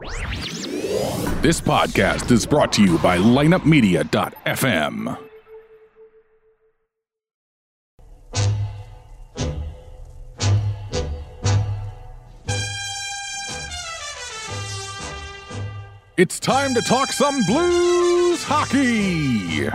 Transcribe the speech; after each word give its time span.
This 0.00 1.60
podcast 1.60 2.30
is 2.30 2.46
brought 2.46 2.72
to 2.72 2.82
you 2.82 2.96
by 2.98 3.18
lineupmedia.fm. 3.18 5.18
It's 16.16 16.40
time 16.40 16.74
to 16.74 16.82
talk 16.82 17.12
some 17.12 17.42
blues 17.44 18.42
hockey. 18.42 19.68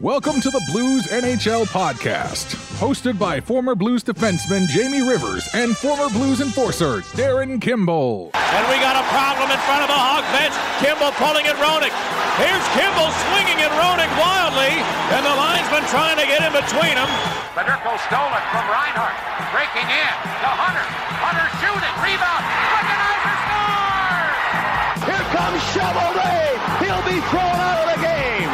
Welcome 0.00 0.40
to 0.40 0.50
the 0.50 0.64
Blues 0.72 1.06
NHL 1.06 1.66
podcast, 1.66 2.67
hosted 2.78 3.18
by 3.18 3.42
former 3.42 3.74
Blues 3.74 4.06
defenseman 4.06 4.70
Jamie 4.70 5.02
Rivers 5.02 5.42
and 5.52 5.74
former 5.76 6.06
Blues 6.14 6.38
enforcer 6.38 7.02
Darin 7.18 7.58
Kimble. 7.58 8.30
And 8.38 8.64
we 8.70 8.78
got 8.78 8.94
a 8.94 9.02
problem 9.10 9.50
in 9.50 9.58
front 9.66 9.82
of 9.82 9.90
the 9.90 9.98
Hawk 9.98 10.22
bench. 10.30 10.54
Kimble 10.78 11.10
pulling 11.18 11.50
at 11.50 11.58
Roenick. 11.58 11.90
Here's 12.38 12.62
Kimble 12.78 13.10
swinging 13.26 13.58
at 13.66 13.74
Roenick 13.74 14.06
wildly, 14.14 14.78
and 15.10 15.26
the 15.26 15.34
linesman 15.34 15.90
trying 15.90 16.22
to 16.22 16.26
get 16.30 16.38
in 16.46 16.54
between 16.54 16.94
them. 16.94 17.10
Federko 17.58 17.98
stole 18.06 18.30
it 18.30 18.46
from 18.54 18.62
Reinhart. 18.70 19.18
Breaking 19.50 19.90
in 19.90 20.14
to 20.46 20.50
Hunter. 20.54 20.86
Hunter 21.18 21.50
shooting. 21.58 21.94
Rebound. 21.98 22.44
Wickenheiser 22.78 23.34
scores! 23.42 25.02
Here 25.02 25.26
comes 25.34 25.60
Shovelday. 25.74 26.46
He'll 26.78 27.06
be 27.10 27.18
thrown 27.26 27.58
out 27.58 27.78
of 27.82 27.86
the 27.90 28.00
game. 28.06 28.50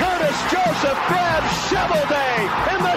Curtis 0.00 0.38
Joseph 0.48 0.96
grabs 1.12 1.52
Shovelday, 1.68 2.40
and 2.72 2.80
the 2.80 2.95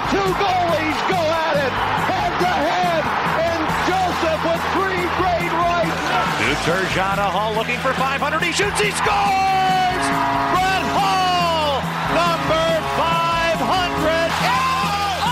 Turgeon 6.64 7.18
Hull 7.18 7.56
looking 7.56 7.80
for 7.80 7.94
500. 7.94 8.44
He 8.44 8.52
shoots. 8.52 8.80
He 8.80 8.92
scores! 8.92 10.06
Brett 10.52 10.86
Hull, 10.92 11.80
number 12.14 12.68
500. 13.00 14.30
Oh, 14.44 15.24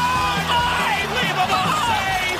unbelievable 1.03 1.67
save 1.91 2.39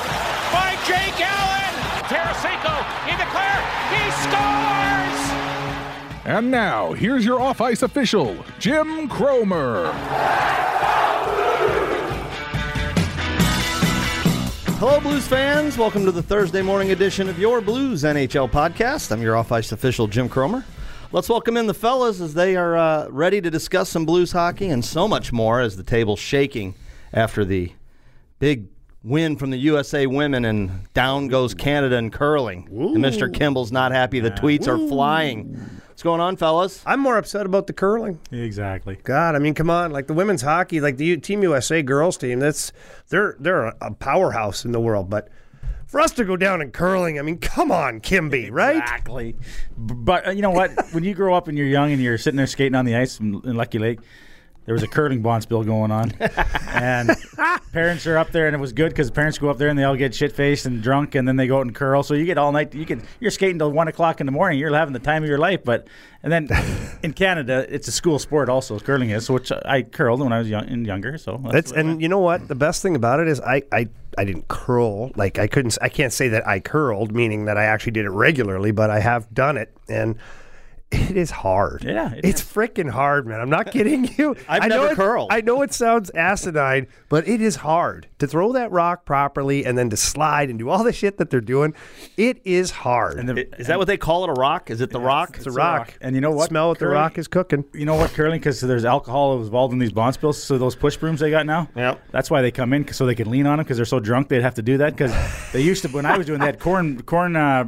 by 0.56 0.72
Jake 0.88 1.20
Allen. 1.20 1.74
Tarasenko 2.08 2.80
in 3.12 3.18
the 3.20 3.28
clear. 3.28 3.60
He 3.92 4.04
scores! 4.24 5.22
And 6.26 6.50
now, 6.50 6.94
here's 6.94 7.26
your 7.26 7.42
off 7.42 7.62
ice 7.62 7.82
official, 7.84 8.38
Jim 8.58 9.08
Cromer. 9.10 9.94
Hello, 14.80 15.00
Blues 15.00 15.28
fans. 15.28 15.76
Welcome 15.76 16.06
to 16.06 16.12
the 16.12 16.22
Thursday 16.22 16.62
morning 16.62 16.92
edition 16.92 17.30
of 17.30 17.40
your 17.40 17.62
Blues 17.62 18.04
NHL 18.04 18.52
podcast. 18.52 19.12
I'm 19.12 19.24
your 19.24 19.36
off 19.36 19.52
ice 19.52 19.72
official, 19.72 20.06
Jim 20.06 20.30
Cromer. 20.30 20.64
Let's 21.12 21.30
welcome 21.30 21.58
in 21.58 21.66
the 21.66 21.74
fellas 21.74 22.22
as 22.22 22.36
they 22.36 22.56
are 22.56 22.78
uh, 22.78 23.08
ready 23.10 23.42
to 23.42 23.50
discuss 23.50 23.90
some 23.90 24.06
Blues 24.06 24.32
hockey 24.32 24.70
and 24.70 24.86
so 24.86 25.08
much 25.08 25.34
more 25.34 25.62
as 25.62 25.78
the 25.78 25.84
table's 25.84 26.20
shaking 26.20 26.76
after 27.12 27.44
the 27.44 27.72
big 28.38 28.68
win 29.04 29.36
from 29.36 29.50
the 29.50 29.58
USA 29.58 30.06
women 30.06 30.46
and 30.46 30.94
down 30.94 31.28
goes 31.28 31.56
Canada 31.56 31.96
in 31.96 32.12
curling. 32.12 32.68
And 32.72 32.98
Mr. 32.98 33.34
Kimble's 33.34 33.72
not 33.72 33.92
happy. 33.92 34.20
The 34.20 34.30
tweets 34.30 34.68
are 34.68 34.78
flying. 34.88 35.77
What's 35.98 36.04
going 36.04 36.22
on, 36.22 36.38
fellas? 36.38 36.84
I'm 36.86 37.00
more 37.00 37.18
upset 37.18 37.48
about 37.48 37.66
the 37.66 37.74
curling. 37.74 38.20
Exactly. 38.32 39.00
God, 39.04 39.34
I 39.34 39.40
mean, 39.40 39.56
come 39.56 39.72
on, 39.72 39.90
like 39.90 40.06
the 40.06 40.14
women's 40.14 40.44
hockey, 40.44 40.80
like 40.80 40.98
the 40.98 41.06
U- 41.06 41.18
Team 41.18 41.42
USA 41.42 41.82
girls 41.82 42.18
team, 42.18 42.38
that's 42.40 42.72
they're 43.10 43.36
they're 43.40 43.66
a, 43.66 43.76
a 43.82 43.92
powerhouse 43.96 44.64
in 44.64 44.74
the 44.74 44.80
world. 44.80 45.10
But 45.10 45.30
for 45.88 46.00
us 46.00 46.12
to 46.12 46.24
go 46.24 46.38
down 46.38 46.62
in 46.62 46.70
curling, 46.70 47.18
I 47.18 47.24
mean, 47.24 47.40
come 47.40 47.72
on, 47.72 48.00
Kimby, 48.00 48.50
right? 48.52 48.78
Exactly. 48.78 49.38
But 49.76 50.28
uh, 50.28 50.32
you 50.34 50.44
know 50.44 50.52
what? 50.52 50.70
when 50.92 51.04
you 51.04 51.16
grow 51.16 51.34
up 51.34 51.48
and 51.48 51.58
you're 51.58 51.66
young 51.66 51.92
and 51.92 52.00
you're 52.00 52.20
sitting 52.20 52.38
there 52.38 52.46
skating 52.46 52.76
on 52.76 52.86
the 52.86 52.96
ice 52.96 53.20
in, 53.20 53.42
in 53.44 53.56
Lucky 53.56 53.80
Lake, 53.80 54.00
there 54.68 54.74
was 54.74 54.84
a 54.84 54.88
curling 54.88 55.24
bonspiel 55.24 55.66
going 55.66 55.92
on, 55.92 56.12
and 56.74 57.10
parents 57.72 58.06
are 58.06 58.18
up 58.18 58.32
there, 58.32 58.48
and 58.48 58.56
it 58.56 58.60
was 58.60 58.74
good 58.74 58.90
because 58.90 59.10
parents 59.10 59.38
go 59.38 59.48
up 59.50 59.58
there 59.58 59.70
and 59.70 59.80
they 59.80 59.86
all 59.86 59.96
get 59.96 60.14
shit 60.14 60.34
faced 60.34 60.66
and 60.66 60.84
drunk, 60.84 61.16
and 61.16 61.26
then 61.26 61.38
they 61.38 61.48
go 61.48 61.60
out 61.60 61.62
and 61.62 61.74
curl. 61.74 62.04
So 62.04 62.14
you 62.14 62.26
get 62.26 62.38
all 62.38 62.52
night. 62.52 62.76
You 62.76 62.86
can 62.86 63.02
you're 63.22 63.32
skating 63.32 63.58
till 63.60 63.72
one 63.72 63.88
o'clock 63.88 64.20
in 64.20 64.26
the 64.26 64.32
morning. 64.34 64.60
You're 64.60 64.76
having 64.76 64.92
the 64.94 65.00
time 65.00 65.24
of 65.24 65.30
your 65.30 65.38
life. 65.38 65.62
But 65.64 65.88
and 66.22 66.34
then 66.34 66.50
in 67.04 67.14
Canada, 67.14 67.66
it's 67.70 67.88
a 67.88 67.94
school 67.94 68.20
sport 68.20 68.50
also. 68.50 68.78
Curling 68.78 69.10
is, 69.12 69.30
which 69.30 69.54
I 69.54 69.84
curled 69.84 70.20
when 70.20 70.34
I 70.34 70.40
was 70.40 70.50
young 70.50 70.68
and 70.68 70.86
younger. 70.86 71.18
So 71.18 71.42
That's 71.50 71.72
what 71.72 71.78
I- 71.78 71.82
and 71.82 72.02
you 72.02 72.10
know 72.10 72.20
what? 72.20 72.50
The 72.50 72.56
best 72.56 72.82
thing 72.82 72.98
about 72.98 73.22
it 73.22 73.30
is 73.30 73.40
I, 73.40 73.64
I 73.72 73.88
I 74.18 74.26
didn't 74.26 74.50
curl. 74.50 75.12
Like 75.16 75.40
I 75.40 75.48
couldn't. 75.48 75.78
I 75.82 75.88
can't 75.88 76.12
say 76.12 76.28
that 76.28 76.46
I 76.46 76.60
curled, 76.60 77.14
meaning 77.14 77.46
that 77.46 77.58
I 77.58 77.64
actually 77.64 77.94
did 77.94 78.04
it 78.04 78.10
regularly, 78.12 78.72
but 78.72 78.90
I 78.90 79.00
have 79.00 79.34
done 79.34 79.56
it 79.56 79.74
and. 79.88 80.18
It 80.90 81.18
is 81.18 81.32
hard. 81.32 81.84
Yeah, 81.84 82.14
it 82.14 82.24
it's 82.24 82.42
freaking 82.42 82.90
hard, 82.90 83.28
man. 83.28 83.42
I'm 83.42 83.50
not 83.50 83.72
kidding 83.74 84.10
you. 84.18 84.36
I've 84.48 84.64
I 84.64 84.68
know 84.68 84.82
never 84.84 84.94
it- 84.94 84.96
curled. 84.96 85.30
I 85.34 85.42
know 85.42 85.62
it 85.62 85.74
sounds 85.74 86.10
asinine, 86.12 86.88
but 87.10 87.28
it 87.28 87.42
is 87.42 87.58
hard 87.58 88.08
to 88.20 88.28
throw 88.28 88.54
that 88.54 88.72
rock 88.72 89.04
properly 89.06 89.66
and 89.66 89.78
then 89.78 89.90
to 89.90 89.98
slide 89.98 90.50
and 90.50 90.58
do 90.58 90.70
all 90.70 90.86
the 90.86 90.94
shit 90.94 91.18
that 91.18 91.30
they're 91.30 91.42
doing. 91.42 91.74
It 92.16 92.42
is 92.46 92.72
hard. 92.72 93.18
and 93.20 93.28
the, 93.28 93.60
Is 93.60 93.68
that 93.68 93.78
what 93.78 93.88
they 93.88 93.98
call 93.98 94.24
it? 94.24 94.30
A 94.30 94.34
rock? 94.40 94.70
Is 94.70 94.80
it 94.80 94.92
the 94.92 95.00
rock? 95.02 95.36
it's 95.38 95.46
a 95.46 95.52
rock. 95.52 95.94
And 96.00 96.16
you 96.16 96.22
know 96.22 96.32
what? 96.32 96.48
Smell 96.50 96.70
what 96.70 96.80
the 96.80 96.88
rock 96.88 97.18
is 97.18 97.28
cooking. 97.28 97.66
You 97.74 97.86
know 97.86 97.96
what, 97.96 98.12
curling? 98.12 98.40
Because 98.40 98.62
there's 98.62 98.86
alcohol 98.86 99.42
involved 99.42 99.74
in 99.74 99.80
these 99.80 99.92
bonspiels. 99.92 100.36
So 100.36 100.58
those 100.58 100.76
push 100.78 100.96
brooms 100.96 101.20
they 101.20 101.32
got 101.32 101.46
now, 101.46 101.68
Yep. 101.76 102.02
that's 102.12 102.32
why 102.32 102.42
they 102.42 102.52
come 102.52 102.72
in 102.72 102.88
so 102.94 103.06
they 103.06 103.16
can 103.16 103.30
lean 103.30 103.46
on 103.46 103.58
them 103.58 103.66
because 103.66 103.76
they're 103.78 103.86
so 103.86 104.00
drunk 104.00 104.30
they'd 104.30 104.42
have 104.42 104.56
to 104.56 104.62
do 104.62 104.78
that. 104.78 104.94
Because 104.96 105.14
they 105.52 105.62
used 105.62 105.82
to 105.84 105.90
when 105.90 106.06
I 106.06 106.18
was 106.18 106.28
doing 106.28 106.40
that 106.40 106.60
corn 106.62 107.02
corn. 107.02 107.36
Uh, 107.36 107.66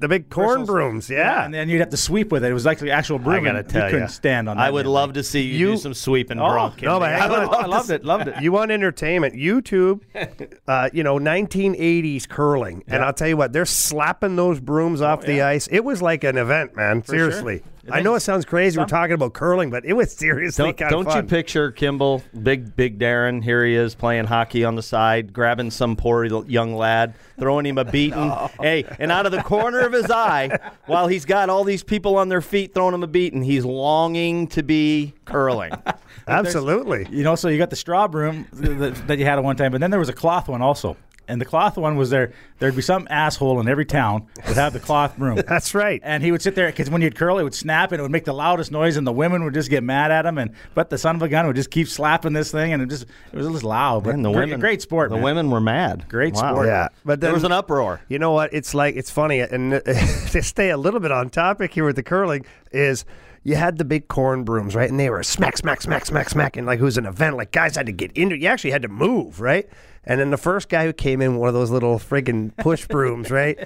The 0.00 0.06
big 0.08 0.30
corn 0.30 0.46
bristles. 0.60 0.66
brooms, 0.68 1.10
yeah. 1.10 1.44
and 1.44 1.52
then 1.52 1.68
you'd 1.68 1.80
have 1.80 1.88
to 1.90 1.96
sweep 1.96 2.30
with 2.30 2.44
it. 2.44 2.50
It 2.50 2.54
was 2.54 2.64
like 2.64 2.78
the 2.78 2.92
actual 2.92 3.18
broom. 3.18 3.44
I 3.44 3.48
gotta 3.50 3.62
tell 3.64 3.86
you 3.86 3.90
couldn't 3.94 4.10
stand 4.10 4.48
on 4.48 4.56
that. 4.56 4.62
I 4.62 4.70
would 4.70 4.84
damn 4.84 4.92
love 4.92 5.08
thing. 5.10 5.14
to 5.14 5.22
see 5.24 5.42
you, 5.42 5.58
You- 5.58 5.66
do 5.72 5.76
some 5.76 5.92
sweeping, 5.94 6.38
Oh, 6.38 6.48
bro. 6.48 6.68
no, 6.82 7.00
but 7.00 7.10
Kimby. 7.10 7.20
I, 7.20 7.28
would 7.28 7.38
on. 7.40 7.46
love 7.48 7.64
I 7.64 7.66
loved 7.66 7.90
it. 7.90 8.04
Loved 8.04 8.28
it. 8.28 8.40
You 8.40 8.52
want 8.52 8.70
entertainment? 8.70 9.34
YouTube, 9.34 10.00
uh, 10.68 10.88
you 10.92 11.02
know, 11.02 11.18
1980s 11.18 12.28
curling, 12.28 12.84
and 12.86 13.02
I'll 13.04 13.12
tell 13.12 13.28
you 13.28 13.36
what, 13.36 13.52
they're 13.52 13.64
slapping 13.66 14.36
those 14.36 14.60
brooms 14.60 15.00
off 15.02 15.22
the 15.22 15.42
ice. 15.42 15.66
It 15.70 15.84
was 15.84 16.00
like 16.00 16.22
an 16.24 16.36
event, 16.38 16.76
man. 16.76 17.02
Seriously, 17.04 17.62
I 17.90 18.00
know 18.00 18.14
it 18.14 18.20
sounds 18.20 18.44
crazy. 18.44 18.78
We're 18.78 18.86
talking 18.86 19.14
about 19.14 19.32
curling, 19.32 19.70
but 19.70 19.84
it 19.84 19.92
was 19.92 20.12
seriously 20.12 20.64
Don't, 20.64 20.76
kind 20.76 20.90
don't 20.90 21.06
of 21.08 21.16
you 21.16 21.22
picture 21.22 21.70
Kimble, 21.70 22.22
big 22.42 22.74
big 22.76 22.98
Darren? 22.98 23.42
Here 23.42 23.64
he 23.64 23.74
is 23.74 23.94
playing 23.94 24.26
hockey 24.26 24.64
on 24.64 24.74
the 24.74 24.82
side, 24.82 25.32
grabbing 25.32 25.70
some 25.70 25.96
poor 25.96 26.24
young 26.24 26.74
lad, 26.74 27.14
throwing 27.38 27.66
him 27.66 27.78
a 27.78 27.84
beating. 27.90 28.30
Hey, 28.60 28.84
and 28.98 29.10
out 29.12 29.26
of 29.26 29.32
the 29.32 29.42
corner 29.42 29.80
of 29.80 29.92
his 29.92 30.10
eye, 30.10 30.58
while 30.86 31.08
he's 31.08 31.24
got 31.24 31.50
all 31.50 31.64
these 31.64 31.82
people 31.82 32.16
on 32.16 32.28
their 32.28 32.42
feet 32.42 32.74
throwing 32.74 32.94
him 32.94 33.02
a 33.02 33.06
beating, 33.06 33.42
he's 33.42 33.64
longing 33.64 34.46
to 34.48 34.62
be 34.62 35.14
curling. 35.24 35.72
Absolutely. 36.28 37.06
You 37.10 37.24
know, 37.24 37.34
so 37.34 37.48
you 37.48 37.58
got 37.58 37.70
the 37.70 37.76
straw 37.76 38.06
broom 38.06 38.46
that, 38.52 38.94
that 39.06 39.18
you 39.18 39.24
had 39.24 39.38
at 39.38 39.44
one 39.44 39.56
time, 39.56 39.72
but 39.72 39.80
then 39.80 39.90
there 39.90 40.00
was 40.00 40.08
a 40.08 40.14
cloth 40.14 40.48
one 40.48 40.62
also. 40.62 40.96
And 41.28 41.40
the 41.40 41.44
cloth 41.44 41.76
one 41.76 41.96
was 41.96 42.10
there. 42.10 42.32
There'd 42.58 42.74
be 42.74 42.82
some 42.82 43.06
asshole 43.10 43.60
in 43.60 43.68
every 43.68 43.84
town 43.84 44.26
would 44.46 44.56
have 44.56 44.72
the 44.72 44.80
cloth 44.80 45.16
broom. 45.18 45.36
That's 45.46 45.74
right. 45.74 46.00
And 46.02 46.22
he 46.22 46.32
would 46.32 46.40
sit 46.42 46.54
there 46.54 46.66
because 46.68 46.88
when 46.90 47.02
you'd 47.02 47.14
curl, 47.14 47.38
it 47.38 47.42
would 47.42 47.54
snap 47.54 47.92
and 47.92 48.00
it 48.00 48.02
would 48.02 48.10
make 48.10 48.24
the 48.24 48.32
loudest 48.32 48.72
noise, 48.72 48.96
and 48.96 49.06
the 49.06 49.12
women 49.12 49.44
would 49.44 49.54
just 49.54 49.68
get 49.70 49.82
mad 49.82 50.10
at 50.10 50.24
him. 50.26 50.38
And 50.38 50.52
but 50.74 50.90
the 50.90 50.98
son 50.98 51.16
of 51.16 51.22
a 51.22 51.28
gun 51.28 51.46
would 51.46 51.56
just 51.56 51.70
keep 51.70 51.86
slapping 51.86 52.32
this 52.32 52.50
thing, 52.50 52.72
and 52.72 52.82
it 52.82 52.88
just 52.88 53.04
it 53.32 53.36
was 53.36 53.46
just 53.46 53.62
loud. 53.64 54.04
But 54.04 54.14
And 54.14 54.24
the 54.24 54.32
great, 54.32 54.46
women, 54.46 54.60
great 54.60 54.82
sport. 54.82 55.10
The 55.10 55.16
man. 55.16 55.24
women 55.24 55.50
were 55.50 55.60
mad. 55.60 56.06
Great 56.08 56.34
Wow. 56.34 56.52
sport. 56.52 56.66
Yeah, 56.66 56.88
but 57.04 57.20
then 57.20 57.28
There 57.28 57.34
was 57.34 57.44
an 57.44 57.52
uproar. 57.52 58.00
You 58.08 58.18
know 58.18 58.32
what? 58.32 58.52
It's 58.54 58.74
like 58.74 58.96
it's 58.96 59.10
funny, 59.10 59.40
and 59.40 59.72
to 59.84 60.42
stay 60.42 60.70
a 60.70 60.76
little 60.76 61.00
bit 61.00 61.12
on 61.12 61.28
topic 61.30 61.74
here 61.74 61.84
with 61.84 61.96
the 61.96 62.02
curling 62.02 62.46
is 62.72 63.04
you 63.44 63.54
had 63.54 63.78
the 63.78 63.84
big 63.84 64.08
corn 64.08 64.44
brooms, 64.44 64.74
right? 64.74 64.90
And 64.90 64.98
they 64.98 65.08
were 65.10 65.22
smack, 65.22 65.56
smack, 65.56 65.80
smack, 65.80 66.04
smack, 66.04 66.28
smack, 66.28 66.56
and 66.56 66.66
like 66.66 66.80
it 66.80 66.82
was 66.82 66.98
an 66.98 67.06
event. 67.06 67.36
Like 67.36 67.52
guys 67.52 67.76
had 67.76 67.86
to 67.86 67.92
get 67.92 68.12
into. 68.12 68.36
You 68.36 68.48
actually 68.48 68.72
had 68.72 68.82
to 68.82 68.88
move, 68.88 69.40
right? 69.40 69.68
And 70.08 70.18
then 70.18 70.30
the 70.30 70.38
first 70.38 70.70
guy 70.70 70.86
who 70.86 70.94
came 70.94 71.20
in 71.20 71.36
one 71.36 71.48
of 71.48 71.54
those 71.54 71.70
little 71.70 71.98
friggin' 71.98 72.56
push 72.56 72.86
brooms, 72.88 73.30
right? 73.30 73.58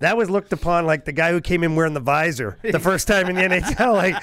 That 0.00 0.16
was 0.18 0.28
looked 0.28 0.52
upon 0.52 0.84
like 0.84 1.06
the 1.06 1.12
guy 1.12 1.32
who 1.32 1.40
came 1.40 1.64
in 1.64 1.74
wearing 1.74 1.94
the 1.94 2.00
visor 2.00 2.58
the 2.62 2.78
first 2.78 3.08
time 3.08 3.28
in 3.28 3.34
the 3.34 3.42
NHL. 3.42 3.86
Like, 3.96 4.22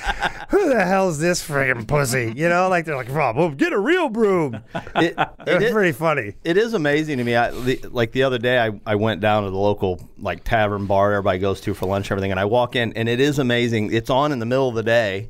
who 0.51 0.69
the 0.69 0.85
hell's 0.85 1.17
this 1.17 1.45
friggin' 1.45 1.87
pussy? 1.87 2.31
You 2.35 2.47
know, 2.47 2.69
like 2.69 2.85
they're 2.85 2.95
like, 2.95 3.09
Rob, 3.09 3.35
well, 3.37 3.49
get 3.49 3.73
a 3.73 3.79
real 3.79 4.07
broom. 4.07 4.61
It, 4.95 5.15
It 5.17 5.17
it 5.47 5.61
was 5.61 5.71
pretty 5.71 5.93
funny. 5.93 6.35
It 6.43 6.57
is 6.57 6.75
amazing 6.75 7.17
to 7.17 7.23
me. 7.23 7.35
I, 7.35 7.49
the, 7.49 7.79
like 7.89 8.11
the 8.11 8.21
other 8.21 8.37
day, 8.37 8.59
I, 8.59 8.79
I 8.85 8.95
went 8.95 9.19
down 9.19 9.45
to 9.45 9.49
the 9.49 9.57
local 9.57 10.07
like 10.19 10.43
tavern 10.43 10.85
bar 10.85 11.13
everybody 11.13 11.39
goes 11.39 11.59
to 11.61 11.73
for 11.73 11.87
lunch, 11.87 12.05
and 12.05 12.11
everything, 12.11 12.31
and 12.31 12.39
I 12.39 12.45
walk 12.45 12.75
in, 12.75 12.93
and 12.93 13.09
it 13.09 13.19
is 13.19 13.39
amazing. 13.39 13.91
It's 13.91 14.11
on 14.11 14.31
in 14.31 14.37
the 14.37 14.45
middle 14.45 14.69
of 14.69 14.75
the 14.75 14.83
day, 14.83 15.29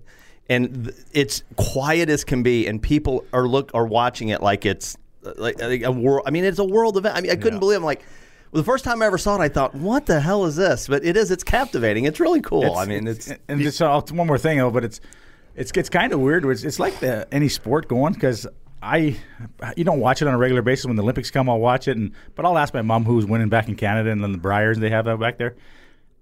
and 0.50 0.86
th- 0.86 0.98
it's 1.13 1.44
quiet 1.56 2.10
as 2.10 2.25
can 2.25 2.44
be, 2.44 2.68
and 2.68 2.81
people 2.81 3.24
are 3.31 3.48
look 3.48 3.72
are 3.74 3.86
watching 3.86 4.30
it 4.30 4.42
like 4.42 4.66
it's 4.66 4.98
like, 5.38 5.60
a 5.62 5.92
world. 5.92 6.24
I 6.25 6.31
mean, 6.31 6.44
it's 6.44 6.60
a 6.60 6.66
world 6.66 6.98
event. 6.98 7.16
I 7.16 7.22
mean, 7.22 7.31
I 7.31 7.36
couldn't 7.36 7.60
believe. 7.60 7.78
I'm 7.78 7.84
like. 7.84 8.04
Well, 8.52 8.62
the 8.62 8.68
first 8.68 8.86
time 8.86 9.02
I 9.02 9.08
ever 9.08 9.18
saw 9.18 9.36
it, 9.36 9.42
I 9.42 9.50
thought, 9.50 9.74
"What 9.74 10.06
the 10.06 10.20
hell 10.20 10.46
is 10.46 10.56
this?" 10.56 10.88
But 10.88 11.04
it 11.04 11.18
is. 11.18 11.31
It's 11.31 11.44
captivating. 11.44 12.06
It's 12.06 12.20
really 12.20 12.40
cool. 12.40 12.75
I 12.75 12.86
mean, 12.86 13.08
it's, 13.08 13.34
and 13.48 13.60
just 13.60 13.81
uh, 13.81 14.00
one 14.12 14.28
more 14.28 14.38
thing, 14.38 14.60
though, 14.60 14.70
but 14.70 14.84
it's 14.84 15.02
it's 15.56 15.72
it's 15.75 15.90
kind 15.90 16.14
of 16.14 16.20
weird. 16.20 16.46
It's, 16.46 16.64
it's 16.64 16.80
like 16.80 17.00
the, 17.00 17.28
any 17.31 17.50
sport 17.50 17.88
going 17.88 18.14
because 18.14 18.46
I 18.81 19.18
you 19.75 19.84
don't 19.84 20.00
watch 20.00 20.22
it 20.22 20.28
on 20.28 20.34
a 20.34 20.38
regular 20.38 20.62
basis. 20.62 20.86
When 20.86 20.96
the 20.96 21.04
Olympics 21.04 21.31
come, 21.31 21.50
I'll 21.50 21.60
watch 21.60 21.88
it, 21.88 21.98
and 21.98 22.12
but 22.36 22.46
I'll 22.46 22.58
ask 22.58 22.74
my 22.74 22.81
mom 22.81 23.06
who's 23.06 23.25
winning 23.25 23.50
back 23.50 23.70
in 23.70 23.75
Canada 23.75 24.12
and 24.12 24.24
then 24.24 24.34
the 24.34 24.38
Briers 24.38 24.78
they 24.78 24.90
have 24.90 25.08
out 25.08 25.20
back 25.20 25.38
there. 25.38 25.56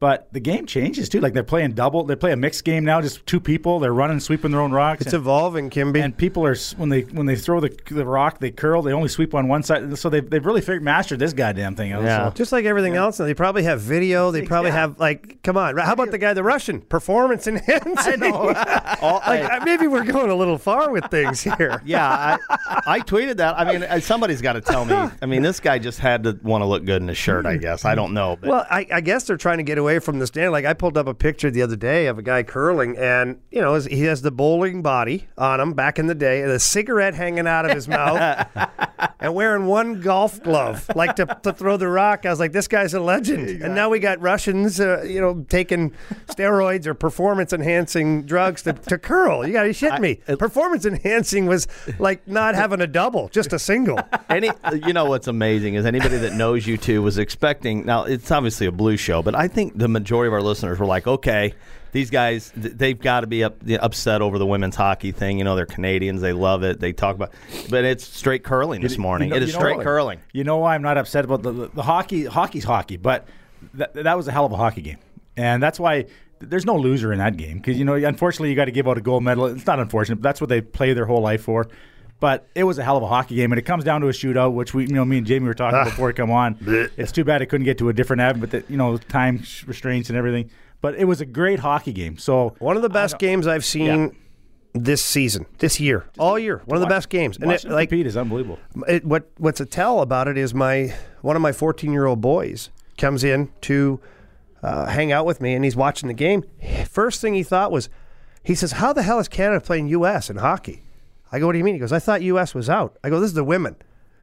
But 0.02 0.34
the 0.34 0.40
game 0.40 0.66
changes 0.66 1.10
too. 1.10 1.20
Like 1.22 1.34
they're 1.34 1.44
playing 1.44 1.74
double. 1.74 2.04
They 2.04 2.16
play 2.16 2.32
a 2.32 2.36
mixed 2.36 2.64
game 2.66 2.84
now, 2.84 3.02
just 3.02 3.24
two 3.28 3.40
people. 3.40 3.80
They're 3.80 3.94
running, 3.94 4.20
sweeping 4.20 4.50
their 4.50 4.60
own 4.60 4.72
rocks. 4.72 5.04
It's 5.04 5.14
and, 5.14 5.22
evolving, 5.22 5.70
Kimby. 5.70 6.04
and 6.04 6.18
people 6.18 6.44
are 6.44 6.56
when 6.78 6.90
they 6.90 7.02
when 7.02 7.28
they 7.28 7.36
throw 7.36 7.60
the, 7.60 7.70
the 7.86 8.04
rock, 8.04 8.40
they 8.40 8.50
curl. 8.50 8.82
They 8.82 8.94
only 8.94 9.10
sweep 9.10 9.36
on 9.36 9.48
one 9.48 9.62
side. 9.62 9.96
So 10.00 10.10
they've, 10.10 10.28
they've 10.28 10.44
really 10.44 10.62
figured 10.62 10.82
mastered 10.82 11.20
this 11.20 11.34
goddamn 11.34 11.76
thing. 11.76 11.92
out. 11.92 12.02
Yeah. 12.02 12.30
So- 12.30 12.34
Just 12.34 12.52
like 12.52 12.66
everything 12.66 12.96
else, 12.96 13.18
they 13.18 13.36
probably 13.36 13.62
have 13.62 13.80
video. 13.80 14.32
They 14.32 14.42
probably 14.42 14.72
have 14.72 15.00
like, 15.00 15.44
come 15.44 15.56
on. 15.56 15.78
How 15.78 15.94
about 15.94 16.10
the 16.10 16.18
guy, 16.18 16.34
the 16.34 16.44
Russian 16.44 16.82
performance 16.82 17.46
enhancing? 17.46 17.96
I 17.96 18.16
know. 18.16 18.46
like 19.02 19.44
uh, 19.52 19.64
maybe 19.64 19.86
we're 19.86 20.04
going 20.04 20.32
a 20.32 20.36
little 20.36 20.58
far 20.58 20.90
with 20.92 21.06
things 21.12 21.42
here. 21.58 21.80
Yeah, 21.86 22.38
I, 22.58 22.82
I 22.88 23.00
tweeted 23.02 23.38
that. 23.38 23.56
I 23.60 23.72
mean, 23.72 23.84
uh, 23.84 24.00
somebody's 24.00 24.42
got 24.42 24.54
to 24.54 24.62
tell 24.62 24.84
me. 24.84 24.96
I 25.22 25.28
mean, 25.28 25.44
this 25.44 25.60
guy 25.60 25.78
just 25.78 26.00
had 26.00 26.24
to 26.24 26.40
want 26.42 26.64
to 26.64 26.66
look 26.66 26.86
good 26.86 27.04
in 27.04 27.08
his 27.08 27.20
shirt. 27.20 27.46
I 27.46 27.58
guess 27.62 27.86
I 27.86 27.94
don't 27.94 28.16
know. 28.16 28.36
But 28.42 28.50
Well, 28.50 28.66
I, 28.68 28.88
I 28.92 29.02
guess 29.02 29.26
they're 29.26 29.38
trying 29.38 29.58
to 29.60 29.64
get 29.64 29.78
away 29.78 29.91
from 30.00 30.20
the 30.20 30.28
stand. 30.28 30.52
Like 30.52 30.66
I 30.66 30.74
pulled 30.74 30.98
up 30.98 31.08
a 31.08 31.14
picture 31.14 31.52
the 31.52 31.62
other 31.62 31.76
day 31.76 32.08
of 32.08 32.18
a 32.18 32.22
guy 32.22 32.44
curling, 32.44 32.98
and 32.98 33.40
you 33.52 33.62
know 33.62 33.76
he 33.76 34.04
has 34.04 34.22
the 34.22 34.32
bowling 34.32 34.82
body 34.82 35.28
on 35.38 35.60
him 35.60 35.74
back 35.74 36.00
in 36.00 36.08
the 36.08 36.16
day, 36.16 36.42
and 36.42 36.52
a 36.52 36.60
cigarette 36.60 37.14
hanging 37.14 37.48
out 37.48 37.66
of 37.66 37.72
his 37.72 37.88
mouth, 37.88 38.48
and 39.22 39.36
wearing 39.36 39.66
one 39.68 40.02
golf 40.02 40.42
glove, 40.42 40.90
like 40.96 41.16
to, 41.16 41.26
to 41.44 41.54
throw 41.54 41.78
the 41.78 41.88
rock. 41.88 42.26
I 42.26 42.30
was 42.30 42.40
like, 42.40 42.52
this 42.52 42.68
guy's 42.68 42.94
a 42.94 43.00
legend. 43.00 43.62
And 43.62 43.76
now 43.76 43.90
we 43.90 44.00
got 44.00 44.20
Russians, 44.20 44.80
uh, 44.80 45.04
you 45.04 45.22
know, 45.22 45.46
taking 45.50 45.92
steroids 46.26 46.88
or 46.88 46.94
performance 46.94 47.54
enhancing 47.54 48.24
drugs 48.24 48.64
to, 48.64 48.74
to 48.74 48.98
curl. 48.98 49.46
You 49.46 49.54
got 49.54 49.64
to 49.64 49.74
shit 49.74 50.00
me. 50.02 50.16
performance 50.38 50.86
enhancing 50.86 51.46
was 51.46 51.68
like 52.00 52.28
not 52.28 52.56
having 52.56 52.82
a 52.82 52.88
double, 52.88 53.30
just 53.30 53.54
a 53.54 53.60
single. 53.60 54.00
any, 54.30 54.50
you 54.74 54.94
know 54.94 55.06
what's 55.06 55.28
amazing 55.28 55.76
is 55.76 55.86
anybody 55.86 56.18
that 56.18 56.34
knows 56.34 56.66
you 56.66 56.78
two 56.78 57.02
was 57.02 57.18
expecting. 57.18 57.86
Now 57.86 58.06
it's 58.06 58.32
obviously 58.32 58.68
a 58.68 58.72
blue 58.72 58.98
show, 58.98 59.22
but 59.22 59.36
I 59.36 59.48
think 59.48 59.78
the 59.82 59.88
majority 59.88 60.28
of 60.28 60.34
our 60.34 60.42
listeners 60.42 60.80
were 60.80 60.86
like, 60.86 61.08
okay. 61.08 61.54
These 61.92 62.10
guys, 62.10 62.54
they've 62.56 62.98
got 62.98 63.20
to 63.20 63.28
be 63.28 63.44
up, 63.44 63.58
upset 63.82 64.22
over 64.22 64.38
the 64.38 64.46
women's 64.46 64.78
hockey 64.78 65.12
thing. 65.12 65.38
You 65.40 65.44
know, 65.44 65.58
they're 65.58 65.66
Canadians; 65.66 66.22
they 66.22 66.32
love 66.32 66.64
it. 66.64 66.80
They 66.80 66.94
talk 66.94 67.18
about, 67.18 67.34
but 67.70 67.84
it's 67.84 68.08
straight 68.08 68.46
curling 68.46 68.82
this 68.82 68.98
morning. 68.98 69.28
You 69.28 69.32
know- 69.32 69.38
it 69.38 69.44
is 69.44 69.54
straight 69.54 69.76
what? 69.76 69.84
curling. 69.84 70.22
You 70.32 70.46
know 70.46 70.56
why 70.60 70.76
I'm 70.76 70.84
not 70.84 70.98
upset 70.98 71.26
about 71.26 71.44
the, 71.44 71.52
the, 71.52 71.68
the 71.68 71.82
hockey? 71.84 72.24
Hockey's 72.24 72.64
hockey, 72.64 72.96
but 72.96 73.28
that, 73.74 73.94
that 73.94 74.16
was 74.16 74.30
a 74.30 74.32
hell 74.32 74.46
of 74.46 74.54
a 74.54 74.56
hockey 74.56 74.82
game, 74.82 75.00
and 75.36 75.62
that's 75.62 75.82
why 75.82 76.06
there's 76.40 76.66
no 76.66 76.78
loser 76.78 77.12
in 77.12 77.20
that 77.20 77.36
game 77.36 77.58
because 77.58 77.78
you 77.78 77.84
know 77.84 77.96
unfortunately 77.96 78.50
you 78.50 78.56
got 78.56 78.66
to 78.66 78.72
give 78.72 78.88
out 78.88 78.98
a 78.98 79.02
gold 79.02 79.24
medal. 79.24 79.48
It's 79.48 79.68
not 79.68 79.82
unfortunate, 79.82 80.16
but 80.16 80.24
that's 80.24 80.40
what 80.40 80.50
they 80.50 80.62
play 80.62 80.94
their 80.94 81.06
whole 81.06 81.22
life 81.22 81.44
for. 81.44 81.68
But 82.22 82.48
it 82.56 82.64
was 82.64 82.78
a 82.78 82.84
hell 82.84 82.96
of 82.98 83.04
a 83.04 83.08
hockey 83.08 83.36
game, 83.36 83.52
and 83.52 83.60
it 83.60 83.64
comes 83.64 83.84
down 83.84 84.00
to 84.02 84.08
a 84.08 84.12
shootout, 84.12 84.54
which 84.54 84.74
we, 84.74 84.84
you 84.86 84.94
know, 84.94 85.04
me 85.04 85.18
and 85.18 85.28
Jamie 85.28 85.48
were 85.48 85.54
talking 85.54 85.80
Ah. 85.80 85.84
before 85.86 86.10
it 86.10 86.14
come 86.16 86.32
on. 86.32 86.56
It's 86.96 87.12
too 87.12 87.24
bad 87.26 87.42
it 87.42 87.48
couldn't 87.48 87.66
get 87.66 87.78
to 87.80 87.90
a 87.90 87.94
different 87.94 88.22
avenue, 88.22 88.42
but 88.48 88.52
the, 88.52 88.64
you 88.72 88.78
know, 88.78 88.96
time 88.98 89.42
restraints 89.68 90.08
and 90.10 90.18
everything. 90.18 90.50
But 90.82 90.96
it 90.96 91.06
was 91.06 91.20
a 91.20 91.26
great 91.26 91.60
hockey 91.60 91.92
game. 91.92 92.18
So 92.18 92.56
One 92.60 92.76
of 92.78 92.82
the 92.84 92.90
best 92.90 93.20
games 93.20 93.46
I've 93.48 93.66
seen 93.66 94.16
this 94.74 95.04
season, 95.04 95.48
this 95.58 95.80
year, 95.80 96.06
all 96.18 96.40
year. 96.40 96.62
One 96.66 96.78
of 96.78 96.82
the 96.82 96.88
best 96.88 97.10
games. 97.10 97.38
And 97.38 97.52
it, 97.52 97.66
like 97.66 97.90
compete 97.90 98.06
is 98.08 98.16
unbelievable. 98.16 98.58
it, 98.88 99.04
what 99.04 99.30
what's 99.38 99.60
a 99.60 99.66
tell 99.66 100.00
about 100.02 100.28
it 100.30 100.38
is 100.38 100.54
my 100.54 100.94
one 101.22 101.36
of 101.36 101.42
my 101.42 101.52
14 101.52 101.92
year 101.92 102.06
old 102.06 102.22
boys 102.22 102.70
comes 102.98 103.24
in 103.24 103.50
to 103.62 104.00
uh, 104.64 104.86
hang 104.86 105.12
out 105.12 105.26
with 105.26 105.42
me, 105.42 105.56
and 105.56 105.64
he's 105.66 105.76
watching 105.76 106.08
the 106.08 106.14
game. 106.14 106.44
First 106.88 107.20
thing 107.20 107.34
he 107.34 107.42
thought 107.44 107.72
was, 107.72 107.90
he 108.44 108.54
says, 108.56 108.74
"How 108.74 108.94
the 108.94 109.02
hell 109.02 109.18
is 109.20 109.28
Canada 109.28 109.60
playing 109.60 109.88
U.S. 109.90 110.30
in 110.30 110.38
hockey?" 110.38 110.84
I 111.32 111.40
go, 111.40 111.48
"What 111.48 111.54
do 111.54 111.58
you 111.58 111.64
mean?" 111.64 111.76
He 111.76 111.80
goes, 111.80 111.94
"I 111.94 112.00
thought 112.00 112.22
U.S. 112.24 112.54
was 112.54 112.70
out." 112.70 112.98
I 113.04 113.10
go, 113.10 113.20
"This 113.20 113.30
is 113.30 113.36
the 113.36 113.44
women." 113.44 113.76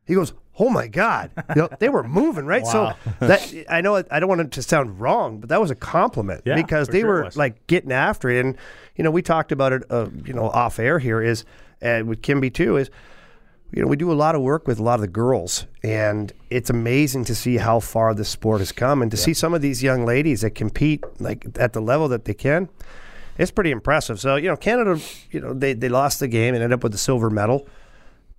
He 0.05 0.15
goes, 0.15 0.33
"Oh 0.59 0.71
my 0.71 0.87
God!" 0.89 1.31
You 1.55 1.63
know, 1.63 1.69
they 1.79 1.89
were 1.89 2.03
moving 2.03 2.47
right. 2.47 2.67
So 2.67 2.93
that 3.21 3.53
I 3.69 3.81
know 3.81 4.03
I 4.11 4.21
don't 4.21 4.29
want 4.29 4.41
it 4.41 4.53
to 4.53 4.63
sound 4.63 5.01
wrong, 5.01 5.39
but 5.39 5.49
that 5.51 5.61
was 5.61 5.71
a 5.71 5.75
compliment 5.75 6.43
Yeah, 6.45 6.55
because 6.55 6.89
they 6.89 7.01
sure 7.01 7.25
were 7.25 7.31
like 7.35 7.67
getting 7.67 7.93
after 7.93 8.29
it. 8.29 8.45
And 8.45 8.57
you 8.97 9.05
know, 9.05 9.11
we 9.11 9.23
talked 9.23 9.53
about 9.53 9.73
it, 9.73 9.83
uh, 9.91 10.09
you 10.25 10.33
know, 10.33 10.49
off 10.49 10.79
air 10.79 10.99
here 10.99 11.23
is, 11.23 11.45
and 11.81 12.09
with 12.09 12.23
Kimby 12.23 12.53
too 12.53 12.77
is 12.77 12.91
you 13.71 13.83
know, 13.83 13.89
we 13.89 13.97
do 13.97 14.11
a 14.11 14.15
lot 14.15 14.35
of 14.35 14.41
work 14.41 14.67
with 14.67 14.79
a 14.79 14.83
lot 14.83 14.95
of 14.95 15.03
the 15.03 15.09
girls, 15.09 15.67
and 15.83 16.33
it's 16.49 16.71
amazing 16.71 17.25
to 17.27 17.35
see 17.35 17.59
how 17.59 17.81
far 17.81 18.15
the 18.15 18.25
sport 18.25 18.61
has 18.61 18.73
come, 18.73 19.03
and 19.03 19.11
to 19.11 19.17
see 19.17 19.35
some 19.35 19.53
of 19.53 19.61
these 19.61 19.83
young 19.83 20.07
ladies 20.07 20.41
that 20.41 20.55
compete 20.55 21.05
like 21.21 21.47
at 21.59 21.75
the 21.75 21.81
level 21.81 22.09
that 22.09 22.25
they 22.25 22.35
can. 22.35 22.69
It's 23.39 23.51
pretty 23.51 23.71
impressive. 23.71 24.21
So 24.21 24.37
you 24.37 24.49
know, 24.49 24.57
Canada, 24.57 25.01
you 25.31 25.41
know, 25.41 25.55
they 25.55 25.73
they 25.73 25.89
lost 25.89 26.21
the 26.21 26.29
game 26.29 26.55
and 26.55 26.63
ended 26.63 26.79
up 26.79 26.83
with 26.83 26.93
the 26.93 26.99
silver 26.99 27.31
medal, 27.31 27.67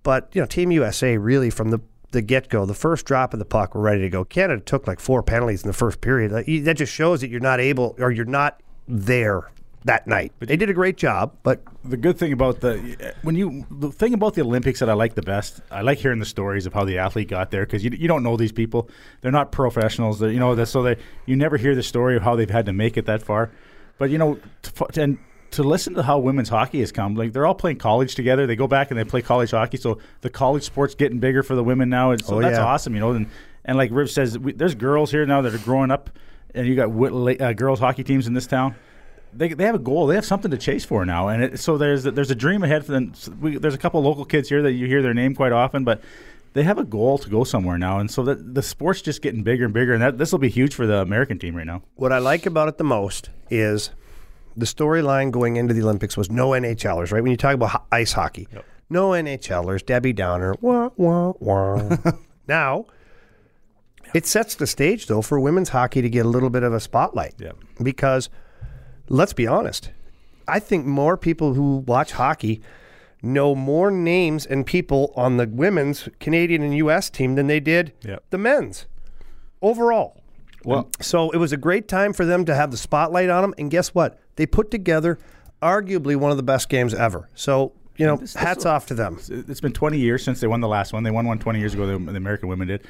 but 0.02 0.28
you 0.32 0.40
know, 0.40 0.46
Team 0.46 0.70
USA 0.70 1.16
really 1.16 1.50
from 1.50 1.70
the 1.70 1.80
the 2.12 2.22
get 2.22 2.48
go, 2.48 2.66
the 2.66 2.74
first 2.74 3.06
drop 3.06 3.32
of 3.32 3.38
the 3.38 3.44
puck, 3.44 3.74
were 3.74 3.80
ready 3.80 4.02
to 4.02 4.10
go. 4.10 4.24
Canada 4.24 4.60
took 4.60 4.86
like 4.86 5.00
four 5.00 5.22
penalties 5.22 5.62
in 5.62 5.68
the 5.68 5.74
first 5.74 6.00
period. 6.00 6.32
That 6.64 6.74
just 6.74 6.92
shows 6.92 7.20
that 7.20 7.30
you're 7.30 7.40
not 7.40 7.60
able 7.60 7.94
or 7.98 8.10
you're 8.10 8.24
not 8.24 8.60
there 8.88 9.50
that 9.84 10.06
night. 10.06 10.32
But 10.38 10.48
They 10.48 10.56
did 10.56 10.68
a 10.68 10.74
great 10.74 10.96
job, 10.96 11.36
but 11.42 11.62
the 11.84 11.96
good 11.96 12.18
thing 12.18 12.32
about 12.32 12.60
the 12.60 13.14
when 13.22 13.34
you 13.34 13.64
the 13.70 13.90
thing 13.90 14.12
about 14.14 14.34
the 14.34 14.42
Olympics 14.42 14.80
that 14.80 14.90
I 14.90 14.92
like 14.92 15.14
the 15.14 15.22
best, 15.22 15.60
I 15.70 15.82
like 15.82 15.98
hearing 15.98 16.18
the 16.18 16.26
stories 16.26 16.66
of 16.66 16.74
how 16.74 16.84
the 16.84 16.98
athlete 16.98 17.28
got 17.28 17.50
there 17.50 17.64
because 17.64 17.84
you, 17.84 17.90
you 17.90 18.08
don't 18.08 18.22
know 18.22 18.36
these 18.36 18.52
people. 18.52 18.90
They're 19.20 19.32
not 19.32 19.52
professionals. 19.52 20.18
They're, 20.18 20.30
you 20.30 20.40
know, 20.40 20.54
that 20.54 20.66
so 20.66 20.82
they 20.82 20.96
you 21.26 21.36
never 21.36 21.56
hear 21.56 21.74
the 21.74 21.82
story 21.82 22.16
of 22.16 22.22
how 22.22 22.36
they've 22.36 22.50
had 22.50 22.66
to 22.66 22.72
make 22.72 22.96
it 22.96 23.06
that 23.06 23.22
far. 23.22 23.50
But 24.00 24.08
you 24.08 24.16
know, 24.16 24.40
to, 24.62 25.02
and 25.02 25.18
to 25.50 25.62
listen 25.62 25.92
to 25.92 26.02
how 26.02 26.18
women's 26.18 26.48
hockey 26.48 26.80
has 26.80 26.90
come, 26.90 27.16
like 27.16 27.34
they're 27.34 27.44
all 27.44 27.54
playing 27.54 27.76
college 27.76 28.14
together. 28.14 28.46
They 28.46 28.56
go 28.56 28.66
back 28.66 28.90
and 28.90 28.98
they 28.98 29.04
play 29.04 29.20
college 29.20 29.50
hockey. 29.50 29.76
So 29.76 29.98
the 30.22 30.30
college 30.30 30.62
sport's 30.62 30.94
getting 30.94 31.18
bigger 31.18 31.42
for 31.42 31.54
the 31.54 31.62
women 31.62 31.90
now. 31.90 32.12
And 32.12 32.24
so 32.24 32.38
Oh, 32.38 32.40
that's 32.40 32.56
yeah. 32.56 32.64
awesome. 32.64 32.94
You 32.94 33.00
know, 33.00 33.10
and 33.12 33.26
and 33.66 33.76
like 33.76 33.90
Riv 33.92 34.10
says, 34.10 34.38
we, 34.38 34.52
there's 34.52 34.74
girls 34.74 35.10
here 35.10 35.26
now 35.26 35.42
that 35.42 35.54
are 35.54 35.58
growing 35.58 35.90
up, 35.90 36.08
and 36.54 36.66
you 36.66 36.76
got 36.76 36.88
uh, 37.42 37.52
girls 37.52 37.78
hockey 37.78 38.02
teams 38.02 38.26
in 38.26 38.32
this 38.32 38.46
town 38.46 38.74
they, 39.32 39.48
they 39.48 39.64
have 39.64 39.74
a 39.74 39.80
goal. 39.80 40.06
They 40.06 40.14
have 40.14 40.24
something 40.24 40.50
to 40.50 40.56
chase 40.58 40.84
for 40.84 41.04
now, 41.04 41.28
and 41.28 41.42
it, 41.42 41.60
so 41.60 41.78
there's 41.78 42.04
there's 42.04 42.30
a 42.30 42.34
dream 42.34 42.62
ahead 42.62 42.84
for 42.84 42.92
them. 42.92 43.12
We, 43.40 43.58
there's 43.58 43.74
a 43.74 43.78
couple 43.78 44.00
of 44.00 44.06
local 44.06 44.24
kids 44.24 44.48
here 44.48 44.62
that 44.62 44.72
you 44.72 44.86
hear 44.86 45.02
their 45.02 45.14
name 45.14 45.34
quite 45.34 45.52
often, 45.52 45.84
but 45.84 46.02
they 46.52 46.62
have 46.64 46.78
a 46.78 46.84
goal 46.84 47.18
to 47.18 47.28
go 47.28 47.44
somewhere 47.44 47.78
now, 47.78 47.98
and 47.98 48.10
so 48.10 48.22
that 48.24 48.54
the 48.54 48.62
sport's 48.62 49.02
just 49.02 49.22
getting 49.22 49.42
bigger 49.42 49.64
and 49.64 49.74
bigger, 49.74 49.92
and 49.92 50.02
that 50.02 50.18
this 50.18 50.32
will 50.32 50.38
be 50.38 50.48
huge 50.48 50.74
for 50.74 50.86
the 50.86 50.98
American 50.98 51.38
team 51.38 51.54
right 51.54 51.66
now. 51.66 51.82
What 51.94 52.12
I 52.12 52.18
like 52.18 52.46
about 52.46 52.68
it 52.68 52.78
the 52.78 52.84
most 52.84 53.30
is 53.50 53.90
the 54.56 54.66
storyline 54.66 55.30
going 55.30 55.56
into 55.56 55.74
the 55.74 55.82
Olympics 55.82 56.16
was 56.16 56.30
no 56.30 56.50
NHLers, 56.50 57.12
right? 57.12 57.22
When 57.22 57.30
you 57.30 57.36
talk 57.36 57.54
about 57.54 57.70
ho- 57.70 57.82
ice 57.92 58.12
hockey, 58.12 58.48
no 58.88 59.10
NHLers, 59.10 59.86
Debbie 59.86 60.12
Downer, 60.12 60.54
wah, 60.60 60.90
wah, 60.96 61.34
wah. 61.38 61.96
now, 62.48 62.86
it 64.12 64.26
sets 64.26 64.56
the 64.56 64.66
stage, 64.66 65.06
though, 65.06 65.22
for 65.22 65.38
women's 65.38 65.68
hockey 65.68 66.02
to 66.02 66.10
get 66.10 66.26
a 66.26 66.28
little 66.28 66.50
bit 66.50 66.64
of 66.64 66.72
a 66.72 66.80
spotlight. 66.80 67.34
Yep. 67.38 67.56
Because, 67.82 68.28
let's 69.08 69.32
be 69.32 69.46
honest, 69.46 69.90
I 70.48 70.58
think 70.58 70.84
more 70.84 71.16
people 71.16 71.54
who 71.54 71.76
watch 71.86 72.12
hockey 72.12 72.60
know 73.22 73.54
more 73.54 73.90
names 73.90 74.46
and 74.46 74.64
people 74.66 75.12
on 75.16 75.36
the 75.36 75.46
women's 75.46 76.08
Canadian 76.20 76.62
and 76.62 76.74
U.S. 76.78 77.10
team 77.10 77.34
than 77.34 77.46
they 77.46 77.60
did 77.60 77.92
Yep. 78.02 78.24
the 78.30 78.38
men's 78.38 78.86
overall. 79.62 80.16
Well, 80.64 80.90
So 81.00 81.30
it 81.30 81.38
was 81.38 81.52
a 81.52 81.56
great 81.56 81.88
time 81.88 82.12
for 82.12 82.24
them 82.24 82.44
to 82.44 82.54
have 82.54 82.70
the 82.70 82.76
spotlight 82.76 83.30
on 83.30 83.42
them. 83.42 83.54
And 83.58 83.70
guess 83.70 83.94
what? 83.94 84.18
They 84.36 84.46
put 84.46 84.70
together 84.70 85.18
arguably 85.62 86.16
one 86.16 86.30
of 86.30 86.36
the 86.36 86.42
best 86.42 86.68
games 86.68 86.92
ever. 86.94 87.28
So, 87.34 87.72
you 87.96 88.06
know, 88.06 88.16
this- 88.16 88.32
this 88.34 88.42
hats 88.42 88.64
will- 88.64 88.72
off 88.72 88.86
to 88.86 88.94
them. 88.94 89.18
It's 89.28 89.60
been 89.60 89.72
20 89.72 89.98
years 89.98 90.22
since 90.22 90.40
they 90.40 90.46
won 90.46 90.60
the 90.60 90.68
last 90.68 90.92
one. 90.92 91.02
They 91.02 91.10
won 91.10 91.26
one 91.26 91.38
20 91.38 91.58
years 91.58 91.74
ago. 91.74 91.86
The, 91.86 91.98
the 91.98 92.16
American 92.16 92.48
women 92.48 92.68
did, 92.68 92.82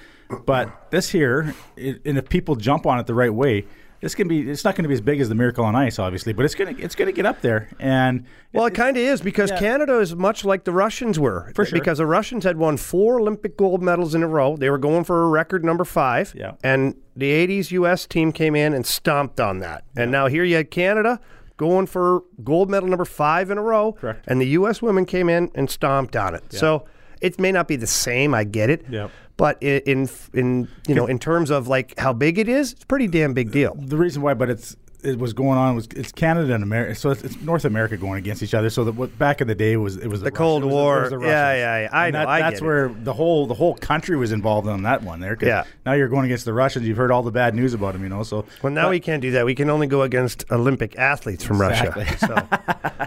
but 0.47 0.91
this 0.91 1.11
here, 1.11 1.55
it, 1.77 2.01
and 2.05 2.19
if 2.19 2.29
people 2.29 2.55
jump 2.57 2.87
on 2.87 2.99
it 2.99 3.07
the 3.07 3.15
right 3.15 3.33
way. 3.35 3.67
This 4.01 4.15
can 4.15 4.29
be. 4.29 4.49
It's 4.51 4.65
not 4.65 4.75
going 4.77 4.85
to 4.85 4.89
be 4.89 4.95
as 4.95 5.01
big 5.01 5.21
as 5.21 5.29
the 5.29 5.35
Miracle 5.35 5.65
on 5.65 5.77
Ice, 5.77 5.99
obviously, 5.99 6.33
but 6.33 6.45
it's 6.45 6.55
gonna. 6.55 6.75
It's 6.79 6.95
gonna 6.95 7.13
get 7.13 7.27
up 7.27 7.41
there. 7.43 7.69
And 7.79 8.25
Well, 8.53 8.67
it 8.67 8.75
kind 8.75 8.97
of 8.97 9.03
is 9.03 9.21
because 9.21 9.51
Yeah. 9.51 9.59
Canada 9.59 9.99
is 9.99 10.17
much 10.17 10.45
like 10.45 10.65
the 10.65 10.73
Russians 10.73 11.19
were. 11.19 11.53
For 11.55 11.65
sure. 11.65 11.79
Because 11.79 11.99
the 11.99 12.07
Russians 12.07 12.45
had 12.45 12.57
won 12.57 12.77
four 12.77 13.21
Olympic 13.21 13.57
gold 13.57 13.83
medals 13.83 14.15
in 14.15 14.23
a 14.23 14.27
row. 14.29 14.57
They 14.57 14.71
were 14.71 14.79
going 14.79 15.05
for 15.05 15.25
a 15.25 15.29
record 15.29 15.65
number 15.65 15.85
five. 15.85 16.33
Yeah. 16.37 16.53
And 16.65 16.95
the 17.15 17.31
80s 17.31 17.71
U.S. 17.73 18.07
team 18.07 18.33
came 18.33 18.57
in 18.57 18.73
and 18.73 18.87
stomped 18.87 19.39
on 19.41 19.59
that. 19.59 19.85
And 19.97 20.11
now 20.11 20.27
here 20.29 20.45
you 20.45 20.57
had 20.57 20.71
Canada 20.71 21.21
going 21.59 21.87
for 21.87 22.23
gold 22.43 22.71
medal 22.71 22.89
number 22.89 23.05
five 23.05 23.51
in 23.51 23.59
a 23.59 23.63
row. 23.63 23.93
Correct. 23.93 24.25
And 24.27 24.41
the 24.41 24.47
U.S. 24.49 24.81
women 24.81 25.05
came 25.05 25.29
in 25.29 25.51
and 25.55 25.69
stomped 25.69 26.17
on 26.17 26.35
it. 26.35 26.43
So 26.53 26.87
it 27.21 27.39
may 27.39 27.53
not 27.53 27.69
be 27.69 27.77
the 27.77 27.87
same. 27.87 28.33
I 28.35 28.45
get 28.45 28.71
it. 28.71 28.87
Yeah. 28.89 29.09
But 29.41 29.57
in 29.63 30.07
in 30.35 30.69
you 30.87 30.95
know 30.95 31.07
in 31.07 31.19
terms 31.19 31.49
of 31.49 31.67
like 31.67 31.99
how 31.99 32.13
big 32.13 32.39
it 32.39 32.47
is, 32.47 32.73
it's 32.75 32.83
a 32.83 32.87
pretty 32.87 33.07
damn 33.07 33.33
big 33.33 33.51
deal. 33.51 33.75
the 33.75 33.97
reason 33.97 34.21
why, 34.21 34.35
but 34.35 34.51
it's 34.51 34.77
it 35.03 35.19
was 35.19 35.33
going 35.33 35.57
on 35.57 35.75
was 35.77 35.89
it's 35.97 36.13
Canada 36.13 36.53
and 36.53 36.63
America, 36.63 36.95
so 36.95 37.09
it's, 37.09 37.25
it's 37.25 37.41
North 37.41 37.65
America 37.65 37.97
going 37.97 38.19
against 38.19 38.43
each 38.43 38.53
other. 38.53 38.69
So 38.69 38.85
that 38.85 38.93
what 38.97 39.19
back 39.19 39.41
in 39.41 39.49
the 39.49 39.55
day 39.55 39.79
was 39.79 39.97
it 39.97 40.09
was 40.09 40.21
the, 40.21 40.25
The 40.25 40.31
Cold 40.31 40.63
Russians- 40.63 40.75
was 40.75 40.83
War. 40.85 40.99
it 40.99 41.01
was 41.01 41.11
the 41.23 41.27
Yeah, 41.27 41.55
yeah, 41.55 41.81
yeah. 41.85 41.89
I 41.91 42.07
And 42.09 42.13
know, 42.13 42.19
that- 42.19 42.29
I 42.29 42.41
that's 42.41 42.61
get 42.61 42.63
it. 42.63 42.67
where 42.67 42.89
the 42.91 43.15
whole 43.15 43.47
the 43.47 43.55
whole 43.55 43.77
country 43.77 44.15
was 44.19 44.31
involved 44.31 44.69
on 44.69 44.83
that 44.83 45.03
one 45.03 45.21
there. 45.21 45.37
'cause 45.37 45.47
Yeah. 45.47 45.65
Now 45.87 45.95
you're 45.95 46.09
going 46.09 46.27
against 46.27 46.45
the 46.45 46.53
Russians. 46.53 46.87
You've 46.87 46.99
heard 46.99 47.11
all 47.11 47.23
the 47.23 47.31
bad 47.33 47.55
news 47.55 47.73
about 47.73 47.95
them, 47.95 48.03
you 48.03 48.11
know. 48.11 48.23
So 48.25 48.45
Well, 48.63 48.75
now 48.75 48.91
we 48.91 49.01
can't 49.01 49.23
do 49.23 49.31
that. 49.31 49.47
We 49.47 49.55
can 49.55 49.71
only 49.71 49.87
go 49.87 50.03
against 50.03 50.45
Olympic 50.53 50.99
athletes 50.99 51.45
from 51.45 51.63
Exactly. 51.63 52.05
Russia. 52.05 52.19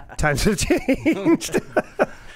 times 0.16 0.42
have 0.42 0.58
changed. 0.58 1.60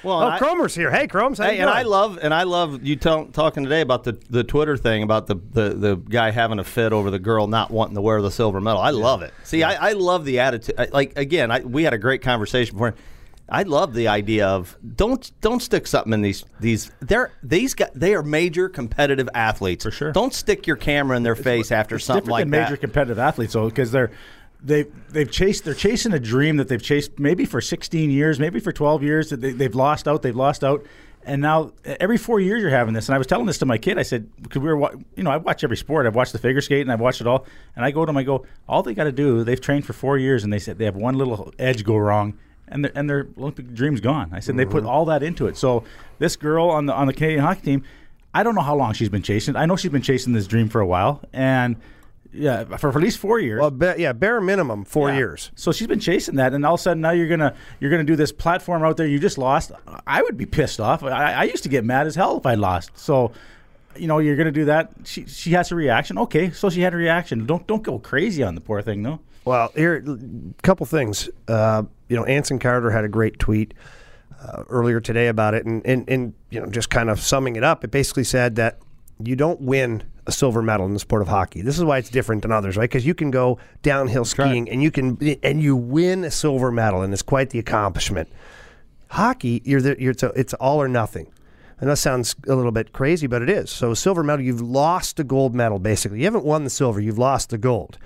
Well, 0.09 0.23
oh, 0.23 0.29
I- 0.31 0.39
Cromer's 0.39 0.75
here. 0.75 0.91
Hey, 0.91 1.07
Cromes. 1.07 1.39
How 1.39 1.45
Hey, 1.45 1.59
and? 1.59 1.69
I 1.69 1.83
love 1.83 2.19
and 2.21 2.33
I 2.33 2.45
love 2.45 2.85
you 2.85 2.97
tell, 2.97 3.27
talking 3.27 3.63
today 3.63 3.83
about 3.83 4.05
the, 4.05 4.19
the 4.31 4.43
Twitter 4.43 4.77
thing 4.77 5.03
about 5.03 5.27
the, 5.27 5.35
the, 5.35 5.71
the 5.71 5.97
guy 5.97 6.31
having 6.31 6.59
a 6.59 6.65
fit 6.65 6.93
over 6.93 7.11
the 7.11 7.19
girl 7.19 7.47
not 7.47 7.71
wanting 7.71 7.95
to 7.95 8.01
wear 8.01 8.21
the 8.23 8.31
silver 8.31 8.61
medal. 8.61 8.81
I 8.81 8.91
love 8.91 9.23
it. 9.23 9.33
See, 9.45 9.63
I, 9.63 9.91
I 9.91 9.93
love 9.93 10.25
the 10.25 10.41
attitude. 10.41 10.75
I, 10.79 10.89
like 10.93 11.17
again, 11.19 11.51
I, 11.51 11.61
we 11.61 11.85
had 11.85 11.93
a 11.93 11.99
great 11.99 12.23
conversation 12.23 12.75
before. 12.75 12.95
I 13.51 13.63
love 13.63 13.95
the 13.95 14.09
idea 14.09 14.47
of 14.47 14.77
don't 14.97 15.31
don't 15.41 15.61
stick 15.61 15.87
something 15.87 16.13
in 16.13 16.21
these 16.21 16.45
these 16.61 16.91
they're 17.01 17.33
these 17.43 17.73
guys 17.75 17.89
they 17.95 18.15
are 18.15 18.23
major 18.23 18.69
competitive 18.69 19.29
athletes 19.35 19.85
For 19.85 19.91
sure. 19.91 20.13
Don't 20.13 20.35
stick 20.35 20.67
your 20.67 20.77
camera 20.77 21.17
in 21.17 21.23
their 21.23 21.35
face 21.35 21.73
after 21.73 21.97
It's 21.97 22.05
something 22.05 22.31
like 22.31 22.43
than 22.43 22.51
that. 22.51 22.65
major 22.65 22.77
competitive 22.77 23.19
athletes, 23.19 23.55
because 23.55 23.91
they're 23.91 24.11
they 24.63 24.85
they've 25.11 25.31
chased 25.31 25.65
they're 25.65 25.75
chasing 25.75 26.13
a 26.13 26.19
dream 26.19 26.57
that 26.57 26.69
they've 26.69 26.83
chased 26.83 27.19
maybe 27.19 27.45
for 27.45 27.61
16 27.61 28.11
years, 28.11 28.41
maybe 28.41 28.61
for 28.61 28.73
12 28.73 29.03
years 29.03 29.31
that 29.31 29.41
they, 29.41 29.53
they've 29.53 29.75
lost 29.75 30.09
out, 30.09 30.23
they've 30.23 30.35
lost 30.37 30.65
out, 30.65 30.85
and 31.25 31.43
now 31.43 31.73
every 31.85 32.17
four 32.17 32.41
years 32.41 32.63
you're 32.63 32.71
having 32.71 32.95
this. 32.95 33.09
And 33.09 33.15
I 33.15 33.19
was 33.19 33.27
telling 33.27 33.47
this 33.47 33.59
to 33.59 33.67
my 33.67 33.79
kid. 33.79 33.99
I 33.99 34.03
said 34.03 34.31
because 34.43 34.61
we 34.61 34.69
were 34.69 34.77
wa- 34.77 34.93
you 35.15 35.23
know 35.23 35.31
I 35.31 35.37
watch 35.37 35.63
every 35.63 35.77
sport. 35.77 36.07
I've 36.07 36.15
watched 36.15 36.33
the 36.33 36.39
figure 36.39 36.61
skate 36.61 36.83
and 36.83 36.91
I've 36.91 37.01
watched 37.01 37.21
it 37.21 37.27
all. 37.27 37.47
And 37.77 37.85
I 37.85 37.91
go 37.91 38.01
to 38.05 38.07
them. 38.07 38.17
I 38.17 38.23
go 38.23 38.47
all 38.69 38.83
they 38.83 38.95
got 38.95 39.05
to 39.05 39.13
do. 39.13 39.45
They've 39.45 39.61
trained 39.61 39.87
for 39.87 39.93
four 39.93 40.19
years 40.19 40.43
and 40.43 40.53
they 40.53 40.59
said 40.59 40.79
they 40.79 40.87
have 40.87 40.97
one 40.97 41.17
little 41.17 41.53
edge 41.59 41.85
go 41.85 41.97
wrong. 41.97 42.39
And 42.71 42.85
their, 42.85 42.93
and 42.95 43.09
their 43.09 43.27
Olympic 43.39 43.73
dream's 43.73 44.01
gone. 44.01 44.31
I 44.33 44.41
said 44.41 44.59
they 44.59 44.67
put 44.67 44.83
mm-hmm. 44.83 44.91
all 44.91 45.07
that 45.07 45.23
into 45.23 45.47
it. 45.47 45.57
So 45.57 45.85
this 46.19 46.37
girl 46.37 46.69
on 46.69 46.87
the 46.87 46.93
on 46.93 47.07
the 47.07 47.15
Canadian 47.15 47.41
hockey 47.41 47.63
team, 47.63 47.85
I 48.35 48.43
don't 48.43 48.55
know 48.55 48.61
how 48.63 48.77
long 48.77 48.93
she's 48.93 49.09
been 49.09 49.23
chasing. 49.23 49.57
I 49.57 49.65
know 49.67 49.77
she's 49.77 49.91
been 49.91 50.03
chasing 50.03 50.35
this 50.35 50.47
dream 50.47 50.69
for 50.69 50.81
a 50.81 50.87
while, 50.87 51.23
and 51.33 51.77
yeah, 52.33 52.65
for, 52.65 52.93
for 52.93 52.99
at 52.99 53.03
least 53.03 53.19
four 53.19 53.39
years. 53.41 53.61
well, 53.61 53.71
ba- 53.71 53.95
yeah, 53.99 54.13
bare 54.13 54.41
minimum 54.41 54.85
four 54.85 55.09
Yeah. 55.11 55.17
years. 55.17 55.51
So 55.55 55.73
she's 55.73 55.87
been 55.89 56.01
chasing 56.01 56.37
that, 56.37 56.53
and 56.55 56.65
all 56.67 56.75
of 56.75 56.81
a 56.81 56.83
sudden 56.83 57.01
now 57.01 57.11
you're 57.13 57.29
gonna 57.29 57.55
you're 57.81 57.91
gonna 57.91 58.05
do 58.05 58.17
this 58.17 58.33
platform 58.33 58.83
out 58.83 58.97
there. 58.97 59.07
You 59.07 59.19
just 59.19 59.39
lost. 59.39 59.73
I 60.07 60.23
would 60.23 60.37
be 60.37 60.47
pissed 60.47 60.81
off. 60.81 61.03
I, 61.03 61.33
I 61.33 61.43
used 61.45 61.63
to 61.63 61.69
get 61.69 61.85
mad 61.85 62.07
as 62.07 62.15
hell 62.15 62.37
if 62.37 62.45
I 62.47 62.55
lost. 62.55 62.91
So, 62.99 63.33
you 63.97 64.07
know, 64.07 64.19
you're 64.19 64.37
gonna 64.37 64.53
do 64.53 64.67
that. 64.67 64.91
She 65.05 65.27
she 65.27 65.53
has 65.53 65.73
a 65.73 65.75
reaction. 65.75 66.19
Okay, 66.19 66.51
so 66.51 66.69
she 66.71 66.81
had 66.83 66.93
a 66.95 66.97
reaction. 66.99 67.47
Don't 67.47 67.67
don't 67.67 67.83
go 67.83 67.99
crazy 67.99 68.43
on 68.43 68.55
the 68.55 68.61
poor 68.61 68.83
thing, 68.83 69.03
no. 69.03 69.21
Well, 69.45 69.73
here, 69.75 70.05
a 70.07 70.63
couple 70.63 70.85
things. 70.85 71.31
Uh, 71.49 71.85
you 72.11 72.17
know, 72.17 72.25
Anson 72.27 72.59
Carter 72.59 72.91
had 72.91 73.05
a 73.05 73.09
great 73.09 73.39
tweet 73.39 73.73
uh, 74.43 74.65
earlier 74.69 75.01
today 75.01 75.29
about 75.29 75.55
it, 75.55 75.65
and, 75.65 75.85
and 75.87 76.05
and 76.09 76.35
you 76.51 76.61
know, 76.61 76.67
just 76.67 76.91
kind 76.91 77.09
of 77.09 77.19
summing 77.21 77.57
it 77.57 77.65
up, 77.65 77.83
it 77.85 77.91
basically 77.91 78.25
said 78.25 78.57
that 78.57 78.79
you 79.25 79.35
don't 79.37 79.61
win 79.63 80.03
a 80.29 80.33
silver 80.33 80.63
medal 80.63 80.85
in 80.87 80.93
the 80.93 81.01
sport 81.01 81.23
of 81.23 81.29
hockey. 81.29 81.63
This 81.63 81.79
is 81.79 81.85
why 81.85 81.97
it's 81.97 82.11
different 82.11 82.43
than 82.43 82.53
others, 82.53 82.77
right? 82.77 82.89
Because 82.89 83.07
you 83.07 83.15
can 83.15 83.31
go 83.31 83.59
downhill 83.83 84.27
skiing 84.27 84.69
and 84.71 84.83
you 84.83 84.91
can 84.91 85.19
and 85.43 85.61
you 85.61 85.75
win 85.75 86.23
a 86.23 86.31
silver 86.31 86.71
medal, 86.71 87.03
and 87.03 87.13
it's 87.13 87.23
quite 87.23 87.51
the 87.51 87.59
accomplishment. 87.59 88.29
Hockey, 89.11 89.63
you're 89.65 89.81
the, 89.81 89.97
you're 89.99 90.13
it's, 90.13 90.23
a, 90.23 90.29
it's 90.37 90.53
all 90.55 90.81
or 90.81 90.87
nothing. 90.87 91.33
And 91.81 91.89
that 91.89 91.97
sounds 91.97 92.37
a 92.47 92.55
little 92.55 92.73
bit 92.73 92.93
crazy, 92.93 93.27
but 93.27 93.41
it 93.41 93.49
is. 93.49 93.71
So 93.71 93.93
a 93.93 93.97
silver 93.97 94.23
medal, 94.23 94.45
you've 94.45 94.61
lost 94.61 95.17
the 95.17 95.25
gold 95.25 95.55
medal 95.55 95.79
basically. 95.79 96.19
You 96.19 96.25
haven't 96.25 96.45
won 96.45 96.65
the 96.65 96.71
silver, 96.71 97.01
you've 97.01 97.19
lost 97.19 97.51
the 97.51 97.59
gold. 97.59 97.99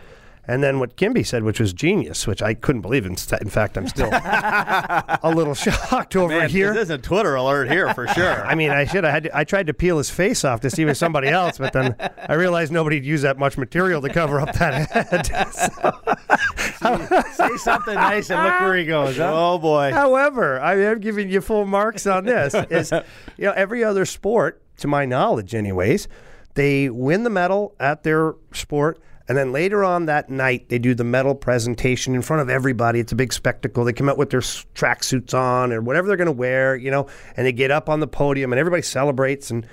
And 0.47 0.61
then 0.61 0.81
what 0.81 0.97
Kimby 0.97 1.25
said, 1.25 1.45
which 1.45 1.61
was 1.61 1.73
genius, 1.73 2.27
which 2.27 2.43
I 2.43 2.55
couldn't 2.55 2.83
believe. 2.83 3.07
In, 3.07 3.13
in 3.41 3.49
fact, 3.49 3.79
I'm 3.79 3.87
still 3.87 4.09
a 4.13 5.33
little 5.33 5.55
shocked 5.55 6.17
over 6.17 6.37
Man, 6.37 6.51
here. 6.51 6.75
This 6.75 6.85
is 6.85 6.91
a 6.91 6.99
Twitter 6.99 7.37
alert 7.37 7.71
here 7.71 7.95
for 7.95 8.09
sure. 8.15 8.45
I 8.45 8.57
mean, 8.57 8.71
I 8.71 8.85
should 8.85 9.05
have 9.05 9.13
had. 9.13 9.23
To, 9.25 9.37
I 9.37 9.45
tried 9.45 9.69
to 9.69 9.75
peel 9.75 9.99
his 9.99 10.11
face 10.11 10.45
off 10.45 10.61
to 10.63 10.71
see 10.71 10.83
if 10.83 10.87
it 10.87 10.91
was 10.91 10.99
somebody 10.99 11.29
else, 11.29 11.59
but 11.59 11.73
then 11.73 11.95
I 12.29 12.35
realized 12.35 12.73
nobody'd 12.73 13.05
use 13.05 13.23
that 13.23 13.39
much 13.39 13.57
material 13.57 14.03
to 14.03 14.09
cover 14.09 14.41
up 14.41 14.53
that 14.55 14.91
head. 14.91 15.27
so, 15.53 17.23
Say 17.35 17.57
something 17.59 17.95
nice 17.95 18.29
and 18.31 18.43
look 18.43 18.61
where 18.61 18.77
he 18.77 18.85
goes. 18.85 19.19
Huh? 19.19 19.31
oh 19.33 19.59
boy. 19.59 19.93
However, 19.93 20.61
I 20.61 20.77
am 20.81 20.99
giving 20.99 21.31
you 21.31 21.41
full 21.41 21.67
marks 21.67 22.05
on 22.05 22.25
this. 22.25 22.55
Is 22.69 22.91
you 23.37 23.45
know 23.45 23.53
every 23.53 23.85
other 23.85 24.05
sport, 24.05 24.61
to 24.79 24.89
my 24.89 25.05
knowledge, 25.05 25.55
anyways, 25.55 26.09
they 26.55 26.91
win 26.91 27.23
the 27.23 27.31
medal 27.31 27.77
at 27.79 28.03
their 28.03 28.35
sport. 28.53 29.01
And 29.33 29.39
then 29.39 29.51
later 29.51 29.83
on 29.83 30.05
that 30.05 30.29
night, 30.29 30.69
they 30.69 30.79
do 30.79 30.95
the 30.95 31.05
medal 31.05 31.35
presentation 31.35 32.15
in 32.15 32.21
front 32.21 32.43
of 32.43 32.51
everybody. 32.51 33.01
It's 33.01 33.13
a 33.13 33.17
big 33.17 33.33
spectacle. 33.33 33.83
They 33.83 33.95
come 33.95 34.11
out 34.11 34.19
with 34.19 34.29
their 34.29 34.43
tracksuits 34.43 35.33
on 35.33 35.73
or 35.73 35.81
whatever 35.81 36.07
they're 36.07 36.19
going 36.19 36.27
to 36.27 36.33
wear, 36.33 36.77
you 36.77 36.91
know, 36.91 37.07
and 37.35 37.47
they 37.47 37.53
get 37.53 37.71
up 37.71 37.89
on 37.89 38.01
the 38.01 38.07
podium 38.07 38.53
and 38.53 38.61
everybody 38.61 38.83
celebrates. 38.83 39.51
And 39.51 39.67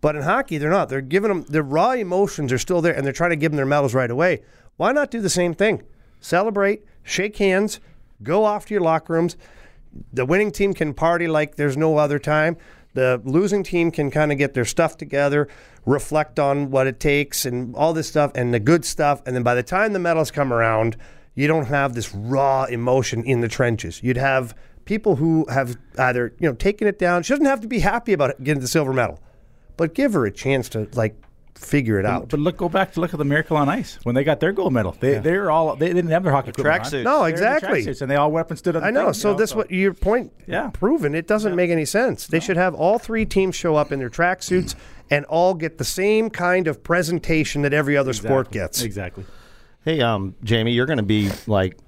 but 0.00 0.16
in 0.16 0.22
hockey, 0.22 0.56
they're 0.56 0.70
not. 0.70 0.88
They're 0.88 1.02
giving 1.02 1.28
them 1.28 1.42
their 1.42 1.62
raw 1.62 1.90
emotions 1.90 2.50
are 2.50 2.56
still 2.56 2.80
there, 2.80 2.94
and 2.94 3.04
they're 3.04 3.12
trying 3.12 3.28
to 3.28 3.36
give 3.36 3.52
them 3.52 3.58
their 3.58 3.66
medals 3.66 3.92
right 3.92 4.10
away. 4.10 4.40
Why 4.78 4.90
not 4.92 5.10
do 5.10 5.20
the 5.20 5.28
same 5.28 5.52
thing? 5.52 5.82
Celebrate, 6.20 6.82
shake 7.02 7.36
hands, 7.36 7.80
go 8.22 8.46
off 8.46 8.64
to 8.64 8.72
your 8.72 8.82
locker 8.82 9.12
rooms. 9.12 9.36
The 10.14 10.24
winning 10.24 10.50
team 10.50 10.72
can 10.72 10.94
party 10.94 11.28
like 11.28 11.56
there's 11.56 11.76
no 11.76 11.98
other 11.98 12.18
time. 12.18 12.56
The 12.94 13.20
losing 13.22 13.64
team 13.64 13.90
can 13.90 14.10
kind 14.10 14.32
of 14.32 14.38
get 14.38 14.54
their 14.54 14.64
stuff 14.64 14.96
together, 14.96 15.48
reflect 15.86 16.38
on 16.38 16.70
what 16.70 16.86
it 16.86 17.00
takes, 17.00 17.44
and 17.44 17.74
all 17.76 17.92
this 17.92 18.08
stuff, 18.08 18.32
and 18.34 18.52
the 18.54 18.60
good 18.60 18.84
stuff. 18.84 19.22
And 19.26 19.34
then 19.34 19.42
by 19.42 19.54
the 19.54 19.62
time 19.62 19.92
the 19.92 19.98
medals 19.98 20.30
come 20.30 20.52
around, 20.52 20.96
you 21.34 21.46
don't 21.46 21.66
have 21.66 21.94
this 21.94 22.14
raw 22.14 22.64
emotion 22.64 23.22
in 23.24 23.40
the 23.40 23.48
trenches. 23.48 24.02
You'd 24.02 24.16
have 24.16 24.56
people 24.84 25.16
who 25.16 25.46
have 25.48 25.76
either 25.98 26.34
you 26.38 26.48
know 26.48 26.54
taken 26.54 26.86
it 26.86 26.98
down. 26.98 27.22
She 27.22 27.32
doesn't 27.32 27.46
have 27.46 27.60
to 27.60 27.68
be 27.68 27.80
happy 27.80 28.12
about 28.12 28.30
it, 28.30 28.42
getting 28.44 28.60
the 28.60 28.68
silver 28.68 28.92
medal 28.92 29.20
but 29.76 29.94
give 29.94 30.12
her 30.12 30.26
a 30.26 30.30
chance 30.30 30.68
to 30.70 30.88
like 30.94 31.16
figure 31.54 31.98
it 31.98 32.06
out. 32.06 32.28
But 32.28 32.40
look, 32.40 32.56
go 32.56 32.68
back 32.68 32.92
to 32.92 33.00
look 33.00 33.14
at 33.14 33.18
the 33.18 33.24
Miracle 33.24 33.56
on 33.56 33.68
Ice 33.68 33.98
when 34.02 34.14
they 34.14 34.24
got 34.24 34.40
their 34.40 34.52
gold 34.52 34.72
medal. 34.72 34.96
They 34.98 35.18
they're 35.18 35.50
all 35.50 35.76
they 35.76 35.92
didn't 35.92 36.10
have 36.10 36.22
their 36.24 36.32
hockey 36.32 36.50
equipment 36.50 36.80
on. 36.80 36.84
Tracksuits. 36.84 36.90
They're 36.90 37.04
no, 37.04 37.24
in 37.24 37.30
the 37.30 37.30
exactly. 37.30 37.82
tracksuits, 37.82 38.02
and 38.02 38.10
they 38.10 38.16
all 38.16 38.30
went 38.30 38.50
up 38.50 38.58
stood 38.58 38.76
on. 38.76 38.82
The 38.82 38.88
I 38.88 38.90
know. 38.90 39.04
thing, 39.06 39.14
so 39.14 39.28
you 39.28 39.34
know, 39.34 39.38
this 39.38 39.54
what 39.54 39.70
your 39.70 39.94
point 39.94 40.32
Yeah. 40.46 40.70
proven. 40.72 41.14
It 41.14 41.26
doesn't 41.26 41.54
make 41.54 41.70
any 41.70 41.84
sense. 41.84 42.26
They 42.26 42.40
should 42.40 42.56
have 42.56 42.74
all 42.74 42.98
three 42.98 43.24
teams 43.24 43.54
show 43.54 43.76
up 43.76 43.92
in 43.92 43.98
their 43.98 44.10
tracksuits 44.10 44.74
and 45.14 45.24
all 45.26 45.54
get 45.54 45.78
the 45.78 45.84
same 45.84 46.28
kind 46.28 46.66
of 46.66 46.82
presentation 46.82 47.62
that 47.62 47.72
every 47.72 47.96
other 47.96 48.12
sport 48.12 48.50
gets. 48.50 48.82
exactly. 48.82 49.24
Hey, 49.84 50.00
um, 50.00 50.34
Jamie, 50.42 50.72
you're 50.72 50.86
going 50.86 50.96
to 50.96 51.04
be 51.04 51.30
like 51.46 51.78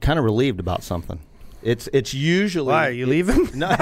kind 0.00 0.16
of 0.18 0.24
relieved 0.24 0.60
about 0.60 0.84
something. 0.84 1.18
It's 1.62 1.88
it's 1.92 2.12
usually 2.12 2.72
Why 2.72 2.88
are 2.88 2.92
you 2.92 3.06
leaving? 3.06 3.48
No. 3.54 3.68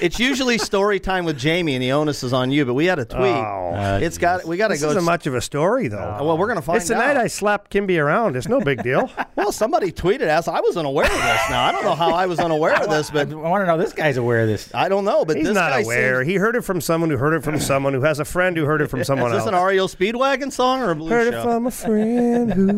It's 0.00 0.18
usually 0.18 0.58
story 0.58 1.00
time 1.00 1.24
with 1.24 1.38
Jamie, 1.38 1.74
and 1.74 1.82
the 1.82 1.92
onus 1.92 2.22
is 2.22 2.32
on 2.34 2.50
you. 2.50 2.66
But 2.66 2.74
we 2.74 2.84
had 2.84 2.98
a 2.98 3.02
oh. 3.02 3.16
tweet. 3.16 3.34
Oh. 3.34 3.98
it's 4.02 4.18
got 4.18 4.44
we 4.44 4.56
got 4.56 4.68
to 4.68 4.74
This 4.74 4.82
go. 4.82 4.90
isn't 4.90 5.04
much 5.04 5.26
of 5.26 5.34
a 5.34 5.40
story, 5.40 5.88
though. 5.88 5.98
Uh, 5.98 6.22
well, 6.22 6.36
we're 6.36 6.48
gonna 6.48 6.60
find 6.60 6.76
out. 6.76 6.80
it's 6.80 6.88
the 6.88 6.96
out. 6.96 7.14
night 7.14 7.16
I 7.16 7.28
slapped 7.28 7.70
Kimby 7.70 7.98
around. 7.98 8.36
It's 8.36 8.48
no 8.48 8.60
big 8.60 8.82
deal. 8.82 9.10
well, 9.36 9.52
somebody 9.52 9.92
tweeted 9.92 10.28
us. 10.28 10.48
I 10.48 10.60
was 10.60 10.76
unaware 10.76 11.06
of 11.06 11.12
this. 11.12 11.40
Now 11.50 11.64
I 11.64 11.72
don't 11.72 11.84
know 11.84 11.94
how 11.94 12.10
I 12.10 12.26
was 12.26 12.38
unaware 12.38 12.82
of 12.82 12.90
this, 12.90 13.10
but 13.10 13.28
I 13.28 13.30
but 13.30 13.38
want 13.38 13.62
to 13.62 13.66
know 13.66 13.78
this 13.78 13.92
guy's 13.92 14.16
aware 14.18 14.42
of 14.42 14.48
this. 14.48 14.70
I 14.74 14.88
don't 14.88 15.04
know. 15.04 15.24
But 15.24 15.36
He's 15.36 15.46
this 15.46 15.54
not 15.54 15.70
guy 15.70 15.80
aware. 15.80 16.20
seems- 16.22 16.28
He 16.28 16.36
heard 16.36 16.56
it 16.56 16.62
from 16.62 16.80
someone 16.80 17.08
who 17.10 17.16
heard 17.16 17.34
it 17.34 17.42
from 17.42 17.58
someone 17.58 17.94
who 17.94 18.02
has 18.02 18.18
a 18.20 18.24
friend 18.24 18.56
who 18.56 18.64
heard 18.64 18.82
it 18.82 18.88
from 18.88 19.02
someone 19.04 19.32
else. 19.32 19.40
is 19.40 19.44
this 19.46 19.54
else. 19.54 19.62
an 19.62 19.66
REO 19.68 19.86
Speedwagon 19.86 20.52
song 20.52 20.82
or 20.82 20.90
a 20.90 20.94
blues 20.94 21.10
heard 21.10 21.32
show? 21.32 21.40
it 21.40 21.42
from 21.42 21.66
a 21.66 21.70
friend 21.70 22.52
who. 22.52 22.74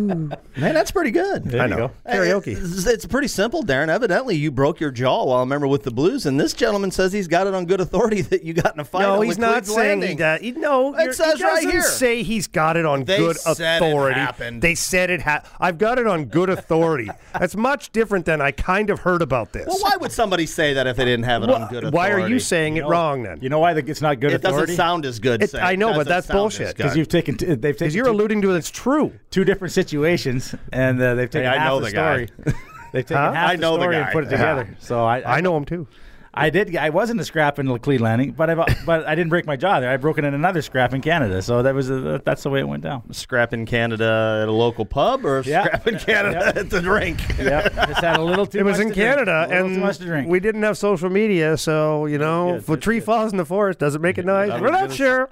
Man, 0.60 0.74
that's 0.74 0.90
pretty 0.92 1.10
good. 1.10 1.54
I 1.54 1.66
know. 1.66 1.90
Karaoke. 2.06 2.56
It's, 2.72 2.86
it's 2.86 3.06
pretty 3.06 3.28
simple, 3.28 3.62
Darren. 3.62 3.88
Evidently, 3.88 4.36
you 4.36 4.50
broke 4.50 4.80
your 4.80 4.90
jaw 4.90 5.24
while 5.24 5.38
I 5.38 5.40
remember 5.40 5.66
with 5.66 5.82
the 5.84 5.90
blues, 5.90 6.26
and 6.26 6.38
this 6.38 6.52
gentleman 6.52 6.90
says 6.90 7.12
he's 7.12 7.28
got 7.28 7.46
it 7.46 7.54
on 7.54 7.66
good 7.66 7.80
authority 7.80 8.20
that 8.30 8.42
you 8.44 8.52
got 8.54 8.74
in 8.74 8.80
a 8.80 8.84
fight. 8.84 9.02
No, 9.02 9.16
on 9.20 9.26
he's 9.26 9.36
the 9.36 9.40
not 9.42 9.66
saying 9.66 10.00
Landing. 10.00 10.08
he 10.10 10.14
does. 10.16 10.40
He, 10.40 10.50
no, 10.52 10.94
It 10.94 11.00
you're- 11.02 11.12
says 11.14 11.38
he 11.38 11.44
right 11.44 11.54
doesn't 11.56 11.70
here. 11.70 11.82
say 11.82 12.22
he's 12.22 12.46
got 12.46 12.76
it 12.76 12.84
on 12.86 13.04
They 13.04 13.18
good 13.18 13.36
said 13.36 13.82
it 13.82 13.86
authority. 13.86 14.20
happened. 14.20 14.62
They 14.62 14.74
said 14.74 15.10
it. 15.10 15.22
Ha- 15.22 15.42
I've 15.60 15.78
got 15.78 15.98
it 15.98 16.06
on 16.06 16.26
good 16.26 16.50
authority. 16.50 17.10
That's 17.32 17.56
much 17.56 17.90
different 17.92 18.26
than 18.26 18.40
I 18.40 18.50
kind 18.50 18.90
of 18.90 19.00
heard 19.00 19.22
about 19.22 19.52
this. 19.52 19.66
Well, 19.66 19.78
why 19.80 19.96
would 19.96 20.12
somebody 20.12 20.46
say 20.46 20.74
that 20.74 20.86
if 20.86 20.96
they 20.96 21.04
didn't 21.04 21.24
have 21.24 21.42
it 21.42 21.50
on 21.50 21.62
good 21.68 21.84
authority? 21.84 21.96
Why 21.96 22.10
are 22.10 22.28
you 22.28 22.38
saying 22.38 22.76
it 22.76 22.84
wrong 22.86 23.22
then? 23.22 23.38
You 23.42 23.48
know 23.48 23.58
why 23.60 23.72
it's 23.72 24.00
not 24.02 24.20
good 24.20 24.32
authority? 24.34 24.56
It 24.56 24.60
doesn't 24.66 24.76
sound 24.76 25.04
as 25.06 25.18
good. 25.18 25.42
It- 25.42 25.54
I 25.54 25.74
know, 25.76 25.94
but 25.94 26.06
that's 26.06 26.26
bullshit. 26.26 26.76
because 26.76 26.96
you've 26.96 27.08
taken 27.08 27.36
t- 27.36 27.46
they've 27.46 27.58
taken 27.60 27.72
Because 27.78 27.94
you're 27.94 28.04
two, 28.06 28.10
alluding 28.12 28.42
to 28.42 28.50
it. 28.52 28.56
it's 28.58 28.70
true. 28.70 29.12
two 29.30 29.44
different 29.44 29.72
situations 29.72 30.54
and 30.72 31.00
uh, 31.00 31.14
they've 31.14 31.30
taken 31.30 31.48
I 31.48 31.56
half 31.58 31.68
know 31.68 31.80
the, 31.80 31.86
the 31.86 31.92
guy. 31.92 32.26
story. 32.26 32.54
they've 32.92 33.04
taken 33.06 33.16
Huh? 33.22 33.32
half 33.32 33.50
I 33.50 33.56
the 33.56 33.62
know 33.62 33.76
the 33.76 33.82
story 33.82 33.94
guy. 33.96 34.02
and 34.02 34.12
put 34.12 34.24
it 34.24 34.30
together. 34.30 34.76
So 34.78 35.04
I, 35.04 35.36
I 35.38 35.40
know 35.40 35.56
him 35.56 35.64
too. 35.64 35.86
I 36.34 36.50
did. 36.50 36.76
I 36.76 36.90
was 36.90 37.10
in 37.10 37.18
a 37.18 37.24
scrap 37.24 37.58
in 37.58 37.66
Laclede 37.66 37.98
Landing, 38.00 38.30
but 38.32 38.48
I 38.48 38.54
but 38.86 39.06
I 39.08 39.14
didn't 39.16 39.30
break 39.30 39.44
my 39.46 39.56
jaw 39.56 39.80
there. 39.80 39.90
I 39.90 39.96
broke 39.96 40.18
it 40.18 40.24
in 40.24 40.34
another 40.34 40.62
scrap 40.62 40.92
in 40.94 41.00
Canada. 41.00 41.42
So 41.42 41.62
that 41.62 41.74
was 41.74 41.90
uh, 41.90 41.94
a, 41.94 42.18
that's 42.22 42.44
the 42.44 42.50
way 42.50 42.60
it 42.60 42.68
went 42.68 42.84
down. 42.84 43.12
Scrap 43.12 43.52
in 43.52 43.66
Canada 43.66 44.40
at 44.42 44.48
a 44.48 44.52
local 44.52 44.84
pub 44.84 45.24
or 45.24 45.40
Yeah. 45.44 45.64
scrap 45.64 45.88
in 45.88 45.98
Canada 45.98 46.52
at 46.54 46.70
the 46.70 46.80
drink? 46.80 47.18
Yep, 47.38 47.74
just 47.74 48.00
had 48.04 48.18
a 48.18 48.22
little 48.22 48.46
too. 48.46 48.58
It 48.58 48.64
was 48.64 48.78
in 48.78 48.88
to. 48.90 48.94
Canada, 48.94 49.46
A 49.46 49.48
little 49.48 49.68
too 49.68 49.74
and 49.74 49.80
much 49.82 49.98
to 49.98 50.04
drink. 50.04 50.28
we 50.28 50.38
didn't 50.38 50.62
have 50.62 50.78
social 50.78 51.10
media, 51.10 51.56
so 51.56 52.06
you 52.06 52.18
know, 52.18 52.52
good, 52.52 52.58
if 52.60 52.68
a 52.68 52.76
tree 52.76 52.98
good. 52.98 53.06
falls 53.06 53.32
in 53.32 53.38
the 53.38 53.46
forest, 53.46 53.80
does 53.80 53.96
it 53.96 54.00
make 54.00 54.18
a 54.18 54.22
noise? 54.22 54.60
We're 54.60 54.70
not 54.70 54.92
sure. 54.92 55.28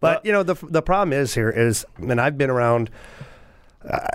But 0.00 0.24
you 0.24 0.32
know, 0.32 0.44
the 0.44 0.54
the 0.62 0.82
problem 0.82 1.12
is 1.12 1.34
here 1.34 1.50
is, 1.50 1.84
and 1.98 2.18
I've 2.20 2.38
been 2.38 2.48
around. 2.50 2.88
Uh, 3.88 4.06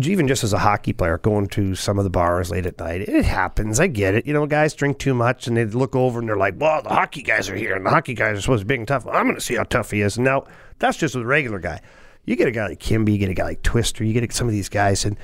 even 0.00 0.26
just 0.26 0.42
as 0.42 0.52
a 0.52 0.58
hockey 0.58 0.92
player, 0.92 1.16
going 1.18 1.46
to 1.48 1.74
some 1.74 1.98
of 1.98 2.04
the 2.04 2.10
bars 2.10 2.50
late 2.50 2.66
at 2.66 2.78
night, 2.78 3.02
it 3.02 3.24
happens. 3.24 3.78
I 3.78 3.86
get 3.86 4.14
it. 4.14 4.26
You 4.26 4.32
know, 4.32 4.46
guys 4.46 4.74
drink 4.74 4.98
too 4.98 5.14
much 5.14 5.46
and 5.46 5.56
they 5.56 5.64
look 5.64 5.94
over 5.94 6.18
and 6.18 6.28
they're 6.28 6.36
like, 6.36 6.54
"Well, 6.58 6.82
the 6.82 6.88
hockey 6.88 7.22
guys 7.22 7.48
are 7.48 7.54
here, 7.54 7.74
and 7.76 7.86
the 7.86 7.90
hockey 7.90 8.14
guys 8.14 8.38
are 8.38 8.40
supposed 8.40 8.62
to 8.62 8.66
be 8.66 8.84
tough. 8.84 9.06
I'm 9.06 9.24
going 9.24 9.36
to 9.36 9.40
see 9.40 9.54
how 9.54 9.62
tough 9.64 9.92
he 9.92 10.00
is." 10.00 10.18
Now 10.18 10.44
that's 10.78 10.96
just 10.96 11.14
a 11.14 11.24
regular 11.24 11.60
guy. 11.60 11.80
You 12.24 12.36
get 12.36 12.48
a 12.48 12.52
guy 12.52 12.68
like 12.68 12.80
Kimby, 12.80 13.12
you 13.12 13.18
get 13.18 13.30
a 13.30 13.34
guy 13.34 13.44
like 13.44 13.62
Twister, 13.62 14.04
you 14.04 14.12
get 14.12 14.32
some 14.32 14.46
of 14.48 14.52
these 14.52 14.68
guys, 14.68 15.04
and 15.04 15.16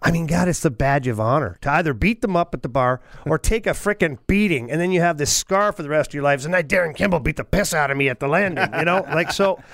I 0.00 0.10
mean, 0.10 0.26
God, 0.26 0.48
it's 0.48 0.60
the 0.60 0.70
badge 0.70 1.08
of 1.08 1.18
honor 1.18 1.56
to 1.62 1.70
either 1.72 1.92
beat 1.92 2.22
them 2.22 2.36
up 2.36 2.54
at 2.54 2.62
the 2.62 2.68
bar 2.68 3.00
or 3.26 3.38
take 3.38 3.66
a 3.66 3.70
frickin' 3.70 4.18
beating, 4.26 4.70
and 4.70 4.80
then 4.80 4.92
you 4.92 5.00
have 5.00 5.18
this 5.18 5.32
scar 5.32 5.72
for 5.72 5.82
the 5.82 5.88
rest 5.88 6.10
of 6.10 6.14
your 6.14 6.22
lives. 6.22 6.44
And 6.44 6.54
I 6.54 6.62
Darin 6.62 6.94
Kimble 6.94 7.20
beat 7.20 7.36
the 7.36 7.44
piss 7.44 7.74
out 7.74 7.90
of 7.90 7.96
me 7.96 8.08
at 8.08 8.20
the 8.20 8.28
landing, 8.28 8.68
you 8.78 8.84
know, 8.84 9.04
like 9.08 9.32
so. 9.32 9.60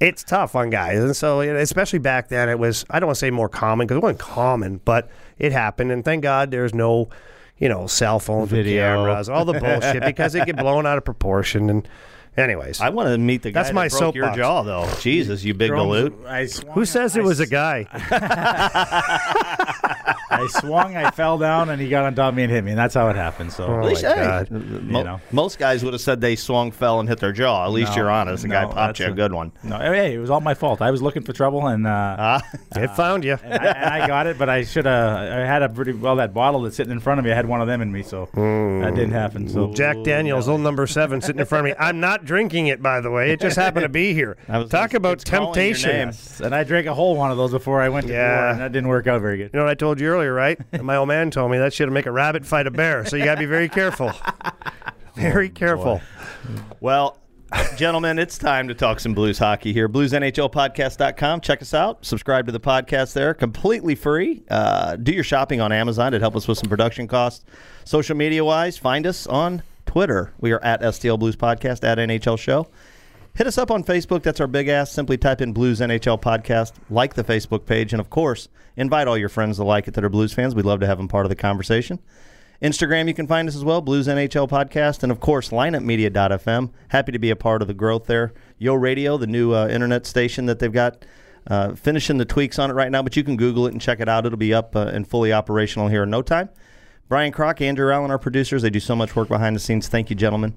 It's 0.00 0.22
tough 0.22 0.54
on 0.54 0.70
guys, 0.70 1.02
and 1.02 1.16
so 1.16 1.40
you 1.40 1.52
know, 1.52 1.58
especially 1.58 1.98
back 1.98 2.28
then, 2.28 2.48
it 2.48 2.58
was 2.58 2.84
I 2.90 3.00
don't 3.00 3.08
want 3.08 3.16
to 3.16 3.20
say 3.20 3.30
more 3.30 3.48
common 3.48 3.86
because 3.86 3.96
it 3.96 4.02
wasn't 4.02 4.20
common, 4.20 4.80
but 4.84 5.10
it 5.38 5.50
happened, 5.50 5.90
and 5.90 6.04
thank 6.04 6.22
God 6.22 6.52
there's 6.52 6.72
no, 6.72 7.08
you 7.58 7.68
know, 7.68 7.88
cell 7.88 8.20
phones, 8.20 8.50
Video. 8.50 8.82
cameras, 8.82 9.28
all 9.28 9.44
the 9.44 9.58
bullshit 9.58 10.04
because 10.04 10.34
it 10.36 10.46
get 10.46 10.56
blown 10.58 10.86
out 10.86 10.96
of 10.96 11.04
proportion. 11.04 11.68
And 11.70 11.88
anyways, 12.36 12.80
I 12.80 12.90
want 12.90 13.08
to 13.10 13.18
meet 13.18 13.42
the 13.42 13.50
guy 13.50 13.60
That's 13.60 13.68
that 13.70 13.74
my 13.74 13.88
broke 13.88 14.14
your 14.14 14.24
soapbox. 14.24 14.36
jaw, 14.38 14.62
though. 14.62 14.90
Jesus, 15.00 15.44
you 15.44 15.54
big 15.54 15.70
galoot. 15.70 16.12
Who 16.72 16.84
says 16.84 17.16
it 17.16 17.22
was 17.24 17.40
a 17.40 17.44
s- 17.44 17.48
guy? 17.48 17.84
I 20.30 20.46
swung, 20.48 20.96
I 20.96 21.10
fell 21.10 21.38
down, 21.38 21.68
and 21.70 21.80
he 21.80 21.88
got 21.88 22.04
on 22.04 22.14
top 22.14 22.30
of 22.30 22.34
me 22.36 22.42
and 22.42 22.52
hit 22.52 22.64
me, 22.64 22.70
and 22.72 22.78
that's 22.78 22.94
how 22.94 23.08
it 23.08 23.16
happened. 23.16 23.52
So 23.52 23.66
Oh, 23.66 23.78
At 23.80 23.84
least, 23.86 24.02
my 24.02 24.08
hey, 24.14 24.24
God. 24.24 24.50
mo- 24.50 24.98
You 24.98 25.04
know. 25.04 25.20
most 25.32 25.58
guys 25.58 25.84
would 25.84 25.92
have 25.94 26.00
said 26.00 26.20
they 26.20 26.34
swung, 26.36 26.70
fell, 26.72 26.98
and 27.00 27.08
hit 27.08 27.20
their 27.20 27.32
jaw. 27.32 27.64
At 27.64 27.70
least 27.72 27.90
No, 27.92 27.96
you're 28.02 28.10
honest. 28.10 28.42
The 28.42 28.48
guy 28.48 28.64
popped 28.66 28.98
you 29.00 29.06
a 29.06 29.10
a- 29.10 29.14
good 29.14 29.32
one. 29.32 29.52
no, 29.62 29.78
hey, 29.78 30.14
it 30.14 30.18
was 30.18 30.30
all 30.30 30.40
my 30.40 30.54
fault. 30.54 30.82
I 30.82 30.90
was 30.90 31.02
looking 31.02 31.22
for 31.22 31.32
trouble, 31.32 31.66
and 31.68 31.86
uh, 31.86 32.16
Ah, 32.18 32.42
it 32.76 32.88
found 32.96 33.24
you. 33.24 33.38
and, 33.44 33.52
I, 33.54 33.66
and 33.66 34.02
I 34.02 34.06
got 34.08 34.26
it. 34.26 34.38
But 34.38 34.48
I 34.48 34.64
should 34.64 34.86
have. 34.86 35.16
I 35.18 35.46
had 35.46 35.62
a 35.62 35.68
pretty 35.68 35.92
well 35.92 36.16
that 36.16 36.34
bottle 36.34 36.62
that's 36.62 36.76
sitting 36.76 36.92
in 36.92 37.00
front 37.00 37.18
of 37.20 37.24
me. 37.24 37.30
I 37.32 37.34
had 37.34 37.46
one 37.46 37.60
of 37.60 37.66
them 37.68 37.80
in 37.80 37.92
me, 37.92 38.02
so 38.02 38.28
that 38.34 38.92
didn't 38.94 39.12
happen. 39.12 39.48
So 39.48 39.72
Jack 39.72 39.96
Daniels, 40.02 40.48
old 40.48 40.60
number 40.62 40.86
seven, 40.86 41.20
sitting 41.20 41.40
in 41.40 41.46
front 41.46 41.66
of 41.66 41.72
me. 41.72 41.76
I'm 41.78 42.00
not 42.00 42.24
drinking 42.24 42.66
it, 42.68 42.82
by 42.82 43.00
the 43.00 43.10
way. 43.10 43.30
It 43.30 43.40
just 43.40 43.56
happened 43.56 43.84
to 43.84 43.88
be 43.88 44.12
here. 44.14 44.36
Was- 44.48 44.68
Talk 44.70 44.94
about 44.94 45.14
it's 45.14 45.24
calling 45.24 45.46
your 45.46 45.54
temptation. 45.54 45.90
name. 45.90 46.12
and 46.42 46.54
I 46.54 46.64
drank 46.64 46.86
a 46.86 46.94
whole 46.94 47.16
one 47.16 47.30
of 47.30 47.36
those 47.36 47.52
before 47.52 47.80
I 47.80 47.88
went 47.88 48.06
to 48.08 48.12
Yeah. 48.12 48.36
war, 48.40 48.48
and 48.50 48.60
that 48.60 48.72
didn't 48.72 48.88
work 48.88 49.06
out 49.06 49.20
very 49.20 49.36
good. 49.38 49.50
You 49.52 49.58
know 49.60 49.64
what 49.64 49.70
I 49.74 49.76
told 49.76 49.98
you 49.98 50.06
earlier, 50.06 50.32
right? 50.32 50.56
My 50.84 50.94
old 50.94 51.08
man 51.08 51.32
told 51.32 51.50
me 51.50 51.58
that 51.58 51.74
should 51.74 51.90
make 51.90 52.06
a 52.06 52.12
rabbit 52.12 52.46
fight 52.46 52.68
a 52.68 52.70
bear. 52.70 53.04
So 53.06 53.16
you 53.16 53.24
got 53.24 53.34
to 53.34 53.40
be 53.40 53.46
very 53.46 53.68
careful. 53.68 54.12
Very 55.16 55.48
careful. 55.48 56.00
Well, 56.80 57.20
gentlemen, 57.76 58.18
it's 58.18 58.36
time 58.36 58.66
to 58.66 58.74
talk 58.74 58.98
some 58.98 59.14
blues 59.14 59.38
hockey 59.38 59.72
here. 59.72 59.88
BluesNHLpodcast.com. 59.88 61.40
Check 61.40 61.62
us 61.62 61.72
out. 61.72 62.04
Subscribe 62.04 62.46
to 62.46 62.52
the 62.52 62.58
podcast 62.58 63.12
there. 63.12 63.32
Completely 63.32 63.94
free. 63.94 64.42
Uh, 64.50 64.96
do 64.96 65.12
your 65.12 65.22
shopping 65.22 65.60
on 65.60 65.70
Amazon. 65.70 66.14
It 66.14 66.20
help 66.20 66.34
us 66.34 66.48
with 66.48 66.58
some 66.58 66.68
production 66.68 67.06
costs. 67.06 67.44
Social 67.84 68.16
media 68.16 68.44
wise, 68.44 68.76
find 68.76 69.06
us 69.06 69.28
on 69.28 69.62
Twitter. 69.86 70.32
We 70.40 70.50
are 70.50 70.62
at 70.64 70.80
STL 70.80 71.16
Blues 71.16 71.36
Podcast, 71.36 71.84
at 71.84 71.98
NHL 71.98 72.36
Show. 72.36 72.66
Hit 73.36 73.48
us 73.48 73.58
up 73.58 73.72
on 73.72 73.82
Facebook. 73.82 74.22
That's 74.22 74.40
our 74.40 74.46
big 74.46 74.68
ass. 74.68 74.92
Simply 74.92 75.18
type 75.18 75.40
in 75.40 75.52
Blues 75.52 75.80
NHL 75.80 76.22
Podcast. 76.22 76.72
Like 76.88 77.14
the 77.14 77.24
Facebook 77.24 77.66
page. 77.66 77.92
And 77.92 77.98
of 77.98 78.08
course, 78.08 78.48
invite 78.76 79.08
all 79.08 79.18
your 79.18 79.28
friends 79.28 79.56
to 79.56 79.64
like 79.64 79.88
it 79.88 79.94
that 79.94 80.04
are 80.04 80.08
Blues 80.08 80.32
fans. 80.32 80.54
We'd 80.54 80.64
love 80.64 80.78
to 80.80 80.86
have 80.86 80.98
them 80.98 81.08
part 81.08 81.26
of 81.26 81.30
the 81.30 81.36
conversation. 81.36 81.98
Instagram, 82.62 83.08
you 83.08 83.14
can 83.14 83.26
find 83.26 83.48
us 83.48 83.56
as 83.56 83.64
well, 83.64 83.80
Blues 83.80 84.06
NHL 84.06 84.48
Podcast, 84.48 85.02
and 85.02 85.10
of 85.10 85.18
course, 85.18 85.48
lineupmedia.fm. 85.48 86.70
Happy 86.88 87.10
to 87.10 87.18
be 87.18 87.30
a 87.30 87.36
part 87.36 87.60
of 87.60 87.66
the 87.66 87.74
growth 87.74 88.06
there. 88.06 88.32
Yo 88.56 88.74
Radio, 88.74 89.18
the 89.18 89.26
new 89.26 89.52
uh, 89.52 89.66
internet 89.66 90.06
station 90.06 90.46
that 90.46 90.60
they've 90.60 90.72
got, 90.72 91.04
uh, 91.48 91.74
finishing 91.74 92.18
the 92.18 92.24
tweaks 92.24 92.60
on 92.60 92.70
it 92.70 92.74
right 92.74 92.92
now, 92.92 93.02
but 93.02 93.16
you 93.16 93.24
can 93.24 93.36
Google 93.36 93.66
it 93.66 93.72
and 93.72 93.80
check 93.82 93.98
it 93.98 94.08
out. 94.08 94.24
It'll 94.24 94.38
be 94.38 94.54
up 94.54 94.76
uh, 94.76 94.90
and 94.94 95.06
fully 95.06 95.32
operational 95.32 95.88
here 95.88 96.04
in 96.04 96.10
no 96.10 96.22
time. 96.22 96.50
Brian 97.08 97.32
Crock, 97.32 97.60
Andrew 97.60 97.92
Allen, 97.92 98.12
our 98.12 98.18
producers, 98.18 98.62
they 98.62 98.70
do 98.70 98.80
so 98.80 98.94
much 98.94 99.16
work 99.16 99.26
behind 99.26 99.56
the 99.56 99.60
scenes. 99.60 99.88
Thank 99.88 100.08
you, 100.08 100.14
gentlemen. 100.14 100.56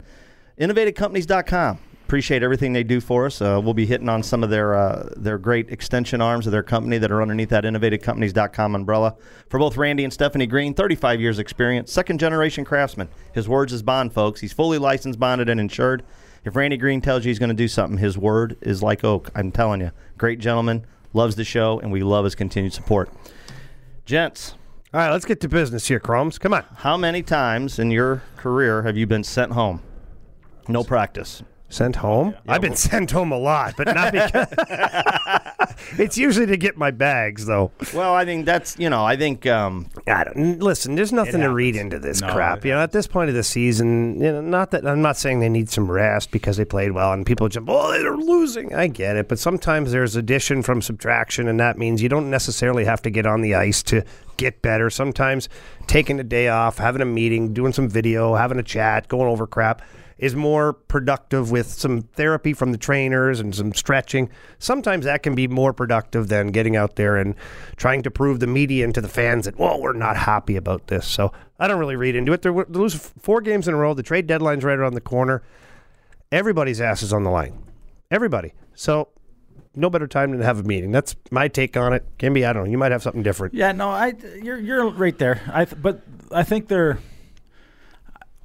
InnovativeCompanies.com. 0.60 1.80
Appreciate 2.08 2.42
everything 2.42 2.72
they 2.72 2.86
do 2.86 3.02
for 3.02 3.26
us. 3.26 3.42
Uh, 3.42 3.60
we'll 3.62 3.74
be 3.74 3.86
hitting 3.86 4.08
on 4.08 4.24
some 4.24 4.42
of 4.42 4.50
their 4.50 4.74
uh, 4.76 5.10
their 5.18 5.38
great 5.38 5.70
extension 5.70 6.22
arms 6.22 6.46
of 6.46 6.54
their 6.54 6.64
company 6.64 6.98
that 7.00 7.12
are 7.12 7.22
underneath 7.22 7.50
that 7.50 7.66
InnovativeCompanies.com 7.66 8.76
umbrella. 8.76 9.18
For 9.50 9.60
both 9.60 9.76
Randy 9.76 10.06
and 10.06 10.14
Stephanie 10.14 10.48
Green, 10.48 10.74
35 10.74 11.20
years 11.20 11.38
experience, 11.38 11.92
second 11.92 12.22
generation 12.22 12.64
craftsman. 12.64 13.10
His 13.34 13.50
words 13.50 13.74
is 13.74 13.84
bond, 13.84 14.14
folks. 14.14 14.40
He's 14.40 14.54
fully 14.54 14.78
licensed, 14.78 15.20
bonded, 15.20 15.50
and 15.50 15.60
insured. 15.60 16.02
If 16.46 16.56
Randy 16.56 16.78
Green 16.78 17.02
tells 17.02 17.26
you 17.26 17.30
he's 17.30 17.40
going 17.40 17.50
to 17.50 17.54
do 17.54 17.68
something, 17.68 17.98
his 17.98 18.18
word 18.18 18.56
is 18.62 18.82
like 18.82 19.04
oak. 19.04 19.30
I'm 19.36 19.52
telling 19.52 19.82
you. 19.82 19.92
Great 20.18 20.40
gentleman, 20.40 20.86
loves 21.12 21.36
the 21.36 21.44
show, 21.44 21.78
and 21.82 21.92
we 21.92 22.04
love 22.04 22.24
his 22.24 22.36
continued 22.36 22.72
support. 22.72 23.10
Gents, 24.06 24.56
All 24.94 25.02
right, 25.02 25.12
let's 25.12 25.26
get 25.26 25.42
to 25.42 25.50
business 25.50 25.90
here, 25.90 26.00
Cromes. 26.00 26.40
Come 26.40 26.54
on. 26.54 26.64
how 26.78 26.96
many 26.96 27.22
times 27.22 27.80
in 27.80 27.92
your 27.92 28.24
career 28.38 28.84
have 28.84 28.96
you 28.96 29.06
been 29.06 29.26
sent 29.26 29.52
home? 29.52 29.82
No 30.70 30.86
practice. 30.86 31.44
Sent 31.70 31.98
home? 31.98 32.34
I've 32.48 32.62
been 32.62 32.78
sent 32.78 33.12
home 33.12 33.34
a 33.34 33.38
lot, 33.38 33.74
but 33.76 33.94
not 33.94 34.14
because. 34.14 34.48
it's 36.00 36.18
usually 36.18 36.46
to 36.46 36.56
get 36.56 36.78
my 36.78 36.92
bags, 36.92 37.46
though. 37.46 37.72
Well, 37.94 38.14
I 38.14 38.24
think 38.24 38.46
that's 38.46 38.80
you 38.80 38.90
know 38.90 39.04
I 39.04 39.18
think 39.18 39.46
um, 39.46 39.88
I 40.08 40.24
don't, 40.24 40.60
listen, 40.60 40.96
there's 40.96 41.12
nothing 41.12 41.42
to 41.42 41.54
read 41.54 41.76
into 41.76 42.00
this 42.00 42.22
No, 42.22 42.32
crap. 42.32 42.64
You 42.64 42.72
know, 42.72 42.80
at 42.80 42.94
this 42.94 43.06
point 43.06 43.30
of 43.30 43.36
the 43.36 43.44
season, 43.44 44.16
you 44.22 44.32
know, 44.32 44.40
not 44.40 44.72
that 44.72 44.88
I'm 44.88 45.02
not 45.02 45.18
saying 45.18 45.42
they 45.42 45.50
need 45.50 45.70
some 45.70 45.92
rest 45.92 46.32
because 46.32 46.56
they 46.56 46.64
played 46.64 46.94
well 46.94 47.12
and 47.12 47.26
people 47.26 47.50
jump, 47.50 47.68
oh, 47.70 47.92
they're 47.92 48.16
losing. 48.16 48.74
I 48.74 48.88
get 48.88 49.18
it, 49.18 49.28
but 49.28 49.38
sometimes 49.38 49.92
there's 49.92 50.16
addition 50.16 50.64
from 50.64 50.82
subtraction, 50.82 51.50
and 51.50 51.60
that 51.60 51.78
means 51.78 52.02
you 52.02 52.08
don't 52.08 52.30
necessarily 52.30 52.86
have 52.86 53.02
to 53.02 53.10
get 53.10 53.26
on 53.26 53.42
the 53.42 53.56
ice 53.56 53.84
to 53.84 54.06
get 54.38 54.62
better. 54.62 54.90
Sometimes 54.90 55.50
taking 55.86 56.18
a 56.18 56.24
day 56.24 56.48
off, 56.48 56.78
having 56.78 57.02
a 57.02 57.06
meeting, 57.06 57.54
doing 57.54 57.74
some 57.74 57.90
video, 57.90 58.36
having 58.36 58.58
a 58.58 58.64
chat, 58.64 59.10
going 59.10 59.28
over 59.28 59.46
crap 59.46 59.82
is 60.18 60.36
more 60.36 60.74
productive 60.74 61.52
with 61.52 61.68
some 61.68 62.02
therapy 62.02 62.54
from 62.54 62.72
the 62.72 62.78
trainers 62.78 63.40
and 63.40 63.54
some 63.54 63.74
stretching. 63.74 64.30
Sometimes 64.60 65.06
that 65.06 65.24
can 65.24 65.36
be 65.36 65.48
more 65.48 65.74
productive 65.74 66.28
than 66.28 66.48
getting 66.48 66.76
out 66.76 66.96
there 66.96 67.18
and 67.18 67.36
trying 67.76 68.02
to 68.04 68.12
prove 68.12 68.40
the 68.40 68.48
media 68.48 68.84
and 68.84 68.94
to 68.96 69.02
the 69.02 69.08
fans 69.08 69.46
that, 69.46 69.58
well, 69.58 69.80
we're 69.80 69.94
not 69.94 70.18
happy 70.18 70.56
about 70.56 70.88
this. 70.88 71.08
So 71.08 71.32
I 71.60 71.68
don't 71.68 71.80
really 71.80 71.96
read 71.96 72.16
into 72.16 72.34
it. 72.34 72.42
They 72.42 72.50
lose 72.50 72.96
four 72.96 73.42
games 73.42 73.68
in 73.68 73.74
a 73.74 73.78
row. 73.78 73.94
The 73.94 74.04
trade 74.04 74.28
deadline's 74.28 74.64
right 74.64 74.78
around 74.78 74.96
the 74.96 75.02
corner. 75.02 75.44
Everybody's 76.32 76.82
ass 76.82 77.04
is 77.04 77.14
on 77.14 77.24
the 77.24 77.30
line. 77.30 77.64
Everybody. 78.10 78.54
So 78.74 79.10
no 79.76 79.90
better 79.90 80.08
time 80.08 80.32
than 80.32 80.40
to 80.40 80.46
have 80.46 80.60
a 80.60 80.64
meeting. 80.64 80.92
That's 80.92 81.16
my 81.30 81.48
take 81.48 81.78
on 81.78 81.94
it. 81.94 82.04
Can 82.18 82.34
be, 82.34 82.44
I 82.44 82.52
don't 82.52 82.66
know. 82.66 82.72
You 82.72 82.78
might 82.78 82.92
have 82.92 83.04
something 83.04 83.24
different. 83.24 83.54
Yeah, 83.54 83.72
no, 83.72 83.90
I 83.90 84.14
you're 84.42 84.58
you're 84.58 84.90
right 84.90 85.18
there. 85.18 85.42
I 85.54 85.66
but 85.66 86.02
I 86.32 86.44
think 86.44 86.68
they're 86.68 86.98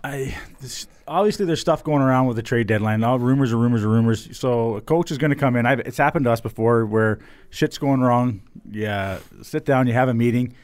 I 0.05 0.37
this, 0.61 0.87
obviously 1.07 1.47
there's 1.47 1.61
stuff 1.61 1.85
going 1.85 2.03
around 2.03 2.27
with 2.27 2.37
the 2.37 2.43
trade 2.43 2.67
deadline. 2.67 3.05
All 3.05 3.19
rumors 3.19 3.53
are 3.53 3.57
rumors 3.57 3.85
are 3.85 3.89
rumors. 3.89 4.37
So 4.37 4.77
a 4.77 4.81
coach 4.81 5.11
is 5.11 5.19
going 5.19 5.31
to 5.31 5.37
come 5.37 5.55
in. 5.57 5.65
I've, 5.65 5.81
it's 5.81 5.97
happened 5.99 6.25
to 6.25 6.33
us 6.33 6.41
before 6.41 6.85
where 6.87 7.21
shit's 7.51 7.79
going 7.79 8.01
wrong. 8.01 8.43
Yeah, 8.71 9.21
sit 9.43 9.65
down. 9.65 9.87
You 9.87 9.93
have 9.93 10.09
a 10.09 10.15
meeting. 10.15 10.55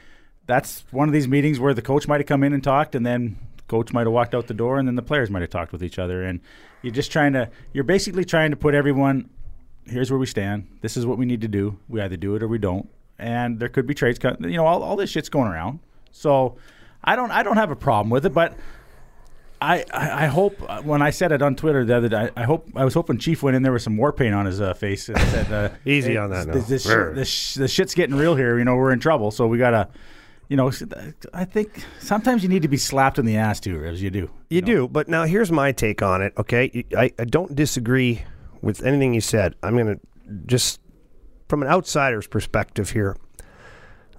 That's 0.46 0.83
one 0.90 1.09
of 1.09 1.12
these 1.12 1.29
meetings 1.29 1.61
where 1.61 1.74
the 1.74 1.83
coach 1.83 2.09
might 2.09 2.20
have 2.20 2.27
come 2.27 2.42
in 2.42 2.53
and 2.53 2.64
talked, 2.64 2.94
and 2.94 3.05
then 3.07 3.38
coach 3.68 3.92
might 3.92 4.07
have 4.07 4.12
walked 4.12 4.35
out 4.35 4.46
the 4.46 4.55
door, 4.55 4.79
and 4.79 4.88
then 4.88 4.96
the 4.96 5.03
players 5.03 5.31
might 5.31 5.42
have 5.42 5.51
talked 5.51 5.72
with 5.72 5.85
each 5.85 5.98
other. 5.98 6.24
And 6.24 6.40
you're 6.83 6.94
just 6.94 7.12
trying 7.12 7.35
to. 7.35 7.51
You're 7.72 7.85
basically 7.85 8.24
trying 8.24 8.51
to 8.51 8.57
put 8.57 8.74
everyone. 8.74 9.29
Here's 9.87 10.11
where 10.11 10.18
we 10.18 10.27
stand. 10.27 10.66
This 10.81 10.96
is 10.96 11.07
what 11.07 11.16
we 11.16 11.27
need 11.27 11.42
to 11.42 11.48
do. 11.48 11.79
We 11.88 12.01
either 12.01 12.16
do 12.16 12.35
it 12.35 12.42
or 12.42 12.48
we 12.48 12.59
don't. 12.59 12.88
And 13.18 13.59
there 13.61 13.68
could 13.68 13.87
be 13.87 13.94
trades. 13.94 14.18
cut- 14.18 14.40
You 14.40 14.57
know, 14.57 14.66
all, 14.66 14.83
all 14.83 14.96
this 14.96 15.11
shit's 15.11 15.29
going 15.29 15.48
around. 15.48 15.79
So 16.11 16.57
I 17.05 17.14
don't. 17.14 17.31
I 17.31 17.42
don't 17.44 17.57
have 17.57 17.70
a 17.70 17.77
problem 17.77 18.11
with 18.11 18.27
it, 18.27 18.35
but. 18.35 18.57
I, 19.61 19.85
I 19.92 20.25
I 20.25 20.27
hope 20.27 20.62
uh, 20.68 20.83
when 20.83 21.03
I 21.03 21.11
said 21.11 21.33
it 21.33 21.42
on 21.42 21.57
Twitter 21.57 21.85
the 21.85 21.97
other 21.97 22.09
day, 22.09 22.31
I 22.37 22.44
hope 22.44 22.68
I 22.77 22.85
was 22.85 22.94
hoping 22.94 23.18
Chief 23.18 23.42
went 23.42 23.57
in 23.57 23.62
there 23.62 23.73
with 23.73 23.83
some 23.83 23.97
war 23.97 24.12
paint 24.12 24.35
on 24.35 24.47
his 24.47 24.61
uh, 24.61 24.75
face 24.75 25.09
and 25.09 25.18
said, 25.18 25.53
uh, 25.53 25.71
Easy 25.85 26.12
"Hey, 26.12 26.16
on 26.16 26.31
that. 26.31 26.53
This, 26.53 26.68
this, 26.68 26.87
Brr. 26.87 27.09
shit, 27.09 27.14
this, 27.16 27.29
sh- 27.29 27.55
this 27.55 27.71
shit's 27.71 27.94
getting 27.94 28.16
real 28.16 28.37
here. 28.37 28.59
You 28.59 28.64
know, 28.64 28.77
we're 28.77 28.92
in 28.92 29.01
trouble. 29.01 29.31
So 29.31 29.47
we 29.47 29.59
gotta, 29.59 29.88
you 30.49 30.57
know, 30.57 30.71
I 31.35 31.44
think 31.44 31.85
sometimes 31.99 32.42
you 32.42 32.49
need 32.49 32.62
to 32.62 32.68
be 32.68 32.77
slapped 32.77 33.18
in 33.18 33.27
the 33.27 33.37
ass 33.37 33.61
too, 33.61 33.85
as 33.85 34.03
you 34.03 34.11
do. 34.11 34.31
You 34.49 34.62
do, 34.62 34.87
but 34.88 35.09
now 35.09 35.25
here's 35.25 35.51
my 35.51 35.73
take 35.73 36.03
on 36.03 36.23
it. 36.23 36.33
Okay, 36.38 36.85
I, 36.97 37.12
I 37.18 37.25
don't 37.25 37.55
disagree 37.55 38.23
with 38.62 38.85
anything 38.85 39.12
you 39.14 39.21
said. 39.21 39.55
I'm 39.62 39.75
going 39.77 39.87
to 39.99 40.01
just 40.47 40.81
from 41.49 41.62
an 41.62 41.68
outsider's 41.68 42.27
perspective 42.27 42.90
here. 42.90 43.16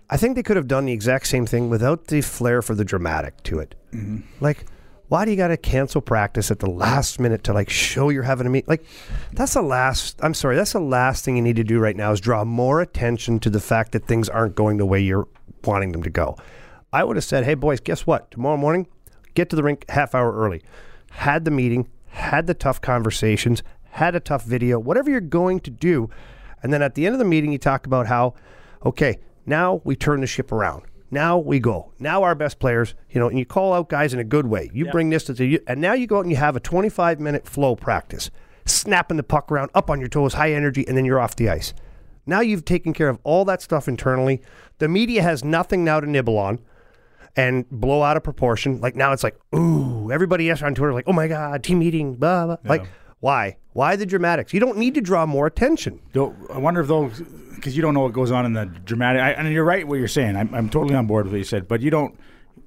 I 0.09 0.17
think 0.17 0.35
they 0.35 0.41
could 0.43 0.57
have 0.57 0.67
done 0.67 0.85
the 0.85 0.91
exact 0.93 1.27
same 1.27 1.45
thing 1.45 1.69
without 1.69 2.07
the 2.07 2.21
flair 2.21 2.63
for 2.63 2.73
the 2.73 2.83
dramatic 2.83 3.43
to 3.43 3.59
it. 3.59 3.75
Like, 4.39 4.65
why 5.09 5.25
do 5.25 5.31
you 5.31 5.37
got 5.37 5.47
to 5.47 5.57
cancel 5.57 6.01
practice 6.01 6.51
at 6.51 6.59
the 6.59 6.69
last 6.69 7.19
minute 7.19 7.43
to 7.45 7.53
like 7.53 7.69
show 7.69 8.09
you're 8.09 8.23
having 8.23 8.47
a 8.47 8.49
meet? 8.49 8.67
Like, 8.67 8.85
that's 9.33 9.55
the 9.55 9.61
last. 9.61 10.19
I'm 10.21 10.35
sorry, 10.35 10.55
that's 10.55 10.73
the 10.73 10.79
last 10.79 11.25
thing 11.25 11.35
you 11.35 11.41
need 11.41 11.55
to 11.57 11.63
do 11.63 11.79
right 11.79 11.95
now 11.95 12.11
is 12.11 12.21
draw 12.21 12.45
more 12.45 12.79
attention 12.79 13.39
to 13.39 13.49
the 13.49 13.59
fact 13.59 13.91
that 13.91 14.05
things 14.05 14.29
aren't 14.29 14.55
going 14.55 14.77
the 14.77 14.85
way 14.85 14.99
you're 14.99 15.27
wanting 15.65 15.91
them 15.91 16.03
to 16.03 16.09
go. 16.09 16.37
I 16.93 17.03
would 17.03 17.17
have 17.17 17.25
said, 17.25 17.43
hey 17.43 17.55
boys, 17.55 17.79
guess 17.79 18.07
what? 18.07 18.31
Tomorrow 18.31 18.57
morning, 18.57 18.87
get 19.33 19.49
to 19.49 19.55
the 19.55 19.63
rink 19.63 19.85
half 19.89 20.13
hour 20.13 20.31
early. 20.31 20.63
Had 21.11 21.43
the 21.43 21.51
meeting, 21.51 21.89
had 22.09 22.45
the 22.45 22.53
tough 22.53 22.79
conversations, 22.79 23.63
had 23.91 24.15
a 24.15 24.19
tough 24.19 24.43
video, 24.43 24.79
whatever 24.79 25.09
you're 25.09 25.21
going 25.21 25.59
to 25.61 25.71
do. 25.71 26.09
And 26.61 26.71
then 26.71 26.81
at 26.83 26.93
the 26.95 27.05
end 27.07 27.13
of 27.13 27.19
the 27.19 27.25
meeting, 27.25 27.51
you 27.51 27.57
talk 27.57 27.87
about 27.87 28.05
how, 28.05 28.35
okay, 28.85 29.17
now 29.45 29.81
we 29.83 29.95
turn 29.95 30.21
the 30.21 30.27
ship 30.27 30.51
around. 30.51 30.83
Now 31.11 31.37
we 31.37 31.59
go. 31.59 31.91
Now 31.99 32.23
our 32.23 32.35
best 32.35 32.59
players, 32.59 32.93
you 33.09 33.19
know, 33.19 33.29
and 33.29 33.39
you 33.39 33.45
call 33.45 33.73
out 33.73 33.89
guys 33.89 34.13
in 34.13 34.19
a 34.19 34.23
good 34.23 34.45
way. 34.47 34.69
You 34.73 34.85
bring 34.91 35.09
this 35.09 35.23
to 35.25 35.33
the, 35.33 35.61
and 35.67 35.81
now 35.81 35.93
you 35.93 36.07
go 36.07 36.17
out 36.17 36.25
and 36.25 36.31
you 36.31 36.37
have 36.37 36.55
a 36.55 36.59
25 36.59 37.19
minute 37.19 37.47
flow 37.47 37.75
practice, 37.75 38.29
snapping 38.65 39.17
the 39.17 39.23
puck 39.23 39.51
around, 39.51 39.71
up 39.73 39.89
on 39.89 39.99
your 39.99 40.09
toes, 40.09 40.33
high 40.33 40.53
energy, 40.53 40.87
and 40.87 40.95
then 40.95 41.05
you're 41.05 41.19
off 41.19 41.35
the 41.35 41.49
ice. 41.49 41.73
Now 42.25 42.41
you've 42.41 42.65
taken 42.65 42.93
care 42.93 43.09
of 43.09 43.17
all 43.23 43.43
that 43.45 43.61
stuff 43.61 43.87
internally. 43.87 44.41
The 44.77 44.87
media 44.87 45.23
has 45.23 45.43
nothing 45.43 45.83
now 45.83 45.99
to 45.99 46.07
nibble 46.07 46.37
on 46.37 46.59
and 47.35 47.67
blow 47.69 48.03
out 48.03 48.17
of 48.17 48.23
proportion. 48.23 48.79
Like 48.81 48.95
now 48.95 49.11
it's 49.11 49.23
like, 49.23 49.37
ooh, 49.55 50.11
everybody 50.11 50.49
else 50.49 50.61
on 50.61 50.75
Twitter 50.75 50.93
like, 50.93 51.07
oh 51.07 51.13
my 51.13 51.27
god, 51.27 51.63
team 51.63 51.79
meeting, 51.79 52.15
blah 52.15 52.45
blah. 52.45 52.57
Like, 52.63 52.85
why? 53.19 53.57
Why 53.73 53.95
the 53.95 54.05
dramatics? 54.05 54.53
You 54.53 54.59
don't 54.59 54.77
need 54.77 54.93
to 54.95 55.01
draw 55.01 55.25
more 55.25 55.47
attention. 55.47 55.99
Though, 56.13 56.35
I 56.51 56.57
wonder 56.57 56.81
if 56.81 56.87
those, 56.87 57.21
because 57.59 57.75
you 57.75 57.81
don't 57.81 57.93
know 57.93 58.01
what 58.01 58.13
goes 58.13 58.31
on 58.31 58.45
in 58.45 58.53
the 58.53 58.65
dramatic. 58.65 59.21
I, 59.21 59.31
and 59.31 59.51
you're 59.53 59.63
right 59.63 59.87
what 59.87 59.99
you're 59.99 60.07
saying. 60.07 60.35
I'm, 60.35 60.53
I'm 60.53 60.69
totally 60.69 60.95
on 60.95 61.07
board 61.07 61.25
with 61.25 61.33
what 61.33 61.37
you 61.37 61.43
said, 61.43 61.67
but 61.67 61.81
you 61.81 61.89
don't. 61.91 62.17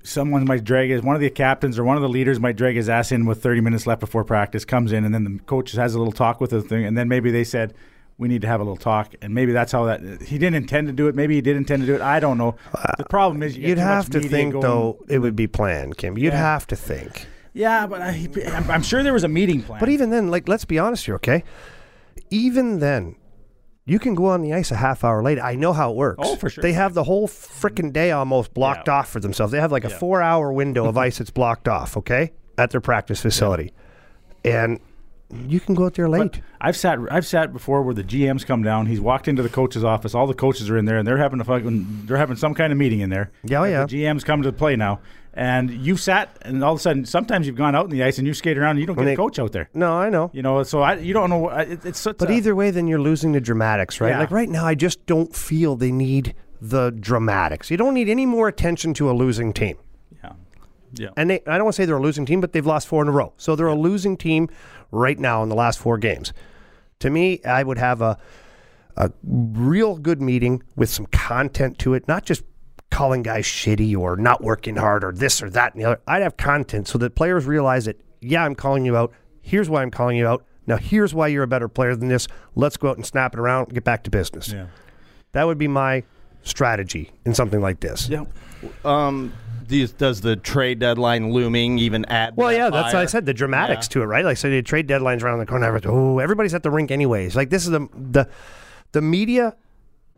Someone 0.05 0.45
might 0.45 0.65
drag 0.65 0.91
his 0.91 1.03
one 1.03 1.15
of 1.15 1.21
the 1.21 1.31
captains 1.31 1.79
or 1.79 1.85
one 1.85 1.97
of 1.97 2.03
the 2.03 2.09
leaders 2.09 2.41
might 2.41 2.57
drag 2.57 2.75
his 2.77 2.89
ass 2.89 3.13
in 3.13 3.25
with 3.27 3.43
30 3.43 3.61
minutes 3.61 3.87
left 3.87 4.01
before 4.01 4.25
practice. 4.25 4.65
Comes 4.65 4.93
in 4.93 5.05
and 5.05 5.15
then 5.15 5.25
the 5.25 5.39
coach 5.45 5.73
has 5.73 5.95
a 5.95 5.99
little 5.99 6.13
talk 6.13 6.41
with 6.41 6.51
the 6.51 6.61
thing, 6.63 6.85
and 6.85 6.97
then 6.97 7.09
maybe 7.09 7.31
they 7.31 7.45
said. 7.45 7.75
We 8.19 8.29
need 8.29 8.43
to 8.43 8.47
have 8.47 8.61
a 8.61 8.63
little 8.63 8.77
talk, 8.77 9.15
and 9.23 9.35
maybe 9.35 9.53
that's 9.53 9.73
how 9.73 9.87
that. 9.87 10.01
He 10.23 10.37
didn't 10.39 10.55
intend 10.55 10.87
to 10.87 10.93
do 10.93 11.09
it. 11.09 11.15
Maybe 11.17 11.35
he 11.35 11.41
did 11.41 11.57
intend 11.57 11.83
to 11.83 11.87
do 11.87 11.95
it. 11.95 12.03
I 12.03 12.21
don't 12.21 12.37
know. 12.39 12.55
Uh, 12.73 12.93
the 12.99 13.07
problem 13.07 13.43
is, 13.43 13.57
you 13.57 13.69
you'd 13.69 13.79
have 13.79 14.11
to 14.11 14.21
think 14.21 14.53
going- 14.53 14.63
though 14.63 14.99
it 15.09 15.19
would 15.19 15.35
be 15.35 15.47
planned, 15.49 15.97
Kim. 15.97 16.17
You'd 16.19 16.35
Yeah. 16.35 16.39
have 16.39 16.67
to 16.69 16.77
think. 16.77 17.27
Yeah, 17.55 17.87
but 17.87 18.01
I, 18.03 18.29
I'm, 18.49 18.71
I'm 18.71 18.83
sure 18.83 19.03
there 19.03 19.15
was 19.15 19.25
a 19.25 19.29
meeting 19.29 19.63
plan. 19.63 19.81
But 19.81 19.89
even 19.89 20.11
then, 20.11 20.29
like, 20.31 20.47
let's 20.47 20.67
be 20.67 20.79
honest 20.79 21.07
here, 21.07 21.17
okay? 21.17 21.43
Even 22.31 22.79
then, 22.79 23.17
you 23.85 23.99
can 23.99 24.15
go 24.15 24.27
on 24.27 24.43
the 24.43 24.53
ice 24.53 24.71
a 24.71 24.77
half 24.77 25.03
hour 25.05 25.23
later. 25.23 25.43
I 25.43 25.55
know 25.57 25.73
how 25.73 25.91
it 25.91 25.97
works. 25.97 26.21
Oh, 26.23 26.37
for 26.37 26.49
sure. 26.49 26.63
They 26.63 26.73
have 26.73 26.95
the 26.95 27.05
whole 27.05 27.27
freaking 27.29 27.93
day 27.93 28.11
almost 28.13 28.55
blocked 28.55 28.87
Yeah. 28.89 28.95
off 28.99 29.09
for 29.11 29.19
themselves. 29.21 29.53
They 29.53 29.61
have 29.61 29.73
like 29.73 29.85
a 29.85 29.91
four 29.91 30.23
hour 30.23 30.53
window 30.53 30.87
of 30.87 30.97
ice 31.07 31.19
that's 31.19 31.31
blocked 31.31 31.67
off, 31.69 31.97
okay, 31.97 32.33
at 32.59 32.71
their 32.71 32.81
practice 32.81 33.21
facility. 33.21 33.73
And 34.45 34.81
you 35.47 35.61
can 35.61 35.75
go 35.75 35.87
out 35.87 35.95
there 35.95 36.09
late. 36.09 36.41
I've 36.61 36.77
sat 36.77 36.99
I've 37.11 37.27
sat 37.27 37.53
before 37.53 37.83
where 37.83 37.95
the 37.95 38.05
GMs 38.05 38.45
come 38.47 38.63
down. 38.63 38.87
He's 38.87 39.01
walked 39.01 39.29
into 39.29 39.43
the 39.43 39.49
coach's 39.49 39.85
office. 39.85 40.15
All 40.15 40.27
the 40.27 40.35
coaches 40.35 40.69
are 40.71 40.77
in 40.77 40.85
there, 40.85 40.99
and 40.99 41.07
they're 41.07 41.17
having 41.19 41.41
a 41.41 41.45
fucking 41.45 42.03
they're 42.07 42.17
having 42.19 42.37
some 42.37 42.55
kind 42.55 42.73
of 42.73 42.79
meeting 42.79 43.01
in 43.01 43.11
there. 43.11 43.31
Yeah, 43.45 43.61
oh, 43.61 43.65
yeah. 43.65 43.87
The 43.87 44.03
GMs 44.03 44.25
come 44.25 44.43
to 44.43 44.53
play 44.53 44.77
now, 44.77 45.01
and 45.35 45.71
you've 45.71 46.01
sat, 46.01 46.37
and 46.43 46.63
all 46.63 46.75
of 46.75 46.79
a 46.79 46.83
sudden, 46.83 47.05
sometimes 47.07 47.47
you've 47.47 47.57
gone 47.57 47.75
out 47.75 47.85
in 47.85 47.91
the 47.91 48.03
ice 48.03 48.19
and 48.19 48.27
you 48.27 48.35
skate 48.35 48.59
around, 48.59 48.73
and 48.73 48.81
you 48.81 48.87
don't 48.87 48.97
get 48.97 49.05
When 49.05 49.15
a 49.15 49.17
coach 49.17 49.39
out 49.39 49.53
there. 49.53 49.69
No, 49.75 49.93
I 49.95 50.11
know. 50.11 50.31
You 50.35 50.43
know, 50.43 50.63
so 50.63 50.83
I 50.83 50.95
you 50.97 51.13
don't 51.15 51.31
know. 51.31 51.49
It, 51.49 51.85
it's 51.85 51.99
such 52.01 52.19
But 52.19 52.31
a- 52.31 52.33
either 52.35 52.55
way, 52.55 52.71
then 52.71 52.87
you're 52.87 53.01
losing 53.01 53.33
the 53.33 53.41
dramatics, 53.41 54.01
right? 54.01 54.11
Yeah. 54.11 54.19
Like 54.21 54.31
right 54.31 54.49
now, 54.49 54.65
I 54.67 54.75
just 54.75 55.05
don't 55.07 55.35
feel 55.35 55.77
they 55.77 55.93
need 55.93 56.35
the 56.61 56.91
dramatics. 56.91 57.71
You 57.71 57.77
don't 57.77 57.95
need 57.95 58.09
any 58.09 58.27
more 58.27 58.49
attention 58.49 58.95
to 58.95 59.11
a 59.11 59.15
losing 59.15 59.53
team. 59.53 59.79
yeah, 60.23 60.33
yeah. 60.95 61.09
And 61.17 61.31
they, 61.31 61.41
I 61.47 61.57
don't 61.57 61.65
want 61.65 61.75
to 61.75 61.83
say 61.83 61.87
they're 61.87 61.97
a 61.97 62.01
losing 62.03 62.25
team, 62.27 62.41
but 62.41 62.53
they've 62.53 62.65
lost 62.67 62.87
four 62.87 63.03
in 63.03 63.09
a 63.09 63.11
row. 63.11 63.33
So 63.37 63.57
they're 63.57 63.67
a 63.67 63.75
losing 63.75 64.17
team 64.17 64.49
right 64.93 65.19
now 65.19 65.43
in 65.43 65.49
the 65.49 65.57
last 65.57 65.81
four 65.81 65.99
games. 65.99 66.33
To 67.01 67.11
me, 67.11 67.43
I 67.45 67.65
would 67.65 67.79
have 67.79 68.01
a 68.01 68.19
a 68.97 69.11
real 69.25 69.97
good 69.97 70.21
meeting 70.21 70.63
with 70.77 70.91
some 70.91 71.07
content 71.07 71.79
to 71.79 71.95
it, 71.95 72.07
not 72.07 72.25
just 72.25 72.45
calling 72.91 73.23
guys 73.23 73.47
shitty 73.47 73.97
or 73.97 74.17
not 74.17 74.43
working 74.43 74.77
hard 74.77 75.03
or 75.03 75.13
this 75.13 75.43
or 75.43 75.49
that 75.49 75.73
and 75.73 75.83
the 75.83 75.87
other. 75.87 76.01
I'd 76.07 76.21
have 76.23 76.37
content 76.37 76.87
so 76.89 76.99
that 76.99 77.15
players 77.15 77.47
realize 77.47 77.87
that, 77.87 77.99
yeah, 78.21 78.45
I'm 78.45 78.55
calling 78.55 78.85
you 78.85 78.95
out. 78.97 79.13
Here's 79.41 79.71
why 79.71 79.81
I'm 79.81 79.91
calling 79.91 80.19
you 80.19 80.29
out. 80.29 80.45
Now, 80.67 80.77
here's 80.77 81.15
why 81.15 81.29
you're 81.29 81.43
a 81.43 81.49
better 81.49 81.69
player 81.69 81.97
than 81.97 82.09
this. 82.09 82.29
Let's 82.55 82.77
go 82.77 82.91
out 82.91 82.97
and 82.97 83.07
snap 83.07 83.33
it 83.33 83.41
around 83.41 83.69
and 83.69 83.75
get 83.75 83.83
back 83.85 84.05
to 84.05 84.11
business. 84.11 84.53
yeah. 84.53 84.67
That 85.33 85.45
would 85.45 85.57
be 85.57 85.69
my 85.69 86.05
strategy 86.43 87.11
in 87.25 87.33
something 87.33 87.63
like 87.63 87.81
this. 87.81 88.11
Yeah. 88.11 88.27
Um, 88.85 89.33
these, 89.73 89.93
does 89.93 90.21
the 90.21 90.37
trade 90.37 90.79
deadline 90.79 91.33
looming 91.33 91.79
even 91.79 92.05
add? 92.05 92.37
Well, 92.37 92.49
that 92.49 92.57
yeah, 92.57 92.71
that's 92.71 92.95
what 92.95 93.03
I 93.03 93.07
said. 93.07 93.27
The 93.27 93.35
dramatics 93.35 93.89
to 93.89 94.03
it, 94.03 94.05
right? 94.05 94.25
Like, 94.25 94.37
so 94.37 94.49
the 94.49 94.63
trade 94.63 94.87
deadlines 94.87 95.23
around 95.23 95.41
the 95.41 95.47
corner. 95.47 95.81
Oh, 95.87 96.21
everybody's 96.21 96.55
at 96.55 96.63
the 96.63 96.71
rink 96.71 96.91
anyways. 96.91 97.35
Like, 97.35 97.51
this 97.51 97.65
is 97.65 97.71
the 97.71 97.89
the 97.95 98.29
the 98.93 99.03
media. 99.03 99.57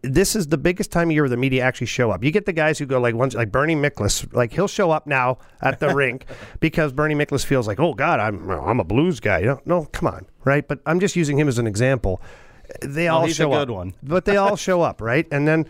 This 0.02 0.36
is 0.36 0.48
the 0.48 0.58
biggest 0.58 0.92
time 0.92 1.08
of 1.08 1.12
year 1.12 1.22
where 1.22 1.30
the 1.30 1.38
media 1.38 1.62
actually 1.62 1.86
show 1.86 2.10
up. 2.10 2.22
You 2.22 2.30
get 2.30 2.44
the 2.44 2.52
guys 2.52 2.78
who 2.78 2.84
go 2.84 3.00
like 3.00 3.14
once, 3.14 3.34
like 3.34 3.50
Bernie 3.50 3.74
Miklasz, 3.74 4.30
like 4.34 4.52
he'll 4.52 4.68
show 4.68 4.90
up 4.90 5.06
now 5.06 5.38
at 5.62 5.80
the 5.80 5.94
rink 5.94 6.26
because 6.60 6.92
Bernie 6.92 7.14
Miklasz 7.14 7.42
feels 7.46 7.66
like, 7.66 7.80
oh 7.80 7.94
God, 7.94 8.20
I'm 8.20 8.50
I'm 8.50 8.80
a 8.80 8.84
blues 8.84 9.18
guy. 9.20 9.38
You 9.38 9.46
know, 9.46 9.60
no, 9.64 9.84
come 9.86 10.08
on, 10.08 10.26
right? 10.44 10.68
But 10.68 10.80
I'm 10.84 11.00
just 11.00 11.16
using 11.16 11.38
him 11.38 11.48
as 11.48 11.58
an 11.58 11.66
example. 11.66 12.20
They 12.82 13.08
all 13.08 13.24
he's 13.24 13.38
a 13.38 13.44
show 13.44 13.50
good 13.50 13.70
up, 13.70 13.74
one. 13.74 13.94
but 14.02 14.24
they 14.24 14.36
all 14.36 14.56
show 14.56 14.82
up, 14.82 15.00
right? 15.00 15.26
And 15.30 15.46
then, 15.46 15.66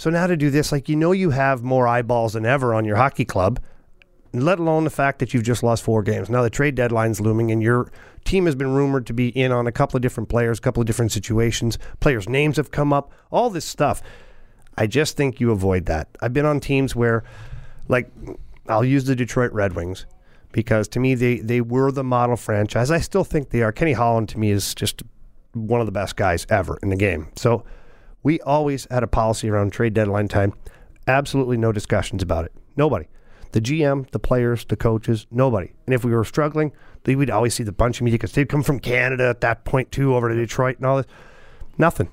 so 0.00 0.10
now 0.10 0.26
to 0.26 0.36
do 0.36 0.50
this, 0.50 0.72
like 0.72 0.88
you 0.88 0.96
know, 0.96 1.12
you 1.12 1.30
have 1.30 1.62
more 1.62 1.86
eyeballs 1.86 2.32
than 2.32 2.46
ever 2.46 2.74
on 2.74 2.84
your 2.84 2.96
hockey 2.96 3.24
club 3.24 3.60
let 4.32 4.58
alone 4.58 4.84
the 4.84 4.90
fact 4.90 5.18
that 5.18 5.34
you've 5.34 5.42
just 5.42 5.62
lost 5.62 5.82
four 5.82 6.02
games. 6.02 6.30
Now 6.30 6.42
the 6.42 6.50
trade 6.50 6.74
deadline's 6.74 7.20
looming, 7.20 7.50
and 7.50 7.62
your 7.62 7.90
team 8.24 8.46
has 8.46 8.54
been 8.54 8.72
rumored 8.72 9.06
to 9.06 9.12
be 9.12 9.28
in 9.28 9.50
on 9.52 9.66
a 9.66 9.72
couple 9.72 9.96
of 9.96 10.02
different 10.02 10.28
players, 10.28 10.58
a 10.58 10.62
couple 10.62 10.80
of 10.80 10.86
different 10.86 11.12
situations. 11.12 11.78
Players' 12.00 12.28
names 12.28 12.56
have 12.56 12.70
come 12.70 12.92
up, 12.92 13.12
all 13.30 13.50
this 13.50 13.64
stuff. 13.64 14.02
I 14.78 14.86
just 14.86 15.16
think 15.16 15.40
you 15.40 15.50
avoid 15.50 15.86
that. 15.86 16.08
I've 16.20 16.32
been 16.32 16.46
on 16.46 16.60
teams 16.60 16.94
where, 16.94 17.24
like, 17.88 18.10
I'll 18.68 18.84
use 18.84 19.04
the 19.04 19.16
Detroit 19.16 19.52
Red 19.52 19.74
Wings 19.74 20.06
because 20.52 20.88
to 20.88 21.00
me 21.00 21.14
they 21.14 21.38
they 21.38 21.60
were 21.60 21.90
the 21.90 22.04
model 22.04 22.36
franchise. 22.36 22.90
I 22.90 23.00
still 23.00 23.24
think 23.24 23.50
they 23.50 23.62
are. 23.62 23.72
Kenny 23.72 23.92
Holland 23.92 24.28
to 24.30 24.38
me 24.38 24.50
is 24.50 24.74
just 24.74 25.02
one 25.52 25.80
of 25.80 25.86
the 25.86 25.92
best 25.92 26.16
guys 26.16 26.46
ever 26.48 26.78
in 26.82 26.90
the 26.90 26.96
game. 26.96 27.28
So 27.36 27.64
we 28.22 28.40
always 28.40 28.86
had 28.90 29.02
a 29.02 29.08
policy 29.08 29.48
around 29.48 29.72
trade 29.72 29.94
deadline 29.94 30.28
time. 30.28 30.52
Absolutely 31.06 31.56
no 31.56 31.72
discussions 31.72 32.22
about 32.22 32.44
it. 32.44 32.52
Nobody. 32.76 33.06
The 33.52 33.60
GM, 33.60 34.10
the 34.10 34.18
players, 34.18 34.64
the 34.64 34.76
coaches, 34.76 35.26
nobody. 35.30 35.72
And 35.86 35.94
if 35.94 36.04
we 36.04 36.12
were 36.12 36.24
struggling, 36.24 36.72
they 37.04 37.16
would 37.16 37.30
always 37.30 37.54
see 37.54 37.64
the 37.64 37.72
bunch 37.72 37.98
of 37.98 38.04
media 38.04 38.18
because 38.18 38.32
they'd 38.32 38.48
come 38.48 38.62
from 38.62 38.78
Canada 38.78 39.28
at 39.28 39.40
that 39.40 39.64
point 39.64 39.90
too, 39.90 40.14
over 40.14 40.28
to 40.28 40.34
Detroit 40.34 40.76
and 40.76 40.86
all 40.86 40.98
this. 40.98 41.06
Nothing. 41.78 42.10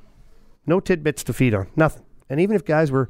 No 0.66 0.80
tidbits 0.80 1.24
to 1.26 1.34
feed 1.34 1.54
on. 1.54 1.68
Nothing. 1.76 2.04
And 2.30 2.40
even 2.40 2.56
if 2.56 2.66
guys 2.66 2.92
were, 2.92 3.10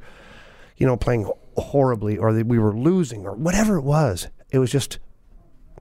you 0.76 0.86
know, 0.86 0.96
playing 0.96 1.30
horribly 1.56 2.18
or 2.18 2.32
that 2.32 2.46
we 2.46 2.58
were 2.58 2.76
losing 2.76 3.26
or 3.26 3.34
whatever 3.34 3.76
it 3.76 3.82
was, 3.82 4.28
it 4.50 4.58
was 4.58 4.70
just 4.70 4.98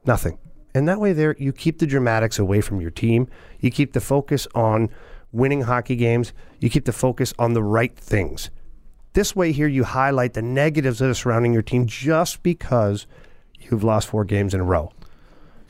nothing. 0.06 0.38
And 0.74 0.88
that 0.88 1.00
way, 1.00 1.14
there 1.14 1.36
you 1.40 1.54
keep 1.54 1.80
the 1.80 1.88
dramatics 1.88 2.38
away 2.38 2.62
from 2.62 2.82
your 2.82 2.92
team. 2.92 3.28
You 3.60 3.72
keep 3.72 3.94
the 3.94 4.02
focus 4.02 4.48
on 4.54 4.90
winning 5.38 5.62
hockey 5.62 5.96
games. 5.96 6.34
You 6.60 6.70
keep 6.70 6.86
the 6.86 6.92
focus 6.92 7.34
on 7.40 7.54
the 7.54 7.64
right 7.64 7.96
things. 7.96 8.50
This 9.14 9.36
way, 9.36 9.52
here 9.52 9.68
you 9.68 9.84
highlight 9.84 10.34
the 10.34 10.42
negatives 10.42 11.00
that 11.00 11.10
are 11.10 11.14
surrounding 11.14 11.54
your 11.54 11.62
team 11.62 11.86
just 11.86 12.44
because 12.44 13.08
you've 13.60 13.84
lost 13.84 14.08
four 14.08 14.26
games 14.26 14.54
in 14.54 14.60
a 14.60 14.64
row. 14.64 14.92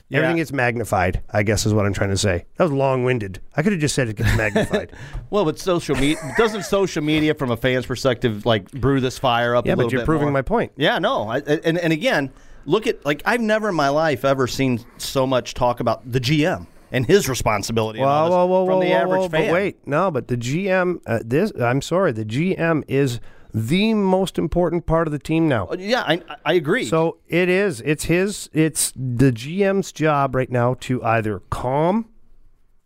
Everything 0.09 0.37
gets 0.37 0.53
magnified, 0.53 1.21
I 1.31 1.43
guess, 1.43 1.65
is 1.65 1.73
what 1.73 1.85
I'm 1.85 1.91
trying 1.93 2.11
to 2.11 2.17
say. 2.17 2.45
That 2.55 2.63
was 2.63 2.71
long 2.71 3.03
winded. 3.03 3.41
I 3.57 3.61
could 3.61 3.73
have 3.73 3.81
just 3.81 3.93
said 3.93 4.07
it 4.07 4.15
gets 4.15 4.35
magnified. 4.37 4.93
Well, 5.29 5.43
but 5.43 5.59
social 5.59 5.95
media 5.95 6.15
doesn't 6.37 6.63
social 6.63 7.03
media, 7.03 7.33
from 7.33 7.51
a 7.51 7.57
fan's 7.57 7.85
perspective, 7.85 8.45
like 8.45 8.71
brew 8.71 9.01
this 9.01 9.19
fire 9.19 9.53
up. 9.53 9.65
yeah, 9.65 9.75
but 9.75 9.91
you're 9.91 10.05
proving 10.05 10.27
more? 10.27 10.31
my 10.31 10.41
point. 10.41 10.71
Yeah, 10.77 10.99
no, 10.99 11.27
I, 11.27 11.39
and 11.39 11.77
and 11.77 11.91
again, 11.91 12.31
look 12.65 12.87
at 12.87 13.05
like 13.05 13.21
I've 13.25 13.41
never 13.41 13.67
in 13.67 13.75
my 13.75 13.89
life 13.89 14.23
ever 14.23 14.47
seen 14.47 14.79
so 14.97 15.27
much 15.27 15.53
talk 15.53 15.81
about 15.81 16.09
the 16.09 16.21
GM 16.21 16.67
and 16.91 17.05
his 17.05 17.27
responsibility 17.27 17.99
and 17.99 18.07
all 18.07 18.23
Whoa, 18.23 18.29
this 18.29 18.33
whoa, 18.33 18.45
whoa, 18.45 18.65
from 18.65 18.75
whoa, 18.75 18.81
the 18.81 18.91
average 18.93 19.31
fan. 19.31 19.45
But 19.47 19.53
wait, 19.53 19.87
no, 19.87 20.11
but 20.11 20.27
the 20.27 20.37
GM, 20.37 21.01
uh, 21.05 21.19
this, 21.23 21.51
I'm 21.59 21.81
sorry, 21.81 22.11
the 22.11 22.25
GM 22.25 22.83
is 22.87 23.19
the 23.53 23.93
most 23.93 24.37
important 24.37 24.85
part 24.85 25.07
of 25.07 25.11
the 25.11 25.19
team 25.19 25.47
now. 25.47 25.67
Uh, 25.67 25.75
Yeah, 25.79 26.01
I, 26.01 26.21
I 26.45 26.53
agree. 26.53 26.85
So 26.85 27.17
it 27.27 27.49
is. 27.49 27.81
It's 27.81 28.05
his. 28.05 28.49
It's 28.53 28.91
the 28.95 29.31
GM's 29.31 29.91
job 29.91 30.35
right 30.35 30.51
now 30.51 30.75
to 30.81 31.03
either 31.03 31.41
calm 31.49 32.09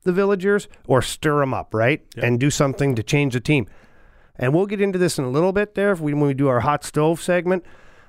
the 0.04 0.12
villagers 0.12 0.68
or 0.88 1.02
stir 1.02 1.40
them 1.42 1.54
up, 1.54 1.74
right, 1.74 2.02
and 2.18 2.40
do 2.40 2.50
something 2.50 2.96
to 2.96 3.04
change 3.04 3.34
the 3.34 3.40
team. 3.40 3.68
And 4.36 4.54
we'll 4.54 4.66
get 4.66 4.82
into 4.82 4.98
this 4.98 5.20
in 5.20 5.26
a 5.26 5.30
little 5.30 5.52
bit 5.52 5.76
there 5.76 5.92
if 5.92 6.00
we, 6.00 6.14
when 6.14 6.28
we 6.28 6.34
do 6.34 6.48
our 6.48 6.62
hot 6.62 6.84
stove 6.84 7.22
segment. 7.22 7.64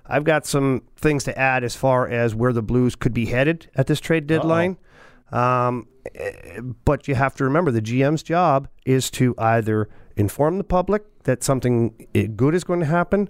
I've 0.06 0.24
got 0.24 0.46
some 0.46 0.82
things 0.96 1.24
to 1.24 1.38
add 1.38 1.62
as 1.64 1.76
far 1.76 2.08
as 2.08 2.34
where 2.34 2.52
the 2.52 2.62
Blues 2.62 2.96
could 2.96 3.12
be 3.12 3.26
headed 3.26 3.70
at 3.74 3.86
this 3.86 4.00
trade 4.00 4.26
deadline. 4.26 4.78
Um, 5.32 5.88
but 6.84 7.08
you 7.08 7.14
have 7.14 7.34
to 7.36 7.44
remember 7.44 7.70
the 7.70 7.80
GM's 7.80 8.22
job 8.22 8.68
is 8.84 9.10
to 9.12 9.34
either 9.38 9.88
inform 10.16 10.58
the 10.58 10.64
public 10.64 11.04
that 11.24 11.42
something 11.42 12.06
good 12.36 12.54
is 12.54 12.64
going 12.64 12.80
to 12.80 12.86
happen, 12.86 13.28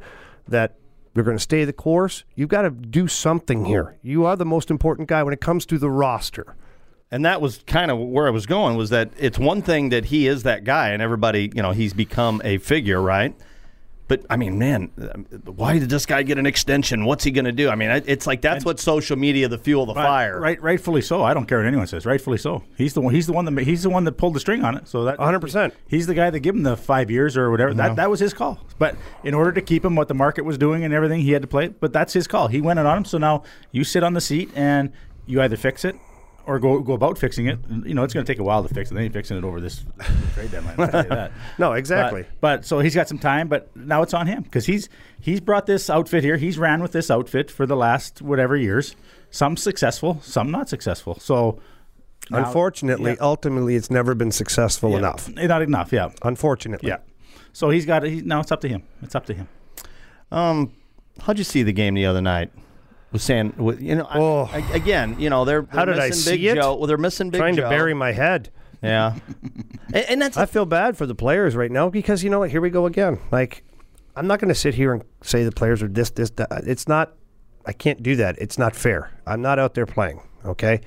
that 0.49 0.77
we're 1.15 1.23
going 1.23 1.37
to 1.37 1.43
stay 1.43 1.65
the 1.65 1.73
course. 1.73 2.25
You've 2.35 2.49
got 2.49 2.62
to 2.62 2.71
do 2.71 3.07
something 3.07 3.67
here. 3.67 3.99
You 4.03 4.25
are 4.25 4.35
the 4.35 4.47
most 4.47 4.71
important 4.71 5.09
guy 5.09 5.23
when 5.23 5.35
it 5.35 5.41
comes 5.41 5.67
to 5.67 5.79
the 5.79 5.91
roster. 5.91 6.57
and 7.11 7.25
that 7.27 7.41
was 7.43 7.62
kind 7.67 7.91
of 7.91 7.99
where 7.99 8.27
I 8.27 8.31
was 8.31 8.47
going 8.47 8.77
was 8.77 8.88
that 8.91 9.11
it's 9.19 9.38
one 9.38 9.61
thing 9.61 9.91
that 9.91 10.07
he 10.07 10.27
is 10.27 10.43
that 10.45 10.65
guy 10.65 10.88
and 10.88 11.03
everybody, 11.03 11.51
you 11.55 11.61
know, 11.61 11.73
he's 11.73 11.93
become 11.93 12.41
a 12.43 12.57
figure, 12.57 13.01
right? 13.03 13.35
But 14.09 14.27
I 14.29 14.37
mean, 14.37 14.59
man, 14.59 14.91
uh, 15.01 15.51
why 15.51 15.79
did 15.79 15.88
this 15.88 16.07
guy 16.07 16.23
get 16.23 16.37
an 16.38 16.45
extension? 16.45 17.05
What's 17.05 17.25
he 17.25 17.31
going 17.31 17.45
to 17.45 17.53
do? 17.53 17.71
I 17.71 17.77
mean, 17.77 17.91
it's 18.07 18.27
like 18.27 18.43
that's 18.43 18.65
what 18.65 18.81
social 18.81 19.17
media, 19.17 19.49
the 19.49 19.59
fuel, 19.59 19.87
the 19.87 19.95
Right, 19.95 20.05
fire. 20.05 20.41
Right, 20.41 20.62
rightfully 20.62 21.01
so. 21.03 21.23
I 21.23 21.33
don't 21.35 21.47
care 21.47 21.59
what 21.59 21.67
anyone 21.67 21.87
says. 21.87 22.05
Rightfully 22.05 22.38
so. 22.38 22.62
He's 22.77 22.95
the 22.95 23.01
one. 23.01 23.15
He's 23.15 23.27
the 23.27 23.33
one 23.33 23.45
that. 23.47 23.62
He's 23.65 23.83
the 23.85 23.91
one 23.91 24.05
that 24.05 24.12
pulled 24.12 24.35
the 24.35 24.41
string 24.41 24.65
on 24.65 24.77
it. 24.77 24.88
So 24.88 25.05
that 25.05 25.19
100%. 25.19 25.73
He's 25.87 26.07
the 26.07 26.15
guy 26.15 26.31
that 26.31 26.41
gave 26.41 26.55
him 26.55 26.62
the 26.62 26.77
five 26.77 27.11
years 27.11 27.37
or 27.37 27.51
whatever. 27.51 27.73
That 27.75 27.97
that 27.97 28.11
was 28.11 28.21
his 28.21 28.35
call. 28.35 28.59
But 28.79 28.97
in 29.25 29.35
order 29.35 29.53
to 29.53 29.62
keep 29.62 29.85
him 29.85 29.95
what 29.97 30.09
the 30.09 30.15
market 30.15 30.45
was 30.45 30.59
doing 30.59 30.85
and 30.85 30.93
everything, 30.93 31.21
he 31.21 31.33
had 31.33 31.43
to 31.43 31.49
play. 31.49 31.69
But 31.69 31.93
that's 31.93 32.12
his 32.12 32.27
call. 32.27 32.49
He 32.49 32.61
went 32.61 32.81
it 32.81 32.87
on 32.87 32.99
him. 32.99 33.05
So 33.05 33.19
now 33.19 33.45
you 33.71 33.85
sit 33.85 34.03
on 34.03 34.15
the 34.15 34.21
seat 34.21 34.51
and 34.55 34.93
you 35.27 35.41
either 35.41 35.57
fix 35.57 35.85
it 35.85 35.97
or 36.46 36.59
go 36.59 36.81
go 36.81 36.92
about 36.94 37.18
fixing 37.18 37.46
it. 37.46 37.59
You 37.85 37.94
know, 37.94 38.02
it's 38.05 38.12
going 38.14 38.24
to 38.26 38.33
take 38.33 38.40
a 38.40 38.42
while 38.44 38.62
to 38.66 38.72
fix 38.74 38.90
it. 38.90 38.94
They 38.94 39.05
ain't 39.05 39.12
fixing 39.12 39.37
it 39.37 39.44
over 39.44 39.61
this 39.61 39.85
trade 40.35 40.50
deadline. 40.50 40.74
I'll 40.78 40.88
tell 40.88 41.02
you 41.05 41.09
that. 41.11 41.33
No, 41.59 41.72
exactly. 41.74 42.22
But, 42.22 42.59
but 42.59 42.64
so 42.66 42.81
he's 42.81 42.94
got 42.94 43.09
some 43.09 43.18
time, 43.18 43.48
but 43.48 43.74
now 43.76 44.02
it's 44.02 44.14
on 44.14 44.26
him 44.26 44.42
because 44.42 44.66
he's 44.66 44.88
he's 45.20 45.40
brought 45.40 45.66
this 45.66 45.88
outfit 45.90 46.24
here. 46.24 46.37
He's 46.37 46.59
ran 46.59 46.83
with 46.83 46.92
this 46.92 47.11
outfit 47.11 47.50
for 47.50 47.66
the 47.66 47.76
last 47.76 48.20
whatever 48.22 48.57
years. 48.57 48.96
Some 49.31 49.57
successful, 49.57 50.20
some 50.22 50.50
not 50.50 50.68
successful. 50.68 51.18
So 51.18 51.61
now- 52.31 52.38
Unfortunately, 52.44 53.12
yeah. 53.12 53.16
ultimately, 53.20 53.74
it's 53.76 53.90
never 53.90 54.14
been 54.14 54.31
successful 54.33 54.90
Yeah. 54.92 54.98
enough. 54.98 55.28
Not 55.35 55.62
enough. 55.62 55.92
Yeah. 55.92 56.11
Unfortunately. 56.22 56.88
Yeah. 56.88 56.98
So 57.52 57.70
he's 57.70 57.85
got. 57.87 58.02
He, 58.05 58.20
now 58.22 58.40
it's 58.40 58.52
up 58.52 58.61
to 58.62 58.68
him. 58.68 58.83
It's 59.02 59.14
up 59.14 59.26
to 59.26 59.35
him. 59.35 59.48
Um, 60.31 60.72
how'd 61.20 61.38
you 61.38 61.44
see 61.44 61.62
the 61.62 61.72
game 61.72 61.94
the 61.94 62.07
other 62.07 62.22
night? 62.22 62.50
With 63.12 63.22
San, 63.22 63.53
with, 63.59 63.81
you 63.81 63.94
know, 63.94 64.07
Oh. 64.12 64.51
I, 64.53 64.59
again, 64.75 65.20
you 65.20 65.29
know, 65.31 65.44
they're, 65.44 65.62
they're 65.62 65.87
did 65.87 65.98
I 65.98 66.09
missing 66.09 66.33
Big 66.33 66.40
see 66.40 66.48
it? 66.48 66.55
Joe. 66.55 66.75
Well, 66.77 66.87
they're 66.87 66.96
missing 66.96 67.31
Big 67.31 67.38
Trying 67.40 67.57
Joe. 67.57 67.64
to 67.64 67.68
bury 67.68 67.94
my 67.94 68.12
head. 68.12 68.51
Yeah, 68.83 69.14
and, 69.92 70.05
and 70.09 70.22
that's 70.22 70.37
I 70.37 70.46
feel 70.46 70.64
bad 70.66 70.96
for 70.96 71.07
the 71.07 71.14
players 71.14 71.55
right 71.55 71.70
now 71.70 71.88
because 71.88 72.25
you 72.25 72.31
know 72.31 72.40
what? 72.40 72.51
Here 72.51 72.61
we 72.61 72.70
go 72.70 72.87
again. 72.87 73.18
Like, 73.31 73.62
I'm 74.16 74.27
not 74.27 74.40
going 74.40 74.48
to 74.48 74.55
sit 74.57 74.75
here 74.75 74.92
and 74.92 75.05
say 75.22 75.44
the 75.44 75.53
players 75.53 75.83
are 75.83 75.88
this, 75.88 76.11
this, 76.11 76.31
that. 76.31 76.48
It's 76.66 76.88
not. 76.88 77.12
I 77.64 77.72
can't 77.72 78.03
do 78.03 78.16
that. 78.16 78.37
It's 78.38 78.59
not 78.59 78.75
fair. 78.75 79.12
I'm 79.25 79.40
not 79.40 79.59
out 79.61 79.75
there 79.75 79.87
playing. 79.87 80.20
Okay. 80.44 80.81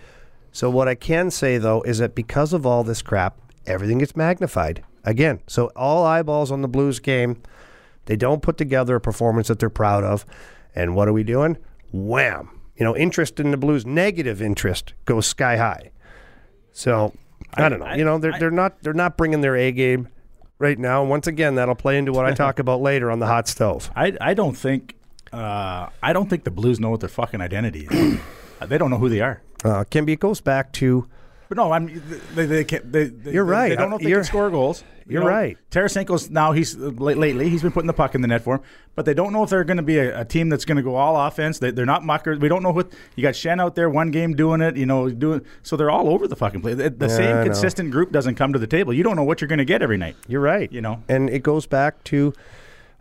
So 0.51 0.69
what 0.69 0.88
I 0.89 0.95
can 0.95 1.31
say 1.31 1.57
though 1.57 1.81
is 1.83 1.99
that 1.99 2.15
because 2.15 2.51
of 2.51 2.65
all 2.65 2.83
this 2.83 3.01
crap, 3.01 3.38
everything 3.65 3.99
gets 3.99 4.15
magnified 4.15 4.83
again. 5.05 5.39
So 5.47 5.67
all 5.75 6.03
eyeballs 6.05 6.51
on 6.51 6.61
the 6.61 6.67
Blues 6.67 6.99
game. 6.99 7.41
They 8.07 8.15
don't 8.17 8.41
put 8.41 8.57
together 8.57 8.95
a 8.97 9.01
performance 9.01 9.47
that 9.47 9.59
they're 9.59 9.69
proud 9.69 10.03
of. 10.03 10.25
And 10.75 10.95
what 10.95 11.07
are 11.07 11.13
we 11.13 11.23
doing? 11.23 11.57
Wham! 11.95 12.49
You 12.75 12.84
know, 12.84 12.95
interest 12.95 13.39
in 13.39 13.51
the 13.51 13.58
Blues, 13.58 13.86
negative 13.86 14.41
interest 14.41 14.93
goes 15.05 15.25
sky 15.25 15.55
high. 15.58 15.91
So 16.71 17.13
I, 17.53 17.69
don't 17.69 17.79
know. 17.79 17.93
you 17.93 18.03
know, 18.03 18.17
they're 18.17 18.38
they're 18.38 18.51
not 18.51 18.81
they're 18.81 18.93
not 18.93 19.15
bringing 19.15 19.41
their 19.41 19.55
A 19.55 19.71
game 19.71 20.10
right 20.60 20.77
now. 20.77 21.01
And 21.01 21.10
once 21.10 21.25
again, 21.27 21.55
that'll 21.55 21.75
play 21.75 21.97
into 21.97 22.12
what 22.12 22.25
I 22.25 22.34
talk 22.34 22.60
about 22.65 22.81
later 22.81 23.10
on 23.10 23.19
the 23.19 23.27
hot 23.27 23.47
stove. 23.47 23.89
I 23.95 24.13
I 24.19 24.34
don't 24.34 24.58
think. 24.58 24.95
Uh, 25.31 25.89
I 26.03 26.13
don't 26.13 26.29
think 26.29 26.43
the 26.43 26.51
Blues 26.51 26.79
know 26.79 26.89
what 26.89 26.99
their 26.99 27.10
fucking 27.10 27.41
identity 27.41 27.88
is. 27.89 28.19
They 28.67 28.77
don't 28.77 28.89
know 28.89 28.97
who 28.97 29.10
they 29.10 29.19
are. 29.19 29.41
Uh, 29.65 29.84
Kimby, 29.84 30.13
it 30.13 30.21
goes 30.21 30.39
back 30.39 30.71
to 30.73 31.08
But 31.47 31.58
no, 31.58 31.71
I'm. 31.71 32.01
They, 32.34 32.45
they 32.45 32.63
can't. 32.63 32.91
They, 32.91 33.05
they, 33.05 33.31
You're 33.31 33.45
right. 33.45 33.69
They 33.69 33.75
don't 33.75 33.89
know 33.89 33.97
if 33.97 34.01
they 34.01 34.10
You're- 34.10 34.21
can 34.21 34.27
score 34.27 34.49
goals. 34.49 34.84
You 35.08 35.13
you're 35.19 35.21
know, 35.21 35.27
right. 35.29 35.55
Tarasenko's 35.69 36.31
now. 36.31 36.51
He's 36.53 36.75
uh, 36.75 36.88
late- 36.88 37.17
lately. 37.17 37.47
He's 37.47 37.62
been 37.62 37.71
putting 37.71 37.86
the 37.86 37.93
puck 37.93 38.15
in 38.15 38.21
the 38.21 38.27
net 38.27 38.41
for 38.43 38.55
him, 38.55 38.62
but 38.95 39.05
they 39.05 39.13
don't 39.13 39.34
know 39.34 39.43
if 39.43 39.51
they're 39.51 39.63
going 39.63 39.77
to 39.77 39.84
be 39.84 39.99
a, 39.99 40.21
a 40.21 40.25
team 40.25 40.49
that's 40.49 40.65
going 40.65 40.77
to 40.77 40.81
go 40.81 40.95
all 40.95 41.15
offense. 41.27 41.60
They, 41.60 41.69
they're 41.69 41.86
not 41.86 42.03
muckers. 42.03 42.39
We 42.39 42.47
don't 42.49 42.63
know 42.63 42.71
what 42.71 42.91
you 43.15 43.21
got. 43.21 43.36
Schenn 43.36 43.62
out 43.62 43.75
there, 43.75 43.88
one 43.88 44.10
game 44.10 44.34
doing 44.36 44.62
it. 44.62 44.75
You 44.77 44.88
know, 44.88 45.08
doing 45.12 45.45
so 45.62 45.77
they're 45.77 45.91
all 45.91 46.10
over 46.10 46.27
the 46.27 46.36
fucking 46.36 46.62
place. 46.62 46.77
The, 46.77 46.89
the 46.89 47.05
Yeah, 47.05 47.13
I 47.13 47.17
same 47.17 47.43
consistent 47.43 47.91
group 47.91 48.12
doesn't 48.12 48.34
come 48.34 48.51
to 48.53 48.58
the 48.58 48.65
table. 48.65 48.93
You 48.93 49.03
don't 49.03 49.15
know 49.15 49.23
what 49.23 49.41
you're 49.41 49.47
going 49.47 49.60
to 49.60 49.63
get 49.65 49.84
every 49.84 49.97
night. 49.97 50.15
You're 50.27 50.41
right. 50.41 50.71
You 50.73 50.81
know. 50.81 51.03
and 51.08 51.29
it 51.29 51.43
goes 51.43 51.67
back 51.67 52.03
to 52.05 52.34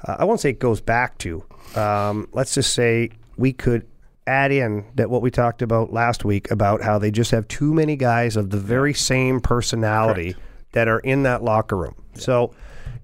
uh, 0.06 0.16
I 0.18 0.24
won't 0.26 0.40
say 0.40 0.50
it 0.50 0.58
goes 0.58 0.82
back 0.82 1.16
to. 1.20 1.42
Um, 1.74 2.28
let's 2.32 2.54
just 2.54 2.74
say 2.74 3.12
we 3.38 3.54
could 3.54 3.86
add 4.26 4.52
in 4.52 4.84
that 4.94 5.10
what 5.10 5.22
we 5.22 5.30
talked 5.30 5.62
about 5.62 5.92
last 5.92 6.24
week 6.24 6.50
about 6.50 6.82
how 6.82 6.98
they 6.98 7.10
just 7.10 7.30
have 7.30 7.46
too 7.48 7.74
many 7.74 7.96
guys 7.96 8.36
of 8.36 8.50
the 8.50 8.58
very 8.58 8.94
same 8.94 9.40
personality 9.40 10.34
that 10.72 10.88
are 10.88 11.00
in 11.00 11.24
that 11.24 11.42
locker 11.42 11.76
room. 11.76 11.94
So 12.14 12.54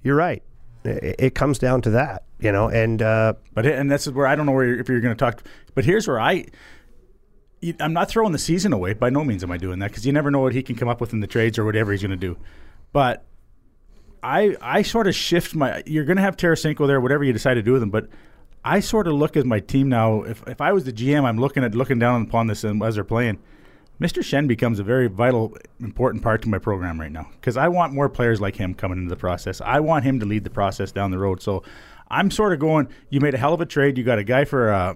you're 0.02 0.16
right. 0.16 0.42
It, 0.84 1.16
it 1.18 1.34
comes 1.34 1.58
down 1.58 1.82
to 1.82 1.90
that, 1.90 2.24
you 2.38 2.52
know, 2.52 2.68
and 2.68 3.02
uh, 3.02 3.34
But 3.52 3.66
and 3.66 3.90
this 3.90 4.06
is 4.06 4.12
where 4.12 4.26
I 4.26 4.34
don't 4.34 4.46
know 4.46 4.52
where 4.52 4.66
you're, 4.66 4.80
if 4.80 4.88
you're 4.88 5.00
going 5.00 5.14
to 5.14 5.18
talk. 5.18 5.42
But 5.74 5.84
here's 5.84 6.08
where 6.08 6.20
I. 6.20 6.46
I'm 7.78 7.92
not 7.92 8.08
throwing 8.08 8.32
the 8.32 8.38
season 8.38 8.72
away. 8.72 8.94
By 8.94 9.10
no 9.10 9.22
means 9.22 9.44
am 9.44 9.50
I 9.50 9.58
doing 9.58 9.80
that 9.80 9.90
because 9.90 10.06
you 10.06 10.14
never 10.14 10.30
know 10.30 10.40
what 10.40 10.54
he 10.54 10.62
can 10.62 10.76
come 10.76 10.88
up 10.88 10.98
with 10.98 11.12
in 11.12 11.20
the 11.20 11.26
trades 11.26 11.58
or 11.58 11.66
whatever 11.66 11.92
he's 11.92 12.00
going 12.00 12.10
to 12.10 12.16
do. 12.16 12.38
But 12.92 13.26
I 14.22 14.56
I 14.62 14.80
sort 14.80 15.06
of 15.06 15.14
shift 15.14 15.54
my. 15.54 15.82
You're 15.84 16.06
going 16.06 16.16
to 16.16 16.22
have 16.22 16.38
Tarasenko 16.38 16.86
there, 16.86 17.00
whatever 17.00 17.22
you 17.22 17.34
decide 17.34 17.54
to 17.54 17.62
do 17.62 17.72
with 17.74 17.82
him. 17.82 17.90
But 17.90 18.08
I 18.64 18.80
sort 18.80 19.06
of 19.06 19.14
look 19.14 19.36
at 19.36 19.46
my 19.46 19.60
team 19.60 19.88
now. 19.88 20.22
If 20.22 20.46
if 20.46 20.60
I 20.60 20.72
was 20.72 20.84
the 20.84 20.92
GM, 20.92 21.24
I'm 21.24 21.38
looking 21.38 21.64
at 21.64 21.74
looking 21.74 21.98
down 21.98 22.22
upon 22.22 22.46
this 22.46 22.64
as 22.64 22.94
they're 22.94 23.04
playing. 23.04 23.38
Mr. 24.00 24.22
Schenn 24.22 24.48
becomes 24.48 24.78
a 24.78 24.82
very 24.82 25.08
vital, 25.08 25.54
important 25.78 26.22
part 26.22 26.40
to 26.42 26.48
my 26.48 26.56
program 26.58 26.98
right 26.98 27.12
now 27.12 27.26
because 27.32 27.58
I 27.58 27.68
want 27.68 27.92
more 27.92 28.08
players 28.08 28.40
like 28.40 28.56
him 28.56 28.72
coming 28.72 28.96
into 28.98 29.10
the 29.10 29.16
process. 29.20 29.60
I 29.60 29.80
want 29.80 30.04
him 30.04 30.18
to 30.20 30.26
lead 30.26 30.44
the 30.44 30.50
process 30.50 30.90
down 30.90 31.10
the 31.10 31.18
road. 31.18 31.42
So 31.42 31.62
I'm 32.10 32.30
sort 32.30 32.52
of 32.54 32.58
going. 32.60 32.88
You 33.10 33.20
made 33.20 33.34
a 33.34 33.38
hell 33.38 33.52
of 33.54 33.60
a 33.60 33.66
trade. 33.66 33.98
You 33.98 34.04
got 34.04 34.18
a 34.18 34.24
guy 34.24 34.44
for 34.44 34.70
uh, 34.72 34.94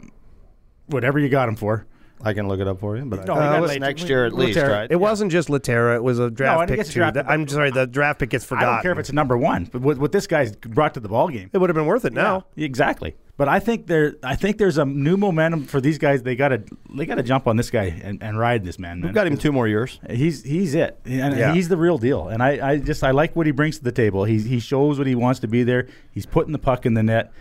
whatever 0.86 1.18
you 1.18 1.28
got 1.28 1.48
him 1.48 1.56
for. 1.56 1.86
I 2.22 2.32
can 2.32 2.48
look 2.48 2.60
it 2.60 2.66
up 2.68 2.80
for 2.80 2.96
you, 2.96 3.04
but 3.04 3.26
No, 3.26 3.34
I, 3.34 3.42
he 3.42 3.48
got 3.50 3.62
uh, 3.62 3.66
late- 3.66 3.80
next 3.82 4.08
year 4.08 4.24
at 4.24 4.32
least, 4.32 4.58
right? 4.58 4.90
it 4.90 4.96
wasn't 4.96 5.30
just 5.30 5.48
Lehtera; 5.48 5.96
it 5.96 6.02
was 6.02 6.18
a 6.18 6.30
draft 6.30 6.70
No, 6.70 6.76
pick 6.76 6.86
too. 6.86 6.92
draft 6.92 7.14
The- 7.14 7.30
I'm 7.30 7.46
sorry, 7.48 7.70
the 7.70 7.86
draft 7.86 8.20
pick 8.20 8.30
gets 8.30 8.46
forgotten. 8.46 8.68
I 8.68 8.72
don't 8.76 8.82
care 8.82 8.92
if 8.92 8.98
it's 8.98 9.10
a 9.10 9.14
number 9.14 9.36
one, 9.36 9.64
but 9.70 9.82
what, 9.82 9.98
what 9.98 10.12
this 10.12 10.26
guy's 10.26 10.56
brought 10.56 10.94
to 10.94 11.00
the 11.00 11.08
ball 11.08 11.28
game. 11.28 11.50
it 11.52 11.58
would 11.58 11.68
have 11.68 11.74
been 11.74 11.84
worth 11.86 12.06
it 12.06 12.14
now. 12.14 12.46
Yeah, 12.54 12.64
exactly. 12.64 13.14
But 13.36 13.48
I 13.48 13.58
think 13.58 13.88
there, 13.88 14.14
I 14.22 14.36
think 14.36 14.58
there's 14.58 14.78
a 14.78 14.84
new 14.84 15.16
momentum 15.16 15.64
for 15.64 15.80
these 15.80 15.98
guys. 15.98 16.22
They 16.22 16.36
got 16.36 16.48
to, 16.50 16.62
they 16.94 17.04
got 17.04 17.16
to 17.16 17.22
jump 17.24 17.48
on 17.48 17.56
this 17.56 17.68
guy 17.68 17.86
and, 18.02 18.22
and 18.22 18.38
ride 18.38 18.64
this 18.64 18.78
man. 18.78 18.98
We've 18.98 19.06
man. 19.06 19.12
got 19.14 19.26
him 19.26 19.36
two 19.36 19.50
more 19.50 19.66
years. 19.66 19.98
He's 20.08 20.44
he's 20.44 20.74
it, 20.76 21.00
and 21.04 21.36
Yeah. 21.36 21.52
he's 21.52 21.68
the 21.68 21.76
real 21.76 21.98
deal. 21.98 22.28
And 22.28 22.40
I, 22.42 22.70
I 22.70 22.76
just 22.78 23.02
I 23.02 23.10
like 23.10 23.34
what 23.34 23.46
he 23.46 23.52
brings 23.52 23.78
to 23.78 23.84
the 23.84 23.90
table. 23.90 24.24
He 24.24 24.38
he 24.38 24.60
shows 24.60 24.98
what 24.98 25.08
he 25.08 25.16
wants 25.16 25.40
to 25.40 25.48
be 25.48 25.64
there. 25.64 25.88
He's 26.12 26.26
putting 26.26 26.52
the 26.52 26.60
puck 26.60 26.86
in 26.86 26.94
the 26.94 27.02
net. 27.02 27.32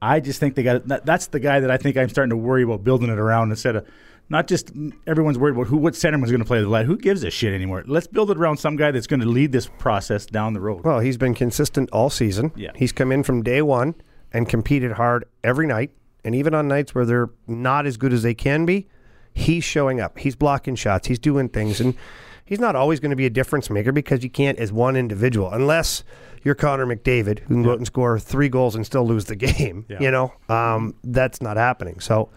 I 0.00 0.20
just 0.20 0.38
think 0.38 0.54
they 0.54 0.62
got 0.62 0.86
that, 0.86 1.04
that's 1.04 1.26
the 1.26 1.40
guy 1.40 1.58
that 1.60 1.70
I 1.70 1.76
think 1.78 1.96
I'm 1.96 2.08
starting 2.08 2.30
to 2.30 2.36
worry 2.36 2.62
about 2.62 2.84
building 2.84 3.10
it 3.10 3.18
around 3.18 3.50
instead 3.50 3.74
of 3.74 3.86
not 4.28 4.46
just 4.46 4.70
everyone's 5.08 5.36
worried 5.36 5.56
about 5.56 5.66
who 5.66 5.78
what 5.78 5.94
centerman's 5.94 6.30
going 6.30 6.38
to 6.42 6.46
play 6.46 6.60
the 6.60 6.68
lad. 6.68 6.86
Who 6.86 6.96
gives 6.96 7.24
a 7.24 7.30
shit 7.30 7.52
anymore? 7.52 7.82
Let's 7.88 8.06
build 8.06 8.30
it 8.30 8.38
around 8.38 8.58
some 8.58 8.76
guy 8.76 8.92
that's 8.92 9.08
going 9.08 9.20
to 9.20 9.26
lead 9.28 9.50
this 9.50 9.66
process 9.78 10.26
down 10.26 10.52
the 10.54 10.60
road. 10.60 10.84
Well, 10.84 11.00
he's 11.00 11.16
been 11.16 11.34
consistent 11.34 11.90
all 11.90 12.08
season. 12.08 12.52
Yeah. 12.54 12.70
He's 12.76 12.92
come 12.92 13.10
in 13.10 13.24
from 13.24 13.42
day 13.42 13.62
one 13.62 13.96
and 14.32 14.48
competed 14.48 14.92
hard 14.92 15.24
every 15.42 15.66
night. 15.66 15.90
And 16.24 16.34
even 16.34 16.54
on 16.54 16.68
nights 16.68 16.94
where 16.94 17.06
they're 17.06 17.30
not 17.46 17.86
as 17.86 17.96
good 17.96 18.12
as 18.12 18.22
they 18.22 18.34
can 18.34 18.66
be, 18.66 18.88
he's 19.32 19.64
showing 19.64 20.00
up. 20.00 20.18
He's 20.18 20.36
blocking 20.36 20.74
shots. 20.74 21.08
He's 21.08 21.18
doing 21.18 21.48
things. 21.48 21.80
And 21.80 21.94
he's 22.44 22.60
not 22.60 22.76
always 22.76 23.00
going 23.00 23.10
to 23.10 23.16
be 23.16 23.26
a 23.26 23.30
difference 23.30 23.70
maker 23.70 23.92
because 23.92 24.22
you 24.22 24.30
can't 24.30 24.58
as 24.58 24.72
one 24.72 24.96
individual, 24.96 25.50
unless 25.50 26.04
you're 26.42 26.54
Connor 26.54 26.86
McDavid, 26.86 27.40
who 27.40 27.54
can 27.54 27.62
go 27.62 27.72
out 27.72 27.78
and 27.78 27.86
score 27.86 28.18
three 28.18 28.48
goals 28.48 28.74
and 28.74 28.84
still 28.84 29.06
lose 29.06 29.26
the 29.26 29.36
game. 29.36 29.86
Yeah. 29.88 30.00
You 30.00 30.10
know, 30.10 30.32
um, 30.48 30.94
that's 31.04 31.40
not 31.40 31.56
happening. 31.56 32.00
So, 32.00 32.30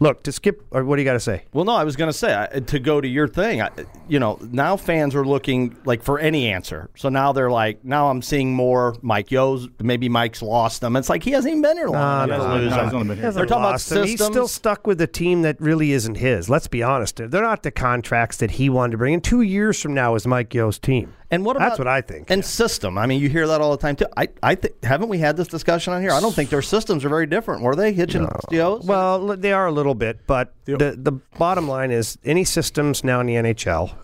look, 0.00 0.22
to 0.24 0.32
skip, 0.32 0.62
or 0.70 0.84
what 0.84 0.96
do 0.96 1.02
you 1.02 1.06
got 1.06 1.14
to 1.14 1.20
say? 1.20 1.44
Well, 1.52 1.64
no, 1.64 1.72
I 1.72 1.84
was 1.84 1.96
going 1.96 2.08
to 2.08 2.16
say 2.16 2.34
I, 2.34 2.60
to 2.60 2.78
go 2.78 3.00
to 3.00 3.08
your 3.08 3.28
thing. 3.28 3.60
I, 3.62 3.70
you 4.08 4.18
know, 4.18 4.38
now 4.50 4.76
fans 4.76 5.14
are 5.14 5.24
looking 5.24 5.76
like 5.84 6.02
for 6.02 6.18
any 6.18 6.48
answer. 6.50 6.90
So 6.96 7.08
now 7.08 7.32
they're 7.32 7.50
like, 7.50 7.84
now 7.84 8.10
I'm 8.10 8.22
seeing 8.22 8.54
more 8.54 8.96
Mike 9.02 9.30
Yeo's. 9.30 9.68
Maybe 9.80 10.08
Mike's 10.08 10.42
lost 10.42 10.80
them. 10.80 10.96
It's 10.96 11.08
like 11.08 11.22
he 11.22 11.30
hasn't 11.32 11.50
even 11.50 11.62
been 11.62 11.76
here 11.76 11.88
long 11.88 12.28
No, 12.28 12.34
enough 12.34 12.48
no, 12.48 12.54
lose 12.56 12.70
no, 12.70 12.84
he's 12.84 12.92
only 12.94 13.08
been 13.08 13.18
here. 13.18 13.32
They're 13.32 13.46
talking 13.46 13.62
about 13.62 13.72
Lost 13.72 13.90
him. 13.92 13.96
systems. 13.98 14.10
He's 14.10 14.24
still 14.24 14.48
stuck 14.48 14.86
with 14.86 15.00
a 15.00 15.06
team 15.06 15.42
that 15.42 15.60
really 15.60 15.92
isn't 15.92 16.16
his. 16.16 16.48
Let's 16.48 16.68
be 16.68 16.82
honest. 16.82 17.16
They're 17.16 17.42
not 17.42 17.62
the 17.62 17.70
contracts 17.70 18.36
that 18.38 18.52
he 18.52 18.68
wanted 18.70 18.92
to 18.92 18.98
bring 18.98 19.14
in. 19.14 19.20
Two 19.20 19.42
years 19.42 19.80
from 19.80 19.94
now 19.94 20.14
is 20.14 20.26
Mike 20.26 20.54
Yeo's 20.54 20.78
team. 20.78 21.14
And 21.30 21.44
what 21.44 21.56
about 21.56 21.70
That's 21.70 21.78
what 21.78 21.88
I 21.88 22.00
think. 22.00 22.30
And 22.30 22.42
system. 22.44 22.96
I 22.96 23.04
mean, 23.06 23.20
you 23.20 23.28
hear 23.28 23.46
that 23.48 23.60
all 23.60 23.70
the 23.70 23.76
time 23.76 23.96
too. 23.96 24.06
I, 24.16 24.28
I 24.42 24.54
th- 24.54 24.74
haven't 24.82 25.08
we 25.10 25.18
had 25.18 25.36
this 25.36 25.46
discussion 25.48 25.92
on 25.92 26.00
here? 26.00 26.10
I 26.10 26.20
don't 26.20 26.34
think 26.34 26.48
their 26.48 26.62
systems 26.62 27.04
are 27.04 27.10
very 27.10 27.26
different. 27.26 27.62
Were 27.62 27.76
they 27.76 27.92
hitching 27.92 28.26
Steos? 28.46 28.84
Well, 28.84 29.36
they 29.36 29.52
are 29.52 29.66
a 29.66 29.72
little 29.72 29.94
bit, 29.94 30.26
but 30.26 30.54
the 30.64 30.96
the 30.98 31.12
bottom 31.38 31.68
line 31.68 31.90
is 31.90 32.16
any 32.24 32.44
systems 32.44 33.04
now 33.04 33.20
in 33.20 33.26
the 33.26 33.34
NHL 33.34 33.94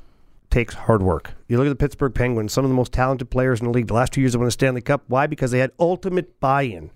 takes 0.51 0.75
hard 0.75 1.03
work. 1.03 1.33
You 1.49 1.57
look 1.57 1.67
at 1.67 1.71
the 1.71 1.77
Pittsburgh 1.77 2.15
Penguins, 2.15 2.53
some 2.53 2.65
of 2.65 2.71
the 2.71 2.75
most 2.77 2.93
talented 2.93 3.31
players 3.31 3.59
in 3.61 3.67
the 3.67 3.73
league. 3.73 3.87
The 3.89 3.95
last 3.95 4.13
two 4.13 4.21
years 4.21 4.33
they 4.35 4.39
won 4.39 4.45
the 4.45 4.51
Stanley 4.53 4.83
Cup. 4.83 5.03
Why? 5.09 5.27
Because 5.27 5.51
they 5.51 5.59
had 5.61 5.73
ultimate 5.81 6.39
buy-in 6.41 6.91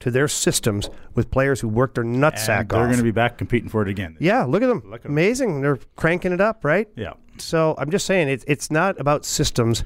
to 0.00 0.10
their 0.10 0.26
systems 0.28 0.88
with 1.14 1.30
players 1.30 1.60
who 1.60 1.68
worked 1.68 1.94
their 1.94 2.04
nutsack 2.04 2.60
And 2.60 2.68
they're 2.70 2.80
off. 2.80 2.86
going 2.86 2.96
to 2.96 3.02
be 3.04 3.10
back 3.12 3.38
competing 3.38 3.68
for 3.68 3.82
it 3.82 3.88
again. 3.88 4.16
yeah, 4.18 4.44
look 4.44 4.62
at 4.62 4.66
them. 4.66 4.82
Look 4.86 5.00
at 5.02 5.06
'em. 5.06 5.12
Amazing. 5.12 5.60
They're 5.60 5.78
cranking 5.96 6.32
it 6.32 6.40
up, 6.40 6.64
right? 6.64 6.88
Yeah. 6.96 7.12
So 7.38 7.74
I'm 7.78 7.90
just 7.90 8.06
saying 8.06 8.28
it's 8.28 8.44
it's 8.46 8.70
not 8.70 8.98
about 9.00 9.24
systems. 9.24 9.84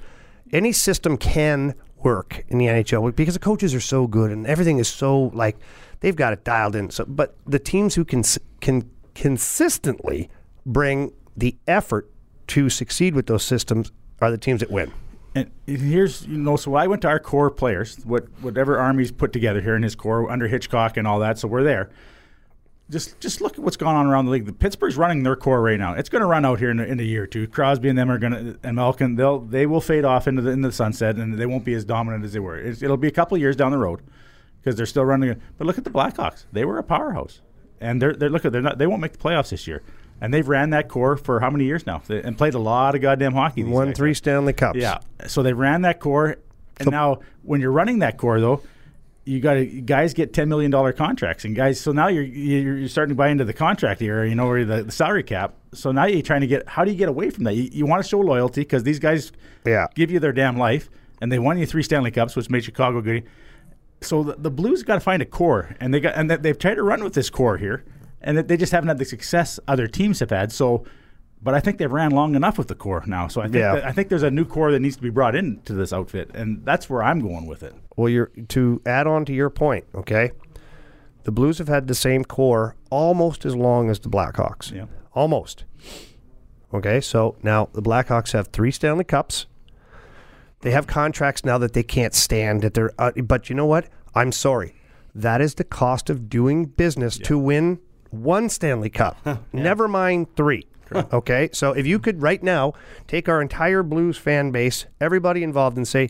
Any 0.52 0.72
system 0.72 1.16
can 1.16 1.74
work 2.02 2.44
in 2.48 2.58
the 2.58 2.66
NHL 2.66 3.14
because 3.14 3.34
the 3.34 3.40
coaches 3.40 3.74
are 3.74 3.80
so 3.80 4.06
good 4.06 4.30
and 4.30 4.46
everything 4.46 4.78
is 4.78 4.88
so 4.88 5.30
like 5.34 5.56
they've 6.00 6.16
got 6.16 6.32
it 6.32 6.44
dialed 6.44 6.76
in. 6.76 6.90
So, 6.90 7.04
but 7.06 7.36
the 7.46 7.58
teams 7.58 7.94
who 7.94 8.04
can 8.04 8.22
can 8.60 8.88
consistently 9.14 10.30
bring 10.64 11.12
the 11.36 11.56
effort 11.66 12.10
to 12.48 12.70
succeed 12.70 13.14
with 13.14 13.26
those 13.26 13.44
systems 13.44 13.92
are 14.20 14.30
the 14.30 14.38
teams 14.38 14.60
that 14.60 14.70
win. 14.70 14.92
And 15.34 15.50
here's 15.66 16.26
you 16.26 16.38
know, 16.38 16.56
so 16.56 16.74
I 16.74 16.86
went 16.86 17.02
to 17.02 17.08
our 17.08 17.20
core 17.20 17.50
players, 17.50 17.98
what 18.04 18.26
whatever 18.40 18.78
Army's 18.78 19.12
put 19.12 19.32
together 19.32 19.60
here 19.60 19.76
in 19.76 19.82
his 19.82 19.94
core 19.94 20.30
under 20.30 20.48
Hitchcock 20.48 20.96
and 20.96 21.06
all 21.06 21.18
that. 21.20 21.38
So 21.38 21.48
we're 21.48 21.62
there. 21.62 21.90
Just 22.90 23.20
just 23.20 23.42
look 23.42 23.52
at 23.52 23.58
what's 23.58 23.76
going 23.76 23.96
on 23.96 24.06
around 24.06 24.24
the 24.24 24.30
league. 24.30 24.46
The 24.46 24.52
Pittsburgh's 24.52 24.96
running 24.96 25.22
their 25.22 25.36
core 25.36 25.60
right 25.60 25.78
now. 25.78 25.92
It's 25.92 26.08
going 26.08 26.20
to 26.22 26.26
run 26.26 26.46
out 26.46 26.58
here 26.58 26.70
in 26.70 26.80
a, 26.80 26.84
in 26.84 26.98
a 26.98 27.02
year 27.02 27.24
or 27.24 27.26
two. 27.26 27.46
Crosby 27.46 27.90
and 27.90 27.98
them 27.98 28.10
are 28.10 28.18
going 28.18 28.32
to 28.32 28.58
and 28.62 28.76
Malkin 28.76 29.16
they'll 29.16 29.40
they 29.40 29.66
will 29.66 29.82
fade 29.82 30.06
off 30.06 30.26
into 30.26 30.40
the 30.40 30.50
into 30.50 30.68
the 30.68 30.72
sunset 30.72 31.16
and 31.16 31.38
they 31.38 31.44
won't 31.44 31.64
be 31.64 31.74
as 31.74 31.84
dominant 31.84 32.24
as 32.24 32.32
they 32.32 32.38
were. 32.38 32.56
It's, 32.58 32.82
it'll 32.82 32.96
be 32.96 33.08
a 33.08 33.12
couple 33.12 33.34
of 33.34 33.42
years 33.42 33.56
down 33.56 33.72
the 33.72 33.78
road 33.78 34.00
because 34.60 34.74
they're 34.76 34.86
still 34.86 35.04
running. 35.04 35.38
But 35.58 35.66
look 35.66 35.76
at 35.76 35.84
the 35.84 35.90
Blackhawks. 35.90 36.46
They 36.50 36.64
were 36.64 36.78
a 36.78 36.82
powerhouse, 36.82 37.42
and 37.78 38.00
they're 38.00 38.14
they're 38.14 38.30
look 38.30 38.46
at 38.46 38.52
they're 38.52 38.62
not 38.62 38.78
they 38.78 38.86
won't 38.86 39.02
make 39.02 39.12
the 39.12 39.18
playoffs 39.18 39.50
this 39.50 39.66
year. 39.66 39.82
and 40.20 40.32
they've 40.32 40.48
ran 40.48 40.70
that 40.70 40.88
core 40.88 41.16
for 41.16 41.40
how 41.40 41.50
many 41.50 41.64
years 41.64 41.86
now? 41.86 42.02
They, 42.06 42.22
and 42.22 42.36
played 42.36 42.54
a 42.54 42.58
lot 42.58 42.94
of 42.94 43.00
goddamn 43.02 43.34
hockey. 43.34 43.62
these 43.64 43.72
Won 43.72 43.92
three. 43.92 44.14
Stanley 44.14 44.52
Cups. 44.52 44.78
Yeah. 44.78 44.98
So 45.26 45.42
they 45.42 45.52
ran 45.52 45.82
that 45.82 46.00
core, 46.00 46.36
and 46.78 46.90
now 46.90 47.20
when 47.42 47.60
you're 47.60 47.70
running 47.72 47.98
that 48.00 48.16
core, 48.16 48.40
though, 48.40 48.62
you 49.28 49.40
got 49.40 49.54
to 49.54 49.64
guys 49.66 50.14
get 50.14 50.32
ten 50.32 50.48
million 50.48 50.70
dollar 50.70 50.92
contracts, 50.92 51.44
and 51.44 51.54
guys. 51.54 51.80
So 51.80 51.92
now 51.92 52.08
you're 52.08 52.22
you're 52.22 52.78
you're 52.78 52.88
starting 52.88 53.10
to 53.10 53.14
buy 53.14 53.28
into 53.28 53.44
the 53.44 53.52
contract 53.52 54.00
era, 54.02 54.28
you 54.28 54.34
know, 54.34 54.48
or 54.48 54.64
the, 54.64 54.84
the 54.84 54.92
salary 54.92 55.22
cap. 55.22 55.54
So 55.74 55.92
now 55.92 56.06
you're 56.06 56.22
trying 56.22 56.40
to 56.40 56.46
get 56.46 56.68
how 56.68 56.84
do 56.84 56.90
you 56.90 56.96
get 56.96 57.08
away 57.08 57.30
from 57.30 57.44
that? 57.44 57.54
You, 57.54 57.68
you 57.70 57.86
want 57.86 58.02
to 58.02 58.08
show 58.08 58.20
loyalty 58.20 58.62
because 58.62 58.82
these 58.84 58.98
guys 58.98 59.32
Yeah. 59.64 59.86
give 59.94 60.10
you 60.10 60.18
their 60.18 60.32
damn 60.32 60.56
life, 60.56 60.88
and 61.20 61.30
they 61.30 61.38
won 61.38 61.58
you 61.58 61.66
three 61.66 61.82
Stanley 61.82 62.10
Cups, 62.10 62.34
which 62.36 62.48
made 62.48 62.64
Chicago 62.64 63.00
good. 63.00 63.24
So 64.00 64.22
the, 64.22 64.36
the 64.36 64.50
Blues 64.50 64.82
got 64.82 64.94
to 64.94 65.00
find 65.00 65.20
a 65.20 65.26
core, 65.26 65.76
and 65.80 65.92
they 65.92 66.00
got 66.00 66.14
and 66.16 66.30
they've 66.30 66.58
tried 66.58 66.74
to 66.76 66.82
run 66.82 67.04
with 67.04 67.14
this 67.14 67.28
core 67.30 67.58
here, 67.58 67.84
and 68.22 68.38
they 68.38 68.56
just 68.56 68.72
haven't 68.72 68.88
had 68.88 68.98
the 68.98 69.04
success 69.04 69.60
other 69.68 69.86
teams 69.86 70.20
have 70.20 70.30
had. 70.30 70.52
So. 70.52 70.84
But 71.40 71.54
I 71.54 71.60
think 71.60 71.78
they've 71.78 71.90
ran 71.90 72.10
long 72.10 72.34
enough 72.34 72.58
with 72.58 72.66
the 72.68 72.74
core 72.74 73.02
now, 73.06 73.28
so 73.28 73.40
I 73.40 73.44
think 73.44 73.56
Yeah. 73.56 73.74
that, 73.76 73.84
I 73.86 73.92
think 73.92 74.08
there's 74.08 74.24
a 74.24 74.30
new 74.30 74.44
core 74.44 74.72
that 74.72 74.80
needs 74.80 74.96
to 74.96 75.02
be 75.02 75.10
brought 75.10 75.34
into 75.36 75.72
this 75.72 75.92
outfit, 75.92 76.30
and 76.34 76.64
that's 76.64 76.90
where 76.90 77.02
I'm 77.02 77.20
going 77.20 77.46
with 77.46 77.62
it. 77.62 77.74
Well, 77.96 78.08
you're 78.08 78.30
to 78.48 78.82
add 78.84 79.06
on 79.06 79.24
to 79.26 79.32
your 79.32 79.48
point. 79.50 79.84
Okay, 79.94 80.32
the 81.24 81.30
Blues 81.30 81.58
have 81.58 81.68
had 81.68 81.86
the 81.86 81.94
same 81.94 82.24
core 82.24 82.74
almost 82.90 83.44
as 83.46 83.54
long 83.54 83.88
as 83.90 84.00
the 84.00 84.08
Blackhawks. 84.08 84.72
Yeah. 84.72 84.86
almost. 85.14 85.64
Okay, 86.74 87.00
so 87.00 87.36
now 87.42 87.68
the 87.72 87.82
Blackhawks 87.82 88.32
have 88.32 88.48
three 88.48 88.70
Stanley 88.70 89.04
Cups. 89.04 89.46
They 90.60 90.70
have 90.72 90.86
contracts 90.86 91.44
now 91.44 91.56
that 91.58 91.72
they 91.72 91.82
can't 91.84 92.14
stand. 92.14 92.62
That 92.62 92.74
they're, 92.74 92.92
uh, 92.98 93.12
but 93.24 93.48
you 93.48 93.54
know 93.56 93.66
what? 93.66 93.86
I'm 94.14 94.32
sorry. 94.32 94.74
That 95.14 95.40
is 95.40 95.54
the 95.54 95.64
cost 95.64 96.10
of 96.10 96.28
doing 96.28 96.66
business 96.66 97.16
to 97.18 97.38
win 97.38 97.78
one 98.10 98.48
Stanley 98.48 98.90
Cup. 98.90 99.16
Never 99.52 99.86
mind 99.88 100.34
three. 100.36 100.66
Okay, 101.12 101.48
so 101.52 101.72
if 101.72 101.86
you 101.86 101.98
could 101.98 102.22
right 102.22 102.42
now 102.42 102.72
take 103.06 103.28
our 103.28 103.40
entire 103.42 103.82
Blues 103.82 104.16
fan 104.16 104.50
base, 104.50 104.86
everybody 105.00 105.42
involved, 105.42 105.76
and 105.76 105.86
say, 105.86 106.08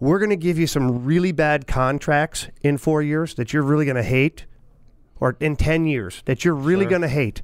we're 0.00 0.18
going 0.18 0.30
to 0.30 0.36
give 0.36 0.58
you 0.58 0.66
some 0.66 1.04
really 1.04 1.32
bad 1.32 1.66
contracts 1.66 2.48
in 2.62 2.78
four 2.78 3.02
years 3.02 3.34
that 3.34 3.52
you're 3.52 3.62
really 3.62 3.84
going 3.84 3.96
to 3.96 4.02
hate, 4.02 4.46
or 5.20 5.36
in 5.40 5.56
10 5.56 5.86
years 5.86 6.22
that 6.26 6.44
you're 6.44 6.54
really 6.54 6.86
going 6.86 7.02
to 7.02 7.08
hate, 7.08 7.42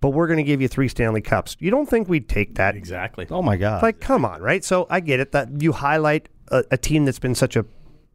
but 0.00 0.10
we're 0.10 0.26
going 0.28 0.36
to 0.38 0.42
give 0.44 0.60
you 0.62 0.68
three 0.68 0.88
Stanley 0.88 1.20
Cups. 1.20 1.56
You 1.58 1.70
don't 1.70 1.86
think 1.88 2.08
we'd 2.08 2.28
take 2.28 2.54
that? 2.54 2.76
Exactly. 2.76 3.26
Oh 3.30 3.42
my 3.42 3.56
God! 3.56 3.82
Like, 3.82 4.00
come 4.00 4.24
on, 4.24 4.40
right? 4.40 4.64
So 4.64 4.86
I 4.88 5.00
get 5.00 5.20
it 5.20 5.32
that 5.32 5.60
you 5.60 5.72
highlight 5.72 6.28
a, 6.48 6.64
a 6.70 6.76
team 6.78 7.04
that's 7.04 7.18
been 7.18 7.34
such 7.34 7.56
a 7.56 7.66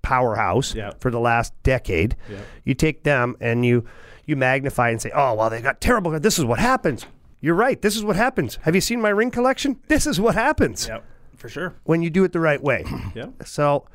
powerhouse 0.02 0.74
Yeah. 0.76 0.92
for 1.00 1.12
the 1.12 1.20
last 1.20 1.52
decade. 1.64 2.16
You 2.64 2.74
take 2.76 3.04
them 3.04 3.36
and 3.42 3.66
you 3.66 3.86
you 4.26 4.36
magnify 4.36 4.90
and 4.90 5.00
say, 5.02 5.12
oh, 5.14 5.36
well, 5.36 5.50
they 5.52 5.62
got 5.62 5.82
terrible. 5.82 6.18
This 6.20 6.40
is 6.40 6.46
what 6.46 6.58
happens. 6.60 7.06
You're 7.46 7.54
right. 7.54 7.80
This 7.80 7.96
is 7.96 8.04
what 8.04 8.16
happens. 8.16 8.56
Have 8.64 8.74
you 8.74 8.82
seen 8.82 9.00
my 9.00 9.10
ring 9.10 9.30
collection? 9.30 9.80
This 9.88 10.08
is 10.08 10.20
what 10.20 10.34
happens 10.34 10.88
Yep, 10.88 11.04
for 11.38 11.48
sure. 11.48 11.76
when 11.84 12.02
you 12.02 12.10
do 12.10 12.24
it 12.24 12.32
the 12.32 12.40
right 12.40 12.60
way. 12.60 12.84
Yeah. 13.14 13.28
So, 13.46 13.86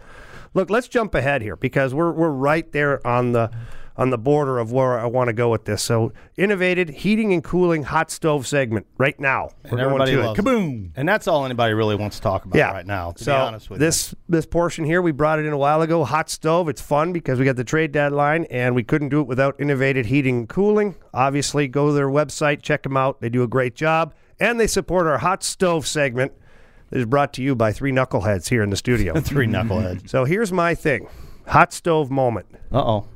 look, 0.54 0.70
let's 0.70 0.86
jump 0.86 1.16
ahead 1.16 1.42
here 1.42 1.56
because 1.56 1.92
we're 1.92 2.12
we're 2.12 2.30
right 2.30 2.70
there 2.70 3.04
on 3.04 3.32
the 3.32 3.50
on 4.00 4.08
the 4.08 4.18
border 4.18 4.58
of 4.58 4.72
where 4.72 4.98
I 4.98 5.04
want 5.04 5.28
to 5.28 5.32
go 5.34 5.50
with 5.50 5.66
this. 5.66 5.82
So, 5.82 6.12
innovated 6.38 6.88
heating 6.88 7.32
and 7.34 7.44
cooling 7.44 7.82
hot 7.82 8.10
stove 8.10 8.46
segment 8.46 8.86
right 8.96 9.18
now. 9.20 9.50
We're 9.64 9.70
going 9.72 9.82
everybody 9.82 10.12
to 10.12 10.22
loves 10.22 10.38
it. 10.38 10.42
it. 10.42 10.44
Kaboom! 10.46 10.90
and 10.96 11.06
that's 11.06 11.28
all 11.28 11.44
anybody 11.44 11.74
really 11.74 11.96
wants 11.96 12.16
to 12.16 12.22
talk 12.22 12.46
about 12.46 12.56
Yeah. 12.58 12.72
right 12.72 12.86
now. 12.86 13.12
To 13.12 13.22
so 13.24 13.32
be 13.32 13.36
honest 13.36 13.68
with 13.70 13.78
this 13.78 14.14
this 14.28 14.46
portion 14.46 14.86
here, 14.86 15.02
we 15.02 15.12
brought 15.12 15.38
it 15.38 15.44
in 15.44 15.52
a 15.52 15.58
while 15.58 15.82
ago. 15.82 16.02
Hot 16.04 16.30
stove. 16.30 16.68
It's 16.70 16.80
fun 16.80 17.12
because 17.12 17.38
we 17.38 17.44
got 17.44 17.56
the 17.56 17.64
trade 17.64 17.92
deadline, 17.92 18.44
and 18.50 18.74
we 18.74 18.82
couldn't 18.82 19.10
do 19.10 19.20
it 19.20 19.26
without 19.26 19.54
innovated 19.60 20.06
heating 20.06 20.38
and 20.38 20.48
cooling. 20.48 20.94
Obviously, 21.12 21.68
go 21.68 21.88
to 21.88 21.92
their 21.92 22.08
website, 22.08 22.62
check 22.62 22.82
them 22.84 22.96
out. 22.96 23.20
They 23.20 23.28
do 23.28 23.42
a 23.42 23.48
great 23.48 23.74
job, 23.74 24.14
and 24.40 24.58
they 24.58 24.66
support 24.66 25.06
our 25.06 25.18
hot 25.18 25.42
stove 25.44 25.86
segment. 25.86 26.32
That 26.88 26.98
is 27.00 27.04
brought 27.06 27.32
to 27.34 27.42
you 27.42 27.54
by 27.54 27.70
three 27.72 27.92
knuckleheads 27.92 28.48
here 28.48 28.62
in 28.62 28.70
the 28.70 28.76
studio. 28.76 29.20
three 29.20 29.46
knuckleheads. 29.46 30.08
So 30.08 30.24
here's 30.24 30.50
my 30.52 30.74
thing 30.74 31.06
hot 31.46 31.72
stove 31.74 32.10
moment. 32.10 32.46
Uh 32.72 32.78
oh. 32.78 33.06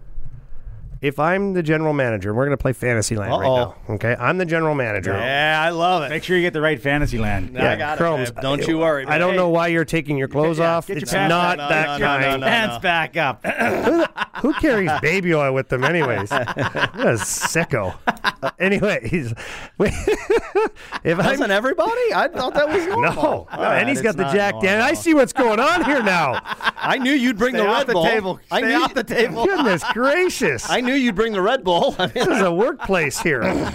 If 1.04 1.18
I'm 1.18 1.52
the 1.52 1.62
general 1.62 1.92
manager, 1.92 2.32
we're 2.32 2.46
going 2.46 2.56
to 2.56 2.60
play 2.62 2.72
Fantasyland 2.72 3.30
right 3.30 3.46
Uh-oh. 3.46 3.74
now. 3.88 3.94
Okay, 3.96 4.16
I'm 4.18 4.38
the 4.38 4.46
general 4.46 4.74
manager. 4.74 5.12
Yeah, 5.12 5.60
I 5.62 5.68
love 5.68 6.02
it. 6.04 6.08
Make 6.08 6.24
sure 6.24 6.34
you 6.34 6.42
get 6.42 6.54
the 6.54 6.62
right 6.62 6.80
fantasy 6.80 7.18
yeah, 7.18 7.72
I 7.72 7.76
got 7.76 7.98
Cromes, 7.98 8.30
it. 8.30 8.36
babe. 8.36 8.42
Don't 8.42 8.66
you 8.66 8.78
worry. 8.78 9.04
I 9.06 9.18
don't 9.18 9.32
babe. 9.32 9.36
know 9.36 9.50
why 9.50 9.66
you're 9.68 9.84
taking 9.84 10.16
your 10.16 10.28
clothes 10.28 10.58
Yeah, 10.58 10.76
off. 10.76 10.88
your 10.88 10.96
It's 10.96 11.12
pants 11.12 11.28
not 11.28 11.60
on. 11.60 11.68
that 11.68 11.86
No, 11.86 11.92
no, 11.98 11.98
no, 11.98 12.06
kind. 12.06 12.22
no, 12.22 12.36
no. 12.38 12.46
Pants 12.46 12.78
back 12.78 13.16
up. 13.18 13.44
Who 14.42 14.54
carries 14.54 14.90
baby 15.02 15.34
oil 15.34 15.52
with 15.52 15.68
them, 15.68 15.84
anyways? 15.84 16.30
what 16.30 16.48
a 16.56 17.16
sicko. 17.20 17.94
Uh, 18.42 18.50
anyways, 18.58 19.32
if 19.80 21.18
I'm 21.18 21.24
Doesn't 21.24 21.50
everybody? 21.50 22.12
I 22.14 22.28
thought 22.32 22.54
that 22.54 22.68
was 22.68 22.84
no, 22.86 22.94
normal. 23.00 23.14
no, 23.14 23.46
All 23.52 23.62
right, 23.62 23.78
and 23.80 23.88
he's 23.88 24.00
got 24.02 24.16
the 24.16 24.24
Jack 24.32 24.60
Dan. 24.60 24.80
I 24.80 24.94
see 24.94 25.14
what's 25.14 25.32
going 25.32 25.60
on 25.60 25.84
here 25.84 26.02
now. 26.02 26.40
I 26.76 26.98
knew 26.98 27.12
you'd 27.12 27.38
bring 27.38 27.54
the 27.54 27.60
Stay 27.60 27.68
off 27.68 27.78
Red 27.78 27.86
the 27.88 27.92
Bull. 27.92 28.04
table. 28.04 28.40
I 28.50 28.58
Stay 28.60 28.68
knew 28.68 28.82
off 28.82 28.94
the 28.94 29.04
table. 29.04 29.44
Goodness 29.46 29.84
gracious. 29.92 30.68
I 30.70 30.80
knew 30.80 30.93
you'd 30.94 31.14
bring 31.14 31.32
the 31.32 31.42
Red 31.42 31.64
Bull. 31.64 31.94
I 31.98 32.06
mean, 32.14 32.14
this 32.14 32.28
is 32.28 32.42
a 32.42 32.52
workplace 32.52 33.20
here. 33.20 33.72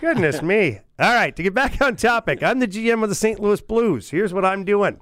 Goodness 0.00 0.42
me. 0.42 0.80
All 0.98 1.14
right, 1.14 1.34
to 1.34 1.42
get 1.42 1.54
back 1.54 1.80
on 1.80 1.96
topic, 1.96 2.42
I'm 2.42 2.58
the 2.58 2.68
GM 2.68 3.02
of 3.02 3.08
the 3.08 3.14
St. 3.14 3.40
Louis 3.40 3.60
Blues. 3.60 4.10
Here's 4.10 4.34
what 4.34 4.44
I'm 4.44 4.64
doing. 4.64 5.00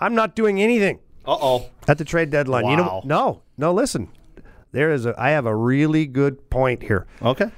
I'm 0.00 0.14
not 0.14 0.36
doing 0.36 0.60
anything 0.60 0.98
uh 1.26 1.36
oh. 1.40 1.70
at 1.88 1.98
the 1.98 2.04
trade 2.04 2.30
deadline. 2.30 2.66
You 2.66 2.76
know, 2.76 3.02
no, 3.04 3.42
no. 3.56 3.72
Listen, 3.72 4.10
there 4.72 4.92
is 4.92 5.06
a. 5.06 5.14
I 5.18 5.30
have 5.30 5.46
a 5.46 5.54
really 5.54 6.06
good 6.06 6.50
point 6.50 6.82
here. 6.82 7.06
Okay. 7.22 7.50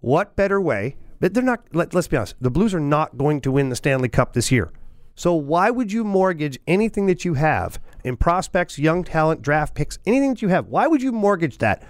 What 0.00 0.36
better 0.36 0.60
way? 0.60 0.96
But 1.20 1.34
they're 1.34 1.42
not. 1.42 1.64
Let, 1.72 1.94
let's 1.94 2.08
be 2.08 2.16
honest. 2.16 2.36
The 2.40 2.50
Blues 2.50 2.74
are 2.74 2.80
not 2.80 3.18
going 3.18 3.40
to 3.42 3.52
win 3.52 3.68
the 3.68 3.76
Stanley 3.76 4.08
Cup 4.08 4.32
this 4.32 4.50
year. 4.50 4.72
So 5.14 5.34
why 5.34 5.70
would 5.70 5.92
you 5.92 6.02
mortgage 6.02 6.58
anything 6.66 7.06
that 7.06 7.24
you 7.24 7.34
have 7.34 7.78
in 8.02 8.16
prospects, 8.16 8.78
young 8.78 9.04
talent, 9.04 9.42
draft 9.42 9.74
picks, 9.74 9.98
anything 10.06 10.34
that 10.34 10.42
you 10.42 10.48
have? 10.48 10.66
Why 10.66 10.86
would 10.86 11.02
you 11.02 11.12
mortgage 11.12 11.58
that? 11.58 11.84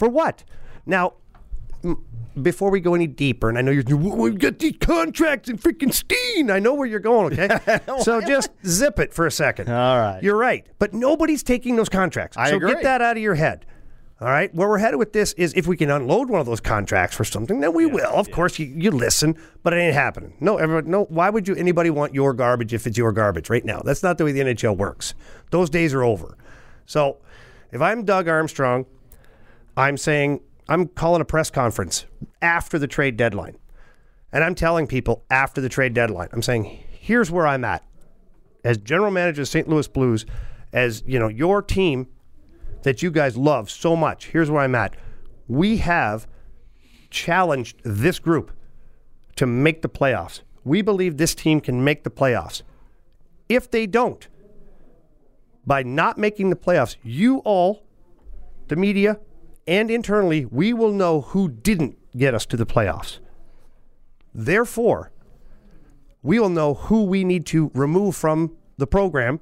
For 0.00 0.08
what? 0.08 0.44
Now, 0.86 1.12
m- 1.84 2.02
before 2.42 2.70
we 2.70 2.80
go 2.80 2.94
any 2.94 3.06
deeper, 3.06 3.50
and 3.50 3.58
I 3.58 3.60
know 3.60 3.70
you're, 3.70 3.84
we've 3.98 4.38
got 4.38 4.58
these 4.58 4.76
contracts 4.80 5.50
and 5.50 5.60
freaking 5.60 5.92
Steen. 5.92 6.50
I 6.50 6.58
know 6.58 6.72
where 6.72 6.86
you're 6.86 7.00
going. 7.00 7.38
Okay, 7.38 7.80
so 8.00 8.22
just 8.22 8.48
zip 8.64 8.98
it 8.98 9.12
for 9.12 9.26
a 9.26 9.30
second. 9.30 9.68
All 9.68 9.98
right. 9.98 10.22
you're 10.22 10.38
right, 10.38 10.66
but 10.78 10.94
nobody's 10.94 11.42
taking 11.42 11.76
those 11.76 11.90
contracts. 11.90 12.38
I 12.38 12.48
so 12.48 12.56
agree. 12.56 12.72
get 12.72 12.82
that 12.82 13.02
out 13.02 13.18
of 13.18 13.22
your 13.22 13.34
head. 13.34 13.66
All 14.22 14.28
right, 14.28 14.54
where 14.54 14.70
we're 14.70 14.78
headed 14.78 14.98
with 14.98 15.12
this 15.12 15.34
is 15.34 15.52
if 15.52 15.66
we 15.66 15.76
can 15.76 15.90
unload 15.90 16.30
one 16.30 16.40
of 16.40 16.46
those 16.46 16.60
contracts 16.60 17.14
for 17.14 17.24
something, 17.24 17.60
then 17.60 17.74
we 17.74 17.84
will. 17.84 18.10
Of 18.10 18.30
course, 18.30 18.58
you, 18.58 18.66
you 18.66 18.90
listen, 18.90 19.36
but 19.62 19.74
it 19.74 19.76
ain't 19.76 19.94
happening. 19.94 20.32
No, 20.40 20.56
everyone, 20.56 20.90
no. 20.90 21.04
Why 21.04 21.28
would 21.28 21.46
you 21.46 21.54
anybody 21.56 21.90
want 21.90 22.14
your 22.14 22.32
garbage 22.32 22.72
if 22.72 22.86
it's 22.86 22.96
your 22.96 23.12
garbage 23.12 23.50
right 23.50 23.64
now? 23.66 23.80
That's 23.84 24.02
not 24.02 24.16
the 24.16 24.24
way 24.24 24.32
the 24.32 24.40
NHL 24.40 24.78
works. 24.78 25.12
Those 25.50 25.68
days 25.68 25.92
are 25.92 26.04
over. 26.04 26.38
So, 26.86 27.18
if 27.70 27.82
I'm 27.82 28.04
Doug 28.06 28.28
Armstrong, 28.28 28.86
I'm 29.80 29.96
saying 29.96 30.40
I'm 30.68 30.88
calling 30.88 31.22
a 31.22 31.24
press 31.24 31.50
conference 31.50 32.04
after 32.42 32.78
the 32.78 32.86
trade 32.86 33.16
deadline, 33.16 33.56
and 34.30 34.44
I'm 34.44 34.54
telling 34.54 34.86
people 34.86 35.24
after 35.30 35.62
the 35.62 35.70
trade 35.70 35.94
deadline, 35.94 36.28
I'm 36.32 36.42
saying 36.42 36.64
here's 36.90 37.30
where 37.30 37.46
I'm 37.46 37.64
at 37.64 37.82
as 38.62 38.76
general 38.76 39.10
manager 39.10 39.40
of 39.40 39.48
St. 39.48 39.66
Louis 39.66 39.88
Blues, 39.88 40.26
as 40.74 41.02
you 41.06 41.18
know 41.18 41.28
your 41.28 41.62
team 41.62 42.08
that 42.82 43.02
you 43.02 43.10
guys 43.10 43.38
love 43.38 43.70
so 43.70 43.96
much. 43.96 44.26
Here's 44.26 44.50
where 44.50 44.62
I'm 44.62 44.74
at. 44.74 44.96
We 45.48 45.78
have 45.78 46.26
challenged 47.08 47.80
this 47.82 48.18
group 48.18 48.52
to 49.36 49.46
make 49.46 49.80
the 49.80 49.88
playoffs. 49.88 50.42
We 50.62 50.82
believe 50.82 51.16
this 51.16 51.34
team 51.34 51.62
can 51.62 51.82
make 51.82 52.04
the 52.04 52.10
playoffs. 52.10 52.60
If 53.48 53.70
they 53.70 53.86
don't, 53.86 54.28
by 55.66 55.82
not 55.82 56.18
making 56.18 56.50
the 56.50 56.56
playoffs, 56.56 56.96
you 57.02 57.38
all, 57.38 57.82
the 58.68 58.76
media, 58.76 59.18
and 59.70 59.88
internally, 59.88 60.44
we 60.44 60.72
will 60.72 60.90
know 60.90 61.20
who 61.20 61.48
didn't 61.48 61.96
get 62.16 62.34
us 62.34 62.44
to 62.44 62.56
the 62.56 62.66
playoffs. 62.66 63.20
Therefore, 64.34 65.12
we 66.22 66.40
will 66.40 66.48
know 66.48 66.74
who 66.74 67.04
we 67.04 67.22
need 67.22 67.46
to 67.46 67.70
remove 67.72 68.16
from 68.16 68.56
the 68.78 68.86
program 68.88 69.38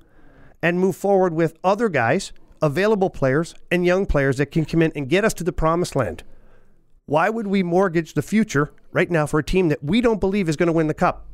and 0.63 0.79
move 0.79 0.97
forward 0.97 1.33
with 1.33 1.59
other 1.65 1.89
guys, 1.89 2.33
available 2.61 3.09
players, 3.09 3.55
and 3.71 3.87
young 3.87 4.05
players 4.05 4.37
that 4.37 4.51
can 4.51 4.67
come 4.67 4.83
in 4.83 4.93
and 4.95 5.09
get 5.09 5.25
us 5.25 5.33
to 5.33 5.45
the 5.45 5.53
promised 5.53 5.97
land. 5.97 6.25
Why 7.07 7.31
would 7.31 7.47
we 7.47 7.63
mortgage 7.63 8.13
the 8.13 8.21
future 8.21 8.75
right 8.93 9.11
now 9.11 9.25
for 9.25 9.39
a 9.39 9.45
team 9.45 9.69
that 9.69 9.83
we 9.83 10.03
don't 10.03 10.21
believe 10.21 10.47
is 10.47 10.57
going 10.57 10.67
to 10.67 10.75
win 10.75 10.89
the 10.89 10.95
cup? 10.95 11.27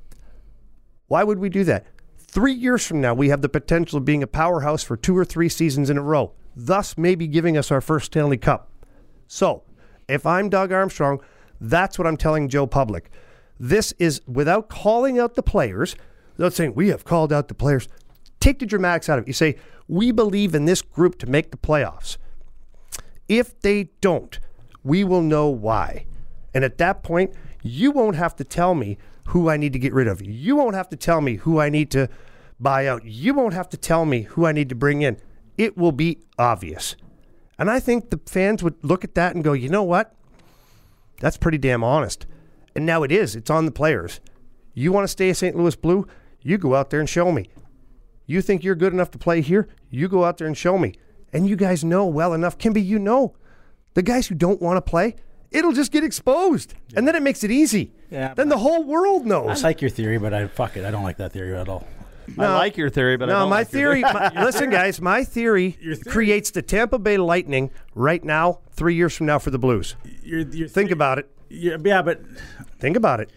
Why 1.08 1.24
would 1.24 1.40
we 1.40 1.48
do 1.48 1.64
that? 1.64 1.84
Three 2.16 2.54
years 2.54 2.86
from 2.86 3.00
now, 3.00 3.12
we 3.12 3.28
have 3.30 3.42
the 3.42 3.48
potential 3.48 3.98
of 3.98 4.04
being 4.04 4.22
a 4.22 4.28
powerhouse 4.28 4.84
for 4.84 4.96
two 4.96 5.16
or 5.16 5.24
three 5.24 5.48
seasons 5.48 5.90
in 5.90 5.98
a 5.98 6.02
row, 6.02 6.32
thus, 6.54 6.96
maybe 6.96 7.26
giving 7.26 7.56
us 7.56 7.72
our 7.72 7.80
first 7.80 8.06
Stanley 8.06 8.36
Cup. 8.36 8.70
So, 9.34 9.64
if 10.06 10.26
I'm 10.26 10.48
Doug 10.48 10.70
Armstrong, 10.70 11.20
that's 11.60 11.98
what 11.98 12.06
I'm 12.06 12.16
telling 12.16 12.48
Joe 12.48 12.68
Public. 12.68 13.10
This 13.58 13.92
is 13.98 14.22
without 14.28 14.68
calling 14.68 15.18
out 15.18 15.34
the 15.34 15.42
players, 15.42 15.96
without 16.36 16.52
saying, 16.52 16.74
we 16.76 16.90
have 16.90 17.04
called 17.04 17.32
out 17.32 17.48
the 17.48 17.54
players. 17.54 17.88
Take 18.38 18.60
the 18.60 18.66
dramatics 18.66 19.08
out 19.08 19.18
of 19.18 19.24
it. 19.24 19.26
You 19.26 19.32
say, 19.32 19.56
we 19.88 20.12
believe 20.12 20.54
in 20.54 20.66
this 20.66 20.82
group 20.82 21.18
to 21.18 21.26
make 21.26 21.50
the 21.50 21.56
playoffs. 21.56 22.16
If 23.28 23.58
they 23.60 23.88
don't, 24.00 24.38
we 24.84 25.02
will 25.02 25.22
know 25.22 25.48
why. 25.48 26.06
And 26.54 26.62
at 26.62 26.78
that 26.78 27.02
point, 27.02 27.34
You 27.64 27.90
won't 27.90 28.14
have 28.14 28.36
to 28.36 28.44
tell 28.44 28.76
me 28.76 28.98
who 29.28 29.50
I 29.50 29.56
need 29.56 29.72
to 29.72 29.80
get 29.80 29.92
rid 29.92 30.06
of. 30.06 30.22
You 30.22 30.54
won't 30.54 30.76
have 30.76 30.90
to 30.90 30.96
tell 30.96 31.20
me 31.20 31.36
who 31.36 31.58
I 31.58 31.70
need 31.70 31.90
to 31.90 32.08
buy 32.60 32.86
out. 32.86 33.04
You 33.04 33.34
won't 33.34 33.54
have 33.54 33.68
to 33.70 33.76
tell 33.76 34.04
me 34.04 34.22
who 34.22 34.46
I 34.46 34.52
need 34.52 34.68
to 34.68 34.76
bring 34.76 35.02
in. 35.02 35.16
It 35.58 35.76
will 35.76 35.90
be 35.90 36.20
obvious. 36.38 36.94
And 37.58 37.70
I 37.70 37.80
think 37.80 38.10
the 38.10 38.20
fans 38.26 38.62
would 38.62 38.74
look 38.82 39.04
at 39.04 39.14
that 39.14 39.34
and 39.34 39.44
go, 39.44 39.52
you 39.52 39.68
know 39.68 39.82
what? 39.82 40.14
That's 41.20 41.36
pretty 41.36 41.58
damn 41.58 41.84
honest. 41.84 42.26
And 42.74 42.84
now 42.84 43.02
it 43.04 43.12
is. 43.12 43.36
It's 43.36 43.50
on 43.50 43.64
the 43.66 43.70
players. 43.72 44.20
You 44.74 44.90
want 44.92 45.04
to 45.04 45.08
stay 45.08 45.30
a 45.30 45.34
St. 45.34 45.56
Louis 45.56 45.76
Blue? 45.76 46.06
You 46.42 46.58
go 46.58 46.74
out 46.74 46.90
there 46.90 46.98
and 47.00 47.08
show 47.08 47.30
me. 47.30 47.48
You 48.26 48.42
think 48.42 48.64
you're 48.64 48.74
good 48.74 48.92
enough 48.92 49.10
to 49.12 49.18
play 49.18 49.40
here? 49.40 49.68
You 49.90 50.08
go 50.08 50.24
out 50.24 50.38
there 50.38 50.46
and 50.46 50.56
show 50.56 50.76
me. 50.78 50.94
And 51.32 51.48
you 51.48 51.56
guys 51.56 51.84
know 51.84 52.06
well 52.06 52.32
enough, 52.32 52.58
Kimby, 52.58 52.84
you 52.84 52.98
know. 52.98 53.34
The 53.94 54.02
guys 54.02 54.26
who 54.26 54.34
don't 54.34 54.60
want 54.60 54.76
to 54.76 54.80
play, 54.90 55.14
it'll 55.52 55.72
just 55.72 55.92
get 55.92 56.02
exposed. 56.02 56.74
And 56.96 57.06
then 57.06 57.14
it 57.14 57.22
makes 57.22 57.44
it 57.44 57.50
easy. 57.52 57.92
Yeah, 58.10 58.34
Then 58.34 58.48
the 58.48 58.58
whole 58.58 58.82
world 58.84 59.22
I 59.22 59.28
knows. 59.28 59.62
like 59.62 59.80
your 59.80 59.90
theory, 59.90 60.18
but 60.18 60.34
I 60.34 60.46
fuck 60.48 60.76
it. 60.76 60.84
I 60.84 60.90
don't 60.90 61.02
like 61.04 61.18
that 61.18 61.32
theory 61.32 61.54
at 61.56 61.68
all. 61.68 61.86
I 62.38 62.54
like 62.56 62.76
your 62.76 62.90
theory, 62.90 63.16
but 63.16 63.28
I 63.28 63.32
no, 63.32 63.38
don't 63.40 63.50
my 63.50 63.56
like 63.60 63.72
your 63.72 63.94
theory. 63.94 64.00
my- 64.02 64.44
listen, 64.44 64.70
guys, 64.70 65.00
my 65.00 65.24
theory, 65.24 65.70
theory- 65.80 65.96
creates 66.06 66.50
the 66.50 66.62
Tampa 66.62 66.98
Bay 66.98 67.16
Lightning 67.16 67.70
right 67.94 68.22
now, 68.24 68.60
three 68.72 68.94
years 68.94 69.16
from 69.16 69.26
now 69.26 69.38
for 69.38 69.50
the 69.50 69.58
Blues. 69.58 69.94
Your, 70.22 70.40
your 70.40 70.68
Think 70.68 70.90
about 70.90 71.18
it. 71.18 71.30
Yeah, 71.48 71.76
yeah, 71.84 72.02
but 72.02 72.20
Think 72.78 72.96
about 72.96 73.20
it. 73.20 73.30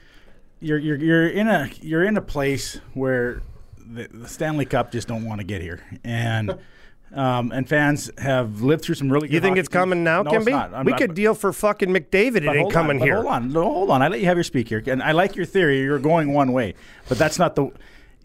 you're 0.60 0.78
you're 0.80 0.98
you're 0.98 1.28
in 1.28 1.48
a 1.48 1.70
you're 1.82 2.04
in 2.04 2.18
a 2.18 2.22
place 2.22 2.80
where 2.94 3.42
the, 3.78 4.08
the 4.12 4.28
Stanley 4.28 4.66
Cup 4.66 4.92
just 4.92 5.08
don't 5.08 5.24
want 5.24 5.40
to 5.40 5.46
get 5.46 5.62
here, 5.62 5.82
and 6.04 6.58
um, 7.14 7.52
and 7.52 7.70
fans 7.70 8.10
have 8.18 8.62
lived 8.64 8.84
through 8.84 8.96
some 8.96 9.10
really. 9.12 9.28
Good 9.28 9.36
You 9.36 9.40
think 9.40 9.52
hockey 9.52 9.60
it's 9.62 9.70
coming 9.70 10.04
now, 10.04 10.24
no, 10.24 10.32
it's 10.34 10.46
Kimby? 10.46 10.52
not. 10.52 10.86
We 10.86 10.92
not- 10.92 11.00
could 11.00 11.14
deal 11.14 11.36
for 11.36 11.54
fucking 11.54 11.90
McDavid. 11.90 12.38
It 12.38 12.48
ain't 12.56 12.72
coming 12.74 13.00
on, 13.00 13.06
here. 13.08 13.16
Hold 13.16 13.28
on, 13.28 13.52
no, 13.54 13.64
hold 13.64 13.90
on. 13.92 14.02
I 14.02 14.08
let 14.08 14.20
you 14.20 14.26
have 14.26 14.36
your 14.38 14.44
speak 14.44 14.68
here, 14.70 14.82
and 14.88 15.02
I 15.04 15.12
like 15.12 15.36
your 15.36 15.46
theory. 15.46 15.80
You're 15.82 16.00
going 16.00 16.34
one 16.34 16.52
way, 16.54 16.74
but 17.08 17.18
that's 17.20 17.38
not 17.38 17.56
the. 17.56 17.72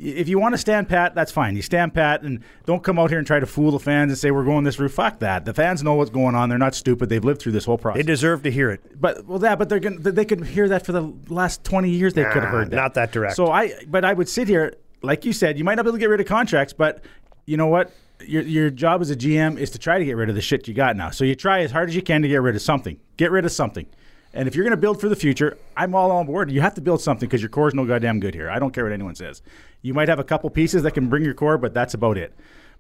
If 0.03 0.29
you 0.29 0.39
want 0.39 0.53
to 0.55 0.59
stand 0.59 0.89
pat, 0.89 1.15
that's 1.15 1.31
fine. 1.31 1.55
You 1.55 1.63
stand 1.63 1.95
pat 1.95 2.23
and 2.23 2.43
don't 2.67 2.83
come 2.83 2.99
out 2.99 3.11
here 3.11 3.19
and 3.19 3.27
try 3.27 3.39
to 3.39 3.47
fool 3.47 3.71
the 3.71 3.79
fans 3.79 4.11
and 4.11 4.19
say 4.19 4.33
we're 4.33 4.45
going 4.45 4.65
this 4.65 4.79
route. 4.79 4.91
Fuck 4.91 5.21
that. 5.21 5.45
The 5.45 5.55
fans 5.55 5.83
know 5.85 5.95
what's 5.95 6.11
going 6.11 6.35
on. 6.35 6.49
They're 6.49 6.59
not 6.59 6.75
stupid. 6.75 7.09
They've 7.09 7.25
lived 7.25 7.41
through 7.41 7.53
this 7.53 7.65
whole 7.65 7.79
process. 7.79 7.99
They 7.99 8.03
deserve 8.03 8.43
to 8.43 8.51
hear 8.51 8.71
it. 8.71 9.01
But 9.01 9.25
well, 9.27 9.39
that 9.39 9.59
but 9.59 9.69
they're 9.69 9.79
gonna 9.79 9.99
they 9.99 10.25
could 10.25 10.45
hear 10.45 10.69
that 10.69 10.85
for 10.85 10.91
the 10.91 11.13
last 11.29 11.63
twenty 11.63 11.91
years. 11.91 12.15
They 12.15 12.25
could 12.25 12.43
have 12.43 12.51
heard 12.51 12.71
that. 12.71 12.77
not 12.77 12.95
that 12.95 13.13
direct. 13.13 13.37
So 13.37 13.51
I, 13.53 13.73
but 13.87 14.05
I 14.05 14.13
would 14.13 14.29
sit 14.29 14.49
here, 14.49 14.75
like 15.03 15.25
you 15.25 15.33
said, 15.33 15.57
you 15.57 15.63
might 15.65 15.77
not 15.77 15.85
be 15.85 15.91
able 15.91 15.99
to 15.99 16.01
get 16.01 16.09
rid 16.11 16.21
of 16.21 16.27
contracts, 16.27 16.73
but 16.73 17.05
you 17.47 17.57
know 17.57 17.69
what? 17.69 17.93
Your 18.27 18.43
your 18.43 18.71
job 18.71 19.01
as 19.03 19.11
a 19.11 19.17
GM 19.17 19.57
is 19.57 19.71
to 19.71 19.79
try 19.79 19.99
to 19.99 20.05
get 20.05 20.17
rid 20.17 20.29
of 20.29 20.35
the 20.35 20.41
shit 20.43 20.67
you 20.67 20.75
got 20.75 20.97
now. 20.97 21.11
So 21.11 21.25
you 21.25 21.35
try 21.37 21.61
as 21.61 21.71
hard 21.71 21.89
as 21.89 21.95
you 21.95 22.03
can 22.03 22.23
to 22.23 22.29
get 22.29 22.43
rid 22.43 22.57
of 22.57 22.63
something. 22.63 22.99
Get 23.17 23.31
rid 23.31 23.45
of 23.45 23.53
something. 23.53 23.87
And 24.35 24.49
if 24.49 24.55
you're 24.55 24.65
going 24.65 24.73
to 24.73 24.79
build 24.79 25.01
for 25.01 25.09
the 25.09 25.17
future, 25.17 25.59
I'm 25.77 25.95
all 25.95 26.11
on 26.11 26.27
board. 26.27 26.51
You 26.51 26.61
have 26.63 26.75
to 26.75 26.81
build 26.81 27.01
something 27.01 27.29
because 27.29 27.43
your 27.43 27.51
core 27.51 27.69
is 27.69 27.75
no 27.75 27.85
goddamn 27.85 28.21
good 28.21 28.35
here. 28.35 28.51
I 28.51 28.59
don't 28.59 28.73
care 28.73 28.85
what 28.85 28.93
anyone 28.93 29.15
says. 29.15 29.43
You 29.83 29.95
might 29.95 30.09
have 30.09 30.19
a 30.19 30.25
couple 30.25 30.49
pieces 30.51 30.83
that 30.85 30.93
can 30.93 31.09
bring 31.09 31.25
your 31.25 31.35
core, 31.35 31.59
but 31.59 31.75
that's 31.75 31.95
about 31.95 32.17
it. 32.17 32.35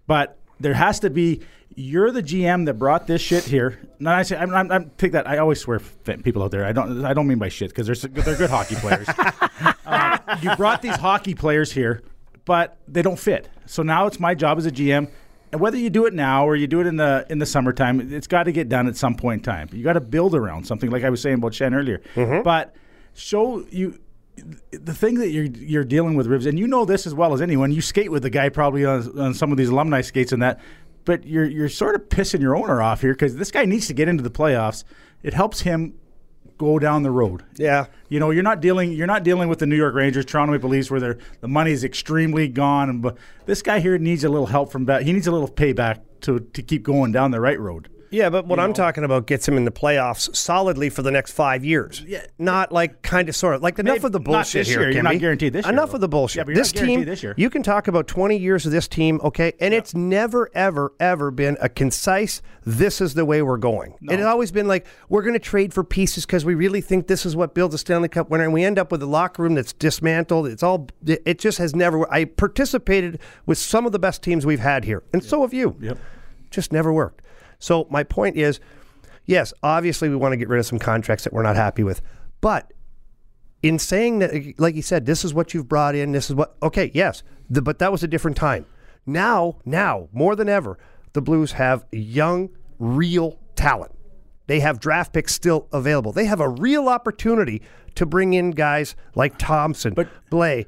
But 0.06 0.38
there 0.60 0.74
has 0.74 1.00
to 1.00 1.10
be. 1.10 1.40
You're 1.74 2.10
the 2.10 2.22
GM 2.22 2.66
that 2.66 2.74
brought 2.74 3.06
this 3.06 3.22
shit 3.22 3.44
here. 3.44 3.80
No, 3.98 4.10
I 4.10 4.22
say 4.22 4.36
I'm, 4.36 4.54
I'm, 4.54 4.70
I'm 4.70 4.90
take 4.98 5.12
that. 5.12 5.26
I 5.26 5.38
always 5.38 5.58
swear 5.58 5.80
people 6.22 6.42
out 6.42 6.50
there. 6.50 6.64
I 6.66 6.72
don't. 6.72 7.04
I 7.04 7.14
don't 7.14 7.26
mean 7.26 7.38
by 7.38 7.48
shit 7.48 7.70
because 7.74 7.86
they're 7.86 8.10
they're 8.10 8.36
good 8.36 8.50
hockey 8.50 8.74
players. 8.76 9.08
Uh, 9.86 10.18
you 10.42 10.54
brought 10.56 10.82
these 10.82 10.96
hockey 10.96 11.34
players 11.34 11.72
here, 11.72 12.02
but 12.44 12.76
they 12.86 13.00
don't 13.00 13.18
fit. 13.18 13.48
So 13.66 13.82
now 13.82 14.06
it's 14.06 14.20
my 14.20 14.34
job 14.34 14.58
as 14.58 14.66
a 14.66 14.70
GM. 14.70 15.10
And 15.52 15.60
whether 15.60 15.76
you 15.76 15.90
do 15.90 16.06
it 16.06 16.14
now 16.14 16.46
or 16.46 16.56
you 16.56 16.66
do 16.66 16.80
it 16.80 16.86
in 16.86 16.96
the 16.96 17.26
in 17.28 17.38
the 17.38 17.46
summertime, 17.46 18.12
it's 18.12 18.26
got 18.26 18.44
to 18.44 18.52
get 18.52 18.68
done 18.70 18.86
at 18.88 18.96
some 18.96 19.14
point 19.14 19.40
in 19.40 19.44
time. 19.44 19.68
You 19.72 19.84
got 19.84 19.92
to 19.94 20.00
build 20.00 20.34
around 20.34 20.66
something, 20.66 20.90
like 20.90 21.04
I 21.04 21.10
was 21.10 21.20
saying 21.20 21.36
about 21.36 21.52
Schenn 21.52 21.74
earlier. 21.74 22.00
Mm-hmm. 22.14 22.42
But 22.42 22.74
show 23.14 23.64
you 23.70 23.98
the 24.70 24.94
thing 24.94 25.16
that 25.16 25.28
you're 25.28 25.44
you're 25.44 25.84
dealing 25.84 26.14
with, 26.14 26.26
Ribs, 26.26 26.46
and 26.46 26.58
you 26.58 26.66
know 26.66 26.86
this 26.86 27.06
as 27.06 27.14
well 27.14 27.34
as 27.34 27.42
anyone. 27.42 27.70
You 27.70 27.82
skate 27.82 28.10
with 28.10 28.22
the 28.22 28.30
guy 28.30 28.48
probably 28.48 28.86
on, 28.86 29.18
on 29.18 29.34
some 29.34 29.52
of 29.52 29.58
these 29.58 29.68
alumni 29.68 30.00
skates 30.00 30.32
and 30.32 30.42
that, 30.42 30.58
but 31.04 31.24
you're 31.26 31.44
you're 31.44 31.68
sort 31.68 31.94
of 31.94 32.08
pissing 32.08 32.40
your 32.40 32.56
owner 32.56 32.80
off 32.80 33.02
here 33.02 33.12
because 33.12 33.36
this 33.36 33.50
guy 33.50 33.66
needs 33.66 33.86
to 33.88 33.94
get 33.94 34.08
into 34.08 34.22
the 34.22 34.30
playoffs. 34.30 34.84
It 35.22 35.34
helps 35.34 35.60
him 35.60 35.94
go 36.62 36.78
down 36.78 37.02
the 37.02 37.10
road. 37.10 37.44
Yeah. 37.56 37.86
You 38.08 38.20
know, 38.20 38.30
you're 38.30 38.42
not 38.42 38.60
dealing 38.60 38.92
you're 38.92 39.06
not 39.06 39.24
dealing 39.24 39.48
with 39.48 39.58
the 39.58 39.66
New 39.66 39.76
York 39.76 39.94
Rangers, 39.94 40.24
Toronto 40.24 40.52
Maple 40.52 40.70
Leafs, 40.70 40.90
where 40.90 41.18
the 41.40 41.48
money 41.48 41.72
is 41.72 41.82
extremely 41.82 42.46
gone. 42.48 42.88
And 42.88 43.02
but 43.02 43.18
this 43.46 43.62
guy 43.62 43.80
here 43.80 43.98
needs 43.98 44.22
a 44.22 44.28
little 44.28 44.46
help 44.46 44.70
from 44.70 44.84
back. 44.84 45.02
He 45.02 45.12
needs 45.12 45.26
a 45.26 45.32
little 45.32 45.48
payback 45.48 46.00
to 46.22 46.40
to 46.40 46.62
keep 46.62 46.84
going 46.84 47.10
down 47.12 47.32
the 47.32 47.40
right 47.40 47.58
road. 47.58 47.88
Yeah, 48.12 48.30
but 48.30 48.46
what 48.46 48.60
I'm 48.60 48.70
know? 48.70 48.74
talking 48.74 49.04
about 49.04 49.26
gets 49.26 49.48
him 49.48 49.56
in 49.56 49.64
the 49.64 49.70
playoffs 49.70 50.34
solidly 50.36 50.90
for 50.90 51.02
the 51.02 51.10
next 51.10 51.32
five 51.32 51.64
years. 51.64 52.02
Yeah. 52.06 52.24
Not 52.38 52.70
like 52.70 53.02
kind 53.02 53.28
of 53.28 53.34
sort 53.34 53.54
of 53.54 53.62
like 53.62 53.78
enough 53.78 53.94
Maybe 53.96 54.06
of 54.06 54.12
the 54.12 54.20
bullshit 54.20 54.60
this 54.60 54.68
here. 54.68 54.80
year. 54.82 54.90
You're 54.90 55.02
not 55.02 55.18
guaranteed 55.18 55.54
this 55.54 55.64
year, 55.64 55.72
Enough 55.72 55.90
though. 55.90 55.94
of 55.96 56.00
the 56.02 56.08
bullshit. 56.08 56.46
Yeah, 56.46 56.54
this 56.54 56.72
team, 56.72 57.04
this 57.04 57.22
year. 57.22 57.34
you 57.38 57.48
can 57.50 57.62
talk 57.62 57.88
about 57.88 58.06
20 58.06 58.36
years 58.36 58.66
of 58.66 58.72
this 58.72 58.86
team, 58.86 59.18
okay, 59.24 59.54
and 59.60 59.72
it's 59.72 59.94
never, 59.94 60.50
ever, 60.54 60.92
ever 61.00 61.30
been 61.30 61.56
a 61.60 61.68
concise. 61.68 62.42
This 62.64 63.00
is 63.00 63.14
the 63.14 63.24
way 63.24 63.42
we're 63.42 63.56
going. 63.56 63.94
It 64.02 64.18
has 64.18 64.26
always 64.26 64.52
been 64.52 64.68
like 64.68 64.86
we're 65.08 65.22
going 65.22 65.32
to 65.32 65.38
trade 65.40 65.72
for 65.72 65.82
pieces 65.82 66.26
because 66.26 66.44
we 66.44 66.54
really 66.54 66.80
think 66.82 67.06
this 67.06 67.24
is 67.24 67.34
what 67.34 67.54
builds 67.54 67.74
a 67.74 67.78
Stanley 67.78 68.08
Cup 68.08 68.28
winner, 68.30 68.44
and 68.44 68.52
we 68.52 68.62
end 68.62 68.78
up 68.78 68.92
with 68.92 69.02
a 69.02 69.06
locker 69.06 69.42
room 69.42 69.54
that's 69.54 69.72
dismantled. 69.72 70.46
It's 70.46 70.62
all. 70.62 70.86
It 71.06 71.38
just 71.38 71.58
has 71.58 71.74
never. 71.74 72.10
I 72.12 72.26
participated 72.26 73.18
with 73.46 73.58
some 73.58 73.86
of 73.86 73.92
the 73.92 73.98
best 73.98 74.22
teams 74.22 74.44
we've 74.44 74.60
had 74.60 74.84
here, 74.84 75.02
and 75.12 75.24
so 75.24 75.40
have 75.42 75.54
you. 75.54 75.76
Yep. 75.80 75.98
Just 76.50 76.72
never 76.72 76.92
worked. 76.92 77.22
So 77.62 77.86
my 77.90 78.02
point 78.02 78.36
is, 78.36 78.58
yes, 79.24 79.54
obviously 79.62 80.08
we 80.08 80.16
want 80.16 80.32
to 80.32 80.36
get 80.36 80.48
rid 80.48 80.58
of 80.58 80.66
some 80.66 80.80
contracts 80.80 81.22
that 81.24 81.32
we're 81.32 81.44
not 81.44 81.54
happy 81.54 81.84
with, 81.84 82.02
but 82.40 82.72
in 83.62 83.78
saying 83.78 84.18
that, 84.18 84.58
like 84.58 84.74
you 84.74 84.82
said, 84.82 85.06
this 85.06 85.24
is 85.24 85.32
what 85.32 85.54
you've 85.54 85.68
brought 85.68 85.94
in. 85.94 86.10
This 86.10 86.28
is 86.28 86.34
what. 86.34 86.56
Okay, 86.60 86.90
yes, 86.92 87.22
the, 87.48 87.62
but 87.62 87.78
that 87.78 87.92
was 87.92 88.02
a 88.02 88.08
different 88.08 88.36
time. 88.36 88.66
Now, 89.06 89.58
now 89.64 90.08
more 90.12 90.34
than 90.34 90.48
ever, 90.48 90.76
the 91.12 91.22
Blues 91.22 91.52
have 91.52 91.84
young, 91.92 92.50
real 92.80 93.38
talent. 93.54 93.92
They 94.48 94.58
have 94.58 94.80
draft 94.80 95.12
picks 95.12 95.32
still 95.32 95.68
available. 95.72 96.10
They 96.10 96.24
have 96.24 96.40
a 96.40 96.48
real 96.48 96.88
opportunity 96.88 97.62
to 97.94 98.04
bring 98.04 98.32
in 98.34 98.50
guys 98.50 98.96
like 99.14 99.38
Thompson, 99.38 99.94
But- 99.94 100.08
Blais, 100.32 100.66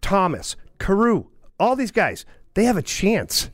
Thomas, 0.00 0.54
Kyrou, 0.78 1.26
all 1.58 1.74
these 1.74 1.90
guys. 1.90 2.24
They 2.54 2.64
have 2.64 2.76
a 2.76 2.82
chance. 2.82 3.50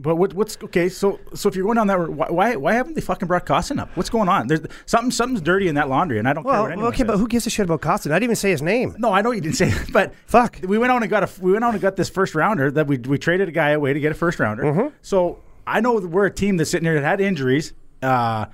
But 0.00 0.16
what, 0.16 0.32
what's 0.32 0.56
okay? 0.64 0.88
So 0.88 1.20
so 1.34 1.48
if 1.48 1.54
you're 1.54 1.64
going 1.64 1.76
down 1.76 1.86
that 1.88 1.98
road, 1.98 2.10
why, 2.10 2.30
why 2.30 2.56
why 2.56 2.72
haven't 2.72 2.94
they 2.94 3.02
fucking 3.02 3.28
brought 3.28 3.44
Kostin 3.44 3.78
up? 3.78 3.94
What's 3.96 4.08
going 4.08 4.28
on? 4.30 4.46
There's 4.46 4.60
something 4.86 5.10
something's 5.10 5.42
dirty 5.42 5.68
in 5.68 5.74
that 5.74 5.90
laundry, 5.90 6.18
and 6.18 6.26
I 6.26 6.32
don't 6.32 6.42
care 6.42 6.52
Well, 6.52 6.62
what 6.62 6.72
anyone 6.72 6.92
okay, 6.92 7.02
but 7.02 7.18
who 7.18 7.28
gives 7.28 7.46
a 7.46 7.50
shit 7.50 7.64
about 7.64 7.82
Kostin? 7.82 8.10
I 8.10 8.14
didn't 8.14 8.24
even 8.24 8.36
say 8.36 8.50
his 8.50 8.62
name. 8.62 8.96
No, 8.98 9.12
I 9.12 9.20
know 9.20 9.30
you 9.30 9.42
didn't 9.42 9.56
say 9.56 9.68
that, 9.70 9.88
but 9.92 10.14
Fuck. 10.26 10.60
we 10.62 10.78
went 10.78 10.90
on 10.90 11.02
and 11.02 11.10
got 11.10 11.22
a 11.22 11.42
we 11.42 11.52
went 11.52 11.64
on 11.64 11.74
and 11.74 11.82
got 11.82 11.96
this 11.96 12.08
first 12.08 12.34
rounder 12.34 12.70
that 12.70 12.86
we 12.86 12.96
we 12.96 13.18
traded 13.18 13.48
a 13.48 13.52
guy 13.52 13.70
away 13.70 13.92
to 13.92 14.00
get 14.00 14.10
a 14.10 14.14
first 14.14 14.40
rounder. 14.40 14.62
Mm-hmm. 14.62 14.88
So 15.02 15.40
I 15.66 15.80
know 15.80 15.94
we're 15.94 16.26
a 16.26 16.32
team 16.32 16.56
that's 16.56 16.70
sitting 16.70 16.86
here 16.86 16.94
that 16.94 17.06
had 17.06 17.20
injuries, 17.20 17.74
uh, 18.00 18.46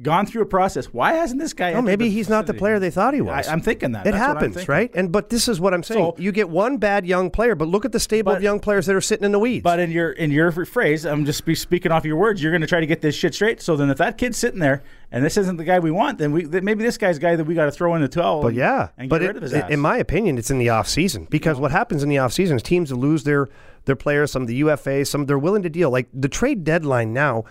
gone 0.00 0.24
through 0.24 0.42
a 0.42 0.46
process. 0.46 0.86
Why 0.86 1.14
hasn't 1.14 1.38
this 1.40 1.52
guy? 1.52 1.74
Oh, 1.74 1.82
maybe 1.82 2.08
he's 2.08 2.28
not 2.28 2.46
the 2.46 2.54
player 2.54 2.78
they 2.78 2.90
thought 2.90 3.12
he 3.12 3.20
was. 3.20 3.46
I, 3.46 3.52
I'm 3.52 3.60
thinking 3.60 3.92
that 3.92 4.06
It 4.06 4.12
That's 4.12 4.24
happens, 4.24 4.68
right? 4.68 4.90
And 4.94 5.12
but 5.12 5.28
this 5.28 5.48
is 5.48 5.60
what 5.60 5.74
I'm 5.74 5.82
saying. 5.82 6.02
So- 6.02 6.22
you 6.22 6.32
get 6.32 6.48
one 6.48 6.78
bad 6.78 7.04
young 7.06 7.30
player, 7.30 7.54
but 7.54 7.68
look 7.68 7.84
at 7.84 7.92
the 7.92 8.00
stable 8.00 8.32
of 8.32 8.42
young 8.42 8.60
players 8.60 8.86
that 8.86 8.96
are 8.96 9.00
sitting 9.02 9.24
in 9.24 9.32
the 9.32 9.38
weeds. 9.38 9.62
But 9.62 9.80
in 9.80 9.90
your 9.90 10.12
in 10.12 10.30
your 10.30 10.50
phrase, 10.64 11.04
I'm 11.04 11.24
just 11.24 11.44
be 11.44 11.54
speaking 11.54 11.92
off 11.92 12.04
your 12.04 12.16
words. 12.16 12.42
You're 12.42 12.52
going 12.52 12.62
to 12.62 12.66
try 12.66 12.80
to 12.80 12.86
get 12.86 13.02
this 13.02 13.14
shit 13.14 13.34
straight. 13.34 13.60
So 13.60 13.76
then, 13.76 13.90
if 13.90 13.98
that 13.98 14.16
kid's 14.16 14.38
sitting 14.38 14.60
there 14.60 14.82
and 15.10 15.22
this 15.24 15.36
isn't 15.36 15.56
the 15.58 15.64
guy 15.64 15.78
we 15.78 15.90
want, 15.90 16.18
then 16.18 16.32
we 16.32 16.44
then 16.44 16.64
maybe 16.64 16.82
this 16.82 16.96
guy's 16.96 17.18
guy 17.18 17.36
that 17.36 17.44
we 17.44 17.54
got 17.54 17.66
to 17.66 17.72
throw 17.72 17.94
in 17.94 18.00
the 18.00 18.08
towel. 18.08 18.40
But 18.40 18.48
and, 18.48 18.56
yeah, 18.56 18.88
and 18.96 19.10
but 19.10 19.20
get 19.20 19.30
it- 19.30 19.36
of 19.36 19.42
his 19.42 19.52
in- 19.52 19.62
ass. 19.62 19.70
in 19.70 19.80
my 19.80 19.98
opinion, 19.98 20.38
it's 20.38 20.50
in 20.50 20.58
the 20.58 20.70
off 20.70 20.88
season 20.88 21.26
because 21.30 21.58
what 21.58 21.70
happens 21.70 22.02
in 22.02 22.08
the 22.08 22.18
off 22.18 22.32
season 22.32 22.56
is 22.56 22.62
teams 22.62 22.90
lose 22.92 23.24
their 23.24 23.48
their 23.84 23.96
players, 23.96 24.30
some 24.30 24.42
of 24.42 24.48
the 24.48 24.60
UFAs, 24.62 25.08
some 25.08 25.26
they're 25.26 25.38
willing 25.38 25.62
to 25.62 25.70
deal. 25.70 25.90
Like 25.90 26.08
the 26.14 26.28
trade 26.28 26.64
deadline 26.64 27.12
now, 27.12 27.44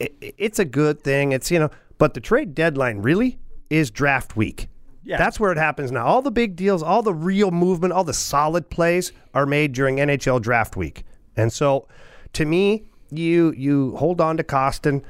it's 0.00 0.58
a 0.58 0.64
good 0.64 1.02
thing. 1.02 1.32
It's 1.32 1.50
you 1.50 1.58
know, 1.58 1.70
but 1.98 2.14
the 2.14 2.20
trade 2.20 2.54
deadline 2.54 2.98
really 2.98 3.38
is 3.70 3.90
draft 3.90 4.36
week. 4.36 4.68
Yeah. 5.04 5.18
That's 5.18 5.38
where 5.38 5.52
it 5.52 5.58
happens 5.58 5.92
now. 5.92 6.04
All 6.04 6.20
the 6.20 6.32
big 6.32 6.56
deals, 6.56 6.82
all 6.82 7.02
the 7.02 7.14
real 7.14 7.52
movement, 7.52 7.92
all 7.92 8.02
the 8.02 8.12
solid 8.12 8.68
plays 8.70 9.12
are 9.34 9.46
made 9.46 9.72
during 9.72 9.96
NHL 9.98 10.42
draft 10.42 10.76
week. 10.76 11.04
And 11.36 11.52
so, 11.52 11.86
to 12.32 12.44
me, 12.44 12.84
you 13.10 13.52
you 13.56 13.96
hold 13.96 14.20
on 14.20 14.36
to 14.36 14.42
Kostin, 14.42 15.02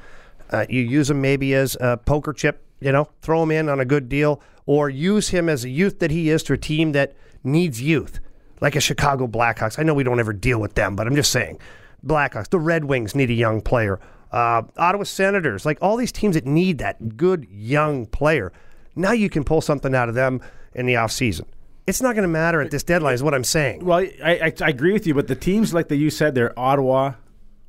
uh, 0.51 0.65
you 0.69 0.81
use 0.81 1.09
him 1.09 1.19
maybe 1.19 1.53
as 1.55 1.75
a 1.81 1.97
poker 1.97 2.31
chip, 2.31 2.63
you 2.79 2.91
know, 2.91 3.09
throw 3.21 3.41
him 3.43 3.51
in 3.51 3.69
on 3.69 3.79
a 3.79 3.85
good 3.85 4.07
deal, 4.07 4.41
or 4.65 4.89
use 4.89 5.29
him 5.29 5.49
as 5.49 5.65
a 5.65 5.69
youth 5.69 5.99
that 5.99 6.11
he 6.11 6.29
is 6.29 6.43
to 6.43 6.53
a 6.53 6.57
team 6.57 6.91
that 6.91 7.15
needs 7.43 7.81
youth, 7.81 8.19
like 8.61 8.75
a 8.75 8.79
Chicago 8.81 9.27
Blackhawks. 9.27 9.79
I 9.79 9.83
know 9.83 9.93
we 9.93 10.03
don't 10.03 10.19
ever 10.19 10.33
deal 10.33 10.59
with 10.59 10.75
them, 10.75 10.95
but 10.95 11.07
I'm 11.07 11.15
just 11.15 11.31
saying, 11.31 11.59
Blackhawks, 12.05 12.49
the 12.49 12.59
Red 12.59 12.85
Wings 12.85 13.15
need 13.15 13.29
a 13.29 13.33
young 13.33 13.61
player. 13.61 13.99
Uh, 14.31 14.63
Ottawa 14.77 15.03
Senators, 15.03 15.65
like 15.65 15.77
all 15.81 15.95
these 15.97 16.11
teams 16.11 16.35
that 16.35 16.45
need 16.45 16.79
that 16.79 17.17
good 17.17 17.47
young 17.49 18.05
player. 18.05 18.51
Now 18.95 19.11
you 19.11 19.29
can 19.29 19.43
pull 19.43 19.61
something 19.61 19.95
out 19.95 20.09
of 20.09 20.15
them 20.15 20.41
in 20.73 20.85
the 20.85 20.95
offseason. 20.95 21.45
It's 21.85 22.01
not 22.01 22.13
going 22.15 22.23
to 22.23 22.27
matter 22.27 22.59
at 22.59 22.69
this 22.69 22.83
deadline, 22.83 23.13
is 23.13 23.23
what 23.23 23.33
I'm 23.33 23.45
saying. 23.45 23.85
Well, 23.85 23.99
I, 23.99 24.11
I, 24.23 24.53
I 24.61 24.69
agree 24.69 24.91
with 24.91 25.07
you, 25.07 25.13
but 25.13 25.27
the 25.27 25.35
teams 25.35 25.73
like 25.73 25.87
that 25.87 25.95
you 25.95 26.09
said, 26.09 26.35
they're 26.35 26.57
Ottawa, 26.59 27.13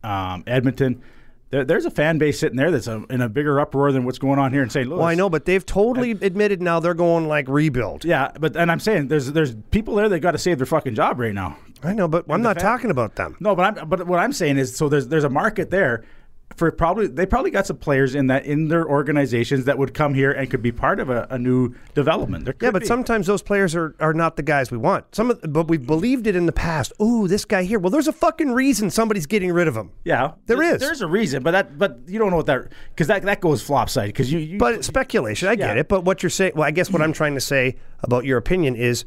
um, 0.02 0.42
Edmonton. 0.48 1.00
there, 1.50 1.64
there's 1.64 1.84
a 1.84 1.90
fan 1.90 2.18
base 2.18 2.40
sitting 2.40 2.56
there 2.56 2.72
that's 2.72 2.88
a, 2.88 3.04
in 3.10 3.20
a 3.20 3.28
bigger 3.28 3.60
uproar 3.60 3.92
than 3.92 4.04
what's 4.04 4.18
going 4.18 4.40
on 4.40 4.52
here 4.52 4.62
in 4.64 4.70
St. 4.70 4.88
Louis. 4.88 4.98
Well, 4.98 5.06
I 5.06 5.14
know, 5.14 5.30
but 5.30 5.44
they've 5.44 5.64
totally 5.64 6.10
admitted 6.10 6.60
now 6.60 6.80
they're 6.80 6.94
going 6.94 7.28
like 7.28 7.46
rebuild. 7.48 8.04
Yeah, 8.04 8.32
but 8.40 8.56
and 8.56 8.72
I'm 8.72 8.80
saying 8.80 9.06
there's 9.06 9.30
there's 9.32 9.54
people 9.70 9.94
there 9.94 10.08
that 10.08 10.18
got 10.18 10.32
to 10.32 10.38
save 10.38 10.58
their 10.58 10.66
fucking 10.66 10.96
job 10.96 11.20
right 11.20 11.34
now. 11.34 11.56
I 11.84 11.92
know, 11.92 12.08
but 12.08 12.24
I'm 12.28 12.42
not 12.42 12.56
fan- 12.56 12.64
talking 12.64 12.90
about 12.90 13.14
them. 13.14 13.36
No, 13.38 13.54
but 13.54 13.78
I'm 13.78 13.88
but 13.88 14.04
what 14.08 14.18
I'm 14.18 14.32
saying 14.32 14.58
is 14.58 14.76
so 14.76 14.88
there's 14.88 15.06
there's 15.06 15.24
a 15.24 15.30
market 15.30 15.70
there 15.70 16.04
for 16.56 16.70
probably 16.72 17.06
they 17.06 17.26
probably 17.26 17.50
got 17.50 17.66
some 17.66 17.76
players 17.76 18.14
in 18.14 18.26
that 18.28 18.44
in 18.44 18.68
their 18.68 18.86
organizations 18.86 19.64
that 19.66 19.78
would 19.78 19.94
come 19.94 20.14
here 20.14 20.32
and 20.32 20.50
could 20.50 20.62
be 20.62 20.72
part 20.72 20.98
of 20.98 21.10
a, 21.10 21.26
a 21.30 21.38
new 21.38 21.74
development. 21.94 22.48
Yeah, 22.60 22.70
but 22.70 22.80
be. 22.80 22.86
sometimes 22.86 23.26
those 23.26 23.42
players 23.42 23.76
are, 23.76 23.94
are 24.00 24.14
not 24.14 24.36
the 24.36 24.42
guys 24.42 24.70
we 24.70 24.78
want. 24.78 25.14
Some, 25.14 25.30
of, 25.30 25.40
but 25.52 25.68
we've 25.68 25.86
believed 25.86 26.26
it 26.26 26.34
in 26.34 26.46
the 26.46 26.52
past. 26.52 26.92
Ooh, 27.00 27.28
this 27.28 27.44
guy 27.44 27.62
here. 27.62 27.78
Well, 27.78 27.90
there's 27.90 28.08
a 28.08 28.12
fucking 28.12 28.52
reason 28.52 28.90
somebody's 28.90 29.26
getting 29.26 29.52
rid 29.52 29.68
of 29.68 29.76
him. 29.76 29.92
yeah, 30.04 30.32
there 30.46 30.56
there 30.56 30.74
is. 30.74 30.80
There's 30.80 31.02
a 31.02 31.06
reason, 31.06 31.42
but 31.42 31.52
that 31.52 31.78
but 31.78 32.00
you 32.06 32.18
don't 32.18 32.30
know 32.30 32.36
what 32.36 32.46
that 32.46 32.68
because 32.90 33.06
that 33.06 33.22
that 33.22 33.40
goes 33.40 33.62
flopside 33.62 34.06
because 34.06 34.32
you, 34.32 34.38
you 34.38 34.58
But 34.58 34.84
speculation. 34.84 35.48
I 35.48 35.54
get 35.54 35.76
it. 35.76 35.88
But 35.88 36.04
what 36.04 36.22
you're 36.22 36.30
saying, 36.30 36.52
well, 36.54 36.66
I 36.66 36.70
guess 36.70 36.90
what 36.90 37.02
I'm 37.02 37.12
trying 37.12 37.34
to 37.34 37.40
say 37.40 37.76
about 38.02 38.24
your 38.24 38.38
opinion 38.38 38.74
is 38.74 39.04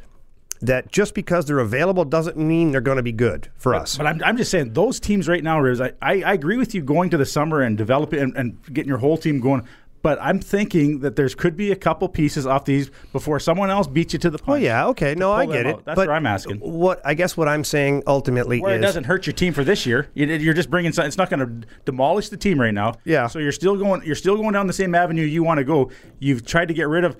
that 0.62 0.91
just 0.91 1.14
because 1.14 1.45
they're 1.45 1.59
available 1.59 2.05
doesn't 2.05 2.38
mean 2.38 2.72
they're 2.72 2.82
going 2.82 2.97
to 2.97 3.03
be 3.03 3.12
good 3.12 3.49
for 3.57 3.76
us. 3.76 3.97
But 3.97 4.07
I'm, 4.07 4.24
I'm 4.24 4.38
just 4.38 4.51
saying 4.51 4.74
those 4.74 4.99
teams 4.99 5.28
right 5.28 5.43
now, 5.43 5.59
Riz, 5.59 5.82
I, 5.82 5.93
I, 6.01 6.22
I 6.22 6.34
agree 6.34 6.57
with 6.57 6.74
you 6.76 6.82
going 6.82 7.09
to 7.12 7.18
the 7.18 7.26
summer 7.26 7.62
and 7.62 7.78
developing 7.78 8.20
and, 8.20 8.38
and 8.38 8.74
getting 8.74 8.89
your 8.89 8.99
whole 8.99 9.18
team 9.18 9.39
going. 9.39 9.68
But 10.03 10.18
I'm 10.20 10.39
thinking 10.39 11.01
that 11.01 11.16
there's 11.16 11.36
could 11.36 11.55
be 11.55 11.72
a 11.72 11.76
couple 11.76 12.09
pieces 12.09 12.47
off 12.47 12.66
these 12.66 12.89
before 13.12 13.39
someone 13.39 13.70
else 13.70 13.86
beats 13.86 14.14
you 14.14 14.20
to 14.20 14.32
the 14.32 14.39
point. 14.39 14.64
Oh 14.64 14.66
yeah, 14.66 14.88
okay, 14.88 15.14
no, 15.14 15.32
I 15.32 15.45
get 15.45 15.68
it. 15.68 15.76
out. 15.76 15.86
That's 15.86 15.95
but 15.95 16.07
what 16.07 16.16
I'm 16.16 16.26
asking. 16.26 16.57
What 16.57 17.01
I 17.05 17.14
guess 17.14 17.38
what 17.38 17.47
I'm 17.47 17.64
saying 17.64 18.01
ultimately 18.07 18.62
Where 18.62 18.74
is 18.74 18.80
it 18.80 18.82
doesn't 18.82 19.03
hurt 19.03 19.28
your 19.28 19.34
team 19.34 19.53
for 19.53 19.64
this 19.64 19.86
year. 19.86 20.07
You- 20.16 20.26
You're 20.26 20.55
just 20.55 20.72
bringing. 20.72 20.91
some- 20.91 21.05
It's 21.05 21.18
not 21.20 21.30
going 21.30 21.62
to 21.62 21.68
demolish 21.86 22.30
the 22.30 22.38
team 22.38 22.59
right 22.59 22.74
now. 22.74 22.95
Yeah. 23.03 23.28
So 23.28 23.38
you're 23.38 23.51
still 23.51 23.78
going. 23.78 24.01
You're 24.03 24.16
still 24.16 24.38
going 24.38 24.53
down 24.53 24.66
the 24.66 24.74
same 24.74 24.95
avenue 24.95 25.24
you 25.24 25.43
want 25.43 25.59
to 25.59 25.64
go. 25.64 25.91
You've 26.18 26.45
tried 26.45 26.70
to 26.70 26.74
get 26.74 26.88
rid 26.88 27.03
of. 27.03 27.16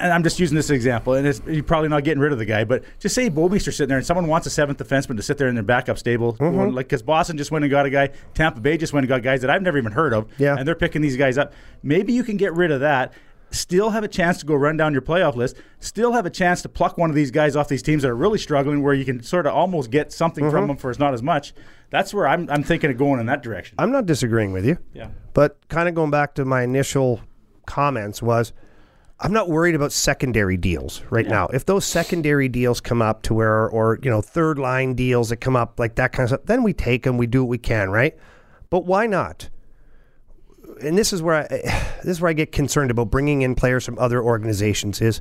And 0.00 0.12
I'm 0.12 0.22
just 0.22 0.38
using 0.38 0.54
this 0.54 0.70
example, 0.70 1.14
and 1.14 1.26
it's, 1.26 1.40
you're 1.46 1.62
probably 1.64 1.88
not 1.88 2.04
getting 2.04 2.20
rid 2.20 2.32
of 2.32 2.38
the 2.38 2.44
guy. 2.44 2.64
But 2.64 2.84
just 2.98 3.14
say 3.14 3.30
Bouwmeester's 3.30 3.76
sitting 3.76 3.88
there, 3.88 3.96
and 3.98 4.06
someone 4.06 4.26
wants 4.26 4.46
a 4.46 4.50
seventh 4.50 4.78
defenseman 4.78 5.16
to 5.16 5.22
sit 5.22 5.38
there 5.38 5.48
in 5.48 5.54
their 5.54 5.64
backup 5.64 5.98
stable, 5.98 6.34
Mm-hmm. 6.34 6.74
like 6.74 6.86
because 6.88 7.02
Boston 7.02 7.36
just 7.38 7.50
went 7.50 7.64
and 7.64 7.70
got 7.70 7.86
a 7.86 7.90
guy, 7.90 8.10
Tampa 8.34 8.60
Bay 8.60 8.76
just 8.76 8.92
went 8.92 9.04
and 9.04 9.08
got 9.08 9.22
guys 9.22 9.40
that 9.40 9.50
I've 9.50 9.62
never 9.62 9.78
even 9.78 9.92
heard 9.92 10.12
of, 10.12 10.28
Yeah. 10.38 10.56
and 10.58 10.68
they're 10.68 10.74
picking 10.74 11.00
these 11.02 11.16
guys 11.16 11.38
up. 11.38 11.52
Maybe 11.82 12.12
you 12.12 12.22
can 12.22 12.36
get 12.36 12.52
rid 12.54 12.70
of 12.70 12.80
that. 12.80 13.12
Still 13.50 13.88
have 13.90 14.04
a 14.04 14.08
chance 14.08 14.36
to 14.40 14.46
go 14.46 14.54
run 14.54 14.76
down 14.76 14.92
your 14.92 15.00
playoff 15.00 15.34
list. 15.34 15.56
Still 15.80 16.12
have 16.12 16.26
a 16.26 16.30
chance 16.30 16.60
to 16.62 16.68
pluck 16.68 16.98
one 16.98 17.08
of 17.08 17.16
these 17.16 17.30
guys 17.30 17.56
off 17.56 17.66
these 17.68 17.82
teams 17.82 18.02
that 18.02 18.10
are 18.10 18.14
really 18.16 18.38
struggling, 18.38 18.82
where 18.82 18.92
you 18.92 19.06
can 19.06 19.22
sort 19.22 19.46
of 19.46 19.54
almost 19.54 19.90
get 19.90 20.12
something 20.12 20.44
Mm-hmm. 20.44 20.50
from 20.52 20.66
them 20.68 20.76
for 20.76 20.90
it's 20.90 20.98
not 20.98 21.14
as 21.14 21.22
much. 21.22 21.54
That's 21.88 22.12
where 22.12 22.28
I'm, 22.28 22.46
I'm 22.50 22.62
thinking 22.62 22.90
of 22.90 22.98
going 22.98 23.20
in 23.20 23.26
that 23.26 23.42
direction. 23.42 23.76
I'm 23.78 23.90
not 23.90 24.04
disagreeing 24.04 24.52
with 24.52 24.66
you. 24.66 24.76
Yeah. 24.92 25.08
But 25.32 25.56
kind 25.68 25.88
of 25.88 25.94
going 25.94 26.10
back 26.10 26.34
to 26.34 26.44
my 26.44 26.60
initial 26.62 27.22
comments 27.66 28.20
was 28.22 28.52
I'm 29.20 29.32
not 29.32 29.48
worried 29.48 29.74
about 29.74 29.90
secondary 29.92 30.56
deals 30.56 31.02
right 31.10 31.26
now. 31.26 31.48
If 31.48 31.66
those 31.66 31.84
secondary 31.84 32.48
deals 32.48 32.80
come 32.80 33.02
up 33.02 33.22
to 33.22 33.34
where 33.34 33.68
or 33.68 33.98
you 34.02 34.10
know 34.10 34.22
third 34.22 34.58
line 34.58 34.94
deals 34.94 35.30
that 35.30 35.38
come 35.38 35.56
up 35.56 35.80
like 35.80 35.96
that 35.96 36.12
kind 36.12 36.24
of 36.24 36.30
stuff, 36.30 36.46
then 36.46 36.62
we 36.62 36.72
take 36.72 37.02
them, 37.02 37.18
we 37.18 37.26
do 37.26 37.42
what 37.42 37.48
we 37.48 37.58
can, 37.58 37.90
right? 37.90 38.16
But 38.70 38.84
why 38.84 39.06
not? 39.06 39.48
And 40.80 40.96
this 40.96 41.12
is 41.12 41.20
where 41.20 41.34
I 41.34 41.46
this 42.04 42.12
is 42.12 42.20
where 42.20 42.30
I 42.30 42.34
get 42.34 42.52
concerned 42.52 42.92
about 42.92 43.10
bringing 43.10 43.42
in 43.42 43.56
players 43.56 43.84
from 43.84 43.98
other 43.98 44.22
organizations 44.22 45.00
is 45.00 45.20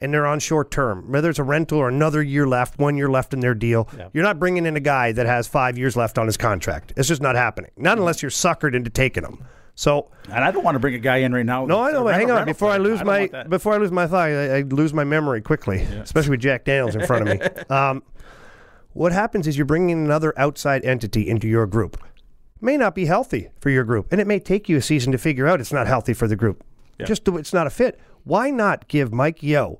and 0.00 0.12
they're 0.12 0.26
on 0.26 0.40
short 0.40 0.70
term. 0.70 1.10
Whether 1.10 1.30
it's 1.30 1.38
a 1.38 1.44
rental 1.44 1.78
or 1.78 1.88
another 1.88 2.22
year 2.22 2.46
left, 2.46 2.78
one 2.78 2.96
year 2.96 3.08
left 3.08 3.32
in 3.32 3.40
their 3.40 3.54
deal, 3.54 3.88
you're 4.12 4.24
not 4.24 4.38
bringing 4.38 4.66
in 4.66 4.76
a 4.76 4.80
guy 4.80 5.12
that 5.12 5.26
has 5.26 5.48
five 5.48 5.76
years 5.76 5.96
left 5.96 6.18
on 6.18 6.26
his 6.26 6.36
contract. 6.36 6.92
It's 6.96 7.08
just 7.08 7.22
not 7.22 7.34
happening. 7.34 7.70
Not 7.76 7.92
mm-hmm. 7.92 8.00
unless 8.00 8.22
you're 8.22 8.30
suckered 8.30 8.74
into 8.74 8.90
taking 8.90 9.24
him. 9.24 9.44
So 9.78 10.10
And 10.24 10.42
I 10.42 10.50
don't 10.50 10.64
want 10.64 10.74
to 10.74 10.80
bring 10.80 10.94
a 10.94 10.98
guy 10.98 11.18
in 11.18 11.32
right 11.32 11.46
now. 11.46 11.64
no, 11.64 11.80
I 11.80 11.92
know, 11.92 12.02
but 12.02 12.14
hang 12.14 12.32
on. 12.32 12.44
Before 12.46 12.68
I 12.68 12.78
lose 12.78 13.04
my 13.04 13.28
before 13.48 13.74
I 13.74 13.76
lose 13.76 13.92
my 13.92 14.08
thought, 14.08 14.28
I, 14.28 14.56
I 14.56 14.60
lose 14.62 14.92
my 14.92 15.04
memory 15.04 15.40
quickly, 15.40 15.82
especially 16.02 16.30
with 16.30 16.40
Jack 16.40 16.64
Daniels 16.64 16.96
in 16.96 17.06
front 17.06 17.28
of 17.28 17.38
me. 17.38 17.46
Um, 17.70 18.02
what 18.92 19.12
happens 19.12 19.46
is 19.46 19.56
you're 19.56 19.66
bringing 19.66 20.04
another 20.04 20.36
outside 20.36 20.84
entity 20.84 21.28
into 21.28 21.46
your 21.46 21.64
group. 21.66 21.96
May 22.60 22.76
not 22.76 22.96
be 22.96 23.04
healthy 23.06 23.50
for 23.60 23.70
your 23.70 23.84
group, 23.84 24.08
and 24.10 24.20
it 24.20 24.26
may 24.26 24.40
take 24.40 24.68
you 24.68 24.76
a 24.76 24.82
season 24.82 25.12
to 25.12 25.18
figure 25.18 25.46
out 25.46 25.60
it's 25.60 25.72
not 25.72 25.86
healthy 25.86 26.12
for 26.12 26.26
the 26.26 26.34
group. 26.34 26.64
Just 27.04 27.22
do, 27.22 27.36
it's 27.36 27.52
not 27.52 27.68
a 27.68 27.70
fit. 27.70 28.00
Why 28.24 28.50
not 28.50 28.88
give 28.88 29.12
Mike 29.12 29.44
Yeo 29.44 29.78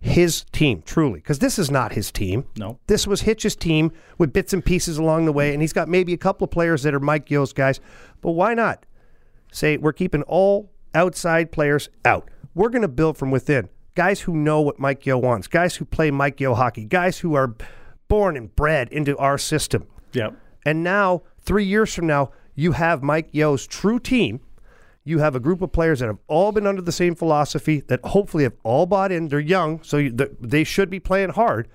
his 0.00 0.44
team 0.52 0.82
truly? 0.86 1.20
Because 1.20 1.40
this 1.40 1.58
is 1.58 1.70
not 1.70 1.92
his 1.92 2.10
team. 2.10 2.46
No. 2.56 2.78
This 2.86 3.06
was 3.06 3.22
Hitch's 3.22 3.54
team 3.56 3.92
with 4.16 4.32
bits 4.32 4.54
and 4.54 4.64
pieces 4.64 4.96
along 4.96 5.26
the 5.26 5.32
way, 5.32 5.52
and 5.52 5.60
he's 5.60 5.74
got 5.74 5.88
maybe 5.88 6.14
a 6.14 6.18
couple 6.18 6.46
of 6.46 6.50
players 6.50 6.82
that 6.84 6.94
are 6.94 7.00
Mike 7.00 7.30
Yeo's 7.30 7.52
guys. 7.52 7.78
But 8.22 8.30
why 8.30 8.54
not? 8.54 8.86
Say 9.52 9.76
we're 9.76 9.92
keeping 9.92 10.22
all 10.22 10.72
outside 10.94 11.52
players 11.52 11.88
out. 12.04 12.28
We're 12.54 12.70
going 12.70 12.82
to 12.82 12.88
build 12.88 13.16
from 13.16 13.30
within. 13.30 13.68
Guys 13.94 14.22
who 14.22 14.34
know 14.34 14.60
what 14.62 14.78
Mike 14.78 15.04
Yeo 15.06 15.18
wants, 15.18 15.46
guys 15.46 15.76
who 15.76 15.84
play 15.84 16.10
Mike 16.10 16.40
Yeo 16.40 16.54
hockey, 16.54 16.84
guys 16.84 17.18
who 17.18 17.34
are 17.34 17.54
born 18.08 18.36
and 18.36 18.54
bred 18.56 18.88
into 18.88 19.16
our 19.18 19.38
system. 19.38 19.86
Yep. 20.14 20.34
And 20.64 20.82
now, 20.82 21.22
three 21.40 21.64
years 21.64 21.94
from 21.94 22.06
now, 22.06 22.30
you 22.54 22.72
have 22.72 23.02
Mike 23.02 23.28
Yeo's 23.32 23.66
true 23.66 23.98
team. 23.98 24.40
You 25.04 25.18
have 25.18 25.34
a 25.34 25.40
group 25.40 25.60
of 25.60 25.72
players 25.72 26.00
that 26.00 26.06
have 26.06 26.18
all 26.28 26.52
been 26.52 26.66
under 26.66 26.80
the 26.80 26.92
same 26.92 27.14
philosophy, 27.14 27.80
that 27.88 28.00
hopefully 28.04 28.44
have 28.44 28.54
all 28.62 28.86
bought 28.86 29.12
in. 29.12 29.28
They're 29.28 29.40
young, 29.40 29.82
so 29.82 29.98
you, 29.98 30.10
th- 30.10 30.30
they 30.40 30.64
should 30.64 30.88
be 30.88 31.00
playing 31.00 31.30
hard. 31.30 31.68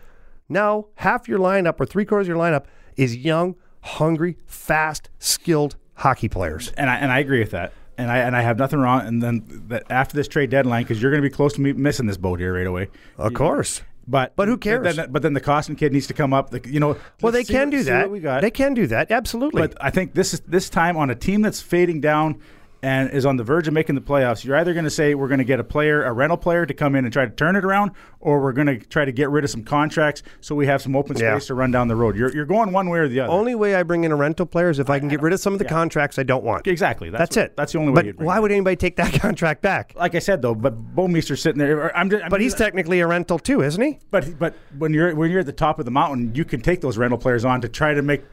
Now, 0.50 0.88
half 0.96 1.28
your 1.28 1.40
lineup 1.40 1.80
or 1.80 1.86
three 1.86 2.06
quarters 2.06 2.28
of 2.28 2.30
your 2.30 2.38
lineup 2.38 2.66
is 2.96 3.18
young, 3.18 3.56
hungry, 3.82 4.38
fast, 4.46 5.10
skilled 5.20 5.76
hockey 5.98 6.30
players. 6.30 6.72
and 6.78 6.90
I 6.90 6.96
and 6.96 7.12
I 7.12 7.20
agree 7.20 7.40
with 7.40 7.52
that. 7.52 7.74
And 7.98 8.12
I 8.12 8.20
and 8.20 8.36
I 8.36 8.42
have 8.42 8.58
nothing 8.58 8.80
wrong. 8.80 9.02
And 9.08 9.22
then 9.22 9.64
that 9.68 9.84
after 9.90 10.16
this 10.16 10.28
trade 10.28 10.50
deadline, 10.52 10.84
because 10.84 11.02
you're 11.02 11.12
going 11.12 11.22
to 11.24 11.28
be 11.30 11.34
close 11.34 11.54
to 11.54 11.62
me 11.62 11.74
missing 11.74 12.06
this 12.06 12.18
boat 12.18 12.40
here 12.40 12.54
right 12.54 12.68
away. 12.68 12.90
Of 13.18 13.34
course. 13.34 13.82
But 14.08 14.36
But 14.36 14.48
who 14.48 14.58
cares? 14.58 14.96
Then, 14.96 15.12
but 15.12 15.22
then 15.22 15.34
the 15.34 15.42
Kostin 15.42 15.78
kid 15.78 15.92
needs 15.92 16.08
to 16.08 16.14
come 16.14 16.32
up. 16.34 16.52
The, 16.52 16.62
you 16.66 16.80
know. 16.80 16.96
Well, 17.22 17.34
they 17.34 17.44
can 17.44 17.68
what- 17.68 17.72
do 17.72 17.84
that. 17.84 18.10
we 18.10 18.20
got. 18.20 18.42
They 18.42 18.52
can 18.52 18.74
do 18.74 18.88
that. 18.88 19.12
Absolutely. 19.12 19.62
But 19.62 19.76
I 19.82 19.90
think 19.90 20.14
this 20.14 20.34
is 20.34 20.40
this 20.42 20.70
time 20.70 20.96
on 20.96 21.10
a 21.10 21.16
team 21.16 21.42
that's 21.42 21.60
fading 21.60 22.00
down 22.00 22.40
and 22.84 23.10
is 23.12 23.26
on 23.26 23.38
the 23.38 23.44
verge 23.44 23.68
of 23.68 23.74
making 23.74 23.96
the 23.96 24.02
playoffs. 24.02 24.44
You're 24.44 24.56
either 24.58 24.74
going 24.74 24.84
to 24.86 24.90
say 24.92 25.16
we're 25.16 25.28
going 25.28 25.40
to 25.40 25.44
get 25.44 25.60
a 25.60 25.64
player, 25.64 26.04
a 26.04 26.14
rental 26.14 26.38
player, 26.38 26.66
to 26.66 26.74
come 26.74 26.96
in 26.96 27.06
and 27.06 27.12
try 27.14 27.26
to 27.26 27.32
turn 27.32 27.56
it 27.56 27.66
around, 27.66 27.92
or 28.20 28.42
we're 28.42 28.52
going 28.54 28.68
to 28.68 28.78
try 28.78 29.04
to 29.06 29.12
get 29.12 29.30
rid 29.30 29.44
of 29.44 29.50
some 29.50 29.64
contracts 29.64 30.24
so 30.42 30.54
we 30.56 30.68
have 30.68 30.82
some 30.82 30.96
open 30.96 31.16
space 31.16 31.24
Yeah. 31.24 31.40
to 31.40 31.54
run 31.56 31.72
down 31.72 31.88
the 31.88 31.96
road. 31.96 32.16
You're, 32.16 32.32
you're 32.34 32.46
going 32.46 32.72
one 32.72 32.90
way 32.90 33.00
or 33.00 33.08
the 33.08 33.20
other. 33.22 33.28
The 33.30 33.34
only 33.38 33.56
way 33.56 33.76
I 33.76 33.84
bring 33.84 34.04
in 34.04 34.12
a 34.12 34.16
rental 34.16 34.46
player 34.46 34.70
is 34.70 34.80
if 34.80 34.90
I 34.90 35.00
can 35.00 35.08
get 35.08 35.22
rid 35.22 35.34
of 35.34 35.40
some 35.40 35.54
of 35.54 35.60
the 35.60 35.66
contracts 35.66 36.20
I 36.20 36.24
don't 36.24 36.44
want. 36.44 36.68
exactly. 36.68 37.10
That's, 37.10 37.36
what- 37.36 37.46
it. 37.46 37.56
That's 37.58 37.74
the 37.74 37.80
only 37.80 37.94
way. 37.94 38.12
But 38.12 38.24
why 38.26 38.38
it. 38.38 38.42
would 38.42 38.52
anybody 38.52 38.76
take 38.76 38.96
that 38.98 39.14
contract 39.22 39.62
back? 39.62 39.94
Like 39.96 40.16
I 40.16 40.20
said 40.20 40.42
though, 40.42 40.56
but 40.56 40.96
Bouwmeester's 40.96 41.42
sitting 41.42 41.60
there. 41.60 41.96
I'm 41.98 42.10
just, 42.10 42.24
I'm 42.24 42.30
But 42.30 42.42
he's 42.42 42.52
just- 42.54 42.64
technically 42.64 43.00
a 43.00 43.08
rental 43.08 43.40
too, 43.40 43.62
isn't 43.64 43.82
he? 43.82 44.00
But 44.12 44.38
but 44.38 44.56
when 44.78 44.94
you're 44.94 45.16
when 45.16 45.32
you're 45.32 45.40
at 45.40 45.46
the 45.46 45.52
top 45.52 45.80
of 45.80 45.86
the 45.86 45.92
mountain, 45.92 46.36
you 46.36 46.46
can 46.46 46.62
take 46.62 46.82
those 46.82 46.98
rental 46.98 47.18
players 47.18 47.44
on 47.46 47.62
to 47.62 47.70
try 47.70 47.94
to 47.94 48.02
make 48.02 48.24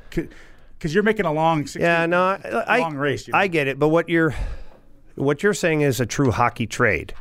because 0.78 0.94
you're 0.94 1.02
making 1.02 1.26
a 1.26 1.32
long 1.32 1.62
60 1.66 1.80
Yeah, 1.80 2.06
no, 2.06 2.22
I, 2.22 2.40
I, 2.66 2.78
long 2.80 2.96
race. 2.96 3.26
you 3.26 3.32
know? 3.32 3.38
I 3.38 3.46
get 3.46 3.66
it. 3.68 3.78
But 3.78 3.88
what 3.88 4.08
you're 4.08 4.34
what 5.16 5.42
you're 5.42 5.54
saying 5.54 5.82
is 5.82 6.00
a 6.00 6.06
true 6.06 6.30
hockey 6.30 6.66
trade, 6.66 7.14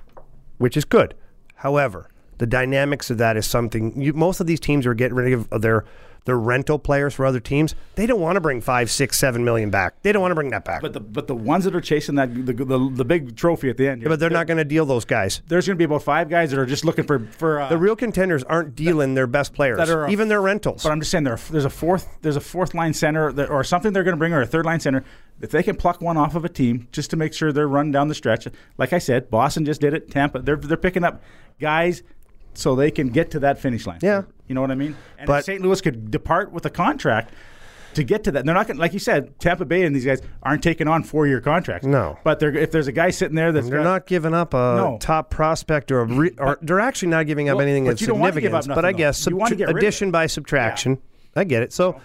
which 0.58 0.76
is 0.76 0.86
good. 0.86 1.14
However, 1.56 2.10
the 2.38 2.48
dynamics 2.48 3.10
of 3.10 3.18
that 3.20 3.38
is 3.38 3.46
something 3.46 4.00
you, 4.02 4.14
most 4.14 4.40
of 4.40 4.48
these 4.48 4.60
teams 4.60 4.86
are 4.86 4.94
getting 4.94 5.16
rid 5.16 5.34
of 5.34 5.62
their 5.62 5.86
their 6.26 6.38
rental 6.40 6.80
players 6.80 7.14
for 7.14 7.26
other 7.26 7.42
teams. 7.42 7.76
They 7.96 8.06
don't 8.06 8.22
want 8.22 8.38
to 8.38 8.42
bring 8.42 8.62
five, 8.62 8.90
six, 8.90 9.18
seven 9.20 9.44
million 9.44 9.70
back. 9.70 10.02
They 10.04 10.14
don't 10.14 10.22
want 10.22 10.32
to 10.32 10.36
bring 10.36 10.52
that 10.52 10.64
back. 10.64 10.82
but 10.82 10.94
the 10.94 11.02
but 11.02 11.28
the 11.28 11.36
ones 11.36 11.66
that 11.66 11.76
are 11.76 11.82
chasing 11.82 12.16
that 12.16 12.34
the 12.34 12.54
the, 12.54 12.92
the 12.94 13.04
big 13.04 13.36
trophy 13.36 13.70
at 13.70 13.76
the 13.76 13.90
end, 13.90 14.02
here, 14.02 14.08
but 14.10 14.22
they're 14.22 14.30
not 14.30 14.48
going 14.48 14.58
to 14.58 14.64
deal 14.64 14.86
those 14.86 15.04
guys. 15.04 15.42
There's 15.50 15.68
going 15.68 15.76
to 15.76 15.78
be 15.78 15.84
about 15.84 16.04
five 16.04 16.30
guys 16.30 16.52
that 16.52 16.60
are 16.60 16.66
just 16.66 16.86
looking 16.86 17.04
for 17.06 17.20
for 17.20 17.60
uh, 17.60 17.68
The 17.68 17.78
real 17.78 17.98
contenders 17.98 18.42
aren't 18.46 18.74
dealing 18.74 19.16
their 19.16 19.28
best 19.28 19.54
players, 19.54 19.78
that 19.80 19.90
are 19.90 20.06
a- 20.06 20.12
even 20.12 20.30
their 20.30 20.42
rentals. 20.42 20.84
But 20.84 20.94
I'm 20.94 21.02
just 21.02 21.12
saying 21.12 21.26
there, 21.26 21.36
there's 21.52 21.66
a 21.66 21.70
fourth 21.70 22.08
there's 22.22 22.38
a 22.38 22.42
fourth 22.42 22.74
line 22.74 22.94
center 22.94 23.34
that, 23.34 23.50
or 23.50 23.62
something 23.66 23.92
they're 23.92 24.06
going 24.06 24.16
to 24.16 24.20
bring 24.20 24.32
or 24.32 24.42
a 24.42 24.48
third 24.48 24.66
line 24.66 24.80
center. 24.80 25.04
If 25.44 25.52
they 25.52 25.62
can 25.62 25.76
pluck 25.76 26.02
one 26.02 26.16
off 26.18 26.36
of 26.36 26.46
a 26.46 26.50
team 26.50 26.88
just 26.92 27.10
to 27.12 27.18
make 27.18 27.34
sure 27.34 27.52
they're 27.52 27.68
running 27.68 27.92
down 27.92 28.08
the 28.08 28.16
stretch, 28.16 28.48
like 28.78 28.94
I 28.94 28.98
said, 28.98 29.30
Boston 29.30 29.66
just 29.66 29.82
did 29.82 29.94
it. 29.94 30.10
Tampa, 30.10 30.40
they're 30.40 30.56
they're 30.56 30.78
picking 30.78 31.04
up 31.04 31.22
guys 31.60 32.02
so 32.54 32.76
they 32.76 32.90
can 32.92 33.10
get 33.10 33.30
to 33.32 33.40
that 33.40 33.60
finish 33.60 33.86
line. 33.86 34.00
Yeah. 34.02 34.24
you 34.48 34.56
know 34.56 34.62
what 34.62 34.72
I 34.72 34.76
mean. 34.76 34.96
And 35.20 35.28
But- 35.28 35.44
St. 35.46 35.62
Louis 35.62 35.82
could 35.82 36.10
depart 36.12 36.52
with 36.52 36.66
a 36.66 36.70
contract. 36.70 37.34
To 37.96 38.04
get 38.04 38.24
to 38.24 38.32
that, 38.32 38.44
they're 38.46 38.56
not 38.56 38.66
going. 38.66 38.78
to 38.78 38.82
Like 38.82 38.94
you 38.94 39.00
said, 39.00 39.38
Tampa 39.40 39.66
Bay 39.66 39.84
and 39.84 39.96
these 39.96 40.04
guys 40.06 40.20
aren't 40.42 40.64
taking 40.64 40.88
on 40.88 41.04
four-year 41.04 41.42
contracts. 41.42 41.86
No. 41.86 42.18
but 42.24 42.40
they're, 42.40 42.56
if 42.56 42.72
there's 42.72 42.88
a 42.88 42.92
guy 42.92 43.12
sitting 43.12 43.36
there 43.36 43.52
that's 43.52 43.70
they're 43.70 43.80
got- 43.80 43.84
not 43.84 44.08
giving 44.08 44.34
up 44.34 44.56
a 44.56 44.76
No. 44.78 44.98
top 45.00 45.30
prospect 45.30 45.92
or 45.92 46.00
a 46.00 46.06
re, 46.06 46.32
or 46.40 46.58
they're 46.64 46.80
actually 46.80 47.10
not 47.10 47.28
giving 47.28 47.50
up 47.50 47.58
Well, 47.58 47.68
anything 47.68 47.86
but 47.86 47.94
of 47.96 48.02
you 48.02 48.08
don't 48.08 48.18
wanna 48.20 48.32
give 48.32 48.44
significance. 48.52 48.74
but 48.76 48.84
I 48.86 48.94
guess 48.94 49.28
You 49.28 49.36
wanna 49.36 49.54
subtra- 49.54 49.58
get 49.60 49.68
rid 49.68 49.76
of 49.76 49.78
addition 49.78 50.10
by 50.10 50.26
subtraction. 50.26 50.98
I 51.36 51.44
get 51.44 51.62
it. 51.62 51.72
So 51.74 52.00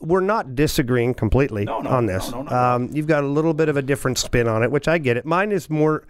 we're 0.00 0.20
not 0.20 0.54
disagreeing 0.54 1.14
completely 1.14 1.64
No, 1.64 1.80
no, 1.80 1.90
on 1.90 2.06
this. 2.06 2.30
no, 2.30 2.42
not 2.42 2.52
at 2.52 2.58
all. 2.58 2.74
um, 2.76 2.90
you've 2.92 3.06
got 3.06 3.24
a 3.24 3.26
little 3.26 3.54
bit 3.54 3.68
of 3.68 3.76
a 3.76 3.82
different 3.82 4.18
spin 4.18 4.46
on 4.48 4.62
it, 4.62 4.70
which 4.70 4.88
I 4.88 4.98
get 4.98 5.16
it. 5.16 5.24
Mine 5.26 5.52
is 5.52 5.68
more. 5.70 6.04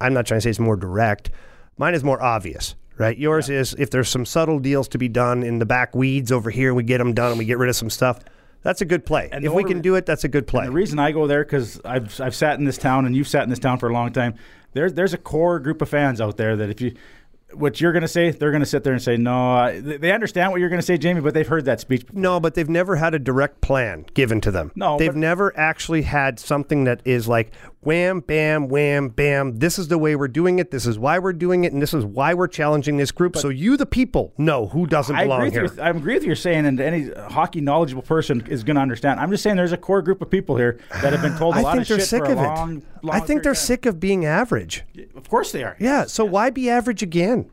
I'm 0.00 0.14
not 0.14 0.26
trying 0.26 0.38
to 0.38 0.42
say 0.42 0.50
it's 0.50 0.58
more 0.58 0.76
direct. 0.76 1.30
Mine 1.76 1.94
is 1.94 2.02
more 2.04 2.22
obvious. 2.22 2.74
Right, 2.96 3.18
yours 3.18 3.50
is 3.50 3.74
if 3.76 3.90
there's 3.90 4.08
some 4.08 4.24
subtle 4.24 4.60
deals 4.60 4.86
to 4.88 4.98
be 4.98 5.08
done 5.08 5.42
in 5.42 5.58
the 5.58 5.66
back 5.66 5.96
weeds 5.96 6.30
over 6.30 6.48
here, 6.48 6.72
we 6.72 6.84
get 6.84 6.98
them 6.98 7.12
done 7.12 7.30
and 7.32 7.38
we 7.40 7.44
get 7.44 7.58
rid 7.58 7.68
of 7.68 7.74
some 7.74 7.90
stuff. 7.90 8.20
That's 8.62 8.82
a 8.82 8.84
good 8.84 9.04
play. 9.04 9.28
And 9.32 9.44
if 9.44 9.50
the 9.50 9.56
we 9.56 9.64
can 9.64 9.80
do 9.80 9.96
it, 9.96 10.06
that's 10.06 10.22
a 10.22 10.28
good 10.28 10.46
play. 10.46 10.66
The 10.66 10.70
reason 10.70 11.00
I 11.00 11.10
go 11.10 11.26
there 11.26 11.44
because 11.44 11.80
I've 11.84 12.20
I've 12.20 12.36
sat 12.36 12.56
in 12.60 12.64
this 12.64 12.78
town 12.78 13.04
and 13.04 13.16
you've 13.16 13.26
sat 13.26 13.42
in 13.42 13.50
this 13.50 13.58
town 13.58 13.78
for 13.78 13.88
a 13.88 13.92
long 13.92 14.12
time. 14.12 14.36
There's 14.74 14.92
there's 14.94 15.12
a 15.12 15.18
core 15.18 15.58
group 15.58 15.82
of 15.82 15.88
fans 15.88 16.20
out 16.20 16.36
there 16.36 16.54
that 16.54 16.70
if 16.70 16.80
you 16.80 16.94
what 17.56 17.80
you're 17.80 17.92
going 17.92 18.02
to 18.02 18.08
say, 18.08 18.30
they're 18.30 18.50
going 18.50 18.62
to 18.62 18.66
sit 18.66 18.84
there 18.84 18.92
and 18.92 19.02
say 19.02 19.16
no. 19.16 19.52
I, 19.54 19.80
they 19.80 20.12
understand 20.12 20.52
what 20.52 20.60
you're 20.60 20.68
going 20.68 20.80
to 20.80 20.86
say, 20.86 20.96
Jamie, 20.98 21.20
but 21.20 21.34
they've 21.34 21.46
heard 21.46 21.64
that 21.66 21.80
speech. 21.80 22.06
before. 22.06 22.20
No, 22.20 22.40
but 22.40 22.54
they've 22.54 22.68
never 22.68 22.96
had 22.96 23.14
a 23.14 23.18
direct 23.18 23.60
plan 23.60 24.04
given 24.14 24.40
to 24.42 24.50
them. 24.50 24.72
No, 24.74 24.98
they've 24.98 25.10
but- 25.10 25.16
never 25.16 25.56
actually 25.58 26.02
had 26.02 26.38
something 26.38 26.84
that 26.84 27.00
is 27.04 27.26
like 27.28 27.52
wham, 27.80 28.20
bam, 28.20 28.68
wham, 28.68 29.10
bam. 29.10 29.58
This 29.58 29.78
is 29.78 29.88
the 29.88 29.98
way 29.98 30.16
we're 30.16 30.26
doing 30.28 30.58
it. 30.58 30.70
This 30.70 30.86
is 30.86 30.98
why 30.98 31.18
we're 31.18 31.34
doing 31.34 31.64
it, 31.64 31.72
and 31.74 31.82
this 31.82 31.92
is 31.92 32.02
why 32.04 32.32
we're 32.32 32.48
challenging 32.48 32.96
this 32.96 33.10
group. 33.12 33.36
so 33.36 33.50
you, 33.50 33.76
the 33.76 33.84
people, 33.84 34.32
know 34.38 34.68
who 34.68 34.86
doesn't 34.86 35.14
I 35.14 35.24
belong 35.24 35.50
here. 35.50 35.62
with 35.64 35.78
I 35.78 35.90
agree 35.90 36.14
with 36.14 36.24
you 36.24 36.34
saying, 36.34 36.64
and 36.64 36.80
any 36.80 37.10
hockey 37.12 37.60
knowledgeable 37.60 38.02
person 38.02 38.42
is 38.48 38.64
going 38.64 38.76
to 38.76 38.80
understand. 38.82 39.20
I'm 39.20 39.30
just 39.30 39.42
saying 39.42 39.56
there's 39.56 39.72
a 39.72 39.76
core 39.76 40.00
group 40.00 40.22
of 40.22 40.30
people 40.30 40.56
here 40.56 40.78
that 41.02 41.12
have 41.12 41.20
been 41.20 41.36
told 41.36 41.56
a 41.56 41.60
lot 41.62 41.72
think 41.72 41.82
of 41.82 41.88
they're 41.88 41.98
shit 41.98 42.08
sick 42.08 42.24
for 42.24 42.32
of 42.32 42.38
a 42.38 42.42
it. 42.42 42.46
long, 42.46 42.82
long 43.02 43.16
I 43.16 43.20
think 43.20 43.42
they're 43.42 43.52
time. 43.52 43.60
sick 43.60 43.84
of 43.86 44.00
being 44.00 44.24
average. 44.24 44.82
Of 45.14 45.28
course 45.28 45.52
they 45.52 45.62
are. 45.62 45.76
Yeah. 45.78 46.04
So 46.06 46.24
why 46.24 46.48
be 46.50 46.70
average 46.70 47.02
again? 47.02 47.43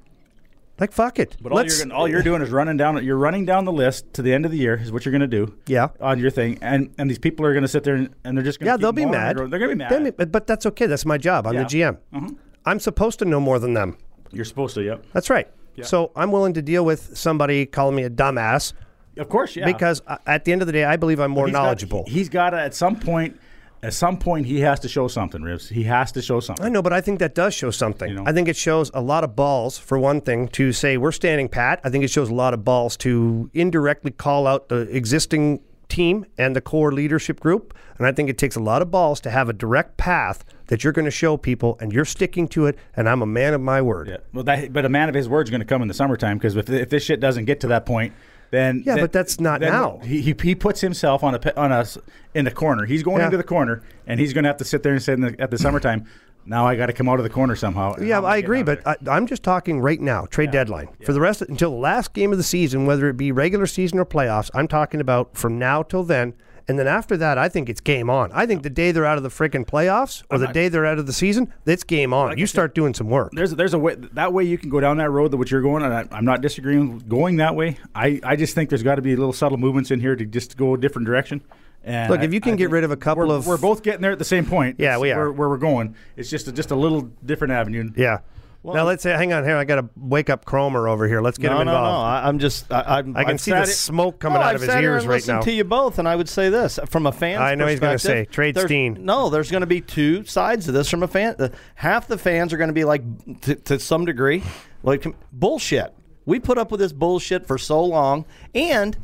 Like 0.81 0.91
fuck 0.91 1.19
it. 1.19 1.37
But 1.39 1.51
all 1.51 1.63
you're, 1.63 1.77
gonna, 1.77 1.93
all 1.93 2.07
you're 2.07 2.23
doing 2.23 2.41
is 2.41 2.49
running 2.49 2.75
down. 2.75 3.01
You're 3.05 3.15
running 3.17 3.45
down 3.45 3.65
the 3.65 3.71
list 3.71 4.11
to 4.15 4.21
the 4.23 4.33
end 4.33 4.45
of 4.45 4.51
the 4.51 4.57
year 4.57 4.75
is 4.75 4.91
what 4.91 5.05
you're 5.05 5.11
going 5.11 5.21
to 5.21 5.27
do. 5.45 5.53
Yeah. 5.67 5.89
On 6.01 6.17
your 6.19 6.31
thing, 6.31 6.57
and 6.61 6.91
and 6.97 7.07
these 7.09 7.19
people 7.19 7.45
are 7.45 7.53
going 7.53 7.61
to 7.61 7.67
sit 7.67 7.83
there 7.83 7.93
and, 7.95 8.09
and 8.23 8.35
they're 8.35 8.43
just 8.43 8.59
going 8.59 8.65
to 8.65 8.71
yeah, 8.73 8.77
they'll 8.77 8.91
be 8.91 9.05
mad. 9.05 9.37
They're 9.37 9.47
going 9.47 9.61
to 9.61 9.67
be 9.69 9.75
mad. 9.75 10.17
Be- 10.17 10.25
but, 10.25 10.47
that's 10.47 10.65
okay. 10.65 10.87
That's 10.87 11.05
my 11.05 11.19
job. 11.19 11.45
I'm 11.45 11.53
Yeah. 11.53 11.63
the 11.63 11.67
GM. 12.13 12.35
I'm 12.65 12.79
supposed 12.79 13.19
to 13.19 13.25
know 13.25 13.39
more 13.39 13.59
than 13.59 13.75
them. 13.75 13.95
You're 14.31 14.43
supposed 14.45 14.73
to. 14.75 14.81
Yep. 14.83 15.05
That's 15.13 15.29
right. 15.29 15.47
So 15.83 16.11
I'm 16.15 16.31
willing 16.31 16.53
to 16.55 16.61
deal 16.61 16.83
with 16.83 17.15
somebody 17.17 17.65
calling 17.65 17.95
me 17.95 18.03
a 18.03 18.09
dumbass 18.09 18.73
Of 19.17 19.29
course. 19.29 19.55
Yeah. 19.55 19.65
because 19.65 20.01
uh, 20.05 20.17
at 20.27 20.45
the 20.45 20.51
end 20.51 20.61
of 20.61 20.67
the 20.67 20.71
day, 20.73 20.83
I 20.83 20.95
believe 20.95 21.19
I'm 21.19 21.31
more 21.31 21.47
He's 21.47 21.53
got- 21.53 21.63
knowledgeable. 21.63 22.05
he's 22.07 22.29
got 22.29 22.51
to 22.51 22.59
at 22.59 22.73
some 22.75 22.95
point. 22.99 23.39
At 23.83 23.93
some 23.95 24.17
point, 24.17 24.45
he 24.45 24.59
has 24.59 24.79
to 24.81 24.87
show 24.87 25.07
something, 25.07 25.41
Rivs. 25.41 25.69
He 25.69 25.83
has 25.83 26.11
to 26.11 26.21
show 26.21 26.39
something. 26.39 26.65
I 26.65 26.69
know, 26.69 26.83
but 26.83 26.93
I 26.93 27.01
think 27.01 27.19
that 27.19 27.33
does 27.33 27.53
show 27.53 27.71
something. 27.71 28.09
You 28.09 28.15
know? 28.17 28.23
I 28.27 28.31
think 28.31 28.47
it 28.47 28.55
shows 28.55 28.91
a 28.93 29.01
lot 29.01 29.23
of 29.23 29.35
balls, 29.35 29.77
for 29.77 29.97
one 29.97 30.21
thing, 30.21 30.47
to 30.49 30.71
say 30.71 30.97
we're 30.97 31.11
standing 31.11 31.49
pat. 31.49 31.81
I 31.83 31.89
think 31.89 32.03
it 32.03 32.11
shows 32.11 32.29
a 32.29 32.33
lot 32.35 32.53
of 32.53 32.63
balls 32.63 32.95
to 32.97 33.49
indirectly 33.53 34.11
call 34.11 34.45
out 34.45 34.69
the 34.69 34.81
existing 34.95 35.61
team 35.89 36.25
and 36.37 36.55
the 36.55 36.61
core 36.61 36.91
leadership 36.91 37.39
group. 37.39 37.73
And 37.97 38.07
I 38.07 38.11
think 38.11 38.29
it 38.29 38.37
takes 38.37 38.55
a 38.55 38.59
lot 38.59 38.81
of 38.81 38.89
balls 38.89 39.19
to 39.21 39.29
have 39.29 39.49
a 39.49 39.53
direct 39.53 39.97
path 39.97 40.45
that 40.67 40.83
you're 40.83 40.93
going 40.93 41.05
to 41.05 41.11
show 41.11 41.35
people 41.35 41.77
and 41.81 41.91
you're 41.91 42.05
sticking 42.05 42.47
to 42.49 42.65
it. 42.67 42.77
And 42.95 43.09
I'm 43.09 43.21
a 43.21 43.25
man 43.25 43.53
of 43.53 43.61
my 43.61 43.81
word. 43.81 44.07
Yeah. 44.07 44.17
Well, 44.33 44.43
that, 44.45 44.71
but 44.71 44.85
a 44.85 44.89
man 44.89 45.09
of 45.09 45.15
his 45.15 45.27
word 45.27 45.47
is 45.47 45.49
going 45.49 45.59
to 45.59 45.65
come 45.65 45.81
in 45.81 45.87
the 45.87 45.93
summertime 45.93 46.37
because 46.37 46.55
if, 46.55 46.69
if 46.69 46.89
this 46.89 47.03
shit 47.03 47.19
doesn't 47.19 47.45
get 47.45 47.59
to 47.61 47.67
that 47.67 47.85
point, 47.85 48.13
then 48.51 48.83
Yeah, 48.85 48.95
then- 48.95 49.03
but 49.03 49.11
that's 49.11 49.39
not 49.39 49.61
now. 49.61 49.99
He, 50.03 50.21
he 50.21 50.35
he 50.41 50.55
puts 50.55 50.81
himself 50.81 51.23
on 51.23 51.33
a 51.35 51.59
on 51.59 51.71
us 51.71 51.97
in 52.35 52.45
the 52.45 52.51
corner. 52.51 52.85
He's 52.85 53.03
going 53.03 53.17
Yeah. 53.19 53.25
into 53.25 53.37
the 53.37 53.43
corner, 53.43 53.81
and 54.07 54.19
he's 54.19 54.33
going 54.33 54.43
to 54.43 54.49
have 54.49 54.57
to 54.57 54.65
sit 54.65 54.83
there 54.83 54.93
and 54.93 55.01
say 55.01 55.13
in 55.13 55.21
the, 55.21 55.35
at 55.39 55.49
the 55.51 55.57
summertime. 55.57 56.05
Now 56.45 56.65
I 56.65 56.75
got 56.75 56.87
to 56.87 56.93
come 56.93 57.07
out 57.07 57.19
of 57.19 57.23
the 57.23 57.29
corner 57.29 57.55
somehow. 57.55 57.95
Yeah, 58.01 58.19
I 58.21 58.37
agree, 58.37 58.63
but? 58.63 58.85
I, 58.87 58.95
I'm 59.07 59.27
just 59.27 59.43
talking 59.43 59.79
right 59.79 60.01
now, 60.01 60.25
trade 60.25 60.49
deadline. 60.49 60.89
For 61.05 61.13
the 61.13 61.21
rest 61.21 61.43
of, 61.43 61.49
until 61.49 61.69
the 61.69 61.77
last 61.77 62.13
game 62.13 62.31
of 62.31 62.37
the 62.39 62.43
season, 62.43 62.87
whether 62.87 63.07
it 63.09 63.15
be 63.15 63.31
regular 63.31 63.67
season 63.67 63.99
or 63.99 64.05
playoffs, 64.05 64.49
I'm 64.55 64.67
talking 64.67 64.99
about 65.01 65.37
from 65.37 65.59
now 65.59 65.83
till 65.83 66.03
then. 66.03 66.33
And 66.71 66.79
then 66.79 66.87
after 66.87 67.17
that, 67.17 67.37
I 67.37 67.49
think 67.49 67.67
it's 67.67 67.81
game 67.81 68.09
on. 68.09 68.31
I 68.31 68.45
think 68.45 68.63
the 68.63 68.69
day 68.69 68.93
they're 68.93 69.05
out 69.05 69.17
of 69.17 69.23
the 69.23 69.29
freaking 69.29 69.65
playoffs 69.65 70.23
or 70.29 70.37
the 70.37 70.47
day 70.47 70.69
they're 70.69 70.85
out 70.85 70.99
of 70.99 71.05
the 71.05 71.11
season, 71.11 71.53
it's 71.65 71.83
game 71.83 72.13
on. 72.13 72.37
you 72.37 72.47
start 72.47 72.73
doing 72.73 72.93
some 72.93 73.09
work. 73.09 73.33
there's 73.33 73.51
there's 73.51 73.73
a 73.73 73.77
way 73.79 73.95
that 73.95 74.31
way 74.31 74.45
you 74.45 74.57
can 74.57 74.69
go 74.69 74.79
down 74.79 74.95
that 74.95 75.09
road 75.09 75.31
that 75.31 75.37
what 75.37 75.51
you're 75.51 75.61
going, 75.61 75.83
and 75.83 75.93
I, 75.93 76.07
I'm 76.13 76.23
not 76.23 76.39
disagreeing 76.39 76.93
with 76.93 77.09
going 77.09 77.35
that 77.37 77.57
way. 77.57 77.77
I, 77.93 78.21
I 78.23 78.37
just 78.37 78.55
think 78.55 78.69
there's 78.69 78.83
got 78.83 78.95
to 78.95 79.01
be 79.01 79.11
a 79.11 79.17
little 79.17 79.33
subtle 79.33 79.57
movements 79.57 79.91
in 79.91 79.99
here 79.99 80.15
to 80.15 80.25
just 80.25 80.55
go 80.55 80.73
a 80.75 80.77
different 80.77 81.05
direction. 81.07 81.41
And 81.83 82.09
Look, 82.09 82.21
if 82.21 82.33
you 82.33 82.39
can 82.39 82.53
I 82.53 82.55
get 82.55 82.69
rid 82.69 82.85
of 82.85 82.91
a 82.91 82.95
couple 82.95 83.27
we're, 83.27 83.35
of- 83.35 83.47
we're 83.47 83.57
both 83.57 83.83
getting 83.83 83.99
there 84.01 84.13
at 84.13 84.19
the 84.19 84.23
same 84.23 84.45
point. 84.45 84.77
Yeah, 84.79 84.93
It's 84.93 85.01
we 85.01 85.11
are. 85.11 85.17
Where, 85.17 85.31
where 85.33 85.49
we're 85.49 85.57
going, 85.57 85.95
it's 86.15 86.29
just 86.29 86.47
a, 86.47 86.53
just 86.53 86.71
a 86.71 86.75
little 86.75 87.01
different 87.25 87.51
avenue. 87.51 87.91
Yeah. 87.97 88.19
Now 88.63 88.83
let's 88.85 89.01
say, 89.03 89.11
hang 89.11 89.33
on 89.33 89.43
here. 89.43 89.55
I 89.57 89.63
got 89.63 89.75
to 89.75 89.89
wake 89.95 90.29
up 90.29 90.45
Cromer 90.45 90.87
over 90.87 91.07
here. 91.07 91.21
Let's 91.21 91.37
get 91.37 91.49
no, 91.51 91.59
him 91.61 91.67
no, 91.67 91.73
no. 91.73 91.79
I, 91.79 92.27
I'm 92.27 92.37
just. 92.39 92.71
I, 92.71 92.99
I'm, 92.99 93.17
I 93.17 93.23
can 93.23 93.33
I've 93.33 93.41
see 93.41 93.51
the 93.51 93.63
it- 93.63 93.67
smoke 93.67 94.19
coming 94.19 94.39
No, 94.39 94.45
out 94.45 94.55
I've 94.55 94.61
of 94.61 94.67
his 94.67 94.75
ears 94.75 95.07
right 95.07 95.25
now. 95.27 95.41
To 95.41 95.51
you 95.51 95.63
both, 95.63 95.97
and 95.99 96.07
I 96.07 96.15
would 96.15 96.29
say 96.29 96.49
this 96.49 96.79
from 96.87 97.05
a 97.07 97.11
fan. 97.11 97.41
I 97.41 97.55
know 97.55 97.67
he's 97.67 97.79
gonna 97.79 97.97
say, 97.99 98.25
trade 98.25 98.57
Steen. 98.57 99.03
No, 99.05 99.29
there's 99.29 99.49
going 99.49 99.61
to 99.61 99.67
be 99.67 99.81
two 99.81 100.23
sides 100.25 100.65
to 100.65 100.71
this 100.71 100.89
from 100.89 101.03
a 101.03 101.07
fan. 101.07 101.35
uh, 101.39 101.49
half 101.75 102.07
the 102.07 102.17
fans 102.17 102.53
are 102.53 102.57
going 102.57 102.69
to 102.69 102.73
be 102.73 102.83
like, 102.83 103.01
to, 103.41 103.55
to 103.55 103.79
some 103.79 104.05
degree, 104.05 104.43
like 104.83 105.05
bullshit. 105.31 105.93
We 106.25 106.39
put 106.39 106.57
up 106.57 106.69
with 106.69 106.79
this 106.79 106.93
bullshit 106.93 107.47
for 107.47 107.57
so 107.57 107.83
long, 107.83 108.25
and 108.53 108.95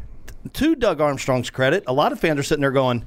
to 0.54 0.76
Doug 0.76 1.02
Armstrong's 1.02 1.50
credit, 1.50 1.84
a 1.88 1.94
lot 1.94 2.12
of 2.12 2.20
fans 2.20 2.40
are 2.40 2.44
sitting 2.44 2.62
there 2.62 2.72
going, 2.72 3.06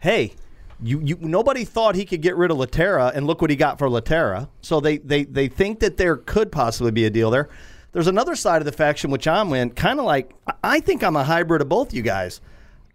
"Hey." 0.00 0.34
You, 0.82 1.00
you, 1.00 1.16
nobody 1.20 1.64
thought 1.64 1.94
he 1.94 2.04
could 2.04 2.20
get 2.20 2.36
rid 2.36 2.50
of 2.50 2.56
Lehtera, 2.58 3.12
and 3.14 3.26
look 3.26 3.40
what 3.40 3.50
he 3.50 3.56
got 3.56 3.78
for 3.78 3.88
Lehtera. 3.88 4.48
So 4.60 4.80
they, 4.80 4.98
they, 4.98 5.24
they 5.24 5.48
think 5.48 5.80
that 5.80 5.96
there 5.96 6.16
could 6.16 6.50
possibly 6.52 6.90
be 6.90 7.04
a 7.04 7.10
deal 7.10 7.30
there. 7.30 7.48
There's 7.92 8.08
another 8.08 8.34
side 8.34 8.60
of 8.60 8.66
the 8.66 8.72
faction 8.72 9.10
which 9.10 9.28
I'm 9.28 9.52
in, 9.52 9.70
kind 9.70 9.98
of 10.00 10.04
like 10.04 10.32
I- 10.46 10.54
I 10.64 10.80
think 10.80 11.04
I'm 11.04 11.14
a 11.16 11.22
hybrid 11.24 11.62
of 11.62 11.68
both 11.68 11.94
you 11.94 12.02
guys. 12.02 12.40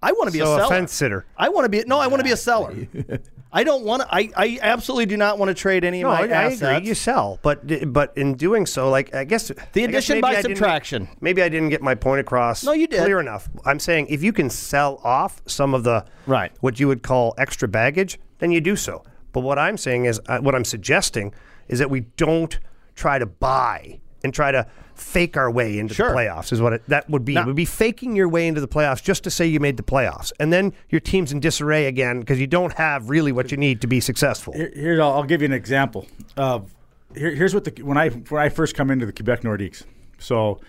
I 0.04 0.12
want 0.12 0.28
to 0.28 0.34
be 0.34 0.40
So 0.40 0.54
a 0.60 0.66
a 0.66 0.70
fence 0.70 0.92
sitter. 0.94 1.26
I 1.38 1.50
want 1.50 1.66
to 1.66 1.70
be 1.70 1.84
no. 1.88 2.00
I 2.00 2.08
want 2.08 2.20
to 2.20 2.24
be 2.24 2.32
a 2.32 2.38
seller. 2.38 2.74
I 3.52 3.64
don't 3.64 3.84
want 3.84 4.04
to. 4.04 4.08
I, 4.14 4.30
I 4.36 4.60
absolutely 4.62 5.08
do 5.08 5.18
not 5.18 5.40
want 5.40 5.50
to 5.50 5.56
trade 5.56 5.84
any 5.84 6.02
No, 6.04 6.12
of 6.12 6.20
my 6.20 6.26
I, 6.36 6.40
I 6.42 6.44
assets. 6.46 6.62
agree. 6.62 6.88
You 6.88 6.94
sell, 6.96 7.40
but 7.42 7.92
but 7.92 8.14
in 8.16 8.36
doing 8.36 8.66
so, 8.68 8.90
like 8.92 9.14
I 9.16 9.24
guess 9.24 9.48
The 9.48 9.54
I 9.60 9.64
guess 9.88 9.90
addition 10.10 10.22
by 10.22 10.36
I 10.36 10.42
subtraction. 10.42 11.08
maybe 11.20 11.42
I 11.42 11.50
didn't 11.50 11.70
get 11.70 11.82
my 11.82 11.96
point 11.96 12.22
across. 12.22 12.64
No, 12.64 12.74
you 12.74 12.86
did. 12.88 13.02
Clear 13.02 13.20
enough. 13.20 13.50
I'm 13.66 13.80
saying 13.80 14.08
if 14.10 14.22
you 14.22 14.32
can 14.34 14.50
sell 14.52 15.02
off 15.04 15.42
some 15.48 15.74
of 15.74 15.84
the 15.84 16.06
Right. 16.28 16.52
what 16.60 16.80
you 16.80 16.88
would 16.88 17.02
call 17.02 17.34
extra 17.40 17.68
baggage, 17.68 18.20
then 18.38 18.52
you 18.52 18.62
do 18.62 18.76
so. 18.76 19.04
But 19.34 19.42
what 19.42 19.58
I'm 19.58 19.78
saying 19.78 20.06
is, 20.06 20.22
uh, 20.28 20.40
what 20.40 20.54
I'm 20.54 20.66
suggesting 20.66 21.34
is 21.68 21.80
that 21.80 21.90
we 21.90 22.02
don't 22.18 22.60
try 22.96 23.18
to 23.18 23.26
buy 23.26 24.00
and 24.24 24.34
try 24.34 24.52
to 24.52 24.68
fake 25.00 25.38
our 25.38 25.50
way 25.50 25.80
into 25.80 25.94
Sure. 25.94 26.10
the 26.10 26.16
playoffs. 26.16 26.52
Is 26.52 26.62
what 26.62 26.74
it, 26.74 26.84
that 26.88 27.10
would 27.10 27.26
be. 27.26 27.34
Now- 27.36 27.42
it 27.44 27.48
would 27.48 27.56
be 27.56 27.66
faking 27.66 28.16
your 28.16 28.28
way 28.30 28.48
into 28.48 28.62
the 28.62 28.68
playoffs 28.68 29.02
just 29.04 29.24
to 29.24 29.30
say 29.32 29.46
you 29.48 29.60
made 29.60 29.78
the 29.78 29.84
playoffs, 29.84 30.32
and 30.40 30.52
then 30.54 30.74
your 30.90 31.02
team's 31.02 31.32
in 31.32 31.40
disarray 31.40 31.86
again 31.86 32.20
because 32.20 32.40
you 32.40 32.48
don't 32.48 32.74
have 32.74 33.10
really 33.10 33.32
what 33.32 33.52
you 33.52 33.58
need 33.58 33.82
to 33.82 33.88
be 33.88 34.00
successful. 34.00 34.54
Here, 34.54 34.72
here 34.76 35.02
I'll, 35.02 35.14
I'll 35.14 35.24
give 35.24 35.42
you 35.42 35.46
an 35.46 35.54
example 35.54 36.08
of 36.38 36.74
here, 37.16 37.32
here's 37.34 37.54
what 37.54 37.64
the 37.64 37.82
when 37.84 37.98
I 37.98 38.10
when 38.10 38.42
I 38.42 38.50
first 38.50 38.76
come 38.76 38.92
into 38.92 39.06
the 39.06 39.14
Quebec 39.14 39.42
Nordiques. 39.42 39.84
So 40.20 40.60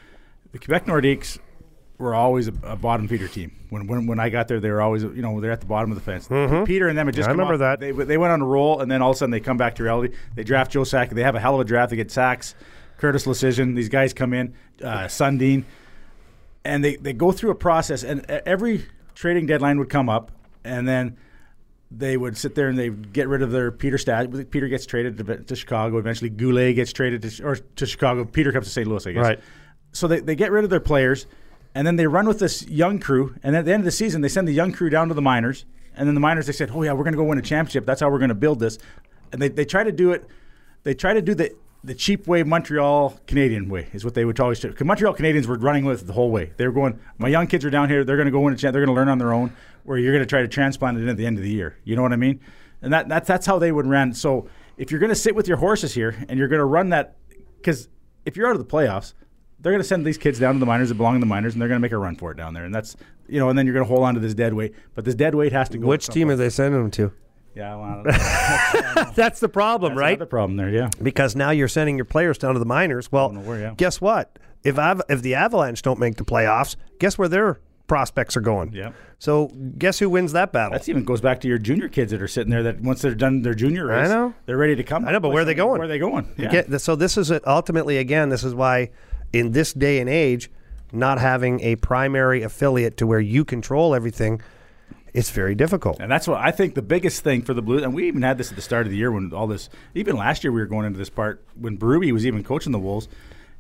the 0.53 0.59
Quebec 0.59 0.87
Nordiques 0.87 1.39
were 1.99 2.15
always 2.15 2.49
a, 2.49 2.55
a 2.63 2.77
bottom 2.77 3.07
feeder 3.09 3.29
team. 3.29 3.53
When, 3.69 3.87
when 3.87 4.07
when 4.07 4.19
I 4.19 4.31
got 4.31 4.49
there, 4.49 4.59
they 4.59 4.71
were 4.71 4.81
always 4.81 5.03
you 5.03 5.21
know 5.23 5.39
they're 5.41 5.53
at 5.53 5.61
the 5.61 5.67
bottom 5.67 5.91
of 5.93 5.97
the 5.97 6.03
fence. 6.03 6.29
Peter 6.67 6.89
and 6.89 6.97
them 6.97 7.07
had 7.07 7.15
just 7.15 7.29
Mm-hmm. 7.29 7.41
I 7.41 7.43
remember 7.43 7.55
off- 7.55 7.79
that. 7.79 7.81
they 7.81 7.93
they 7.93 8.17
went 8.17 8.33
on 8.33 8.41
a 8.41 8.47
roll, 8.47 8.81
and 8.81 8.91
then 8.91 9.03
all 9.03 9.11
of 9.11 9.17
a 9.17 9.19
sudden 9.19 9.31
they 9.31 9.41
come 9.41 9.57
back 9.59 9.75
to 9.77 9.83
reality. 9.83 10.15
They 10.35 10.43
draft 10.45 10.73
Joe 10.73 10.81
Sakic. 10.83 11.11
They 11.11 11.23
have 11.23 11.35
a 11.35 11.41
hell 11.41 11.55
of 11.55 11.61
a 11.61 11.65
draft. 11.65 11.91
They 11.91 11.97
get 11.97 12.09
Sakic, 12.09 12.55
Curtis 13.01 13.27
Leschyshyn. 13.27 13.75
These 13.75 13.89
guys 13.89 14.13
come 14.13 14.33
in, 14.35 14.55
uh, 14.83 15.09
Sundin 15.09 15.65
and 16.65 16.85
they, 16.85 16.97
they 16.97 17.13
go 17.13 17.33
through 17.33 17.51
a 17.51 17.55
process 17.55 18.03
and 18.03 18.25
every 18.31 18.87
trading 19.15 19.47
deadline 19.47 19.79
would 19.79 19.89
come 19.89 20.09
up 20.09 20.31
and 20.65 20.87
then 20.87 21.17
they 21.91 22.17
would 22.17 22.37
sit 22.37 22.55
there 22.55 22.69
and 22.69 22.79
they 22.79 22.91
get 22.91 23.27
rid 23.27 23.43
of 23.43 23.51
their 23.51 23.73
Peter 23.73 23.97
Stastny. 23.97 24.49
Peter 24.49 24.69
gets 24.69 24.87
traded 24.87 25.19
to, 25.19 25.37
to 25.39 25.57
Chicago. 25.57 25.99
Eventually, 25.99 26.31
Goulet 26.31 26.77
gets 26.77 26.93
traded 26.93 27.23
to, 27.23 27.43
or 27.43 27.57
to 27.57 27.87
Chicago. 27.87 28.25
Peter 28.25 28.53
comes 28.53 28.67
to 28.67 28.73
St. 28.73 28.87
Louis, 28.87 29.05
I 29.07 29.13
guess. 29.13 29.25
Right. 29.25 29.41
So 29.93 30.07
they, 30.07 30.21
they 30.21 30.37
get 30.37 30.53
rid 30.53 30.63
of 30.63 30.71
their 30.71 30.79
players, 30.79 31.27
and 31.75 31.85
then 31.85 31.97
they 31.97 32.07
run 32.07 32.29
with 32.29 32.39
this 32.39 32.65
young 32.69 33.01
crew. 33.01 33.35
And 33.43 33.57
at 33.57 33.65
the 33.65 33.73
end 33.73 33.81
of 33.81 33.87
the 33.87 33.91
season, 33.91 34.21
they 34.21 34.29
send 34.29 34.47
the 34.47 34.53
young 34.53 34.71
crew 34.71 34.89
down 34.89 35.09
to 35.09 35.15
the 35.15 35.23
minors. 35.23 35.65
And 35.97 36.07
then 36.07 36.15
the 36.15 36.21
minors, 36.21 36.47
they 36.47 36.53
said, 36.53 36.71
"Oh 36.73 36.85
yeah, 36.85 36.93
we're 36.93 37.03
going 37.03 37.15
to 37.15 37.19
go 37.19 37.25
win 37.25 37.39
a 37.39 37.43
championship. 37.43 37.87
That's 37.87 38.01
how 38.01 38.09
we're 38.09 38.19
going 38.19 38.29
to 38.29 38.37
build 38.37 38.61
this." 38.61 38.79
And 39.33 39.43
they, 39.43 39.49
they 39.49 39.65
try 39.65 39.83
to 39.83 39.91
do 39.91 40.13
it. 40.13 40.25
They 40.85 40.95
try 40.95 41.13
to 41.13 41.21
do 41.21 41.35
the 41.35 41.57
the 41.83 41.95
cheap 41.95 42.27
way, 42.27 42.43
Montreal 42.43 43.19
Canadien 43.27 43.69
way 43.69 43.89
is 43.93 44.05
what 44.05 44.15
they 44.15 44.25
would 44.25 44.39
always 44.39 44.61
do. 44.61 44.69
Because 44.69 44.87
Montreal 44.87 45.15
Canadiens 45.15 45.47
were 45.47 45.57
running 45.57 45.85
with 45.85 46.03
it 46.03 46.07
the 46.07 46.13
whole 46.13 46.31
way. 46.31 46.53
They 46.57 46.67
were 46.67 46.73
going, 46.73 46.99
"My 47.19 47.29
young 47.29 47.47
kids 47.47 47.65
are 47.65 47.71
down 47.71 47.89
here. 47.89 48.05
They're 48.05 48.17
going 48.17 48.27
to 48.27 48.33
go 48.33 48.43
champ. 48.55 48.73
They're 48.73 48.85
going 48.85 48.95
to 48.95 49.01
learn 49.01 49.09
on 49.09 49.19
their 49.19 49.33
own." 49.33 49.53
Where 49.85 49.97
you're 49.97 50.13
going 50.13 50.23
to 50.23 50.29
try 50.29 50.43
to 50.43 50.49
transplant 50.49 50.99
it 50.99 51.03
in 51.03 51.09
at 51.09 51.17
the 51.17 51.25
end 51.25 51.39
of 51.39 51.43
the 51.43 51.51
year. 51.51 51.79
You 51.85 51.97
know 51.97 52.03
what 52.03 52.13
I 52.13 52.17
mean? 52.17 52.41
And 52.83 52.93
that 52.93 53.09
that's 53.09 53.27
that's 53.27 53.47
how 53.47 53.59
they 53.59 53.73
would 53.73 53.87
run. 53.87 54.13
So 54.13 54.49
if 54.77 54.91
you're 54.91 55.01
going 55.01 55.09
to 55.09 55.17
sit 55.17 55.35
with 55.35 55.49
your 55.49 55.57
horses 55.57 55.95
here 55.95 56.15
and 56.29 56.39
you're 56.39 56.49
going 56.49 56.61
to 56.61 56.67
run 56.67 56.91
that, 56.91 57.17
because 57.57 57.89
if 58.27 58.37
you're 58.37 58.47
out 58.47 58.55
of 58.55 58.59
the 58.59 58.71
playoffs, 58.71 59.15
they're 59.59 59.73
going 59.73 59.83
to 59.83 59.89
send 59.89 60.05
these 60.05 60.19
kids 60.19 60.39
down 60.39 60.55
to 60.55 60.61
the 60.61 60.67
minors 60.67 60.89
that 60.91 60.97
belong 60.97 61.15
in 61.15 61.21
the 61.21 61.27
minors, 61.27 61.55
and 61.55 61.61
they're 61.63 61.69
going 61.69 61.81
to 61.81 61.83
make 61.83 61.93
a 61.93 61.99
run 61.99 62.15
for 62.15 62.31
it 62.31 62.37
down 62.37 62.53
there. 62.55 62.65
And 62.65 62.75
that's 62.75 62.97
you 63.27 63.39
know, 63.39 63.49
and 63.49 63.59
then 63.59 63.67
you're 63.67 63.75
going 63.75 63.87
to 63.87 63.89
hold 63.89 64.05
on 64.05 64.15
to 64.15 64.21
this 64.21 64.35
dead 64.35 64.53
weight. 64.53 64.75
But 64.95 65.05
this 65.05 65.15
dead 65.15 65.35
weight 65.35 65.53
has 65.53 65.69
to 65.71 65.79
go. 65.79 65.87
Which 65.87 66.09
team 66.09 66.29
are 66.29 66.37
they 66.37 66.51
sending 66.51 66.81
them 66.81 66.91
to? 66.93 67.13
Yeah, 67.55 67.75
well, 67.77 68.05
I. 68.07 69.13
That's 69.17 69.41
the 69.41 69.49
problem, 69.49 69.93
That's 69.95 70.01
right? 70.01 70.11
another 70.17 70.27
problem 70.27 70.57
there. 70.57 70.71
Yeah. 70.71 70.91
because 71.03 71.35
now 71.35 71.51
you're 71.51 71.69
sending 71.69 71.97
your 71.97 72.05
players 72.05 72.39
down 72.39 72.55
to 72.55 72.59
the 72.61 72.67
minors. 72.67 73.11
Well, 73.11 73.31
where, 73.33 73.59
yeah. 73.61 73.75
guess 73.77 74.01
what? 74.01 74.39
If 74.63 74.79
Av- 74.79 75.03
if 75.09 75.23
the 75.23 75.35
Avalanche 75.35 75.83
don't 75.83 75.99
make 75.99 76.17
the 76.17 76.25
playoffs, 76.25 76.77
guess 76.99 77.19
where 77.19 77.29
their 77.29 77.61
prospects 77.87 78.37
are 78.37 78.41
going? 78.41 78.73
Yeah. 78.73 78.93
So 79.19 79.49
guess 79.79 79.99
who 79.99 80.09
wins 80.09 80.33
that 80.33 80.53
battle? 80.53 80.79
That 80.79 80.89
even 80.89 81.05
goes 81.05 81.21
back 81.21 81.41
to 81.41 81.49
your 81.49 81.59
junior 81.59 81.89
kids 81.89 82.13
that 82.13 82.23
are 82.23 82.29
sitting 82.29 82.51
there. 82.51 82.63
That 82.63 82.81
once 82.81 83.03
they're 83.03 83.15
done 83.15 83.43
their 83.43 83.55
junior 83.55 83.93
I 83.93 84.07
know. 84.07 84.33
they're 84.47 84.57
ready 84.57 84.77
to 84.77 84.85
come. 84.85 85.07
I 85.07 85.13
know, 85.13 85.21
but 85.21 85.31
where 85.31 85.43
are 85.43 85.45
they 85.45 85.55
going? 85.55 85.79
Where 85.79 85.83
are 85.83 85.89
they 85.89 85.99
going? 85.99 86.29
Yeah. 86.39 86.51
Get- 86.51 86.81
so 86.81 86.95
this 86.95 87.17
is 87.19 87.31
it. 87.31 87.43
ultimately 87.47 87.99
again. 87.99 88.29
This 88.29 88.45
is 88.45 88.55
why 88.55 88.91
in 89.33 89.53
this 89.53 89.73
day 89.73 89.99
and 89.99 90.09
age, 90.09 90.51
not 90.93 91.19
having 91.19 91.61
a 91.61 91.77
primary 91.77 92.43
affiliate 92.43 92.97
to 92.99 93.07
where 93.07 93.21
you 93.21 93.45
control 93.45 93.95
everything 93.95 94.41
it's 95.13 95.31
very 95.31 95.55
difficult. 95.55 95.99
And 96.01 96.11
that's 96.11 96.27
what 96.29 96.39
I 96.39 96.51
think 96.51 96.75
the 96.75 96.83
biggest 96.83 97.23
thing 97.25 97.43
for 97.43 97.55
the 97.55 97.63
Blues, 97.63 97.83
and 97.83 97.95
we 97.95 98.07
even 98.09 98.23
had 98.23 98.39
this 98.39 98.51
at 98.51 98.57
the 98.57 98.63
start 98.63 98.87
of 98.87 98.91
the 98.93 98.97
year 98.99 99.11
when 99.11 99.33
all 99.33 99.47
this, 99.47 99.69
even 99.95 100.17
last 100.17 100.45
year 100.45 100.53
we 100.53 100.61
were 100.61 100.67
going 100.67 100.87
into 100.87 100.99
this 100.99 101.11
part 101.11 101.45
when 101.55 101.77
Berube 101.79 102.13
was 102.13 102.27
even 102.27 102.45
coaching 102.45 102.73
the 102.73 102.79
Wolves. 102.79 103.09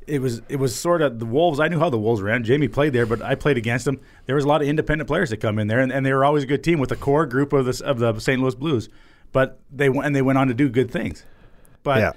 It 0.06 0.20
was 0.20 0.42
it 0.48 0.56
was 0.56 0.74
sort 0.74 1.02
of 1.02 1.18
the 1.18 1.26
Wolves. 1.26 1.60
I 1.60 1.68
knew 1.68 1.78
how 1.78 1.90
the 1.90 1.98
Wolves 1.98 2.22
ran. 2.22 2.42
Jamie 2.42 2.68
played 2.68 2.92
there, 2.92 3.06
but 3.06 3.22
I 3.22 3.34
played 3.34 3.56
against 3.56 3.84
them. 3.84 4.00
There 4.26 4.34
was 4.34 4.44
a 4.44 4.48
lot 4.48 4.62
of 4.62 4.68
independent 4.68 5.06
players 5.06 5.30
that 5.30 5.36
come 5.36 5.58
in 5.58 5.68
there, 5.68 5.78
and, 5.80 5.92
and 5.92 6.04
they 6.04 6.12
were 6.12 6.24
always 6.24 6.42
a 6.44 6.46
good 6.46 6.64
team 6.64 6.78
with 6.80 6.90
a 6.90 6.96
core 6.96 7.26
group 7.26 7.52
of 7.52 7.66
the 7.66 7.84
of 7.84 7.98
the 7.98 8.18
St. 8.18 8.40
Louis 8.40 8.54
Blues. 8.54 8.88
But 9.32 9.60
they 9.70 9.88
went 9.88 10.06
and 10.06 10.16
they 10.16 10.22
went 10.22 10.38
on 10.38 10.48
to 10.48 10.54
do 10.54 10.68
good 10.68 10.90
things. 10.90 11.24
But 11.82 11.98
Yeah. 11.98 12.12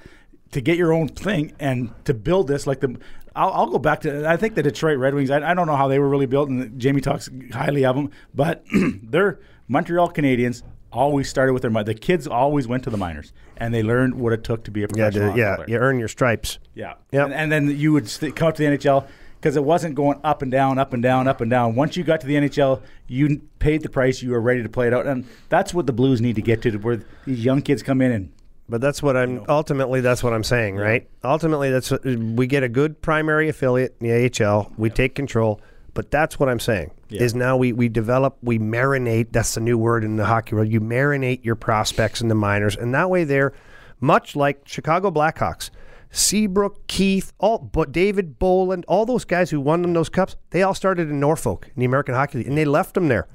to 0.51 0.61
get 0.61 0.77
your 0.77 0.91
own 0.93 1.07
thing 1.09 1.53
and 1.59 1.91
to 2.05 2.13
build 2.13 2.47
this 2.47 2.65
like 2.65 2.79
the 2.79 2.97
I'll, 3.35 3.51
I'll 3.51 3.67
go 3.69 3.79
back 3.79 4.01
to 4.01 4.27
I 4.27 4.37
think 4.37 4.55
the 4.55 4.63
Detroit 4.63 4.97
Red 4.97 5.13
Wings 5.15 5.29
I, 5.31 5.51
I 5.51 5.53
don't 5.53 5.67
know 5.67 5.75
how 5.75 5.87
they 5.87 5.99
were 5.99 6.09
really 6.09 6.25
built 6.27 6.49
and 6.49 6.79
Jamie 6.79 7.01
talks 7.01 7.29
highly 7.51 7.85
of 7.85 7.95
them 7.95 8.11
but 8.33 8.63
they're 9.03 9.39
Montreal 9.67 10.11
Canadiens 10.11 10.63
always 10.91 11.27
started 11.27 11.53
with 11.53 11.63
their 11.63 11.71
the 11.83 11.93
kids 11.95 12.27
always 12.27 12.67
went 12.67 12.83
to 12.83 12.89
the 12.89 12.97
minors 12.97 13.33
and 13.57 13.73
they 13.73 13.81
learned 13.81 14.15
what 14.15 14.33
it 14.33 14.43
took 14.43 14.63
to 14.65 14.71
be 14.71 14.81
a 14.81 14.83
Yeah, 14.83 14.87
professional 15.09 15.37
yeah, 15.37 15.55
player. 15.55 15.67
you 15.69 15.77
earn 15.77 15.99
your 15.99 16.07
stripes. 16.07 16.59
Yeah. 16.75 16.93
Yep. 17.11 17.25
And, 17.25 17.33
and 17.33 17.51
then 17.51 17.77
you 17.79 17.93
would 17.93 18.07
st- 18.09 18.35
come 18.35 18.49
up 18.49 18.55
to 18.55 18.63
the 18.63 18.77
NHL 18.77 19.07
because 19.39 19.55
it 19.55 19.63
wasn't 19.63 19.95
going 19.95 20.19
up 20.23 20.41
and 20.41 20.51
down, 20.51 20.77
up 20.77 20.93
and 20.93 21.01
down, 21.03 21.27
up 21.27 21.41
and 21.41 21.49
down. 21.51 21.75
Once 21.75 21.97
you 21.97 22.03
got 22.03 22.21
to 22.21 22.27
the 22.27 22.35
NHL, 22.35 22.81
you 23.07 23.41
paid 23.59 23.81
the 23.81 23.89
price. 23.89 24.21
You 24.21 24.31
were 24.31 24.39
ready 24.41 24.63
to 24.63 24.69
play 24.69 24.87
it 24.87 24.93
out, 24.93 25.05
and 25.05 25.25
that's 25.49 25.73
what 25.73 25.85
the 25.85 25.91
Blues 25.91 26.21
need 26.21 26.35
to 26.35 26.41
get 26.41 26.61
to, 26.61 26.77
where 26.77 27.03
these 27.25 27.43
young 27.43 27.61
kids 27.61 27.83
come 27.83 28.01
in 28.01 28.11
and 28.13 28.31
But 28.69 28.79
that's 28.81 29.03
what 29.03 29.17
I'm 29.17 29.43
ultimately. 29.49 29.99
That's 30.01 30.23
what 30.23 30.33
I'm 30.33 30.43
saying, 30.43 30.77
right? 30.77 31.07
Ultimately, 31.23 31.69
that's 31.69 31.91
what- 31.91 32.05
we 32.05 32.47
get 32.47 32.63
a 32.63 32.69
good 32.69 33.01
primary 33.01 33.49
affiliate 33.49 33.95
in 33.99 34.07
the 34.07 34.13
AHL. 34.13 34.71
We 34.77 34.89
take 34.89 35.15
control. 35.15 35.59
But 35.93 36.09
that's 36.09 36.39
what 36.39 36.49
I'm 36.49 36.59
saying. 36.59 36.89
Is 37.09 37.35
now 37.35 37.55
we 37.55 37.71
we 37.73 37.87
develop, 37.87 38.37
we 38.41 38.57
marinate. 38.57 39.27
That's 39.31 39.53
the 39.53 39.61
new 39.61 39.77
word 39.77 40.03
in 40.03 40.15
the 40.15 40.25
hockey 40.25 40.55
world. 40.55 40.69
You 40.69 40.81
marinate 40.81 41.43
your 41.45 41.55
prospects 41.55 42.19
in 42.21 42.29
the 42.29 42.35
minors, 42.35 42.75
and 42.75 42.93
that 42.95 43.09
way 43.11 43.25
they're 43.25 43.53
much 43.99 44.35
like 44.35 44.61
Chicago 44.65 45.11
Blackhawks. 45.11 45.69
Seabrook, 46.09 46.87
Keith, 46.87 47.33
all 47.39 47.57
but 47.59 47.91
David 47.91 48.39
Bolland, 48.39 48.85
all 48.87 49.05
those 49.05 49.25
guys 49.25 49.49
who 49.51 49.59
won 49.59 49.81
them 49.81 49.93
those 49.93 50.09
cups, 50.09 50.35
they 50.51 50.63
all 50.63 50.73
started 50.73 51.09
in 51.09 51.19
Norfolk 51.19 51.67
in 51.75 51.79
the 51.79 51.85
American 51.85 52.15
Hockey 52.15 52.39
League, 52.39 52.47
and 52.47 52.57
they 52.57 52.65
left 52.65 52.93
them 52.95 53.07
there. 53.07 53.27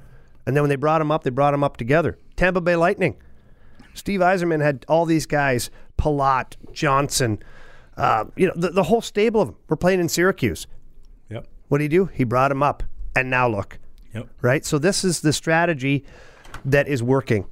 And 0.45 0.55
then 0.55 0.63
when 0.63 0.69
they 0.69 0.75
brought 0.75 0.99
them 0.99 1.11
up, 1.11 1.23
they 1.23 1.29
brought 1.29 1.51
them 1.51 1.63
up 1.63 1.77
together. 1.77 2.17
Tampa 2.35 2.59
Bay 2.61 2.75
Lightning. 2.75 3.15
Steve 3.99 4.21
Yzerman 4.21 4.61
had 4.61 4.85
all 4.87 5.05
these 5.05 5.25
guys, 5.25 5.69
Palat, 5.97 6.55
Johnson, 6.71 7.39
uh, 7.97 8.25
you 8.35 8.47
know, 8.47 8.53
the, 8.55 8.69
the 8.69 8.83
whole 8.83 9.01
stable 9.01 9.41
of 9.41 9.47
them 9.49 9.57
were 9.67 9.75
playing 9.75 9.99
in 9.99 10.07
Syracuse. 10.09 10.65
Yep. 11.29 11.47
What 11.67 11.79
did 11.79 11.83
he 11.83 11.89
do? 11.89 12.05
He 12.05 12.23
brought 12.23 12.49
them 12.49 12.63
up, 12.63 12.81
and 13.15 13.29
now 13.29 13.47
look, 13.49 13.77
Yep. 14.13 14.27
right? 14.41 14.65
So 14.65 14.79
this 14.79 15.03
is 15.03 15.19
the 15.21 15.33
strategy 15.33 16.05
that 16.63 16.87
is 16.87 17.03
working, 17.03 17.45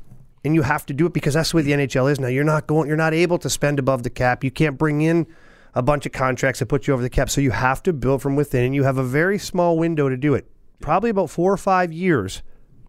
and 0.46 0.56
you 0.56 0.62
have 0.62 0.86
to 0.88 0.94
do 0.94 1.06
it 1.06 1.14
because 1.14 1.34
that's 1.34 1.52
the 1.52 1.58
way 1.58 1.64
the 1.64 1.72
NHL 1.74 2.10
is 2.12 2.20
now. 2.20 2.28
You're 2.28 2.46
not 2.46 2.66
going, 2.66 2.88
you're 2.88 2.96
not 2.98 3.14
able 3.14 3.38
to 3.40 3.50
spend 3.50 3.78
above 3.78 4.04
the 4.04 4.10
cap. 4.10 4.44
You 4.44 4.52
can't 4.52 4.78
bring 4.78 5.02
in 5.02 5.28
a 5.76 5.82
bunch 5.84 6.06
of 6.06 6.14
contracts 6.14 6.60
that 6.60 6.68
put 6.68 6.88
you 6.88 6.94
over 6.94 7.04
the 7.04 7.10
cap. 7.10 7.30
So 7.30 7.42
you 7.42 7.52
have 7.52 7.84
to 7.84 7.92
build 7.94 8.22
from 8.22 8.36
within, 8.38 8.64
and 8.64 8.74
you 8.74 8.84
have 8.84 8.98
a 8.98 9.04
very 9.04 9.38
small 9.38 9.78
window 9.78 10.08
to 10.10 10.16
do 10.18 10.34
it. 10.34 10.50
Probably 10.80 11.10
about 11.10 11.30
four 11.30 11.52
or 11.52 11.58
five 11.58 11.92
years 11.92 12.42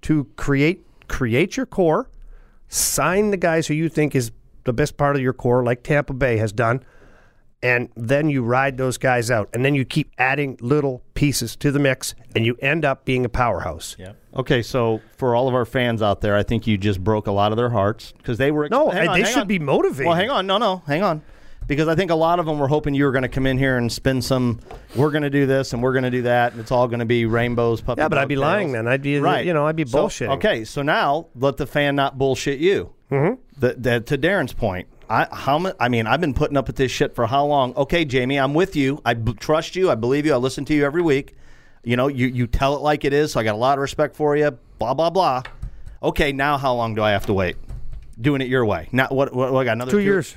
to 0.03 0.25
create 0.37 0.85
create 1.09 1.57
your 1.57 1.67
core, 1.67 2.09
sign 2.69 3.31
the 3.31 3.37
guys 3.37 3.67
who 3.67 3.75
you 3.75 3.89
think 3.89 4.15
is 4.15 4.31
the 4.65 4.73
best 4.73 4.97
part 4.97 5.17
of 5.17 5.23
your 5.23 5.33
core, 5.33 5.63
like 5.65 5.83
Tampa 5.83 6.13
Bay 6.13 6.37
has 6.37 6.53
done, 6.53 6.85
and 7.63 7.89
then 7.97 8.31
you 8.31 8.43
ride 8.43 8.77
those 8.77 8.99
guys 8.99 9.31
out, 9.31 9.49
and 9.53 9.65
then 9.65 9.75
you 9.75 9.85
keep 9.85 10.13
adding 10.19 10.57
little 10.61 11.03
pieces 11.15 11.57
to 11.57 11.73
the 11.73 11.79
mix, 11.79 12.15
and 12.37 12.47
you 12.47 12.57
end 12.61 12.85
up 12.85 13.05
being 13.05 13.25
a 13.25 13.29
powerhouse. 13.29 13.97
Yeah. 13.99 14.13
Okay, 14.37 14.63
so 14.63 15.01
for 15.17 15.35
all 15.35 15.49
of 15.49 15.55
our 15.55 15.65
fans 15.65 16.03
out 16.03 16.21
there, 16.21 16.37
I 16.37 16.43
think 16.45 16.67
you 16.67 16.79
just 16.79 17.03
broke 17.03 17.27
a 17.27 17.33
lot 17.33 17.51
of 17.51 17.57
their 17.57 17.71
hearts 17.71 18.13
because 18.17 18.39
they 18.39 18.51
were. 18.53 18.69
No, 18.69 18.91
hang 18.91 19.09
on, 19.09 19.19
they 19.19 19.25
should 19.25 19.39
on. 19.39 19.49
be 19.49 19.59
motivated. 19.59 20.07
Well, 20.07 20.15
hang 20.15 20.31
on, 20.31 20.47
no, 20.47 20.59
no, 20.59 20.83
hang 20.87 21.03
on, 21.03 21.23
because 21.69 21.87
I 21.87 21.95
think 21.95 22.11
a 22.11 22.17
lot 22.17 22.41
of 22.41 22.47
them 22.47 22.59
were 22.59 22.67
hoping 22.67 22.95
you 22.95 23.05
were 23.05 23.13
going 23.13 23.23
to 23.23 23.29
come 23.29 23.47
in 23.47 23.59
here 23.59 23.77
and 23.77 23.93
spend 23.93 24.25
some. 24.25 24.59
We're 24.97 25.11
going 25.11 25.23
to 25.23 25.31
do 25.31 25.47
this 25.47 25.73
and 25.73 25.83
we're 25.83 25.93
going 25.93 26.05
to 26.05 26.11
do 26.11 26.23
that, 26.23 26.53
and 26.53 26.61
it's 26.61 26.73
all 26.73 26.89
going 26.89 26.99
to 26.99 27.07
be 27.07 27.27
rainbows. 27.27 27.81
Puppy 27.81 28.01
Yeah, 28.01 28.09
but 28.09 28.19
I'd 28.19 28.27
be 28.27 28.35
dog 28.35 28.43
lying 28.43 28.73
then. 28.73 28.89
I'd 28.89 29.03
be, 29.03 29.21
right. 29.21 29.47
you 29.47 29.53
know, 29.53 29.67
I'd 29.67 29.77
be 29.77 29.87
So, 29.87 30.07
bullshitting. 30.07 30.37
okay, 30.39 30.65
so 30.65 30.83
now 30.83 31.29
let 31.37 31.59
the 31.59 31.67
fan 31.67 31.95
not 31.95 32.19
bullshit 32.19 32.59
you. 32.59 32.93
Mm-hmm. 33.13 33.41
The, 33.61 33.75
the, 33.75 34.01
to 34.01 34.17
Darin's 34.17 34.53
point, 34.53 34.89
I 35.11 35.27
how 35.33 35.73
I 35.81 35.89
mean, 35.89 36.07
I've 36.07 36.21
been 36.21 36.35
putting 36.35 36.57
up 36.57 36.67
with 36.67 36.77
this 36.77 36.91
shit 36.91 37.15
for 37.15 37.27
how 37.27 37.47
long? 37.47 37.75
Okay, 37.75 38.05
Jamie, 38.05 38.39
I'm 38.39 38.55
with 38.55 38.77
you. 38.77 39.01
I 39.05 39.15
b- 39.15 39.33
trust 39.35 39.77
you. 39.77 39.91
I 39.91 39.95
believe 39.95 40.27
you. 40.27 40.35
I 40.35 40.37
listen 40.37 40.65
to 40.67 40.75
you 40.75 40.85
every 40.85 41.01
week. 41.03 41.35
You 41.85 41.97
know, 41.97 42.09
you 42.09 42.27
you 42.27 42.47
tell 42.47 42.77
it 42.77 42.83
like 42.83 43.05
it 43.07 43.13
is. 43.15 43.33
So 43.33 43.41
I 43.41 43.45
got 43.45 43.55
a 43.55 43.59
lot 43.59 43.79
of 43.79 43.83
respect 43.83 44.17
for 44.17 44.37
you. 44.37 44.51
Blah 44.79 44.93
blah 44.95 45.09
blah. 45.09 45.43
Okay, 46.03 46.33
now 46.33 46.59
how 46.59 46.75
long 46.75 46.95
do 46.95 47.03
I 47.03 47.13
have 47.13 47.25
to 47.27 47.33
wait? 47.33 47.57
Doing 48.21 48.43
it 48.43 48.49
your 48.49 48.67
way. 48.67 48.89
Now 48.93 49.09
what? 49.09 49.35
What, 49.35 49.53
what 49.53 49.61
I 49.61 49.65
got 49.65 49.73
another 49.73 49.93
Two 49.93 50.01
years. 50.01 50.37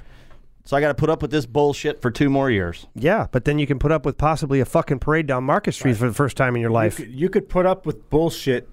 So 0.71 0.77
I 0.77 0.79
got 0.79 0.87
to 0.87 0.93
put 0.93 1.09
up 1.09 1.21
with 1.21 1.31
this 1.31 1.45
bullshit 1.45 2.01
for 2.01 2.09
two 2.09 2.29
more 2.29 2.49
years. 2.49 2.87
Yeah, 2.95 3.27
but 3.29 3.43
then 3.43 3.59
you 3.59 3.67
can 3.67 3.77
put 3.77 3.91
up 3.91 4.05
with 4.05 4.17
possibly 4.17 4.61
a 4.61 4.65
fucking 4.65 4.99
parade 4.99 5.27
down 5.27 5.43
Market 5.43 5.73
Street 5.73 5.97
for 5.97 6.07
the 6.07 6.13
first 6.13 6.37
time 6.37 6.55
in 6.55 6.61
your 6.61 6.69
You 6.71 6.75
life. 6.75 6.95
could, 6.95 7.11
you 7.11 7.27
could 7.27 7.49
put 7.49 7.65
up 7.65 7.85
with 7.85 8.09
bullshit 8.09 8.69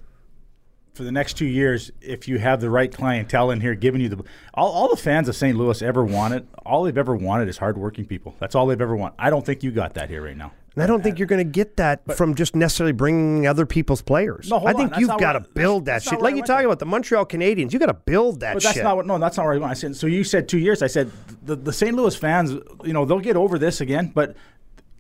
for 0.95 1.03
the 1.03 1.11
next 1.11 1.35
two 1.35 1.45
years 1.45 1.91
if 2.01 2.29
you 2.29 2.39
have 2.39 2.61
the 2.61 2.71
right 2.71 2.93
clientele 2.93 3.51
in 3.51 3.61
here 3.61 3.75
giving 3.75 4.01
you 4.01 4.09
the 4.09 4.23
all, 4.55 4.71
all 4.71 4.89
the 4.89 4.97
fans 4.97 5.29
of 5.29 5.35
St. 5.35 5.59
Louis 5.59 5.83
ever 5.83 6.05
wanted. 6.05 6.47
All 6.65 6.85
they've 6.85 6.97
ever 6.97 7.17
wanted 7.17 7.49
is 7.49 7.59
hardworking 7.59 8.05
people. 8.05 8.37
That's 8.39 8.55
all 8.55 8.69
they've 8.69 8.81
ever 8.81 8.95
wanted. 8.95 9.17
I 9.19 9.29
don't 9.31 9.45
think 9.45 9.65
you 9.65 9.73
got 9.73 9.95
that 9.95 10.09
here 10.09 10.23
right 10.23 10.37
now. 10.37 10.53
And 10.79 10.83
I 10.85 10.87
don't 10.87 11.03
think 11.03 11.19
you're 11.19 11.27
going 11.27 11.45
to 11.45 11.51
get 11.51 11.77
that 11.79 12.17
from 12.17 12.37
just 12.37 12.55
necessarily 12.55 12.93
bringing 12.93 13.49
other 13.49 13.67
people's 13.67 14.01
players. 14.01 14.49
No, 14.49 14.65
I 14.65 14.73
think 14.75 14.93
on. 14.95 15.01
You've 15.01 15.19
got 15.19 15.33
to 15.33 15.41
build 15.41 15.87
that 15.87 16.05
shit. 16.05 16.21
Like 16.21 16.37
you 16.37 16.43
talking 16.45 16.67
about 16.67 16.79
the 16.79 16.87
Montreal 16.87 17.27
Canadiens, 17.27 17.73
you 17.73 17.81
got 17.81 17.87
to 17.87 17.95
build 17.95 18.39
that 18.41 18.55
But 18.55 18.63
that's 18.63 18.75
shit. 18.77 18.85
not 18.85 18.95
what. 18.97 19.05
No, 19.05 19.19
that's 19.19 19.37
not 19.37 19.47
what 19.47 19.57
I 19.57 19.59
want. 19.59 19.73
I 19.73 19.75
said. 19.75 19.97
So 19.97 20.07
you 20.07 20.23
said 20.23 20.49
two 20.49 20.59
years. 20.59 20.81
I 20.81 20.87
said 20.87 21.11
the, 21.45 21.57
the 21.57 21.73
St. 21.73 21.97
Louis 21.97 22.15
fans. 22.15 22.53
You 22.85 22.93
know 22.93 23.05
they'll 23.05 23.19
get 23.19 23.37
over 23.37 23.59
this 23.59 23.81
again, 23.81 24.13
but 24.15 24.37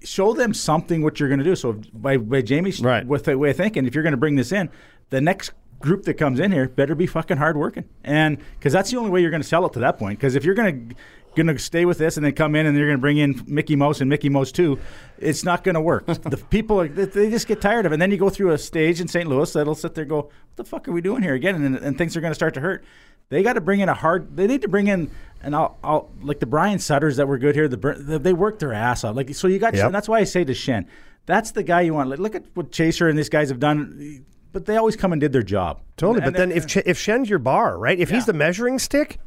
show 0.03 0.33
them 0.33 0.53
something 0.53 1.03
what 1.03 1.21
you're 1.21 1.29
going 1.29 1.39
to 1.39 1.45
do. 1.45 1.55
So 1.55 1.75
by 1.93 2.17
by 2.17 2.43
Jamie's 2.43 2.81
Right. 2.81 3.07
with 3.07 3.25
the 3.25 3.39
way 3.39 3.51
of 3.51 3.57
thinking, 3.57 3.87
if 3.87 3.95
you're 3.95 4.03
going 4.03 4.11
to 4.13 4.17
bring 4.19 4.35
this 4.35 4.51
in, 4.51 4.71
the 5.11 5.21
next 5.21 5.53
group 5.81 6.03
that 6.07 6.15
comes 6.15 6.41
in 6.41 6.51
here 6.51 6.69
better 6.69 6.97
be 6.97 7.07
fucking 7.07 7.37
hardworking, 7.37 7.85
and 8.03 8.39
because 8.59 8.73
that's 8.73 8.91
the 8.91 8.97
only 8.97 9.11
way 9.11 9.21
you're 9.21 9.31
going 9.31 9.43
to 9.43 9.47
sell 9.49 9.65
it 9.65 9.73
to 9.75 9.79
that 9.79 9.97
point. 9.97 10.19
Because 10.19 10.35
if 10.35 10.45
you're 10.45 10.57
going 10.57 10.89
to 10.89 10.95
going 11.35 11.47
to 11.47 11.59
stay 11.59 11.85
with 11.85 11.99
this 11.99 12.17
and 12.17 12.27
then 12.27 12.33
come 12.33 12.55
in 12.55 12.67
and 12.67 12.77
you're 12.77 12.87
going 12.87 12.99
to 12.99 13.01
bring 13.01 13.19
in 13.19 13.43
Mickey 13.47 13.77
Mouse 13.77 14.01
and 14.01 14.09
Mickey 14.11 14.29
Mouse 14.29 14.53
too, 14.53 14.79
it's 15.19 15.45
not 15.45 15.65
going 15.65 15.75
to 15.75 15.81
work. 15.81 16.07
the 16.07 16.37
people 16.51 16.81
are, 16.81 16.89
they, 16.89 17.31
just 17.31 17.47
get 17.47 17.61
tired 17.61 17.87
of 17.87 17.93
it. 17.93 17.95
And 17.95 18.03
then 18.03 18.11
you 18.11 18.17
go 18.17 18.31
through 18.31 18.53
a 18.53 18.59
stage 18.59 19.01
in 19.01 19.09
St. 19.09 19.29
Louis 19.29 19.53
that'll 19.53 19.75
sit 19.75 19.95
there 19.95 20.03
and 20.03 20.11
go, 20.11 20.17
what 20.23 20.57
the 20.57 20.65
fuck 20.65 20.89
are 20.89 20.93
we 20.93 21.01
doing 21.01 21.23
here 21.23 21.35
again? 21.35 21.63
And, 21.63 21.77
and 21.77 21.99
things 21.99 22.17
are 22.17 22.21
going 22.21 22.33
to 22.33 22.37
start 22.37 22.55
to 22.55 22.61
hurt. 22.61 22.85
They 23.31 23.43
got 23.43 23.55
to 23.55 23.61
bring 23.61 23.81
in 23.81 23.89
a 23.89 23.95
hard. 23.95 24.37
They 24.37 24.47
need 24.47 24.63
to 24.63 24.69
bring 24.69 24.87
in 24.87 25.11
and 25.43 25.55
I'll, 25.55 25.77
I'll 25.85 26.11
like 26.23 26.41
the 26.41 26.47
Brian 26.47 26.79
Sutters 26.79 27.17
that 27.17 27.29
were 27.29 27.39
good 27.39 27.55
here. 27.55 27.69
The 27.69 28.19
they 28.19 28.33
worked 28.33 28.61
their 28.61 28.73
ass 28.73 29.05
off. 29.05 29.17
Like 29.17 29.35
so, 29.35 29.49
you 29.49 29.59
got. 29.59 29.75
Yep. 29.75 29.87
And 29.87 29.95
that's 29.95 30.09
why 30.09 30.19
I 30.19 30.25
say 30.25 30.45
to 30.45 30.53
Schenn, 30.53 30.87
that's 31.27 31.53
the 31.53 31.63
guy 31.63 31.83
you 31.83 31.95
want. 31.95 32.11
Like, 32.11 32.19
look 32.19 32.35
at 32.35 32.45
what 32.55 32.73
Chaser 32.73 33.09
and 33.09 33.19
these 33.19 33.29
guys 33.29 33.51
have 33.51 33.61
done. 33.61 34.25
But 34.53 34.65
they 34.65 34.77
always 34.77 34.97
come 34.97 35.13
and 35.13 35.21
did 35.21 35.33
their 35.33 35.43
job. 35.43 35.83
Totally. 35.97 36.25
And- 36.25 36.33
but 36.33 36.39
then 36.39 36.51
and- 36.51 36.59
if 36.59 36.67
Ch- 36.67 36.87
if 36.87 36.99
Schenn's 36.99 37.29
your 37.29 37.39
bar, 37.39 37.79
right? 37.79 37.99
If 37.99 38.11
he's 38.11 38.25
the 38.25 38.33
measuring 38.33 38.79
stick, 38.79 39.21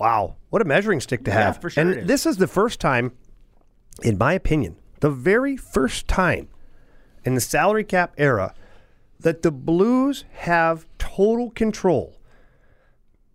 wow, 0.00 0.34
what 0.48 0.62
a 0.62 0.64
measuring 0.64 0.98
stick 0.98 1.22
to 1.24 1.30
Yeah, 1.30 1.42
have. 1.44 1.60
for 1.60 1.68
sure 1.70 1.82
and 1.82 2.00
is. 2.00 2.06
this 2.06 2.24
is 2.26 2.38
the 2.38 2.46
first 2.48 2.80
time, 2.80 3.12
in 4.02 4.16
my 4.18 4.32
opinion, 4.32 4.76
the 5.00 5.10
very 5.10 5.56
first 5.56 6.08
time 6.08 6.48
in 7.24 7.34
the 7.34 7.40
salary 7.40 7.84
cap 7.84 8.14
era 8.16 8.54
that 9.20 9.42
the 9.42 9.52
Blues 9.52 10.24
have 10.32 10.86
total 10.98 11.50
control 11.50 12.16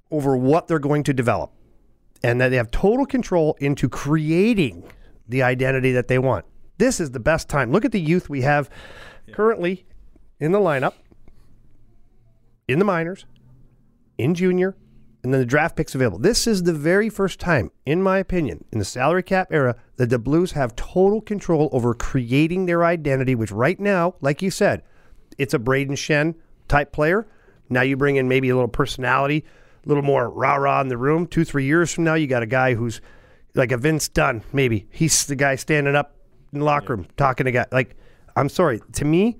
over 0.10 0.36
what 0.36 0.68
they're 0.68 0.80
going 0.80 1.04
to 1.04 1.14
develop, 1.14 1.52
and 2.24 2.42
that 2.42 2.50
they 2.50 2.56
have 2.58 2.72
total 2.72 3.06
control 3.06 3.56
into 3.60 3.88
creating 3.88 4.84
the 5.30 5.44
identity 5.44 5.92
that 5.92 6.08
they 6.08 6.18
want. 6.18 6.46
This 6.80 7.00
is 7.00 7.12
the 7.12 7.20
best 7.20 7.48
time. 7.48 7.72
Look 7.72 7.86
at 7.86 7.92
the 7.92 8.02
youth 8.02 8.28
we 8.30 8.42
have 8.42 8.70
currently 9.32 9.86
in 10.40 10.52
the 10.52 10.60
lineup 10.60 10.94
in 12.68 12.80
the 12.80 12.86
minors, 12.86 13.26
in 14.18 14.34
junior, 14.34 14.76
and 15.26 15.34
then 15.34 15.42
the 15.42 15.46
draft 15.46 15.76
picks 15.76 15.96
available. 15.96 16.20
This 16.20 16.46
is 16.46 16.64
the 16.64 16.74
very 16.74 17.10
first 17.10 17.40
time, 17.40 17.72
in 17.84 18.04
my 18.04 18.20
opinion, 18.20 18.64
in 18.72 18.78
the 18.78 18.86
salary 18.86 19.24
cap 19.24 19.48
era, 19.50 19.76
that 19.96 20.12
the 20.12 20.20
Blues 20.20 20.52
have 20.52 20.76
total 20.76 21.20
control 21.20 21.68
over 21.72 21.96
creating 21.96 22.68
their 22.68 22.86
identity, 22.86 23.34
which 23.34 23.52
right 23.52 23.80
now, 23.80 24.14
like 24.22 24.44
you 24.44 24.52
said, 24.52 24.84
it's 25.40 25.56
a 25.56 25.60
Brayden 25.60 25.94
Schenn 25.94 26.36
type 26.68 26.92
player. 26.92 27.26
Now 27.70 27.82
you 27.82 27.98
bring 27.98 28.18
in 28.18 28.28
maybe 28.28 28.50
a 28.50 28.56
little 28.56 28.68
personality, 28.68 29.44
a 29.84 29.88
little 29.90 30.04
more 30.04 30.30
rah 30.30 30.58
rah 30.58 30.80
in 30.82 30.90
the 30.90 30.98
room. 30.98 31.26
Two, 31.26 31.44
three 31.44 31.66
years 31.66 31.92
from 31.92 32.04
now, 32.04 32.14
you 32.14 32.28
got 32.28 32.44
a 32.44 32.48
guy 32.48 32.76
who's 32.76 33.02
like 33.56 33.72
a 33.72 33.78
Vince 33.78 34.08
Dunn, 34.08 34.44
maybe. 34.54 34.86
He's 34.92 35.26
the 35.26 35.36
guy 35.36 35.56
standing 35.56 35.96
up 35.96 36.16
in 36.54 36.60
the 36.60 36.66
locker 36.66 36.96
room 36.96 37.08
talking 37.18 37.46
to 37.46 37.52
guy. 37.52 37.66
Like, 37.72 37.96
I'm 38.36 38.50
sorry. 38.50 38.80
To 38.94 39.06
me, 39.06 39.40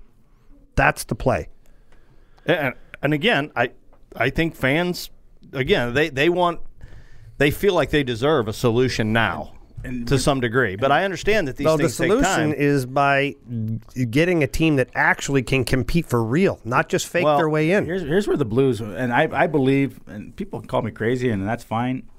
that's 0.74 1.04
the 1.04 1.14
play. 1.14 1.50
And, 2.48 2.74
and 3.04 3.14
again, 3.14 3.52
I 3.56 3.70
I 4.16 4.32
think 4.32 4.56
fans 4.56 5.12
again 5.56 5.94
they 5.94 6.10
they 6.10 6.30
want 6.30 6.60
they 7.38 7.52
feel 7.52 7.74
like 7.74 7.90
they 7.90 8.04
deserve 8.04 8.48
a 8.48 8.54
solution 8.54 9.14
now. 9.14 9.52
And 9.84 10.08
to 10.08 10.18
some 10.18 10.40
degree. 10.40 10.76
But 10.78 10.92
I 10.92 11.04
understand 11.06 11.48
that 11.48 11.58
these 11.58 11.68
So 11.68 11.78
the 11.78 11.84
things 11.84 11.98
take 11.98 12.10
solution 12.10 12.24
time. 12.24 12.54
is 12.54 12.88
by 12.88 13.36
getting 14.10 14.42
a 14.42 14.48
team 14.48 14.78
that 14.78 14.90
actually 14.96 15.44
can 15.44 15.64
compete 15.64 16.08
for 16.08 16.24
real, 16.24 16.60
not 16.66 16.90
just 16.90 17.08
fake 17.08 17.24
Well, 17.24 17.38
their 17.38 17.50
way 17.50 17.70
in. 17.70 17.86
Here's, 17.86 18.02
here's 18.02 18.28
where 18.28 18.36
the 18.36 18.46
Blues, 18.46 18.82
and 18.82 19.14
I, 19.14 19.30
I 19.32 19.46
believe, 19.46 20.00
and 20.08 20.36
people 20.36 20.60
call 20.62 20.82
me 20.82 20.90
crazy, 20.90 21.30
and 21.30 21.48
that's 21.48 21.64
fine. 21.64 22.10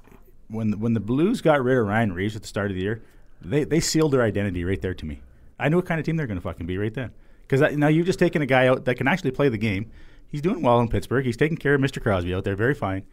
When 0.47 0.71
the, 0.71 0.77
when 0.77 0.93
the 0.93 1.01
Blues 1.01 1.41
got 1.41 1.61
rid 1.61 1.77
of 1.77 1.85
Ryan 1.87 2.13
Reaves 2.13 2.37
at 2.37 2.43
the 2.43 2.47
start 2.47 2.71
of 2.71 2.75
the 2.77 2.83
year, 2.83 3.01
they, 3.41 3.65
they 3.65 3.81
sealed 3.81 4.13
their 4.13 4.21
identity 4.21 4.63
right 4.63 4.81
there 4.81 4.93
to 4.93 5.05
me. 5.05 5.19
I 5.59 5.67
knew 5.67 5.75
what 5.75 5.85
kind 5.85 5.99
of 5.99 6.05
team 6.05 6.15
they're 6.15 6.27
going 6.27 6.37
to 6.37 6.41
fucking 6.41 6.67
be 6.67 6.77
right 6.77 6.93
then. 6.93 7.11
Because 7.45 7.75
now 7.75 7.87
you've 7.89 8.05
just 8.05 8.19
taken 8.19 8.41
a 8.41 8.45
guy 8.45 8.67
out 8.67 8.85
that 8.85 8.95
can 8.95 9.09
actually 9.09 9.31
play 9.31 9.49
the 9.49 9.57
game. 9.57 9.91
He's 10.29 10.41
doing 10.41 10.61
well 10.61 10.79
in 10.79 10.87
Pittsburgh. 10.87 11.25
He's 11.25 11.37
taking 11.37 11.57
care 11.57 11.73
of 11.73 11.81
Mr. 11.81 12.01
Crosby 12.01 12.33
out 12.33 12.45
there, 12.45 12.55
very 12.55 12.73
fine. 12.75 13.03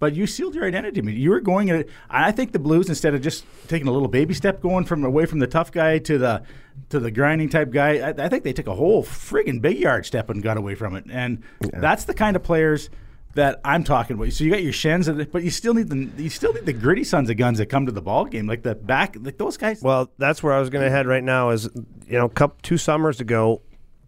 But 0.00 0.14
you 0.14 0.26
sealed 0.26 0.54
your 0.54 0.64
identity. 0.64 1.00
I 1.00 1.04
mean, 1.04 1.16
you 1.16 1.30
were 1.30 1.40
going. 1.40 1.70
At, 1.70 1.86
I 2.08 2.30
think 2.30 2.52
the 2.52 2.58
Blues, 2.58 2.88
instead 2.88 3.14
of 3.14 3.22
just 3.22 3.44
taking 3.66 3.88
a 3.88 3.90
little 3.90 4.08
baby 4.08 4.32
step, 4.32 4.60
going 4.62 4.84
from 4.84 5.04
away 5.04 5.26
from 5.26 5.40
the 5.40 5.46
tough 5.46 5.72
guy 5.72 5.98
to 5.98 6.18
the 6.18 6.42
to 6.90 7.00
the 7.00 7.10
grinding 7.10 7.48
type 7.48 7.70
guy, 7.70 7.98
I, 7.98 8.10
I 8.10 8.28
think 8.28 8.44
they 8.44 8.52
took 8.52 8.68
a 8.68 8.74
whole 8.74 9.02
friggin' 9.02 9.60
big 9.60 9.78
yard 9.78 10.06
step 10.06 10.30
and 10.30 10.42
got 10.42 10.56
away 10.56 10.76
from 10.76 10.94
it. 10.94 11.04
And 11.10 11.42
that's 11.60 12.04
the 12.04 12.14
kind 12.14 12.36
of 12.36 12.44
players 12.44 12.90
that 13.34 13.60
I'm 13.64 13.84
talking 13.84 14.14
about. 14.14 14.32
So 14.32 14.44
you 14.44 14.50
got 14.50 14.62
your 14.62 14.72
Schenns, 14.72 15.08
but 15.08 15.42
you 15.42 15.50
still 15.50 15.74
need 15.74 15.88
the 15.88 16.22
you 16.22 16.30
still 16.30 16.52
need 16.52 16.66
the 16.66 16.72
gritty 16.72 17.04
sons 17.04 17.30
of 17.30 17.36
guns 17.36 17.58
that 17.58 17.66
come 17.66 17.86
to 17.86 17.92
the 17.92 18.02
ball 18.02 18.24
game, 18.24 18.46
like 18.46 18.62
the 18.62 18.74
back, 18.74 19.16
like 19.20 19.38
those 19.38 19.56
guys. 19.56 19.82
Well, 19.82 20.10
that's 20.18 20.42
where 20.42 20.52
I 20.52 20.60
was 20.60 20.70
going 20.70 20.84
to 20.84 20.90
head 20.90 21.06
right 21.06 21.24
now. 21.24 21.50
Is 21.50 21.68
you 22.06 22.18
know, 22.18 22.28
couple, 22.28 22.58
two 22.62 22.78
summers 22.78 23.20
ago, 23.20 23.62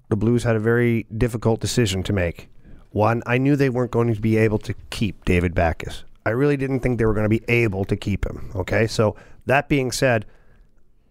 the 0.08 0.16
Blues 0.16 0.42
had 0.42 0.56
a 0.56 0.60
very 0.60 1.06
difficult 1.16 1.60
decision 1.60 2.02
to 2.04 2.12
make. 2.12 2.48
One, 2.90 3.22
I 3.26 3.38
knew 3.38 3.56
they 3.56 3.70
weren't 3.70 3.92
going 3.92 4.12
to 4.12 4.20
be 4.20 4.36
able 4.36 4.58
to 4.58 4.74
keep 4.90 5.24
David 5.24 5.54
Backes. 5.54 6.04
I 6.26 6.30
really 6.30 6.56
didn't 6.56 6.80
think 6.80 6.98
they 6.98 7.04
were 7.04 7.14
going 7.14 7.24
to 7.24 7.28
be 7.28 7.42
able 7.48 7.84
to 7.84 7.96
keep 7.96 8.26
him. 8.26 8.50
Okay, 8.54 8.86
so 8.86 9.16
that 9.46 9.68
being 9.68 9.92
said, 9.92 10.26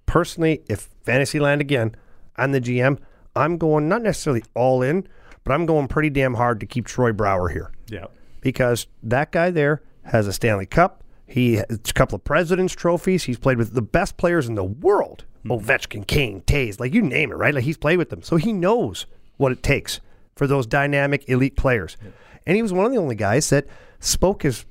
personally, 0.05 0.61
if 0.67 0.89
Fantasyland 1.03 1.61
again, 1.61 1.95
I'm 2.35 2.51
the 2.51 2.61
GM. 2.61 2.99
I'm 3.35 3.57
going 3.57 3.87
not 3.87 4.01
necessarily 4.01 4.43
all 4.55 4.81
in, 4.81 5.07
but 5.43 5.53
I'm 5.53 5.65
going 5.65 5.87
pretty 5.87 6.09
damn 6.09 6.33
hard 6.33 6.59
to 6.59 6.65
keep 6.65 6.85
Troy 6.85 7.11
Brouwer 7.11 7.49
here 7.49 7.71
yeah. 7.87 8.05
because 8.41 8.87
that 9.03 9.31
guy 9.31 9.51
there 9.51 9.81
has 10.03 10.27
a 10.27 10.33
Stanley 10.33 10.65
Cup. 10.65 11.03
He 11.25 11.55
has 11.55 11.65
a 11.69 11.93
couple 11.93 12.15
of 12.15 12.23
President's 12.23 12.73
trophies. 12.73 13.23
He's 13.23 13.37
played 13.37 13.57
with 13.57 13.73
the 13.73 13.81
best 13.81 14.17
players 14.17 14.47
in 14.47 14.55
the 14.55 14.63
world. 14.63 15.25
Hmm. 15.43 15.51
Ovechkin, 15.51 16.05
Kane, 16.05 16.41
Toews, 16.41 16.79
like 16.79 16.93
you 16.93 17.01
name 17.01 17.31
it, 17.31 17.35
right? 17.35 17.53
Like 17.53 17.63
he's 17.63 17.77
played 17.77 17.97
with 17.97 18.09
them. 18.09 18.23
So 18.23 18.35
he 18.35 18.51
knows 18.51 19.05
what 19.37 19.51
it 19.51 19.63
takes 19.63 20.01
for 20.39 20.47
those 20.47 20.65
dynamic 20.65 21.27
elite 21.27 21.57
players. 21.57 21.97
And 22.47 22.55
he 22.55 22.61
was 22.61 22.71
one 22.71 22.85
of 22.85 22.93
the 22.93 22.97
only 22.97 23.13
guys 23.15 23.49
that 23.49 23.67
spoke 23.99 24.43
his 24.43 24.65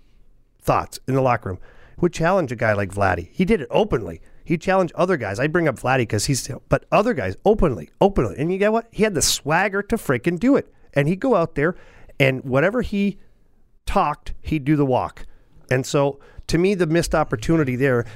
thoughts 0.63 0.99
in 1.07 1.13
the 1.13 1.21
locker 1.21 1.51
room. 1.51 1.59
Would 2.01 2.15
challenge 2.15 2.51
a 2.51 2.57
guy 2.57 2.73
like 2.73 2.91
Vladdy. 2.91 3.29
He 3.33 3.45
did 3.45 3.61
it 3.61 3.69
openly. 3.71 4.23
He 4.47 4.57
challenged 4.57 4.95
other 4.95 5.19
guys. 5.19 5.39
I 5.39 5.47
bring 5.47 5.69
up 5.69 5.79
Vladdy 5.79 5.99
because 5.99 6.25
he's, 6.25 6.51
but 6.71 6.87
other 6.91 7.13
guys 7.13 7.37
openly, 7.45 7.91
openly. 8.01 8.37
And 8.39 8.51
you 8.51 8.57
get 8.57 8.73
what? 8.73 8.89
He 8.93 9.03
had 9.03 9.15
the 9.15 9.21
swagger 9.21 9.83
to 9.83 9.97
freaking 9.97 10.39
do 10.39 10.57
it. 10.57 10.73
And 10.95 11.07
he'd 11.07 11.21
go 11.21 11.35
out 11.35 11.55
there, 11.55 11.77
and 12.19 12.43
whatever 12.45 12.81
he 12.81 13.19
talked, 13.85 14.33
he'd 14.41 14.65
do 14.65 14.75
the 14.75 14.87
walk. 14.87 15.27
And 15.71 15.85
so, 15.85 16.19
to 16.47 16.57
me, 16.57 16.75
the 16.75 16.87
missed 16.87 17.15
opportunity 17.15 17.77
there 17.77 18.07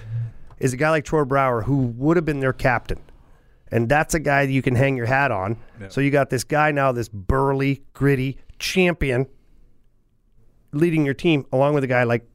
is 0.58 0.72
a 0.72 0.78
guy 0.78 0.88
like 0.88 1.04
Troy 1.04 1.24
Brouwer 1.24 1.64
who 1.64 1.76
would 1.76 2.16
have 2.16 2.24
been 2.24 2.40
their 2.40 2.54
captain. 2.54 3.00
And 3.72 3.88
that's 3.88 4.14
a 4.14 4.20
guy 4.20 4.46
that 4.46 4.52
you 4.52 4.62
can 4.62 4.74
hang 4.74 4.96
your 4.96 5.06
hat 5.06 5.32
on. 5.32 5.56
So 5.88 6.00
you 6.00 6.10
got 6.10 6.30
this 6.30 6.44
guy 6.44 6.70
now, 6.70 6.92
this 6.92 7.08
burly, 7.08 7.82
gritty 7.94 8.38
champion 8.58 9.26
leading 10.72 11.04
your 11.04 11.14
team, 11.14 11.46
along 11.52 11.74
with 11.74 11.82
a 11.82 11.88
guy 11.88 12.04
like 12.04 12.28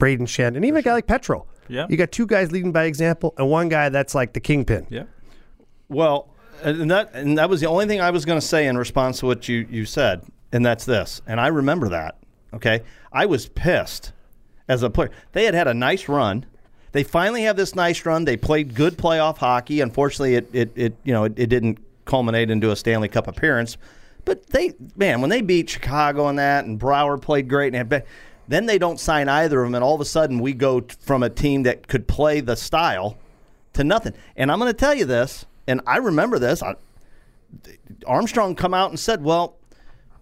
Brayden 0.00 0.22
Schenn 0.22 0.56
and 0.56 0.64
even 0.64 0.78
a 0.78 0.82
guy 0.82 0.94
like 0.94 1.06
Petro. 1.06 1.46
Yeah. 1.68 1.86
You 1.88 1.96
got 1.96 2.10
two 2.10 2.26
guys 2.26 2.50
leading 2.50 2.72
by 2.72 2.84
example 2.84 3.34
and 3.36 3.48
one 3.48 3.68
guy 3.68 3.90
that's 3.90 4.14
like 4.14 4.32
the 4.32 4.40
kingpin. 4.40 4.86
Yeah. 4.88 5.04
Well, 5.88 6.30
and 6.62 6.90
that 6.90 7.14
and 7.14 7.38
that 7.38 7.48
was 7.48 7.60
the 7.60 7.66
only 7.66 7.86
thing 7.86 8.00
I 8.00 8.10
was 8.10 8.24
going 8.24 8.40
to 8.40 8.46
say 8.46 8.66
in 8.66 8.76
response 8.76 9.20
to 9.20 9.26
what 9.26 9.48
you 9.48 9.66
you 9.70 9.84
said, 9.84 10.24
and 10.52 10.64
that's 10.64 10.84
this. 10.84 11.20
And 11.26 11.40
I 11.40 11.48
remember 11.48 11.88
that. 11.90 12.18
Okay, 12.54 12.82
I 13.12 13.26
was 13.26 13.48
pissed 13.48 14.12
as 14.68 14.82
a 14.82 14.90
player. 14.90 15.10
They 15.32 15.44
had 15.44 15.54
had 15.54 15.68
a 15.68 15.74
nice 15.74 16.08
run. 16.08 16.46
They 16.92 17.02
finally 17.02 17.42
have 17.42 17.56
this 17.56 17.74
nice 17.74 18.04
run. 18.06 18.24
They 18.24 18.36
played 18.36 18.74
good 18.74 18.96
playoff 18.96 19.38
hockey. 19.38 19.80
Unfortunately, 19.80 20.36
it 20.36 20.48
it, 20.52 20.72
it 20.74 20.96
you 21.04 21.12
know 21.12 21.24
it, 21.24 21.34
it 21.36 21.46
didn't 21.46 21.78
culminate 22.04 22.50
into 22.50 22.70
a 22.70 22.76
Stanley 22.76 23.08
Cup 23.08 23.28
appearance. 23.28 23.76
But 24.24 24.46
they 24.48 24.74
man, 24.96 25.20
when 25.20 25.30
they 25.30 25.40
beat 25.40 25.70
Chicago 25.70 26.28
and 26.28 26.38
that, 26.38 26.64
and 26.64 26.78
Brouwer 26.78 27.18
played 27.18 27.48
great, 27.48 27.74
and 27.74 27.92
had, 27.92 28.04
then 28.46 28.66
they 28.66 28.78
don't 28.78 28.98
sign 28.98 29.28
either 29.28 29.60
of 29.62 29.66
them, 29.66 29.74
and 29.74 29.84
all 29.84 29.94
of 29.94 30.00
a 30.00 30.06
sudden 30.06 30.38
we 30.38 30.52
go 30.52 30.84
from 31.00 31.22
a 31.22 31.30
team 31.30 31.64
that 31.64 31.86
could 31.88 32.08
play 32.08 32.40
the 32.40 32.56
style 32.56 33.16
to 33.74 33.84
nothing. 33.84 34.14
And 34.36 34.50
I'm 34.50 34.58
going 34.58 34.70
to 34.72 34.78
tell 34.78 34.94
you 34.94 35.04
this, 35.04 35.46
and 35.66 35.80
I 35.86 35.98
remember 35.98 36.38
this. 36.38 36.62
I, 36.62 36.74
Armstrong 38.06 38.54
come 38.54 38.74
out 38.74 38.90
and 38.90 38.98
said, 38.98 39.22
"Well, 39.22 39.56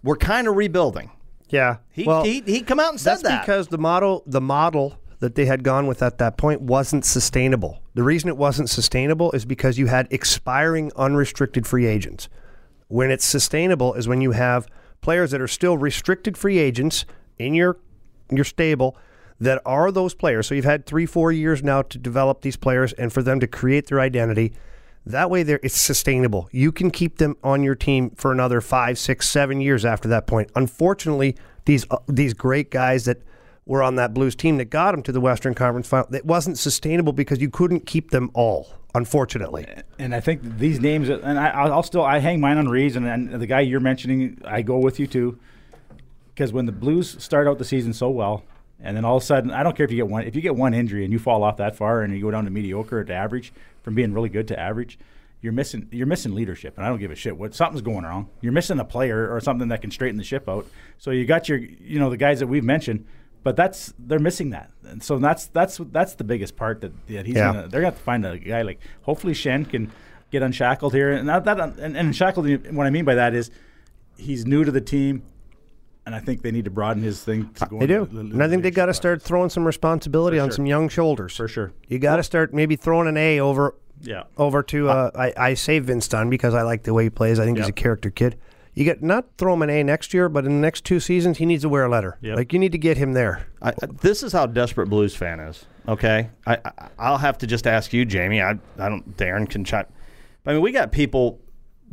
we're 0.03 0.17
kind 0.17 0.47
of 0.47 0.55
rebuilding." 0.55 1.11
Yeah. 1.49 1.77
He, 1.91 2.03
well, 2.03 2.23
he 2.23 2.41
he 2.41 2.61
come 2.61 2.79
out 2.79 2.91
and 2.91 2.99
said 2.99 3.11
That's 3.11 3.23
that. 3.23 3.41
because 3.41 3.67
the 3.69 3.77
model 3.77 4.23
the 4.25 4.41
model 4.41 4.97
that 5.19 5.35
they 5.35 5.45
had 5.45 5.63
gone 5.63 5.87
with 5.87 6.01
at 6.01 6.17
that 6.19 6.37
point 6.37 6.61
wasn't 6.61 7.05
sustainable. 7.05 7.81
The 7.95 8.03
reason 8.03 8.29
it 8.29 8.37
wasn't 8.37 8.69
sustainable 8.69 9.31
is 9.31 9.45
because 9.45 9.77
you 9.77 9.87
had 9.87 10.07
expiring 10.11 10.91
unrestricted 10.95 11.65
free 11.65 11.85
agents. 11.85 12.29
When 12.87 13.11
it's 13.11 13.25
sustainable 13.25 13.93
is 13.95 14.07
when 14.07 14.21
you 14.21 14.31
have 14.31 14.67
players 15.01 15.31
that 15.31 15.41
are 15.41 15.47
still 15.47 15.77
restricted 15.77 16.37
free 16.37 16.59
agents 16.59 17.05
in 17.37 17.53
your 17.53 17.77
your 18.31 18.45
stable 18.45 18.97
that 19.39 19.61
are 19.65 19.91
those 19.91 20.13
players. 20.13 20.47
So 20.47 20.55
you've 20.55 20.65
had 20.65 20.85
3 20.85 21.05
4 21.05 21.31
years 21.31 21.63
now 21.63 21.81
to 21.83 21.97
develop 21.97 22.41
these 22.41 22.55
players 22.57 22.93
and 22.93 23.11
for 23.11 23.21
them 23.21 23.39
to 23.39 23.47
create 23.47 23.87
their 23.87 23.99
identity. 23.99 24.53
That 25.05 25.29
way, 25.29 25.43
there 25.43 25.59
it's 25.63 25.77
sustainable. 25.77 26.49
You 26.51 26.71
can 26.71 26.91
keep 26.91 27.17
them 27.17 27.37
on 27.41 27.63
your 27.63 27.75
team 27.75 28.11
for 28.11 28.31
another 28.31 28.59
five, 28.59 28.99
six, 28.99 29.29
seven 29.29 29.61
years 29.61 29.85
after 29.85 30.09
that 30.09 30.27
point. 30.27 30.51
Unfortunately, 30.53 31.37
these 31.65 31.85
uh, 31.89 31.99
these 32.07 32.33
great 32.33 32.71
guys 32.71 33.05
that 33.05 33.21
were 33.67 33.83
on 33.83 33.95
that 33.95 34.13
Blues 34.13 34.35
team 34.35 34.57
that 34.57 34.65
got 34.65 34.91
them 34.91 35.03
to 35.03 35.11
the 35.11 35.21
Western 35.21 35.53
Conference 35.53 35.87
Final, 35.87 36.13
it 36.15 36.25
wasn't 36.25 36.57
sustainable 36.57 37.13
because 37.13 37.39
you 37.39 37.49
couldn't 37.49 37.85
keep 37.85 38.09
them 38.11 38.31
all. 38.33 38.69
Unfortunately, 38.95 39.67
And 39.99 40.15
I 40.15 40.21
think 40.21 40.41
these 40.57 40.79
names, 40.79 41.09
and 41.09 41.37
I, 41.37 41.49
I'll 41.49 41.83
still 41.83 42.03
I 42.03 42.17
hang 42.17 42.39
mine 42.39 42.57
on 42.57 42.67
Reaves, 42.67 42.95
and, 42.95 43.05
and 43.05 43.29
the 43.39 43.45
guy 43.45 43.59
you're 43.59 43.79
mentioning, 43.79 44.41
I 44.43 44.63
go 44.63 44.79
with 44.79 44.99
you 44.99 45.05
too, 45.05 45.37
because 46.33 46.51
when 46.51 46.65
the 46.65 46.71
Blues 46.71 47.21
start 47.21 47.47
out 47.47 47.59
the 47.59 47.65
season 47.65 47.93
so 47.93 48.09
well, 48.09 48.43
and 48.79 48.97
then 48.97 49.05
all 49.05 49.17
of 49.17 49.23
a 49.23 49.25
sudden, 49.25 49.51
I 49.51 49.61
don't 49.61 49.75
care 49.77 49.83
if 49.85 49.91
you 49.91 49.97
get 49.97 50.07
one, 50.07 50.23
if 50.23 50.35
you 50.35 50.41
get 50.41 50.55
one 50.55 50.73
injury 50.73 51.03
and 51.03 51.13
you 51.13 51.19
fall 51.19 51.43
off 51.43 51.57
that 51.57 51.75
far 51.75 52.01
and 52.01 52.15
you 52.15 52.21
go 52.21 52.31
down 52.31 52.45
to 52.45 52.49
mediocre 52.49 52.99
or 52.99 53.03
to 53.03 53.13
average, 53.13 53.53
from 53.83 53.93
being 53.93 54.13
really 54.13 54.29
good 54.29 54.47
to 54.47 54.59
average, 54.59 54.97
you're 55.41 55.53
missing 55.53 55.87
you're 55.91 56.07
missing 56.07 56.33
leadership, 56.33 56.77
and 56.77 56.85
I 56.85 56.89
don't 56.89 56.99
give 56.99 57.11
a 57.11 57.15
shit 57.15 57.37
what 57.37 57.53
something's 57.53 57.81
going 57.81 58.03
wrong. 58.03 58.29
You're 58.41 58.53
missing 58.53 58.79
a 58.79 58.85
player 58.85 59.31
or 59.31 59.39
something 59.41 59.67
that 59.67 59.81
can 59.81 59.91
straighten 59.91 60.17
the 60.17 60.23
ship 60.23 60.49
out. 60.49 60.65
So 60.97 61.11
you 61.11 61.25
got 61.25 61.47
your 61.47 61.59
you 61.59 61.99
know 61.99 62.09
the 62.09 62.17
guys 62.17 62.39
that 62.39 62.47
we've 62.47 62.63
mentioned. 62.63 63.05
But 63.47 63.55
that's 63.55 63.93
they're 63.97 64.19
missing 64.19 64.49
that, 64.49 64.71
and 64.85 65.01
so 65.01 65.17
that's 65.19 65.45
that's 65.47 65.77
that's 65.93 66.15
the 66.15 66.25
biggest 66.25 66.57
part 66.57 66.81
that, 66.81 66.91
that 67.07 67.25
he's 67.25 67.37
Yeah. 67.37 67.53
gonna 67.53 67.61
they're 67.69 67.79
gonna 67.79 67.91
have 67.91 67.95
to 67.97 68.03
find 68.03 68.25
a 68.25 68.37
guy 68.37 68.61
like 68.61 68.81
hopefully 69.03 69.31
Schenn 69.31 69.69
can 69.69 69.89
get 70.31 70.43
unshackled 70.43 70.93
here, 70.93 71.13
and 71.13 71.29
that, 71.29 71.45
that 71.45 71.57
and, 71.57 71.79
and 71.79 71.95
unshackled. 71.95 72.45
What 72.75 72.85
I 72.85 72.89
mean 72.89 73.05
by 73.05 73.15
that 73.15 73.33
is 73.33 73.49
he's 74.17 74.45
new 74.45 74.65
to 74.65 74.71
the 74.71 74.81
team, 74.81 75.23
and 76.05 76.13
I 76.13 76.19
think 76.19 76.41
they 76.41 76.51
need 76.51 76.65
to 76.65 76.71
broaden 76.71 77.03
his 77.03 77.23
thing. 77.23 77.49
To 77.53 77.65
go 77.67 77.79
they 77.79 77.87
do, 77.87 78.05
the 78.11 78.19
and 78.19 78.43
I 78.43 78.49
think 78.49 78.63
they 78.63 78.71
got 78.71 78.87
to 78.87 78.93
start 78.93 79.21
throwing 79.21 79.49
some 79.49 79.63
responsibility 79.65 80.39
on 80.39 80.49
sure. 80.49 80.55
some 80.55 80.65
young 80.65 80.89
shoulders. 80.89 81.37
for 81.37 81.47
sure. 81.47 81.71
You 81.87 81.99
got 81.99 82.17
to 82.17 82.23
start 82.23 82.53
maybe 82.53 82.75
throwing 82.75 83.07
an 83.07 83.15
A 83.15 83.39
over 83.39 83.75
Yeah, 84.01 84.23
over 84.37 84.61
to 84.63 84.89
uh, 84.89 85.11
I, 85.15 85.33
I 85.51 85.53
say 85.53 85.79
Vince 85.79 86.09
Dunn 86.09 86.29
because 86.29 86.53
I 86.53 86.63
like 86.63 86.83
the 86.83 86.93
way 86.93 87.03
he 87.03 87.09
plays. 87.09 87.39
I 87.39 87.45
think 87.45 87.59
he's 87.59 87.69
a 87.69 87.71
character 87.71 88.09
kid. 88.09 88.35
You 88.77 88.83
get 88.83 89.01
not 89.01 89.25
throw 89.39 89.55
him 89.55 89.63
an 89.63 89.71
A 89.71 89.83
next 89.83 90.13
year, 90.13 90.29
but 90.29 90.45
in 90.45 90.51
the 90.51 90.59
next 90.61 90.85
two 90.85 90.99
seasons 90.99 91.39
he 91.39 91.47
needs 91.47 91.63
to 91.63 91.69
wear 91.69 91.85
a 91.85 91.89
letter. 91.89 92.19
Yep. 92.21 92.37
Like 92.37 92.53
you 92.53 92.59
need 92.59 92.73
to 92.73 92.77
get 92.77 92.95
him 92.97 93.13
there. 93.13 93.47
I, 93.59 93.69
I- 93.69 93.73
this 94.01 94.21
is 94.21 94.31
how 94.33 94.45
desperate 94.45 94.87
Blues 94.87 95.15
fan 95.15 95.39
is. 95.39 95.65
Okay, 95.87 96.29
I, 96.45 96.57
I 96.63 96.71
I'll 96.99 97.17
have 97.17 97.39
to 97.39 97.47
just 97.47 97.65
ask 97.65 97.91
you, 97.91 98.05
Jamie. 98.05 98.39
I 98.41 98.51
I 98.77 98.89
don't. 98.89 99.17
Darin 99.17 99.47
can 99.47 99.63
chime. 99.63 99.85
I 100.45 100.53
mean, 100.53 100.61
we 100.61 100.71
got 100.71 100.91
people 100.91 101.39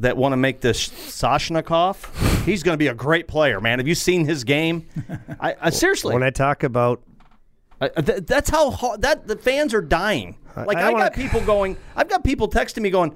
that 0.01 0.17
want 0.19 0.33
to 0.33 0.37
make 0.37 0.61
this 0.61 0.89
Soshnikov. 0.89 2.45
He's 2.45 2.63
going 2.63 2.75
to 2.75 2.79
be 2.79 2.89
a 2.89 2.95
great 2.95 3.29
player, 3.29 3.61
man. 3.61 3.79
Have 3.79 3.89
you 3.89 3.95
seen 3.95 4.27
his 4.27 4.45
game? 4.45 4.87
I, 5.41 5.55
I 5.61 5.71
seriously. 5.71 6.13
When 6.13 6.23
I 6.23 6.31
talk 6.31 6.65
about 6.65 7.03
I- 7.81 7.91
I- 7.97 8.01
th- 8.03 8.27
that's 8.27 8.51
how 8.51 8.71
hard, 8.71 9.01
that 9.03 9.27
the 9.27 9.37
fans 9.37 9.73
are 9.73 9.81
dying. 9.83 10.37
Like 10.55 10.77
I 10.77 10.83
I, 10.89 10.93
wanna- 10.93 11.05
got 11.07 11.15
people 11.15 11.41
going. 11.41 11.77
I've 11.97 12.09
got 12.09 12.25
people 12.25 12.49
texting 12.49 12.83
me 12.83 12.91
going. 12.91 13.15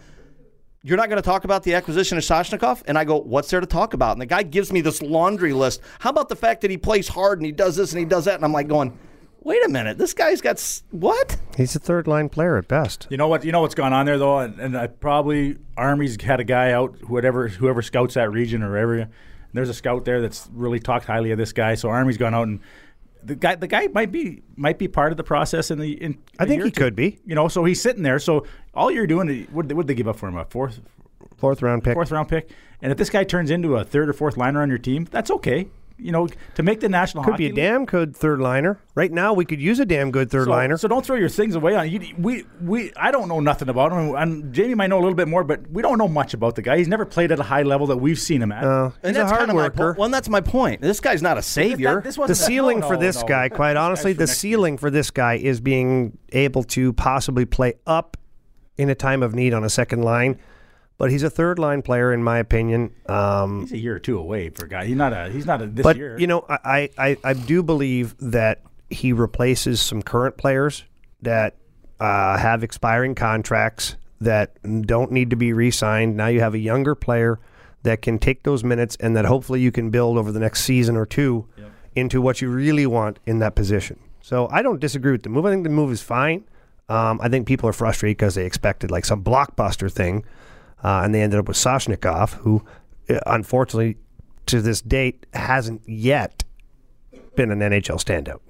You're 0.83 0.97
not 0.97 1.09
going 1.09 1.21
to 1.21 1.27
talk 1.27 1.45
about 1.45 1.65
the 1.65 1.75
acquisition 1.75 2.17
of 2.19 2.25
Soshnikov? 2.25 2.83
And 2.87 2.97
I 2.97 3.05
go, 3.05 3.19
what's 3.19 3.51
there 3.51 3.61
to 3.61 3.67
talk 3.67 3.95
about? 3.95 4.13
And 4.13 4.21
the 4.21 4.27
guy 4.27 4.45
gives 4.45 4.73
me 4.73 4.81
this 4.81 5.03
laundry 5.03 5.53
list. 5.53 5.81
How 5.99 6.11
about 6.11 6.29
the 6.29 6.37
fact 6.37 6.61
that 6.61 6.71
he 6.71 6.77
plays 6.77 7.09
hard 7.09 7.41
and 7.41 7.47
he 7.47 7.53
does 7.53 7.77
this 7.77 7.93
and 7.93 7.99
he 7.99 8.05
does 8.05 8.27
that? 8.27 8.37
And 8.37 8.45
I'm 8.45 8.53
like 8.53 8.69
going, 8.69 8.97
wait 9.43 9.65
a 9.65 9.69
minute, 9.69 9.99
this 9.99 10.15
guy's 10.15 10.41
got 10.41 10.57
s- 10.57 10.85
what? 10.91 11.37
he's 11.57 11.75
a 11.75 11.81
third 11.81 12.07
line 12.07 12.29
player 12.29 12.57
at 12.57 12.69
best. 12.69 13.09
You 13.11 13.17
know 13.17 13.27
what? 13.27 13.45
You 13.45 13.51
know 13.51 13.61
what's 13.61 13.75
going 13.75 13.93
on 13.93 14.07
there 14.07 14.19
though, 14.19 14.39
and, 14.39 14.59
and 14.61 14.79
I 14.79 14.87
probably 14.87 15.57
Army's 15.77 16.21
had 16.23 16.39
a 16.39 16.45
guy 16.45 16.71
out, 16.71 16.97
whoever 17.09 17.49
whoever 17.49 17.83
scouts 17.83 18.15
that 18.15 18.31
region 18.31 18.63
or 18.63 18.77
area. 18.77 19.03
And 19.05 19.55
there's 19.55 19.69
a 19.71 19.75
scout 19.75 20.05
there 20.05 20.21
that's 20.21 20.49
really 20.53 20.79
talked 20.79 21.07
highly 21.07 21.33
of 21.33 21.39
this 21.39 21.53
guy. 21.53 21.75
So 21.75 21.89
Army's 21.89 22.19
gone 22.19 22.35
out 22.35 22.47
and 22.47 22.61
the 23.23 23.35
guy 23.35 23.55
the 23.55 23.67
guy 23.67 23.89
might 23.89 24.13
be 24.13 24.43
might 24.57 24.79
be 24.79 24.89
part 24.89 25.13
of 25.13 25.17
the 25.17 25.25
process 25.25 25.71
in 25.71 25.79
the. 25.79 25.93
In 26.03 26.19
I 26.39 26.47
think 26.47 26.65
he 26.65 26.71
could 26.71 26.95
be. 26.97 27.19
You 27.25 27.35
know, 27.35 27.49
so 27.49 27.65
he's 27.65 27.81
sitting 27.81 28.03
there. 28.03 28.19
So 28.19 28.47
all 28.75 28.91
you're 28.91 29.07
doing, 29.07 29.47
what 29.53 29.67
would 29.73 29.87
they 29.87 29.95
give 29.95 30.09
up 30.09 30.17
for 30.17 30.29
him? 30.29 30.37
A 30.37 30.45
fourth 30.45 30.81
Fourth 31.37 31.63
round 31.63 31.85
pick. 31.85 31.95
fourth 31.95 32.11
round 32.11 32.29
pick. 32.29 32.51
And 32.83 32.91
if 32.93 32.99
this 32.99 33.11
guy 33.11 33.25
turns 33.25 33.51
into 33.51 33.77
a 33.77 33.85
third 33.85 34.09
or 34.09 34.13
fourth 34.13 34.37
liner 34.37 34.61
on 34.63 34.69
your 34.69 34.79
team, 34.79 35.07
that's 35.11 35.31
okay. 35.31 35.69
You 36.01 36.13
know, 36.13 36.29
to 36.55 36.63
make 36.63 36.79
the 36.79 36.89
national 36.89 37.25
Could 37.25 37.33
hockey 37.33 37.45
be 37.45 37.47
a 37.47 37.49
League- 37.49 37.57
damn 37.57 37.85
good 37.85 38.17
third 38.17 38.41
liner. 38.41 38.79
Right 38.95 39.11
now, 39.11 39.33
we 39.33 39.45
could 39.45 39.61
use 39.61 39.81
a 39.81 39.85
damn 39.85 40.13
good 40.13 40.31
third 40.31 40.45
so, 40.45 40.51
liner. 40.51 40.77
So 40.77 40.87
don't 40.87 41.05
throw 41.05 41.17
your 41.17 41.29
things 41.29 41.57
away 41.57 41.75
on 41.75 41.91
you. 41.91 42.01
We 42.17 42.45
we 42.63 42.93
I 42.97 43.11
don't 43.11 43.27
know 43.29 43.41
nothing 43.41 43.69
about 43.69 43.91
him, 43.91 44.15
and 44.15 44.53
Jamie 44.55 44.75
might 44.75 44.87
know 44.91 44.99
a 44.99 45.01
little 45.03 45.17
bit 45.17 45.27
more, 45.27 45.43
but 45.43 45.69
we 45.71 45.83
don't 45.83 45.99
know 45.99 46.07
much 46.07 46.35
about 46.35 46.55
the 46.55 46.63
guy. 46.63 46.79
He's 46.79 46.87
never 46.87 47.05
played 47.05 47.33
at 47.33 47.41
a 47.41 47.43
high 47.43 47.63
level 47.63 47.89
that 47.89 47.97
we've 47.97 48.19
seen 48.19 48.41
him 48.43 48.53
at. 48.53 48.63
Uh, 48.63 48.91
And 49.03 49.17
he's 49.17 49.17
a 49.17 49.21
that's 49.21 49.31
hard 49.33 49.39
kind 49.41 49.51
of 49.51 49.57
my 49.57 49.63
worker. 49.65 49.95
po- 49.95 50.01
well, 50.01 50.09
that's 50.09 50.29
my 50.29 50.41
point. 50.41 50.81
This 50.83 51.01
guy's 51.01 51.21
not 51.23 51.37
a 51.37 51.43
savior. 51.43 51.97
That- 51.97 52.05
this 52.05 52.17
the 52.17 52.35
ceiling 52.35 52.81
no, 52.81 52.87
for 52.87 52.97
this 52.97 53.21
no. 53.23 53.27
guy, 53.27 53.49
quite 53.49 53.77
honestly, 53.77 54.13
the 54.13 54.21
next 54.27 54.45
year. 54.45 54.53
ceiling 54.53 54.79
for 54.79 54.91
this 54.91 55.11
guy 55.11 55.35
is 55.35 55.61
being 55.61 56.17
able 56.33 56.63
to 56.65 56.93
possibly 56.93 57.45
play 57.45 57.75
up 57.89 58.17
in 58.77 58.89
a 58.89 58.95
time 58.95 59.25
of 59.25 59.35
need 59.35 59.53
on 59.53 59.65
a 59.65 59.69
second 59.71 60.03
line. 60.03 60.39
But 60.99 61.13
he's 61.13 61.23
a 61.23 61.31
third 61.31 61.59
line 61.61 61.83
player, 61.83 62.13
in 62.13 62.25
my 62.25 62.39
opinion. 62.39 62.93
Um, 63.07 63.61
He's 63.63 63.73
a 63.73 63.79
year 63.79 63.95
or 63.95 64.01
two 64.01 64.19
away 64.19 64.51
for 64.51 64.67
a 64.67 64.69
guy. 64.69 64.85
He's 64.85 64.97
not 64.97 65.13
a. 65.13 65.31
He's 65.31 65.47
not 65.47 65.63
a 65.63 65.67
this 65.67 65.85
but 65.85 65.97
year. 65.97 66.19
you 66.19 66.27
know, 66.27 66.45
I, 66.49 66.91
I, 66.99 67.17
I 67.23 67.33
do 67.35 67.63
believe 67.63 68.17
that 68.19 68.63
he 68.91 69.13
replaces 69.13 69.81
some 69.81 70.03
current 70.03 70.37
players 70.37 70.85
that 71.23 71.55
uh, 72.01 72.37
have 72.37 72.65
expiring 72.65 73.15
contracts 73.15 73.95
that 74.21 74.57
don't 74.87 75.13
need 75.13 75.31
to 75.31 75.37
be 75.37 75.53
re-signed. 75.53 76.17
Now 76.17 76.27
you 76.27 76.41
have 76.41 76.55
a 76.55 76.59
younger 76.59 76.97
player 76.97 77.39
that 77.85 78.03
can 78.03 78.19
take 78.19 78.43
those 78.43 78.65
minutes, 78.65 78.97
and 78.99 79.17
that 79.17 79.25
hopefully 79.25 79.61
you 79.61 79.71
can 79.71 79.91
build 79.91 80.19
over 80.19 80.33
the 80.33 80.41
next 80.41 80.65
season 80.65 80.97
or 80.97 81.07
two 81.07 81.47
into 81.95 82.21
what 82.21 82.41
you 82.41 82.51
really 82.51 82.87
want 82.87 83.21
in 83.25 83.39
that 83.39 83.55
position. 83.55 84.01
So 84.21 84.49
I 84.51 84.63
don't 84.63 84.81
disagree 84.81 85.13
with 85.13 85.23
the 85.23 85.29
move. 85.29 85.47
I 85.47 85.51
think 85.51 85.63
the 85.63 85.71
move 85.71 85.93
is 85.93 86.03
fine. 86.03 86.45
Um, 86.89 87.21
I 87.23 87.29
think 87.29 87.47
people 87.47 87.69
are 87.69 87.73
frustrated 87.73 88.17
because 88.17 88.35
they 88.35 88.47
expected 88.47 88.91
like 88.91 89.05
some 89.05 89.23
blockbuster 89.23 89.91
thing, 89.91 90.25
uh, 90.83 91.03
and 91.05 91.15
they 91.15 91.23
ended 91.23 91.39
up 91.39 91.49
with 91.49 91.57
Soshnikov, 91.57 92.35
who 92.35 92.65
uh, 93.09 93.19
unfortunately 93.27 93.97
to 94.47 94.61
this 94.63 94.81
date 94.81 95.27
hasn't 95.35 95.83
yet 95.87 96.45
been 97.37 97.51
an 97.51 97.61
NHL 97.61 98.03
standout. 98.03 98.41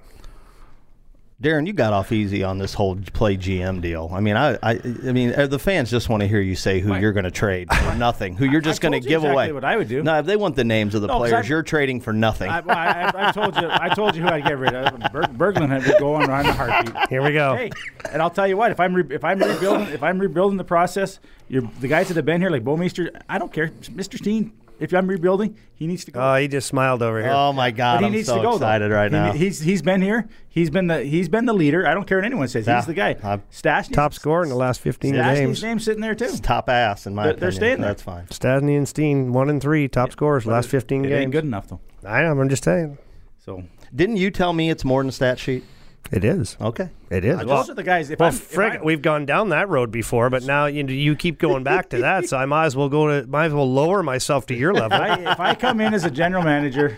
Darin, 1.41 1.65
you 1.65 1.71
got 1.71 1.93
off 1.93 2.11
easy 2.11 2.43
on 2.43 2.57
this 2.57 2.73
whole 2.73 2.97
play 3.13 3.37
GM 3.37 3.81
deal. 3.81 4.09
I 4.11 4.19
mean, 4.19 4.35
I, 4.35 4.55
I, 4.61 4.71
I 5.07 5.11
mean, 5.13 5.33
uh, 5.33 5.47
the 5.47 5.57
fans 5.57 5.89
just 5.89 6.09
want 6.09 6.19
to 6.19 6.27
hear 6.27 6.41
you 6.41 6.53
say 6.53 6.81
who 6.81 6.93
you're 6.95 7.13
going 7.13 7.23
to 7.23 7.31
trade 7.31 7.73
for 7.73 7.95
nothing, 7.95 8.35
who 8.35 8.43
you're 8.43 8.59
just 8.59 8.81
going 8.81 8.91
to 8.91 8.97
you 8.97 9.03
give 9.07 9.21
exactly 9.23 9.45
away. 9.45 9.51
what 9.53 9.63
I 9.63 9.77
would 9.77 9.87
do. 9.87 10.03
No, 10.03 10.19
if 10.19 10.25
they 10.25 10.35
want 10.35 10.57
the 10.57 10.65
names 10.65 10.95
of 10.95 11.01
the 11.01 11.07
No, 11.07 11.13
'cause 11.13 11.19
players, 11.29 11.33
I've- 11.45 11.47
you're 11.47 11.63
trading 11.63 12.01
for 12.01 12.11
nothing. 12.11 12.49
I, 12.49 12.59
I, 12.59 13.29
I 13.29 13.31
told 13.31 13.55
you. 13.55 13.69
I 13.71 13.87
told 13.95 14.17
you 14.17 14.23
who 14.23 14.27
I'd 14.27 14.43
get 14.43 14.57
rid 14.57 14.73
of. 14.75 14.99
Berg, 15.13 15.37
Berglund 15.37 15.69
had 15.69 15.83
to 15.85 15.95
go 15.97 16.15
on 16.15 16.29
on 16.29 16.45
a 16.45 16.51
heartbeat. 16.51 17.07
Here 17.07 17.23
we 17.23 17.31
go. 17.31 17.55
Hey, 17.55 17.71
and 18.11 18.21
I'll 18.21 18.29
tell 18.29 18.45
you 18.47 18.57
what. 18.57 18.71
If 18.71 18.81
I'm 18.81 18.93
re, 18.93 19.05
if 19.09 19.23
I'm 19.23 19.39
rebuilding 19.39 19.87
if 19.93 20.03
I'm 20.03 20.19
rebuilding 20.19 20.57
the 20.57 20.65
process, 20.65 21.19
you're, 21.47 21.61
the 21.79 21.87
guys 21.87 22.09
that 22.09 22.17
have 22.17 22.25
been 22.25 22.41
here 22.41 22.49
like 22.49 22.65
Bouwmeester, 22.65 23.17
I 23.29 23.37
don't 23.37 23.53
care. 23.53 23.69
Mr. 23.83 24.17
Steen, 24.17 24.51
if 24.79 24.93
I'm 24.93 25.07
rebuilding, 25.07 25.55
he 25.75 25.87
needs 25.87 26.05
to 26.05 26.11
go. 26.11 26.19
Oh, 26.21 26.35
he 26.35 26.47
just 26.47 26.67
smiled 26.67 27.01
over 27.03 27.21
here. 27.21 27.31
oh 27.31 27.51
my 27.53 27.71
God, 27.71 27.95
but 27.97 27.99
he 28.01 28.05
I'm 28.07 28.11
needs 28.13 28.27
so 28.27 28.37
to 28.37 28.41
go. 28.41 28.53
excited 28.55 28.91
though. 28.91 28.95
right 28.95 29.11
He- 29.11 29.17
now. 29.17 29.31
He's 29.33 29.59
he's 29.61 29.81
been 29.81 30.01
here. 30.01 30.27
He's 30.47 30.69
been 30.69 30.87
the 30.87 31.03
he's 31.03 31.29
been 31.29 31.45
the 31.45 31.53
leader. 31.53 31.85
I 31.87 31.93
don't 31.93 32.05
care 32.07 32.17
what 32.17 32.25
anyone 32.25 32.47
says. 32.47 32.65
Yeah. 32.67 32.77
He's 32.77 32.85
the 32.85 32.93
guy. 32.93 33.15
Uh, 33.21 33.37
Stastny, 33.51 33.93
Top 33.93 34.13
scorer 34.13 34.43
in 34.43 34.49
the 34.49 34.55
last 34.55 34.81
15 34.81 35.13
Stastny's 35.13 35.39
games. 35.39 35.63
name's 35.63 35.83
sitting 35.85 36.01
there 36.01 36.15
too. 36.15 36.35
Top 36.37 36.69
ass 36.69 37.05
in 37.07 37.13
my 37.15 37.23
They're- 37.23 37.31
opinion. 37.31 37.39
they're 37.41 37.51
staying 37.51 37.81
there. 37.81 37.89
That's 37.89 38.01
fine. 38.03 38.25
Stastny 38.27 38.77
and 38.77 38.87
Steen, 38.87 39.31
one 39.33 39.49
and 39.49 39.61
three, 39.61 39.87
top 39.87 40.11
scorers 40.11 40.45
last 40.45 40.69
15 40.69 41.05
It 41.05 41.09
games. 41.09 41.21
ain't 41.21 41.31
good 41.31 41.43
enough 41.45 41.67
though. 41.67 41.79
I 42.05 42.21
know. 42.23 42.39
I'm 42.39 42.49
just 42.49 42.63
saying. 42.63 42.97
So 43.45 43.63
Didn't 43.95 44.17
you 44.17 44.31
tell 44.31 44.53
me 44.53 44.69
it's 44.69 44.85
more 44.85 45.01
than 45.01 45.09
a 45.09 45.11
stat 45.11 45.39
sheet? 45.39 45.63
It 46.11 46.23
is. 46.23 46.57
Okay. 46.59 46.89
It 47.11 47.23
is. 47.23 47.37
those 47.39 47.69
are 47.69 47.75
the 47.75 47.83
guys. 47.83 48.09
If 48.09 48.19
Well, 48.19 48.29
I'm, 48.29 48.33
frick, 48.35 48.83
we've 48.83 49.01
gone 49.01 49.25
down 49.27 49.49
that 49.49 49.69
road 49.69 49.91
before, 49.91 50.29
but 50.31 50.43
now 50.43 50.65
you, 50.65 50.83
you 50.87 51.15
keep 51.15 51.37
going 51.37 51.63
back 51.63 51.89
to 51.89 51.99
that, 51.99 52.27
so 52.27 52.35
I 52.37 52.45
might 52.45 52.65
as 52.65 52.75
well 52.75 52.89
go 52.89 53.21
to 53.21 53.27
might 53.27 53.45
as 53.47 53.53
well 53.53 53.71
lower 53.71 54.01
myself 54.01 54.47
to 54.47 54.55
your 54.55 54.73
level. 54.73 54.97
I, 55.01 55.19
if 55.33 55.39
I 55.39 55.53
come 55.55 55.79
in 55.81 55.93
as 55.93 56.05
a 56.05 56.09
general 56.11 56.43
manager 56.43 56.95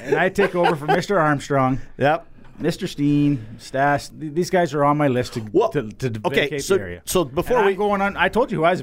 and 0.00 0.16
I 0.16 0.28
take 0.28 0.54
over 0.56 0.74
for 0.74 0.86
Mr. 0.88 1.20
Armstrong, 1.20 1.80
Yep. 1.98 2.26
Mr. 2.60 2.88
Steen, 2.88 3.46
Stas, 3.58 4.08
th- 4.08 4.32
these 4.32 4.48
guys 4.50 4.72
are 4.74 4.82
on 4.82 4.96
my 4.96 5.08
list 5.08 5.34
to 5.34 5.46
Well, 5.52 5.68
to, 5.68 5.88
to 5.90 6.20
okay, 6.24 6.40
vacate 6.44 6.64
so- 6.64 6.76
the 6.76 6.80
area. 6.80 7.02
so 7.04 7.24
before 7.24 7.58
And 7.58 7.66
we- 7.66 7.72
I'm 7.72 7.78
going 7.78 8.00
on, 8.00 8.16
I 8.16 8.28
told 8.28 8.50
you 8.50 8.58
who 8.58 8.64
I 8.64 8.70
was. 8.70 8.82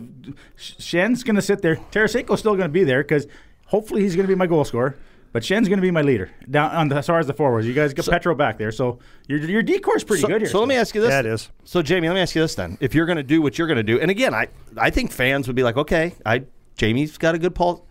Schenn's 0.57 1.23
going 1.23 1.35
to 1.35 1.41
sit 1.41 1.61
there. 1.61 1.77
Tarasenko's 1.91 2.39
still 2.39 2.55
going 2.55 2.69
to 2.69 2.73
be 2.73 2.83
there 2.83 3.03
because 3.03 3.27
hopefully 3.65 4.03
he's 4.03 4.15
going 4.15 4.25
to 4.27 4.31
be 4.31 4.35
my 4.35 4.45
goal 4.47 4.63
scorer. 4.63 4.95
But 5.33 5.43
Schenn's 5.43 5.67
going 5.67 5.77
to 5.79 5.81
be 5.81 5.91
my 5.91 6.03
leader 6.03 6.29
down 6.49 6.71
on 6.71 6.87
the, 6.89 6.95
as 6.97 7.07
far 7.07 7.19
as 7.19 7.27
the 7.27 7.33
forwards. 7.33 7.67
You 7.67 7.73
guys 7.73 7.93
got 7.93 8.05
Petro 8.05 8.35
back 8.35 8.57
there, 8.59 8.71
so 8.71 8.99
your 9.27 9.39
your 9.39 9.63
decor 9.63 9.97
is 9.97 10.03
pretty 10.03 10.21
So, 10.21 10.27
good 10.27 10.41
here. 10.43 10.49
so 10.49 10.59
let 10.59 10.67
me 10.69 10.75
ask 10.75 10.93
you 10.95 11.01
this. 11.01 11.09
Yeah, 11.09 11.19
it 11.21 11.25
is. 11.25 11.49
So 11.65 11.81
Jamie, 11.81 12.07
let 12.07 12.13
me 12.13 12.21
ask 12.21 12.35
you 12.35 12.41
this 12.43 12.53
then. 12.55 12.77
If 12.79 12.93
you're 12.95 13.07
going 13.07 13.17
to 13.17 13.23
do 13.23 13.41
what 13.41 13.57
you're 13.57 13.67
going 13.67 13.77
to 13.77 13.83
do, 13.83 13.99
and 13.99 14.09
again, 14.11 14.33
I 14.33 14.47
I 14.77 14.89
think 14.91 15.11
fans 15.11 15.47
would 15.47 15.55
be 15.55 15.63
like, 15.63 15.75
okay, 15.75 16.13
I 16.25 16.43
Jamie's 16.77 17.17
got 17.17 17.35
a 17.35 17.39
good 17.39 17.55
pulse. 17.55 17.81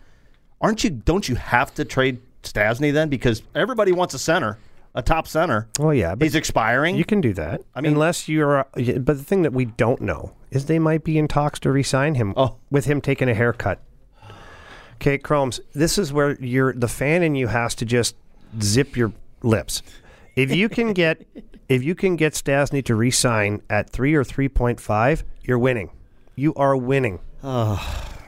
Aren't 0.61 0.85
you? 0.85 0.91
Don't 0.91 1.29
you 1.29 1.35
have 1.35 1.75
to 1.75 1.85
trade 1.85 2.21
Stastny 2.45 2.93
then? 2.93 3.09
Because 3.09 3.43
everybody 3.55 3.91
wants 3.91 4.15
a 4.15 4.19
center, 4.21 4.59
a 4.95 5.03
top 5.03 5.27
center. 5.27 5.67
Oh 5.81 5.91
yeah, 5.91 6.15
but 6.15 6.25
He's 6.25 6.37
expiring. 6.37 6.95
you 6.95 7.05
can 7.05 7.21
do 7.21 7.33
that. 7.35 7.63
I 7.75 7.81
mean- 7.81 7.93
unless 7.95 8.29
you're. 8.29 8.65
yeah, 8.77 8.99
But 8.99 9.17
the 9.19 9.25
thing 9.25 9.43
that 9.43 9.53
we 9.53 9.65
don't 9.65 10.01
know 10.01 10.33
is 10.53 10.67
they 10.67 10.79
might 10.79 11.03
be 11.03 11.19
in 11.19 11.27
talks 11.27 11.59
to 11.61 11.73
re-sign 11.73 12.15
him 12.15 12.35
Oh. 12.37 12.59
with 12.71 12.85
him 12.85 13.01
taking 13.01 13.29
a 13.29 13.35
haircut. 13.35 13.81
Okay, 15.03 15.19
Cromes. 15.19 15.61
This 15.73 15.99
is 15.99 16.13
where 16.13 16.41
you're 16.41 16.73
the 16.73 16.87
fan 16.87 17.25
in 17.25 17.35
you 17.35 17.49
has 17.49 17.75
to 17.75 17.85
just 17.85 18.15
zip 18.61 18.97
your 18.97 19.13
lips. 19.43 19.83
If 20.37 20.55
you 20.55 20.69
can 20.69 20.93
get, 20.95 21.27
if 21.69 21.83
you 21.83 21.97
can 21.97 22.15
get 22.15 22.35
Stastny 22.35 22.85
to 22.85 22.95
re-sign 22.95 23.63
at 23.69 23.91
three 23.91 24.15
or 24.15 24.23
three 24.23 24.49
point 24.49 24.79
five, 24.79 25.25
you're 25.43 25.59
winning. 25.59 25.91
You 26.37 26.55
are 26.55 26.77
winning. 26.77 27.19
Oh. 27.43 28.09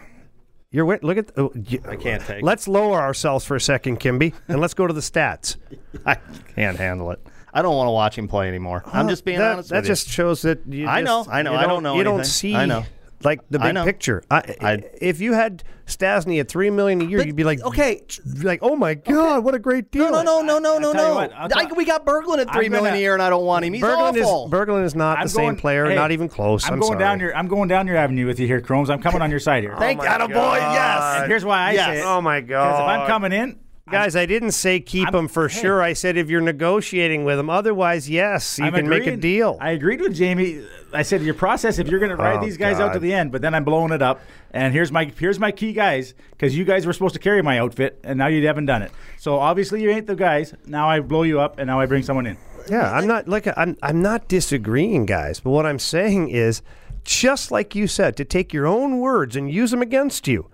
You're 0.73 0.87
win- 0.87 0.99
look 1.03 1.17
at. 1.17 1.31
Oh, 1.37 1.53
you, 1.55 1.81
I 1.89 1.95
can't 1.95 2.21
take. 2.21 2.39
it. 2.39 2.43
Let's 2.43 2.67
lower 2.67 3.01
ourselves 3.01 3.45
for 3.45 3.55
a 3.55 3.61
second, 3.61 4.01
Kimby, 4.01 4.35
and 4.49 4.61
let's 4.61 4.75
go 4.75 4.89
to 4.89 4.93
the 4.93 5.01
stats. 5.01 5.55
I 6.05 6.17
can't 6.57 6.77
handle 6.77 7.13
it. 7.13 7.25
I 7.53 7.63
don't 7.63 7.77
want 7.77 7.87
to 7.87 7.93
watch 7.93 8.19
him 8.19 8.27
play 8.27 8.49
anymore. 8.49 8.83
I'm 8.87 9.07
uh, 9.07 9.11
just 9.11 9.25
being 9.25 9.39
that, 9.39 9.53
honest 9.53 9.69
That 9.69 9.77
with 9.83 9.87
just 9.87 10.09
shows 10.09 10.43
that 10.43 10.67
you. 10.67 10.89
I 10.89 11.03
just- 11.03 11.29
know, 11.29 11.33
I 11.33 11.43
know, 11.43 11.53
you 11.53 11.59
I 11.59 11.67
don't 11.69 11.85
know 11.85 11.97
You 11.97 12.03
don't 12.03 12.27
see. 12.27 12.57
I 12.57 12.67
know. 12.67 12.85
Like 13.23 13.41
the 13.49 13.59
big 13.59 13.75
know. 13.75 13.85
picture. 13.85 14.23
I, 14.31 14.55
I- 14.61 14.83
if 15.01 15.21
you 15.21 15.33
had 15.33 15.63
Stastny 15.87 16.41
at 16.41 16.49
three 16.49 16.71
million 16.71 17.01
a 17.03 17.05
year, 17.05 17.19
But, 17.19 17.27
you'd 17.27 17.37
be 17.37 17.45
like, 17.45 17.63
okay. 17.63 18.03
like, 18.43 18.61
oh 18.63 18.75
my 18.77 18.95
god, 18.95 19.45
what 19.45 19.55
a 19.55 19.59
great 19.59 19.91
deal. 19.91 20.07
you. 20.07 20.11
No, 20.11 20.23
no, 20.23 20.41
no, 20.43 20.59
no, 20.59 20.79
no, 20.79 20.79
no, 20.79 20.93
tell 20.93 21.03
you 21.03 21.09
no. 21.11 21.15
what, 21.15 21.33
I'll 21.35 21.45
I, 21.57 21.65
tell- 21.67 21.77
we 21.77 21.85
got 21.85 22.05
Berglund 22.07 22.39
at 22.39 22.49
I'm 22.49 22.55
three 22.55 22.69
million 22.69 22.87
gonna- 22.91 22.97
a 22.97 23.01
year, 23.01 23.15
and 23.15 23.23
I 23.23 23.31
don't 23.31 23.45
want 23.45 23.65
him. 23.65 23.73
He's 23.75 23.83
Berglund 23.83 24.21
awful. 24.23 24.47
is 24.47 24.51
Berglund 24.53 24.85
is 24.85 24.95
not 24.95 25.19
I'm 25.19 25.25
the 25.25 25.31
same 25.31 25.57
player, 25.57 25.87
hey, 25.87 25.95
not 25.95 26.11
even 26.11 26.29
close. 26.29 26.65
I'm, 26.67 26.75
I'm, 26.75 26.79
going 26.81 26.93
sorry. 26.93 26.99
down 27.01 27.21
your 27.21 27.37
I'm 27.37 27.49
going 27.49 27.69
down 27.69 27.87
your 27.87 27.97
avenue 27.97 28.27
with 28.27 28.41
you 28.41 28.47
here, 28.47 28.61
Cromes. 28.61 28.89
I'm 28.91 29.01
coming 29.03 29.23
on 29.23 29.31
your 29.31 29.41
side 29.41 29.63
here. 29.63 29.77
Thank 29.79 30.01
oh 30.01 30.05
my 30.05 30.19
God, 30.19 30.33
boy. 30.33 30.57
Yes. 30.57 31.21
and 31.23 31.31
here's 31.31 31.45
why 31.45 31.61
I 31.69 31.73
Yes. 31.73 31.87
say 31.87 31.99
it. 32.01 32.05
Oh 32.05 32.21
my 32.21 32.41
god. 32.41 32.67
Because 32.73 32.81
if 32.81 32.87
I'm 33.01 33.07
coming 33.07 33.33
in, 33.33 33.59
guys, 33.91 34.17
I 34.17 34.27
didn't 34.27 34.53
say 34.53 34.81
keep 34.81 35.07
I'm- 35.09 35.15
him 35.25 35.29
for 35.29 35.49
hey. 35.49 35.61
sure. 35.61 35.83
I 35.83 35.93
said 35.93 36.17
if 36.17 36.31
you're 36.31 36.41
negotiating 36.41 37.25
with 37.25 37.39
him, 37.39 37.51
otherwise, 37.51 38.09
yes, 38.09 38.59
you 38.59 38.65
I'm 38.67 38.73
can 38.73 38.89
make 38.89 39.07
a 39.07 39.17
deal. 39.17 39.59
I 39.61 39.71
agreed 39.73 40.01
with 40.01 40.15
Jamie. 40.15 40.65
I 40.93 41.03
said 41.03 41.23
your 41.23 41.35
process 41.35 41.79
if 41.79 41.89
you're 41.89 42.01
going 42.01 42.11
to 42.11 42.17
ride 42.17 42.39
Oh, 42.39 42.45
these 42.45 42.57
guys 42.57 42.81
out 42.81 42.93
to 42.95 42.99
the 42.99 43.13
end, 43.13 43.33
but 43.33 43.43
then 43.43 43.55
I'm 43.55 43.65
blowing 43.65 43.93
it 43.93 44.03
up. 44.03 44.21
And 44.53 44.73
here's 44.73 44.93
my 44.93 45.13
here's 45.19 45.39
my 45.41 45.51
key 45.51 45.73
guys 45.73 46.15
because 46.31 46.57
you 46.57 46.65
guys 46.65 46.87
were 46.87 46.93
supposed 46.93 47.15
to 47.15 47.21
carry 47.21 47.43
my 47.43 47.59
outfit, 47.59 47.99
and 48.05 48.19
now 48.19 48.29
you 48.29 48.47
haven't 48.47 48.67
done 48.67 48.83
it. 48.83 48.93
So 49.19 49.37
obviously 49.37 49.83
you 49.83 49.91
ain't 49.91 50.07
the 50.07 50.15
guys. 50.17 50.55
Now 50.67 50.89
I 50.89 51.01
blow 51.01 51.23
you 51.25 51.41
up, 51.41 51.59
and 51.59 51.67
now 51.67 51.81
I 51.81 51.87
bring 51.87 52.03
someone 52.05 52.27
in. 52.27 52.37
Yeah, 52.71 52.91
I'm 52.91 53.07
not 53.07 53.29
like 53.29 53.47
I'm 53.59 53.77
I'm 53.83 54.01
not 54.01 54.29
disagreeing, 54.29 55.07
guys. 55.07 55.41
But 55.41 55.51
what 55.51 55.67
I'm 55.67 55.79
saying 55.81 56.31
is, 56.31 56.63
just 57.03 57.51
like 57.51 57.75
you 57.75 57.87
said, 57.87 58.17
to 58.17 58.25
take 58.25 58.53
your 58.55 58.67
own 58.67 59.01
words 59.01 59.37
and 59.37 59.51
use 59.51 59.71
them 59.73 59.83
against 59.83 60.27
you. 60.29 60.49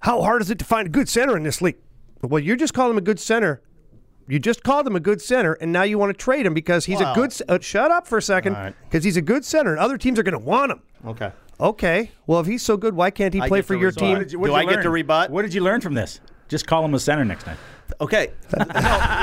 How 0.00 0.20
hard 0.20 0.42
is 0.42 0.50
it 0.50 0.58
to 0.58 0.64
find 0.64 0.86
a 0.88 0.90
good 0.90 1.08
center 1.08 1.36
in 1.36 1.44
this 1.44 1.62
league? 1.62 1.76
Well, 2.26 2.42
you 2.42 2.56
just 2.56 2.74
called 2.74 2.90
him 2.90 2.98
a 2.98 3.02
good 3.02 3.20
center. 3.20 3.60
You 4.28 4.38
just 4.40 4.62
called 4.64 4.86
him 4.86 4.96
a 4.96 5.00
good 5.00 5.22
center, 5.22 5.52
and 5.54 5.72
now 5.72 5.84
you 5.84 5.98
want 5.98 6.10
to 6.16 6.24
trade 6.24 6.44
him 6.46 6.52
because 6.54 6.86
he's 6.86 7.00
Wow. 7.00 7.12
a 7.12 7.14
good. 7.14 7.32
Uh, 7.48 7.58
shut 7.60 7.90
up 7.92 8.06
for 8.08 8.18
a 8.18 8.22
second, 8.22 8.56
All 8.56 8.62
right. 8.64 8.74
because 8.88 9.04
he's 9.04 9.16
a 9.16 9.22
good 9.22 9.44
center, 9.44 9.70
and 9.70 9.78
other 9.78 9.96
teams 9.96 10.18
are 10.18 10.24
going 10.24 10.32
to 10.32 10.38
want 10.44 10.72
him. 10.72 10.80
Okay. 11.06 11.30
Okay, 11.60 12.10
well, 12.26 12.40
if 12.40 12.46
he's 12.46 12.62
so 12.62 12.76
good, 12.76 12.94
why 12.94 13.10
can't 13.10 13.32
he 13.32 13.40
I 13.40 13.48
play 13.48 13.62
for 13.62 13.74
your 13.74 13.90
rebut. 13.90 13.98
team? 13.98 14.10
What 14.12 14.18
did 14.18 14.32
you- 14.32 14.44
Do 14.44 14.54
I 14.54 14.64
get 14.64 14.82
to 14.82 14.90
rebut? 14.90 15.30
What 15.30 15.42
did 15.42 15.54
you 15.54 15.62
learn 15.62 15.80
from 15.80 15.94
this? 15.94 16.20
Just 16.48 16.66
call 16.66 16.84
him 16.84 16.92
a 16.92 16.98
center 16.98 17.24
next 17.24 17.44
time. 17.44 17.56
Okay. 18.00 18.30
no, 18.56 18.64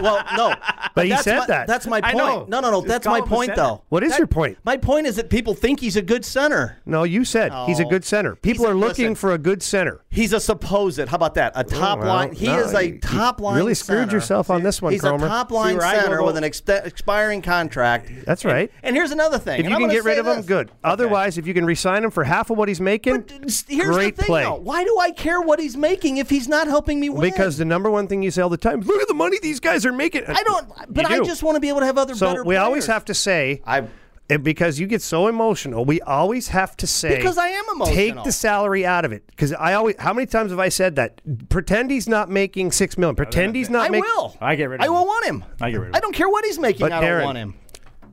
well, 0.01 0.23
no. 0.35 0.53
But 0.95 1.05
he 1.07 1.15
said 1.17 1.39
my, 1.39 1.45
that. 1.47 1.67
That's 1.67 1.87
my 1.87 1.97
I 2.03 2.13
point. 2.13 2.17
know. 2.17 2.45
No, 2.47 2.59
no, 2.59 2.71
no. 2.71 2.77
Just 2.81 2.87
That's 2.87 3.07
my 3.07 3.21
point, 3.21 3.55
though. 3.55 3.81
What 3.89 4.03
is 4.03 4.11
That- 4.11 4.19
your 4.19 4.27
point? 4.27 4.57
My 4.63 4.77
point 4.77 5.07
is 5.07 5.15
that 5.15 5.29
people 5.29 5.53
think 5.53 5.79
he's 5.79 5.95
a 5.95 6.01
good 6.01 6.23
center. 6.25 6.77
No, 6.85 7.03
you 7.03 7.25
said 7.25 7.51
he's 7.65 7.79
a 7.79 7.85
Oh. 7.85 7.89
good 7.89 8.03
center. 8.05 8.35
People 8.35 8.65
He's 8.65 8.69
a- 8.69 8.71
are 8.71 8.75
looking 8.75 9.05
listen. 9.09 9.15
for 9.15 9.31
a 9.33 9.37
good 9.37 9.61
center. 9.63 10.01
He's 10.09 10.33
a 10.33 10.39
supposed. 10.39 10.99
How 10.99 11.15
about 11.15 11.33
that? 11.35 11.53
A 11.55 11.59
oh, 11.59 11.63
top 11.63 11.99
well, 11.99 12.07
line. 12.07 12.33
He 12.33 12.47
no, 12.47 12.59
is 12.59 12.73
a 12.73 12.87
you- 12.87 12.99
top 12.99 13.39
line. 13.41 13.57
really 13.57 13.73
screwed 13.73 13.99
center. 14.05 14.15
yourself 14.15 14.49
on 14.49 14.61
this 14.63 14.81
one, 14.81 14.91
He's 14.93 15.01
Cromer. 15.01 15.25
a 15.25 15.29
top 15.29 15.51
line 15.51 15.77
where 15.77 15.85
I 15.85 15.95
go, 15.95 16.01
center 16.01 16.23
with 16.23 16.37
an 16.37 16.43
expe- 16.43 16.85
expiring 16.85 17.41
contract. 17.41 18.09
That's 18.25 18.45
right. 18.45 18.71
And 18.83 18.95
here's 18.95 19.11
another 19.11 19.39
thing. 19.39 19.59
If 19.59 19.65
and 19.65 19.71
you 19.73 19.79
can 19.79 19.89
get 19.89 20.03
rid 20.03 20.15
say 20.15 20.19
of 20.19 20.27
him, 20.27 20.37
this. 20.37 20.45
good. 20.45 20.71
Otherwise, 20.83 21.37
if 21.37 21.47
you 21.47 21.53
can 21.53 21.65
resign 21.65 22.03
him 22.03 22.11
for 22.11 22.23
half 22.23 22.49
of 22.49 22.57
what 22.57 22.67
he's 22.67 22.81
making, 22.81 23.21
But 23.21 23.31
here's 23.67 23.87
great 23.89 24.15
the 24.15 24.23
thing, 24.23 24.27
play. 24.27 24.43
though. 24.43 24.55
Why 24.55 24.83
do 24.83 24.97
I 24.99 25.11
care 25.11 25.41
what 25.41 25.59
he's 25.59 25.75
making 25.77 26.17
if 26.17 26.29
he's 26.29 26.47
not 26.47 26.67
helping 26.67 26.99
me 26.99 27.09
win? 27.09 27.21
Because 27.21 27.57
the 27.57 27.65
number 27.65 27.89
one 27.89 28.07
thing 28.07 28.21
you 28.21 28.31
sell 28.31 28.49
the 28.49 28.57
time. 28.63 28.81
Look 28.81 29.01
at 29.01 29.07
the 29.07 29.13
money 29.13 29.37
these 29.41 29.59
guys 29.59 29.85
are 29.85 29.93
making. 29.93 30.23
I 30.27 30.41
don't, 30.43 30.69
but 30.89 31.05
I 31.05 31.17
do. 31.19 31.25
just 31.25 31.43
want 31.43 31.55
to 31.55 31.59
be 31.59 31.69
able 31.69 31.81
to 31.81 31.85
have 31.85 31.97
other 31.97 32.15
So 32.15 32.27
better 32.27 32.43
we 32.43 32.55
always 32.55 32.87
have 32.87 33.05
to 33.05 33.13
say, 33.13 33.61
I 33.65 33.87
and 34.29 34.43
because 34.43 34.79
you 34.79 34.87
get 34.87 35.01
so 35.01 35.27
emotional, 35.27 35.83
we 35.85 35.99
always 36.01 36.47
have 36.47 36.77
to 36.77 36.87
say 36.87 37.17
Because 37.17 37.37
I 37.37 37.49
am 37.49 37.65
emotional. 37.73 37.95
Take 37.95 38.23
the 38.23 38.31
salary 38.31 38.85
out 38.85 39.03
of 39.03 39.11
it. 39.11 39.27
Because 39.27 39.51
I 39.53 39.73
always, 39.73 39.95
how 39.99 40.13
many 40.13 40.25
times 40.27 40.51
have 40.51 40.59
I 40.59 40.69
said 40.69 40.95
that? 40.95 41.21
Pretend 41.49 41.91
he's 41.91 42.07
not 42.07 42.29
making 42.29 42.71
six 42.71 42.97
million. 42.97 43.15
Pretend 43.17 43.53
he's 43.55 43.69
not 43.69 43.87
I 43.87 43.89
making. 43.89 44.09
will. 44.15 44.37
I 44.39 44.55
get 44.55 44.69
rid 44.69 44.79
of 44.79 44.83
I 44.83 44.87
him. 44.87 44.93
will 44.93 45.05
want 45.05 45.25
him. 45.25 45.45
I 45.61 45.71
get 45.71 45.77
rid 45.77 45.89
of 45.89 45.89
Him. 45.89 45.95
I 45.95 45.99
don't 45.99 46.15
care 46.15 46.29
what 46.29 46.45
he's 46.45 46.57
making. 46.57 46.79
But 46.79 46.93
I 46.93 47.01
don't 47.01 47.03
Darin- 47.09 47.25
want 47.25 47.37
him. 47.37 47.55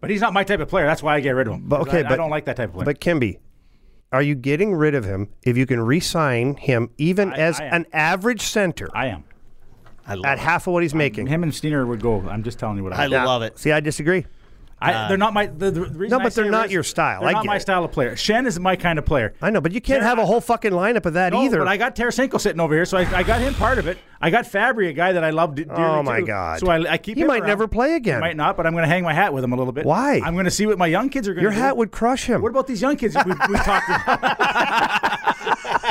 But 0.01 0.11
he's 0.11 0.21
not 0.21 0.33
my 0.33 0.43
type 0.45 0.61
of 0.61 0.69
player. 0.69 0.87
That's 0.87 1.03
why 1.03 1.15
I 1.15 1.21
get 1.21 1.31
rid 1.31 1.47
of 1.47 1.55
him. 1.55 1.69
But 1.69 1.83
okay, 1.83 2.03
I, 2.03 2.13
I 2.13 2.17
don't 2.17 2.31
like 2.31 2.47
that 2.47 2.57
type 2.57 2.71
of 2.71 2.75
player. 2.75 2.85
But 2.87 3.01
Kimby, 3.01 3.39
are 4.13 4.23
you 4.23 4.35
getting 4.35 4.75
rid 4.75 4.95
of 4.97 5.05
him 5.05 5.29
if 5.43 5.57
you 5.57 5.67
can 5.67 5.81
re-sign 5.81 6.57
him 6.57 6.91
even 6.99 7.33
I- 7.33 7.37
as 7.37 7.61
I 7.61 7.65
an 7.67 7.87
average 7.93 8.43
center 8.43 8.89
I 8.95 9.07
am. 9.07 9.25
I 10.11 10.15
love 10.15 10.25
at 10.27 10.39
it. 10.39 10.41
half 10.41 10.67
of 10.67 10.73
what 10.75 10.83
he's 10.83 10.95
making? 10.95 11.27
Him 11.29 11.43
and 11.43 11.55
Steiner 11.55 11.87
would 11.87 12.01
go. 12.03 12.21
I'm 12.29 12.43
just 12.43 12.59
telling 12.59 12.77
you 12.77 12.83
what 12.85 12.93
I. 12.93 13.05
I 13.05 13.09
think. 13.09 13.25
love 13.25 13.43
it. 13.43 13.59
See, 13.59 13.73
I 13.73 13.81
disagree. 13.81 14.27
I, 14.83 14.95
uh, 14.95 15.09
they're 15.09 15.19
not 15.19 15.35
my. 15.35 15.45
The, 15.45 15.71
the 15.71 15.83
reason 15.83 16.09
No, 16.09 16.21
I 16.21 16.23
but 16.23 16.33
say 16.33 16.41
they're 16.43 16.51
not 16.51 16.67
is 16.69 16.73
your 16.73 16.83
style. 16.83 17.21
They're 17.21 17.29
I 17.29 17.33
not 17.33 17.43
get 17.43 17.49
my 17.49 17.57
it. 17.57 17.61
style 17.61 17.85
of 17.85 17.93
player. 17.93 18.13
Schenn 18.15 18.47
is 18.47 18.59
my 18.59 18.77
kind 18.77 18.99
of 18.99 19.05
player. 19.05 19.35
I 19.43 19.51
know, 19.51 19.61
but 19.61 19.73
you 19.73 19.81
can't 19.83 20.01
Yeah, 20.01 20.09
have 20.09 20.19
a 20.19 20.25
whole 20.25 20.41
fucking 20.41 20.73
lineup 20.73 21.05
of 21.05 21.13
that 21.13 21.35
No, 21.35 21.43
either. 21.43 21.59
but 21.59 21.69
I 21.69 21.77
got 21.77 21.95
Tarasenko 21.95 22.41
sitting 22.41 22.61
over 22.61 22.73
here, 22.75 22.87
so 22.87 22.97
I, 22.97 23.03
I 23.19 23.23
got 23.23 23.43
him 23.43 23.53
part 23.53 23.77
of 23.79 23.87
it. 23.87 23.99
I 24.23 24.31
got 24.31 24.47
Fabbri, 24.47 24.89
a 24.89 24.95
guy 24.95 25.13
that 25.13 25.23
I 25.23 25.31
loved. 25.31 25.57
de- 25.57 25.67
dearly 25.67 25.83
Oh, 25.83 26.03
my 26.03 26.21
too. 26.21 26.27
God. 26.29 26.61
So 26.61 26.69
I, 26.69 26.93
I 26.93 26.97
keep. 26.97 27.17
He 27.17 27.21
him 27.21 27.27
might 27.29 27.41
around. 27.41 27.49
never 27.49 27.69
play 27.69 27.91
He 27.91 27.97
again. 27.97 28.21
might 28.21 28.39
not, 28.39 28.57
but 28.57 28.67
I'm 28.67 28.73
going 28.73 28.85
to 28.85 28.89
hang 28.89 29.05
my 29.05 29.13
hat 29.13 29.35
with 29.35 29.45
him 29.45 29.53
a 29.53 29.57
little 29.57 29.75
bit. 29.75 29.85
Why? 29.85 30.23
I'm 30.25 30.33
going 30.33 30.47
to 30.47 30.51
see 30.51 30.65
what 30.65 30.79
my 30.79 30.87
young 30.87 31.11
kids 31.11 31.29
are 31.29 31.35
going 31.35 31.43
to 31.43 31.51
Your 31.51 31.53
do. 31.53 31.59
hat 31.61 31.77
would 31.77 31.91
crush 31.91 32.25
him. 32.25 32.41
What 32.41 32.49
about 32.49 32.67
these 32.67 32.81
young 32.81 32.97
kids 32.97 33.15
we, 33.27 33.33
we 33.51 33.57
talked 33.59 33.87
about? 33.87 35.19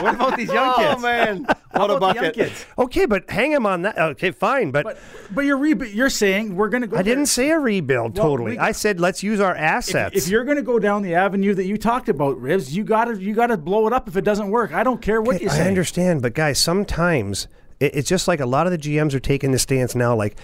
what 0.01 0.15
about 0.15 0.37
these 0.37 0.47
young 0.51 0.73
oh, 0.75 0.77
kids? 0.77 0.95
Oh 0.97 1.01
man, 1.01 1.45
How 1.71 1.79
what 1.81 1.89
a 1.91 1.95
about 1.95 2.15
the 2.15 2.21
young 2.21 2.31
bucket! 2.31 2.33
kids? 2.49 2.65
okay, 2.77 3.05
but 3.05 3.29
hang 3.29 3.51
him 3.51 3.65
on 3.65 3.81
that. 3.83 3.97
Okay, 3.97 4.31
fine, 4.31 4.71
but, 4.71 4.83
But 4.83 4.97
but 5.31 5.41
you're 5.45 5.57
re- 5.57 5.89
you're 5.91 6.09
saying 6.09 6.55
we're 6.55 6.69
going 6.69 6.81
to 6.81 6.87
go. 6.87 6.97
I 6.97 7.01
there. 7.03 7.15
didn't 7.15 7.27
say 7.27 7.49
a 7.51 7.59
rebuild 7.59 8.17
Well, 8.17 8.27
totally. 8.29 8.51
we- 8.51 8.57
I 8.59 8.71
said 8.71 8.99
let's 8.99 9.21
use 9.23 9.39
our 9.39 9.55
If, 9.55 9.61
assets. 9.61 10.17
if 10.17 10.27
you're 10.29 10.43
going 10.45 10.57
to 10.57 10.63
go 10.63 10.79
down 10.79 11.01
the 11.01 11.15
avenue 11.15 11.53
that 11.55 11.65
you 11.65 11.77
talked 11.77 12.09
about, 12.09 12.37
Rivs, 12.41 12.71
you 12.71 12.83
got 12.83 13.05
to 13.05 13.21
you 13.21 13.33
got 13.33 13.47
to 13.47 13.57
blow 13.57 13.87
it 13.87 13.93
up 13.93 14.07
if 14.07 14.15
it 14.17 14.23
doesn't 14.23 14.49
work. 14.49 14.73
I 14.73 14.83
don't 14.83 15.01
care 15.01 15.21
what 15.21 15.35
Okay, 15.35 15.43
you 15.45 15.49
say. 15.49 15.63
I 15.65 15.67
understand, 15.67 16.21
but 16.21 16.33
guys, 16.33 16.59
sometimes 16.61 17.47
it, 17.79 17.95
it's 17.95 18.09
just 18.09 18.27
like 18.27 18.39
a 18.39 18.45
lot 18.45 18.65
of 18.67 18.71
the 18.71 18.77
GMs 18.77 19.13
are 19.13 19.19
taking 19.19 19.51
the 19.51 19.59
stance 19.59 19.95
now, 19.95 20.15
like. 20.15 20.35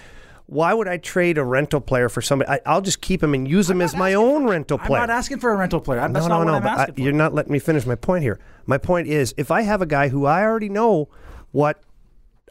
Why 0.48 0.72
would 0.72 0.86
I 0.86 0.96
trade 0.98 1.38
a 1.38 1.44
rental 1.44 1.80
player 1.80 2.08
for 2.08 2.22
somebody? 2.22 2.48
I, 2.50 2.60
I'll 2.64 2.80
just 2.80 3.00
keep 3.00 3.20
him 3.22 3.34
and 3.34 3.48
use 3.48 3.68
him 3.68 3.80
as 3.80 3.96
my 3.96 4.14
own 4.14 4.46
rental 4.46 4.78
player. 4.78 5.00
I'm 5.02 5.08
not 5.08 5.16
asking 5.16 5.40
for 5.40 5.50
a 5.52 5.56
rental 5.56 5.80
player. 5.80 5.98
I'm- 6.00 6.12
No, 6.12 6.20
no, 6.28 6.44
not 6.44 6.44
no. 6.44 6.60
but 6.60 6.78
I- 6.78 6.92
you're 6.96 7.12
not 7.12 7.34
letting 7.34 7.52
me 7.52 7.58
finish 7.58 7.84
my 7.84 7.96
point 7.96 8.22
here. 8.22 8.38
My 8.64 8.78
point 8.78 9.08
is, 9.08 9.34
if 9.36 9.50
I 9.50 9.62
have 9.62 9.82
a 9.82 9.86
guy 9.86 10.08
who 10.08 10.24
I 10.24 10.42
already 10.44 10.68
know 10.68 11.08
what 11.50 11.80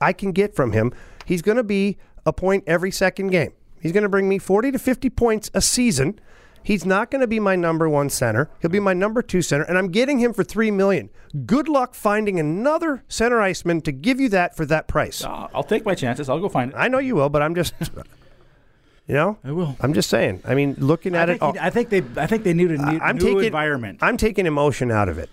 I 0.01 0.11
can 0.11 0.33
get 0.33 0.55
from 0.55 0.73
him, 0.73 0.91
he's 1.25 1.41
going 1.41 1.55
to 1.57 1.63
be 1.63 1.97
a 2.25 2.33
point 2.33 2.65
every 2.67 2.91
second 2.91 3.27
game. 3.29 3.53
He's 3.79 3.93
going 3.93 4.03
to 4.03 4.09
bring 4.09 4.27
me 4.27 4.39
40 4.39 4.71
to 4.73 4.79
50 4.79 5.09
points 5.11 5.49
a 5.53 5.61
season. 5.61 6.19
He's 6.65 6.83
not 6.83 7.11
going 7.11 7.21
to 7.21 7.27
be 7.27 7.39
my 7.39 7.55
number 7.55 7.87
one 7.87 8.09
center. 8.09 8.49
He'll 8.59 8.71
be 8.71 8.79
my 8.79 8.93
number 8.93 9.21
two 9.21 9.43
center, 9.43 9.61
and 9.63 9.77
I'm 9.77 9.89
getting 9.89 10.17
him 10.17 10.33
for 10.33 10.43
three 10.43 10.71
million. 10.71 11.11
Good 11.45 11.69
luck 11.69 11.93
finding 11.93 12.39
another 12.39 13.03
center 13.07 13.39
iceman 13.39 13.81
to 13.81 13.91
give 13.91 14.19
you 14.19 14.29
that 14.29 14.55
for 14.57 14.65
that 14.65 14.87
price. 14.87 15.23
Uh, 15.23 15.47
I'll 15.53 15.63
take 15.63 15.85
my 15.85 15.93
chances. 15.93 16.27
I'll 16.27 16.39
go 16.39 16.49
find 16.49 16.71
it. 16.71 16.75
I 16.75 16.87
know 16.87 16.97
you 16.97 17.13
will, 17.15 17.29
but 17.29 17.43
I'm 17.43 17.53
just, 17.53 17.75
you 19.07 19.13
know, 19.13 19.37
I 19.43 19.51
will. 19.51 19.77
I'm 19.79 19.93
just 19.93 20.09
saying. 20.09 20.41
I 20.43 20.55
mean, 20.55 20.73
looking 20.79 21.15
I 21.15 21.19
at 21.21 21.25
think, 21.27 21.37
it, 21.37 21.41
all- 21.45 21.53
he- 21.53 21.59
I 21.59 21.69
think 21.69 21.89
they 21.89 22.01
I 22.17 22.25
think 22.25 22.43
they 22.43 22.53
need 22.55 22.71
a 22.71 22.77
new, 22.77 22.99
I'm 22.99 23.17
new 23.17 23.25
taking 23.25 23.43
environment. 23.45 23.99
I'm 24.01 24.17
taking 24.17 24.47
emotion 24.47 24.89
out 24.91 25.07
of 25.07 25.19
it. 25.19 25.29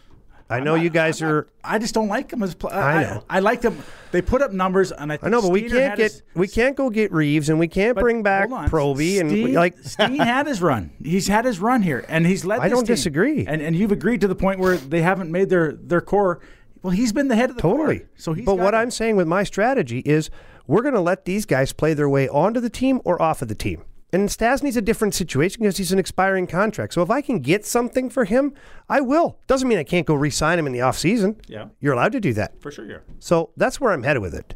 I 0.52 0.60
know 0.60 0.74
you 0.74 0.90
guys 0.90 1.22
are. 1.22 1.46
I 1.64 1.78
just 1.78 1.94
don't 1.94 2.08
like 2.08 2.28
them 2.28 2.42
as. 2.42 2.54
Pl- 2.54 2.70
I 2.70 2.80
I, 2.80 3.02
know. 3.02 3.24
I, 3.28 3.40
like 3.40 3.60
them. 3.60 3.82
They 4.10 4.22
put 4.22 4.42
up 4.42 4.52
numbers, 4.52 4.92
and 4.92 5.12
I. 5.12 5.16
Think 5.16 5.26
I 5.26 5.30
know, 5.30 5.42
but 5.42 5.50
we 5.50 5.62
can't 5.62 5.96
get 5.96 6.12
his- 6.12 6.22
we 6.34 6.48
can't 6.48 6.76
go 6.76 6.90
get 6.90 7.12
Reaves, 7.12 7.48
and 7.48 7.58
we 7.58 7.68
can't 7.68 7.96
bring 7.96 8.22
back. 8.22 8.48
Proby, 8.48 9.20
and 9.20 9.30
we, 9.30 9.56
like 9.56 9.78
Steen 9.78 10.16
had 10.16 10.46
his 10.46 10.60
run. 10.62 10.90
He's 11.02 11.28
had 11.28 11.44
his 11.44 11.58
run 11.58 11.82
here, 11.82 12.04
and 12.08 12.26
he's 12.26 12.44
led. 12.44 12.60
I 12.60 12.68
don't 12.68 12.80
team. 12.86 12.94
disagree. 12.94 13.46
And 13.46 13.62
and 13.62 13.74
you've 13.74 13.92
agreed 13.92 14.20
to 14.22 14.28
the 14.28 14.34
point 14.34 14.60
where 14.60 14.76
they 14.76 15.02
haven't 15.02 15.30
made 15.30 15.48
their 15.48 15.72
their 15.72 16.00
core. 16.00 16.40
Well, 16.82 16.90
he's 16.92 17.12
been 17.12 17.28
the 17.28 17.36
head 17.36 17.50
of 17.50 17.56
the 17.56 17.62
totally. 17.62 18.00
core. 18.00 18.08
So 18.16 18.32
he's. 18.32 18.44
but 18.44 18.58
what 18.58 18.74
I'm 18.74 18.90
saying 18.90 19.16
with 19.16 19.28
my 19.28 19.44
strategy 19.44 20.00
is 20.00 20.30
we're 20.66 20.82
going 20.82 20.94
to 20.94 21.00
let 21.00 21.24
these 21.24 21.46
guys 21.46 21.72
play 21.72 21.94
their 21.94 22.08
way 22.08 22.28
onto 22.28 22.58
the 22.60 22.70
team 22.70 23.00
or 23.04 23.20
off 23.22 23.40
of 23.42 23.48
the 23.48 23.54
team. 23.54 23.82
And 24.14 24.30
Stastny's 24.30 24.76
a 24.76 24.82
different 24.82 25.14
situation 25.14 25.62
because 25.62 25.78
he's 25.78 25.90
an 25.92 25.98
expiring 25.98 26.46
contract. 26.46 26.92
So 26.92 27.00
if 27.02 27.10
I 27.10 27.22
can 27.22 27.38
get 27.40 27.64
something 27.64 28.10
for 28.10 28.24
him, 28.26 28.52
I 28.88 29.00
will. 29.00 29.38
Doesn't 29.46 29.66
mean 29.66 29.78
I 29.78 29.84
can't 29.84 30.06
go 30.06 30.14
re-sign 30.14 30.58
him 30.58 30.66
in 30.66 30.72
the 30.74 30.80
offseason. 30.80 31.36
Yeah. 31.48 31.68
You're 31.80 31.94
allowed 31.94 32.12
to 32.12 32.20
do 32.20 32.34
that. 32.34 32.60
for 32.60 32.70
sure. 32.70 32.84
You're. 32.84 33.02
So 33.20 33.50
that's 33.56 33.80
where 33.80 33.90
I'm 33.92 34.02
headed 34.02 34.20
with 34.20 34.34
it. 34.34 34.54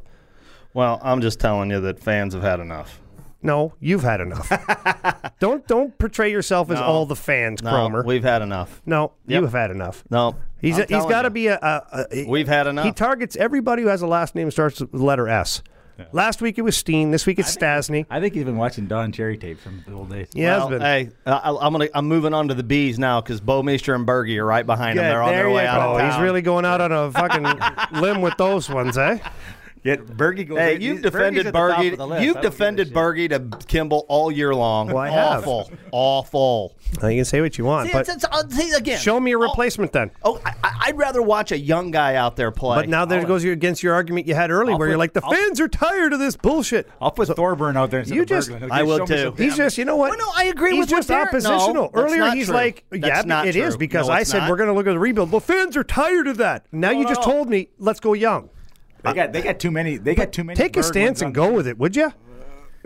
Well, 0.74 1.00
I'm 1.02 1.22
just 1.22 1.40
telling 1.40 1.70
you 1.70 1.80
that 1.80 1.98
fans 2.00 2.34
have 2.34 2.42
had 2.42 2.61
enough. 2.61 3.00
No, 3.42 3.72
you've 3.80 4.02
had 4.02 4.20
enough. 4.20 4.50
don't 5.40 5.66
don't 5.68 5.96
portray 5.98 6.30
yourself 6.30 6.70
as 6.70 6.80
No. 6.80 6.84
all 6.84 7.07
the 7.07 7.14
fans, 7.16 7.62
No, 7.62 7.70
Cromer. 7.70 8.02
we've 8.04 8.24
had 8.24 8.42
enough. 8.42 8.82
no, 8.84 9.12
Yep. 9.26 9.38
you 9.38 9.44
have 9.44 9.52
had 9.52 9.70
enough. 9.70 10.02
No, 10.11 10.34
He's 10.61 10.74
I'm 10.74 10.80
he's 10.80 10.88
telling 10.88 11.09
got 11.11 11.22
to 11.22 11.30
be 11.30 11.46
a, 11.46 11.57
a, 11.62 12.07
a. 12.12 12.26
We've 12.28 12.48
had 12.48 12.66
enough. 12.66 12.84
He 12.86 12.92
targets 12.92 13.36
everybody 13.36 13.82
who 13.82 13.88
has 13.88 14.02
a 14.02 14.07
last 14.07 14.34
name 14.34 14.50
starts 14.50 14.80
with 14.80 14.90
the 14.90 15.02
letter 15.04 15.28
S. 15.28 15.62
Last 16.12 16.40
week 16.42 16.59
it 16.59 16.62
was 16.62 16.76
Steen. 16.76 17.11
This 17.11 17.26
week 17.26 17.38
it's 17.38 17.55
Stastny. 17.57 18.07
I 18.11 18.20
think 18.20 18.34
he's 18.34 18.44
been 18.44 18.57
watching 18.57 18.86
Don 18.86 19.12
Cherry 19.12 19.36
tape 19.38 19.59
from 19.59 19.82
the 19.86 19.94
old 19.94 20.11
days. 20.11 20.28
Yeah, 20.34 20.64
Well, 20.66 20.80
hey, 20.80 21.11
I, 21.24 21.57
I'm 21.61 21.72
gonna. 21.72 21.88
I'm 21.94 22.07
moving 22.07 22.34
on 22.34 22.49
to 22.49 22.55
the 22.55 22.62
bees 22.62 22.99
now 22.99 23.20
because 23.20 23.40
Bouwmeester 23.40 23.94
and 23.94 24.05
Berge 24.07 24.30
are 24.36 24.44
right 24.44 24.66
behind 24.66 24.99
him. 24.99 25.05
Good, 25.05 25.11
They're 25.11 25.22
on 25.22 25.30
there 25.32 25.44
their 25.44 25.51
way 25.53 25.64
go. 25.64 25.68
out 25.70 25.88
oh, 25.88 25.92
of 25.94 26.01
town. 26.01 26.11
he's 26.12 26.20
really 26.20 26.42
going 26.42 26.64
out 26.64 26.80
on 26.80 26.92
a 26.92 27.11
fucking 27.12 28.01
limb 28.01 28.20
with 28.20 28.36
those 28.36 28.68
ones, 28.68 28.99
eh? 28.99 29.18
Get 29.87 30.05
Bergie 30.05 30.49
goes. 30.49 30.59
Hey, 30.59 30.78
you've 30.80 31.01
defended 31.01 31.47
at 31.47 31.53
the 31.53 31.59
top 31.59 31.78
Berge. 31.78 31.93
of 31.93 31.99
the 31.99 32.07
list. 32.09 32.20
I 32.20 32.24
You've 32.24 32.34
don't 32.34 32.43
give 32.43 32.53
a 32.53 32.55
defended 32.57 32.87
shit. 32.89 32.95
Berge 32.95 33.28
to 33.30 33.66
Kimble 33.68 34.05
all 34.09 34.32
year 34.32 34.53
long. 34.53 34.89
Well, 34.89 34.99
I 34.99 35.11
have. 35.11 35.47
Awful, 35.47 35.70
awful. 35.93 36.76
Now, 37.01 37.09
you 37.09 37.18
can 37.18 37.24
say 37.24 37.41
what 37.41 37.57
you 37.57 37.64
want, 37.64 37.87
See, 37.87 37.93
but 37.93 38.01
it's, 38.09 38.24
it's, 38.24 38.24
uh, 38.24 38.49
see, 38.49 38.72
again. 38.72 38.99
show 38.99 39.18
me 39.20 39.32
a 39.32 39.39
oh, 39.39 39.43
replacement 39.43 39.93
then. 39.93 40.11
Oh, 40.24 40.41
I, 40.45 40.55
I- 40.62 40.72
I'd 40.87 40.99
rather 40.99 41.20
watch 41.22 41.51
a 41.53 41.59
young 41.59 41.91
guy 41.91 42.14
out 42.16 42.37
there 42.37 42.51
play. 42.53 42.76
But 42.76 42.89
now 42.89 43.05
there 43.05 43.24
goes 43.24 43.43
your, 43.43 43.53
against 43.53 43.82
your 43.82 43.95
argument 43.95 44.26
you 44.28 44.34
had 44.37 44.51
earlier, 44.51 44.72
I'll 44.74 44.78
where 44.78 44.89
you're 44.89 44.99
like 44.99 45.12
the 45.14 45.24
I'll- 45.24 45.32
fans 45.32 45.61
are 45.61 45.68
tired 45.68 46.12
of 46.12 46.18
this 46.20 46.37
bullshit. 46.37 46.89
I'll 47.01 47.11
put 47.11 47.28
Thorburn 47.28 47.76
out 47.76 47.91
there. 47.91 48.01
Instead 48.01 48.14
You 48.16 48.24
just- 48.24 48.51
Berglund. 48.51 48.61
He'll 48.61 48.72
I 48.72 48.82
will 48.82 49.07
too. 49.07 49.34
He's 49.37 49.57
damn- 49.57 49.66
just, 49.66 49.78
you 49.78 49.84
know 49.84 49.97
what? 49.97 50.11
Well, 50.11 50.18
no, 50.18 50.32
I 50.34 50.45
agree 50.45 50.72
he's 50.72 50.80
with 50.80 50.91
what 50.91 50.97
just 50.99 51.09
Darin- 51.09 51.28
oppositional. 51.28 51.74
no, 51.74 51.91
Earlier, 51.95 52.30
he's 52.30 52.51
like, 52.51 52.84
yeah, 52.93 53.22
not 53.24 53.47
it 53.47 53.55
is 53.57 53.76
because 53.76 54.09
I 54.09 54.24
said 54.24 54.49
we're 54.49 54.57
going 54.57 54.68
to 54.68 54.74
look 54.74 54.87
at 54.87 54.93
the 54.93 54.99
rebuild. 54.99 55.30
Well, 55.30 55.41
fans 55.41 55.76
are 55.76 55.84
tired 55.84 56.26
of 56.26 56.37
that. 56.39 56.66
Now 56.72 56.91
you 56.91 57.07
just 57.07 57.22
told 57.22 57.49
me, 57.49 57.68
let's 57.78 58.01
go 58.01 58.12
young. 58.14 58.51
They 59.07 59.14
got 59.14 59.32
they 59.32 59.42
got 59.42 59.59
too 59.59 59.70
many. 59.70 59.96
They 59.96 60.14
got 60.14 60.32
too 60.32 60.44
many. 60.44 60.57
Take 60.57 60.76
a 60.76 60.82
stance 60.82 61.22
and 61.22 61.34
go 61.34 61.52
with 61.52 61.66
it, 61.66 61.78
would 61.78 61.96
you? 61.96 62.12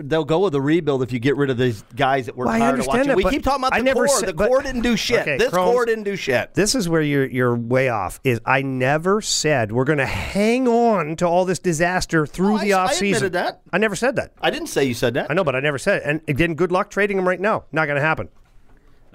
They'll 0.03 0.25
go 0.25 0.39
with 0.39 0.53
the 0.53 0.61
rebuild 0.61 1.03
if 1.03 1.11
you 1.13 1.19
get 1.19 1.35
rid 1.37 1.51
of 1.51 1.59
these 1.59 1.83
guys 1.95 2.25
that 2.25 2.35
we're 2.35 2.45
Well, 2.45 2.55
I 2.55 2.59
tired 2.59 2.69
of 2.69 2.73
understand 2.73 2.97
watching. 3.01 3.07
that, 3.09 3.17
we 3.17 3.23
keep 3.29 3.43
talking 3.43 3.61
about 3.61 3.73
I 3.73 3.79
the 3.79 3.83
never 3.83 4.07
core. 4.07 4.19
said- 4.19 4.29
the 4.29 4.33
but- 4.33 4.47
core 4.47 4.61
didn't 4.63 4.81
do 4.81 4.97
shit. 4.97 5.19
Okay, 5.21 5.37
this 5.37 5.49
Cromes- 5.49 5.71
core 5.71 5.85
didn't 5.85 6.05
do 6.05 6.15
shit. 6.15 6.55
This 6.55 6.73
is 6.73 6.89
where 6.89 7.01
you're 7.03 7.25
you're 7.27 7.55
way 7.55 7.89
off. 7.89 8.19
Is 8.23 8.41
I 8.43 8.63
never 8.63 9.21
said 9.21 9.71
we're 9.71 9.83
going 9.83 9.99
to 9.99 10.07
hang 10.07 10.67
on 10.67 11.17
to 11.17 11.27
all 11.27 11.45
this 11.45 11.59
disaster 11.59 12.25
through 12.25 12.55
Oh, 12.55 12.57
the 12.57 12.73
I- 12.73 12.79
I 12.79 12.83
off 12.85 12.93
season. 12.93 13.27
admitted 13.27 13.33
that. 13.33 13.61
I 13.71 13.77
never 13.77 13.95
said 13.95 14.15
that. 14.15 14.31
I 14.41 14.49
didn't 14.49 14.69
say 14.69 14.85
you 14.85 14.95
said 14.95 15.13
that. 15.13 15.29
I 15.29 15.35
know, 15.35 15.43
but 15.43 15.55
I 15.55 15.59
never 15.59 15.77
said 15.77 15.97
it. 15.97 16.03
And 16.05 16.21
again, 16.27 16.55
good 16.55 16.71
luck 16.71 16.89
trading 16.89 17.19
him 17.19 17.27
right 17.27 17.39
now. 17.39 17.65
Not 17.71 17.85
going 17.85 17.97
to 17.97 18.01
happen. 18.01 18.29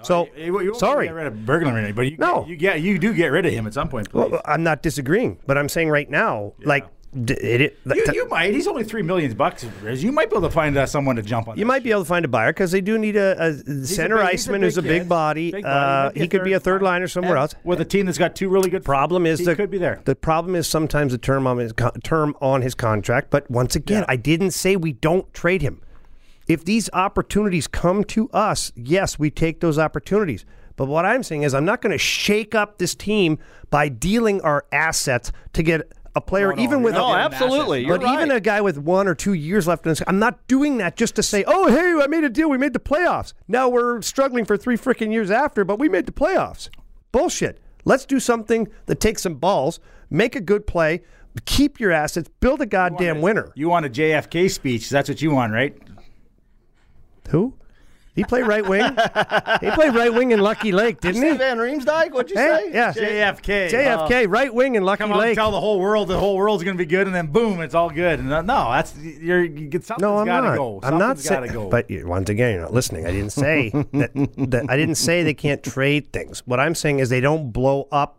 So 0.02 0.28
You- 0.36 0.60
you 0.60 0.74
sorry. 0.74 1.06
Get 1.06 1.14
rid 1.14 1.26
of 1.26 1.34
Berglund, 1.34 1.74
really, 1.74 1.90
but 1.90 2.02
you, 2.02 2.16
No. 2.18 2.44
you 2.46 2.54
get 2.54 2.80
you 2.82 2.98
do 2.98 3.12
get 3.14 3.28
rid 3.32 3.44
of 3.46 3.52
him 3.52 3.66
at 3.66 3.74
some 3.74 3.88
point. 3.88 4.10
Please. 4.10 4.30
Well, 4.30 4.42
I'm 4.44 4.62
not 4.62 4.82
disagreeing, 4.82 5.38
but 5.46 5.56
I'm 5.58 5.68
saying 5.70 5.88
right 5.88 6.08
now, 6.08 6.52
like 6.64 6.84
d- 6.84 6.90
it, 7.16 7.78
you, 7.86 8.04
you 8.12 8.28
might. 8.28 8.52
He's 8.54 8.66
only 8.66 8.84
three 8.84 9.02
million 9.02 9.32
bucks. 9.34 9.64
You 9.84 10.12
might 10.12 10.28
be 10.30 10.36
able 10.36 10.48
to 10.48 10.52
find 10.54 10.76
uh, 10.76 10.86
someone 10.86 11.16
to 11.16 11.22
jump 11.22 11.48
on. 11.48 11.56
You 11.58 11.64
might 11.66 11.82
be 11.82 11.90
able 11.90 12.02
to 12.02 12.08
find 12.08 12.24
a 12.24 12.28
buyer 12.28 12.52
because 12.52 12.70
they 12.72 12.80
do 12.80 12.98
need 12.98 13.16
a, 13.16 13.42
a 13.42 13.86
center 13.86 14.16
big- 14.16 14.24
a 14.24 14.28
iceman 14.28 14.62
who's 14.62 14.76
a 14.78 14.82
big 14.82 15.02
kid. 15.02 15.08
body. 15.08 15.50
Big 15.52 15.64
Uh, 15.64 15.68
body. 15.68 16.08
Maybe 16.14 16.20
he 16.20 16.28
could 16.28 16.44
be 16.44 16.52
a 16.52 16.60
third 16.60 16.82
liner 16.82 17.08
somewhere 17.08 17.36
else. 17.36 17.54
with 17.64 17.80
a 17.80 17.84
team 17.84 18.06
that's 18.06 18.18
got 18.18 18.36
two 18.36 18.48
really 18.48 18.70
good. 18.70 18.84
Problem 18.84 19.26
is 19.26 19.38
he 19.38 19.44
the 19.46 19.56
could 19.56 19.70
be 19.70 19.78
there. 19.78 20.00
The 20.04 20.14
problem 20.14 20.54
is 20.54 20.66
sometimes 20.68 21.12
the 21.12 21.18
term 21.18 21.46
on 21.46 21.58
his 21.58 21.72
term 22.04 22.36
on 22.40 22.62
his 22.62 22.74
contract. 22.74 23.30
But 23.30 23.50
once 23.50 23.74
again, 23.74 24.04
I 24.08 24.16
didn't 24.16 24.50
say 24.50 24.76
we 24.76 24.92
don't 24.92 25.32
trade 25.32 25.62
him. 25.62 25.80
If 26.48 26.64
these 26.64 26.88
opportunities 26.92 27.66
come 27.66 28.04
to 28.04 28.28
us, 28.30 28.70
yes, 28.76 29.18
we 29.18 29.30
take 29.30 29.60
those 29.60 29.78
opportunities. 29.80 30.44
But 30.76 30.86
what 30.86 31.04
I'm 31.06 31.22
saying 31.22 31.42
is, 31.42 31.54
I'm 31.54 31.64
not 31.64 31.80
going 31.80 31.90
to 31.92 31.98
shake 31.98 32.54
up 32.54 32.78
this 32.78 32.94
team 32.94 33.38
by 33.70 33.88
dealing 33.88 34.40
our 34.42 34.66
assets 34.70 35.32
to 35.54 35.62
get 35.62 35.90
a 36.16 36.20
player, 36.20 36.52
no, 36.54 36.62
even 36.62 36.82
with 36.82 36.94
not 36.94 37.00
No, 37.12 37.14
getting 37.28 37.34
absolutely. 37.46 37.84
but 37.86 38.02
right. 38.02 38.14
even 38.14 38.30
a 38.30 38.40
guy 38.40 38.60
with 38.60 38.78
one 38.78 39.06
or 39.06 39.14
two 39.14 39.34
years 39.34 39.68
left 39.68 39.84
in 39.84 39.90
his, 39.90 40.02
I'm 40.06 40.18
not 40.18 40.46
doing 40.48 40.78
that 40.78 40.96
just 40.96 41.14
to 41.16 41.22
say, 41.22 41.44
oh, 41.46 41.68
hey, 41.68 42.02
I 42.02 42.06
made 42.08 42.24
a 42.24 42.28
deal. 42.30 42.48
We 42.48 42.58
made 42.58 42.72
the 42.72 42.80
playoffs. 42.80 43.34
Now 43.46 43.68
we're 43.68 44.00
struggling 44.02 44.44
for 44.46 44.56
three 44.56 44.76
freaking 44.76 45.12
years 45.12 45.30
after, 45.30 45.64
but 45.64 45.78
we 45.78 45.88
made 45.88 46.06
the 46.06 46.12
playoffs. 46.12 46.70
Bullshit. 47.12 47.60
Let's 47.84 48.04
do 48.06 48.18
something 48.18 48.66
that 48.86 48.98
takes 48.98 49.22
some 49.22 49.34
balls, 49.34 49.78
make 50.10 50.34
a 50.34 50.40
good 50.40 50.66
play, 50.66 51.02
keep 51.44 51.78
your 51.78 51.92
assets, 51.92 52.28
build 52.40 52.60
a 52.62 52.66
goddamn 52.66 53.20
winner. 53.20 53.52
You 53.54 53.68
want 53.68 53.86
a 53.86 53.90
JFK 53.90 54.50
speech? 54.50 54.88
That's 54.90 55.08
what 55.08 55.22
you 55.22 55.30
want, 55.30 55.52
right? 55.52 55.76
Who? 57.28 57.54
He 58.16 58.24
played 58.24 58.46
right 58.46 58.66
wing. 58.66 58.82
he 59.60 59.70
played 59.72 59.94
right 59.94 60.12
wing 60.12 60.30
in 60.32 60.40
Lucky 60.40 60.72
Lake, 60.72 61.00
didn't 61.00 61.20
Say 61.20 61.32
he? 61.32 61.36
Van 61.36 61.58
Riemsdyk? 61.58 62.10
What'd 62.12 62.30
you 62.30 62.36
Hey, 62.38 62.70
say? 62.72 62.74
yeah. 62.74 62.92
JFK. 62.92 63.70
JFK, 63.70 64.26
right 64.28 64.52
wing 64.52 64.74
in 64.74 64.82
Lucky 64.84 64.98
Come 65.02 65.12
out 65.12 65.18
and 65.18 65.28
Lake. 65.28 65.34
tell 65.36 65.50
the 65.50 65.60
whole 65.60 65.78
world 65.78 66.08
the 66.08 66.18
whole 66.18 66.36
world's 66.36 66.64
going 66.64 66.76
to 66.76 66.82
be 66.82 66.86
good, 66.88 67.06
and 67.06 67.14
then 67.14 67.26
boom, 67.28 67.60
it's 67.60 67.74
all 67.74 67.90
good. 67.90 68.18
And 68.18 68.32
uh, 68.32 68.40
no, 68.42 68.70
that's 68.72 68.96
you're 68.98 69.44
you 69.44 69.68
get 69.68 69.84
something's 69.84 70.02
No, 70.02 70.16
I'm 70.18 70.26
got 70.26 70.40
to 70.40 70.46
not. 70.48 70.56
go. 70.56 70.80
I'm 70.82 70.98
not 70.98 71.16
got 71.16 71.16
to 71.16 71.22
saying. 71.22 71.52
go. 71.52 71.68
But 71.68 71.90
you- 71.90 72.06
once 72.08 72.30
again, 72.30 72.54
you're 72.54 72.62
not 72.62 72.72
listening. 72.72 73.06
I 73.06 73.10
didn't 73.12 73.30
say 73.32 73.68
that, 73.92 74.10
that. 74.14 74.66
I 74.68 74.76
didn't 74.76 74.94
say 74.96 75.22
they 75.22 75.34
can't 75.34 75.62
trade 75.62 76.12
things. 76.12 76.42
What 76.46 76.58
I'm 76.58 76.74
saying 76.74 77.00
is 77.00 77.10
they 77.10 77.20
don't 77.20 77.52
blow 77.52 77.86
up 77.92 78.16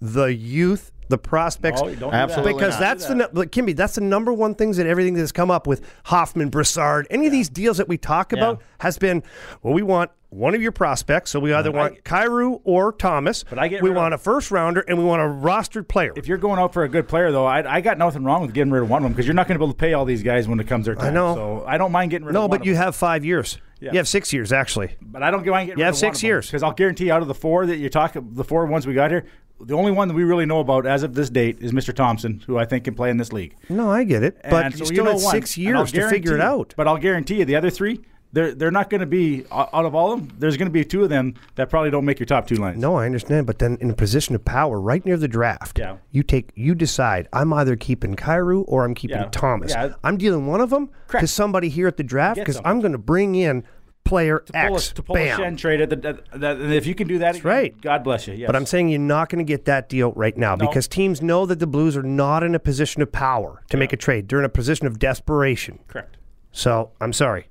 the 0.00 0.34
youth, 0.34 0.90
the 1.08 1.18
prospects. 1.18 1.80
No, 1.82 1.94
don't 1.94 2.10
that. 2.10 2.22
Absolutely 2.30 2.54
because 2.54 2.74
not. 2.74 2.80
that's 2.80 3.06
the 3.06 3.14
nu- 3.14 3.26
Kimby. 3.46 3.74
That's 3.76 3.94
the 3.96 4.00
number 4.02 4.32
one 4.32 4.54
things 4.54 4.76
that 4.76 4.86
everything 4.86 5.14
that's 5.14 5.32
come 5.32 5.50
up 5.50 5.66
with 5.66 5.82
Hoffman, 6.04 6.48
Brassard, 6.50 7.06
any 7.10 7.26
of 7.26 7.32
these 7.32 7.48
deals 7.48 7.78
that 7.78 7.88
we 7.88 7.98
talk 7.98 8.32
about 8.32 8.62
has 8.80 8.98
been. 8.98 9.22
Well, 9.62 9.74
we 9.74 9.82
want 9.82 10.10
one 10.30 10.54
of 10.54 10.60
your 10.60 10.72
prospects, 10.72 11.30
so 11.30 11.40
we 11.40 11.54
either 11.54 11.72
want 11.72 12.04
Kyrou 12.04 12.60
or 12.64 12.92
Thomas. 12.92 13.44
But 13.48 13.58
I 13.58 13.68
get 13.68 13.82
we 13.82 13.88
rid 13.88 13.96
of- 13.96 14.02
want 14.02 14.12
a 14.14 14.18
first 14.18 14.50
rounder 14.50 14.80
and 14.80 14.98
we 14.98 15.04
want 15.04 15.22
a 15.22 15.24
rostered 15.24 15.88
player. 15.88 16.12
if 16.16 16.28
you're 16.28 16.36
going 16.38 16.58
out 16.60 16.74
for 16.74 16.84
a 16.84 16.88
good 16.88 17.08
player, 17.08 17.32
though, 17.32 17.46
I, 17.46 17.76
I 17.76 17.80
got 17.80 17.96
nothing 17.96 18.24
wrong 18.24 18.42
with 18.42 18.52
getting 18.52 18.70
rid 18.70 18.82
of 18.82 18.90
one 18.90 18.98
of 18.98 19.04
them 19.04 19.12
because 19.12 19.26
you're 19.26 19.34
not 19.34 19.48
going 19.48 19.54
to 19.54 19.58
be 19.58 19.64
able 19.64 19.72
to 19.72 19.78
pay 19.78 19.94
all 19.94 20.04
these 20.04 20.22
guys 20.22 20.46
when 20.46 20.60
it 20.60 20.66
comes 20.68 20.84
their 20.84 20.94
time. 20.94 21.06
I 21.06 21.10
know. 21.10 21.34
So 21.34 21.64
I 21.66 21.78
don't 21.78 21.92
mind 21.92 22.10
getting 22.10 22.26
rid 22.26 22.34
no, 22.34 22.40
of 22.40 22.50
one 22.50 22.58
but 22.58 22.60
of 22.60 22.66
you 22.66 22.74
them. 22.74 22.82
have 22.82 22.96
five 22.96 23.24
years. 23.24 23.58
Yeah. 23.80 23.92
You 23.92 23.98
have 23.98 24.08
six 24.08 24.32
years 24.32 24.52
actually. 24.52 24.96
But 25.00 25.22
I 25.22 25.30
don't 25.30 25.46
mind 25.46 25.68
getting 25.68 25.78
You 25.78 25.84
rid 25.84 25.86
have 25.86 25.94
of 25.94 25.98
six 25.98 26.22
years. 26.22 26.46
because 26.46 26.62
I'll 26.62 26.72
guarantee 26.72 27.10
out 27.10 27.22
of 27.22 27.28
the 27.28 27.34
four 27.34 27.64
that 27.64 27.76
you're 27.76 27.88
talking, 27.90 28.28
the 28.34 28.44
four 28.44 28.66
ones 28.66 28.86
we 28.86 28.92
got 28.92 29.10
here, 29.10 29.24
the 29.60 29.74
only 29.74 29.90
one 29.92 30.08
that 30.08 30.14
we 30.14 30.24
really 30.24 30.46
know 30.46 30.60
about 30.60 30.86
as 30.86 31.02
of 31.02 31.14
this 31.14 31.30
date 31.30 31.58
is 31.60 31.72
Mr. 31.72 31.94
Thompson, 31.94 32.42
who 32.46 32.58
I 32.58 32.64
think 32.64 32.84
can 32.84 32.94
play 32.94 33.10
in 33.10 33.16
this 33.16 33.32
league. 33.32 33.54
No, 33.68 33.90
I 33.90 34.04
get 34.04 34.22
it, 34.22 34.38
but 34.42 34.66
And 34.66 34.74
you 34.74 34.78
so 34.78 34.84
still 34.84 35.04
know 35.04 35.12
had 35.12 35.22
one, 35.22 35.32
six 35.34 35.56
years 35.58 35.92
to 35.92 36.08
figure 36.08 36.34
it 36.34 36.40
out. 36.40 36.74
But 36.76 36.86
I'll 36.88 36.98
guarantee 36.98 37.36
you, 37.40 37.44
the 37.44 37.56
other 37.56 37.70
three, 37.70 38.00
they're 38.30 38.54
they're 38.54 38.70
not 38.70 38.90
going 38.90 39.00
to 39.00 39.06
be 39.06 39.46
out 39.50 39.72
of 39.72 39.94
all 39.94 40.12
of 40.12 40.20
them. 40.20 40.36
There's 40.38 40.58
going 40.58 40.66
to 40.68 40.72
be 40.72 40.84
two 40.84 41.02
of 41.02 41.08
them 41.08 41.32
that 41.54 41.70
probably 41.70 41.90
don't 41.90 42.04
make 42.04 42.18
your 42.20 42.26
top 42.26 42.46
two 42.46 42.56
lines. 42.56 42.78
No, 42.78 42.94
I 42.96 43.06
understand, 43.06 43.46
but 43.46 43.58
then 43.58 43.78
in 43.80 43.90
a 43.90 43.94
position 43.94 44.34
of 44.34 44.44
power, 44.44 44.78
right 44.78 45.02
near 45.06 45.16
the 45.16 45.28
draft, 45.28 45.78
Yeah. 45.78 45.96
you 46.10 46.22
take, 46.22 46.50
you 46.54 46.74
decide. 46.74 47.26
I'm 47.32 47.52
either 47.54 47.74
keeping 47.74 48.16
Kyrou 48.16 48.64
or 48.68 48.84
I'm 48.84 48.94
keeping 48.94 49.16
Yeah. 49.16 49.28
Thomas. 49.32 49.72
Yeah. 49.72 49.94
I'm 50.04 50.18
dealing 50.18 50.46
one 50.46 50.60
of 50.60 50.68
them 50.68 50.90
Correct. 51.06 51.22
to 51.22 51.26
somebody 51.26 51.70
here 51.70 51.88
at 51.88 51.96
the 51.96 52.02
draft 52.02 52.38
because. 52.38 52.60
I'm 52.66 52.80
going 52.80 52.92
to 52.92 52.98
bring 52.98 53.34
in 53.34 53.64
player 54.08 54.40
to 54.40 54.52
pull, 54.52 54.74
X. 54.76 54.90
a, 54.90 54.94
to 54.94 55.02
pull 55.02 55.16
a 55.16 55.18
Bam. 55.18 55.38
Schenn 55.40 55.58
trade 55.58 55.80
at 55.80 55.90
the, 55.90 55.96
that, 56.38 56.56
and 56.58 56.72
if 56.72 56.86
you 56.86 56.94
can 56.94 57.06
do 57.06 57.18
that, 57.18 57.36
again, 57.36 57.46
right. 57.46 57.80
God 57.80 58.02
bless 58.02 58.26
you. 58.26 58.34
Yes. 58.34 58.46
But 58.46 58.56
I'm 58.56 58.66
saying 58.66 58.88
you're 58.88 58.98
not 58.98 59.28
going 59.28 59.44
to 59.44 59.48
get 59.48 59.64
that 59.66 59.88
deal 59.88 60.12
right 60.12 60.36
now 60.36 60.56
No. 60.56 60.66
because 60.66 60.88
teams 60.88 61.22
know 61.22 61.46
that 61.46 61.58
the 61.58 61.66
Blues 61.66 61.96
are 61.96 62.02
not 62.02 62.42
in 62.42 62.54
a 62.54 62.58
position 62.58 63.02
of 63.02 63.12
power 63.12 63.62
to 63.70 63.76
make 63.76 63.92
a 63.92 63.96
trade. 63.96 64.28
They're 64.28 64.38
in 64.38 64.44
a 64.44 64.48
position 64.48 64.86
of 64.86 64.98
desperation. 64.98 65.78
correct. 65.88 66.16
So 66.52 66.90
I'm 67.00 67.12
sorry. 67.12 67.48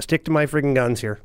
Stick 0.00 0.24
to 0.26 0.30
my 0.30 0.46
freaking 0.46 0.74
guns 0.74 1.00
here. 1.00 1.20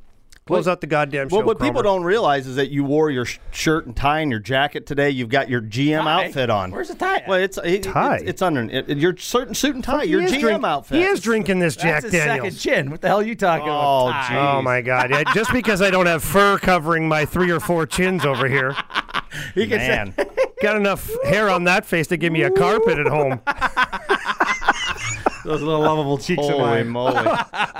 Close 0.49 0.67
out 0.67 0.81
the 0.81 0.87
goddamn 0.87 1.29
show. 1.29 1.37
Well, 1.37 1.45
what 1.45 1.59
people 1.59 1.81
don't 1.81 2.03
realize 2.03 2.45
is 2.47 2.55
that 2.57 2.69
you 2.69 2.83
wore 2.83 3.09
your 3.09 3.23
sh- 3.25 3.39
shirt 3.51 3.85
and 3.85 3.95
tie 3.95 4.19
and 4.19 4.31
your 4.31 4.39
jacket 4.39 4.85
today. 4.85 5.09
You've 5.11 5.29
got 5.29 5.47
your 5.49 5.61
GM 5.61 6.01
Tie? 6.03 6.25
outfit 6.25 6.49
on. 6.49 6.71
Where's 6.71 6.87
the 6.89 6.95
tie? 6.95 7.23
Well, 7.27 7.39
it's 7.39 7.57
it, 7.63 7.83
Tie? 7.83 8.15
It's, 8.17 8.23
it's 8.25 8.41
under 8.41 8.63
it, 8.63 8.89
your 8.97 9.15
suit, 9.17 9.55
suit 9.55 9.75
and 9.75 9.83
tie. 9.83 10.05
He 10.05 10.11
your 10.11 10.21
GM 10.23 10.39
drink- 10.41 10.63
outfit. 10.65 10.97
He 10.97 11.03
is 11.05 11.21
drinking 11.21 11.59
this 11.59 11.75
Jack 11.75 12.01
That's 12.01 12.13
his 12.13 12.23
Daniels. 12.23 12.59
second 12.59 12.73
chin. 12.73 12.89
What 12.91 13.01
the 13.01 13.07
hell 13.07 13.19
are 13.19 13.23
you 13.23 13.35
talking 13.35 13.69
Oh, 13.69 14.07
about? 14.09 14.27
gee. 14.29 14.35
Oh 14.35 14.61
my 14.61 14.81
God! 14.81 15.09
Yeah, 15.11 15.23
just 15.33 15.53
because 15.53 15.81
I 15.81 15.89
don't 15.91 16.07
have 16.07 16.23
fur 16.23 16.57
covering 16.57 17.07
my 17.07 17.25
three 17.25 17.51
or 17.51 17.59
four 17.59 17.85
chins 17.85 18.25
over 18.25 18.47
here, 18.47 18.75
He 19.55 19.67
can 19.67 19.77
Man. 19.77 20.13
say, 20.17 20.25
got 20.61 20.75
enough 20.77 21.09
hair 21.25 21.49
on 21.49 21.65
that 21.65 21.85
face 21.85 22.07
to 22.07 22.17
give 22.17 22.33
me 22.33 22.41
a 22.41 22.49
carpet 22.51 22.97
at 22.97 23.07
home. 23.07 23.39
those 25.43 25.61
little 25.61 25.81
lovable 25.81 26.17
cheeks 26.17 26.43
of 26.43 26.51
Holy 26.51 26.83
mine. 26.83 26.89
moly! 26.89 27.29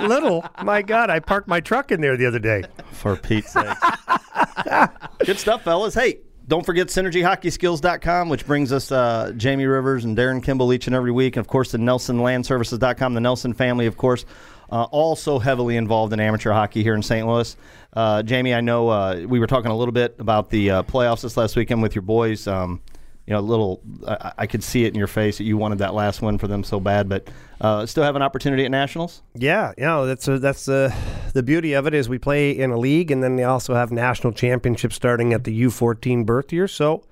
Little, 0.06 0.44
my 0.62 0.82
God! 0.82 1.10
I 1.10 1.20
parked 1.20 1.48
my 1.48 1.60
truck 1.60 1.92
in 1.92 2.00
there 2.00 2.16
the 2.16 2.26
other 2.26 2.38
day. 2.38 2.64
For 2.92 3.16
Pete's 3.16 3.52
sake. 3.52 3.66
Good 5.24 5.38
stuff, 5.38 5.62
fellas. 5.62 5.94
Hey, 5.94 6.20
don't 6.48 6.64
forget 6.66 6.88
synergyhockeyskills.com, 6.88 8.28
which 8.28 8.46
brings 8.46 8.72
us 8.72 8.90
uh, 8.90 9.32
Jamie 9.36 9.66
Rivers 9.66 10.04
and 10.04 10.16
Darin 10.16 10.40
Kimble 10.40 10.72
each 10.72 10.86
and 10.86 10.96
every 10.96 11.12
week. 11.12 11.36
And, 11.36 11.44
of 11.44 11.48
course, 11.48 11.70
the 11.72 11.78
NelsonLandServices.com, 11.78 13.14
the 13.14 13.20
Nelson 13.20 13.54
family, 13.54 13.86
of 13.86 13.96
course, 13.96 14.24
uh, 14.70 14.84
also 14.84 15.38
heavily 15.38 15.76
involved 15.76 16.12
in 16.12 16.20
amateur 16.20 16.52
hockey 16.52 16.82
here 16.82 16.94
in 16.94 17.02
St. 17.02 17.26
Louis. 17.26 17.56
Uh, 17.92 18.22
Jamie, 18.22 18.54
I 18.54 18.60
know 18.60 18.88
uh, 18.88 19.24
we 19.28 19.38
were 19.38 19.46
talking 19.46 19.70
a 19.70 19.76
little 19.76 19.92
bit 19.92 20.16
about 20.18 20.50
the 20.50 20.70
uh, 20.70 20.82
playoffs 20.82 21.22
this 21.22 21.36
last 21.36 21.56
weekend 21.56 21.82
with 21.82 21.94
your 21.94 22.02
boys. 22.02 22.46
Um, 22.46 22.80
you 23.26 23.34
know, 23.34 23.40
a 23.40 23.42
little, 23.42 23.80
I, 24.06 24.32
I 24.38 24.46
could 24.46 24.64
see 24.64 24.84
it 24.84 24.88
in 24.88 24.98
your 24.98 25.06
face 25.06 25.38
that 25.38 25.44
you 25.44 25.56
wanted 25.56 25.78
that 25.78 25.94
last 25.94 26.20
win 26.20 26.38
for 26.38 26.48
them 26.48 26.64
so 26.64 26.80
bad, 26.80 27.08
but 27.08 27.28
uh, 27.60 27.86
still 27.86 28.02
have 28.04 28.16
an 28.16 28.22
opportunity 28.22 28.64
at 28.64 28.70
Nationals? 28.70 29.22
Yeah, 29.34 29.72
yeah. 29.78 30.02
That's 30.04 30.26
a, 30.28 30.38
that's 30.38 30.64
the 30.64 30.94
the 31.34 31.42
beauty 31.42 31.72
of 31.74 31.86
it 31.86 31.94
is 31.94 32.08
we 32.08 32.18
play 32.18 32.50
in 32.50 32.70
a 32.70 32.76
league, 32.78 33.10
and 33.10 33.22
then 33.22 33.36
they 33.36 33.44
also 33.44 33.74
have 33.74 33.90
national 33.92 34.32
championships 34.32 34.96
starting 34.96 35.32
at 35.32 35.44
the 35.44 35.62
U14 35.64 36.24
birth 36.26 36.52
year. 36.52 36.68
So. 36.68 37.04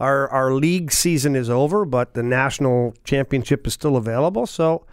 Our, 0.00 0.28
our 0.30 0.52
league 0.54 0.90
season 0.90 1.36
is 1.36 1.48
over, 1.48 1.84
but 1.84 2.14
the 2.14 2.24
national 2.24 2.94
championship 3.04 3.64
is 3.68 3.74
still 3.74 3.96
available. 3.96 4.46
So, 4.48 4.84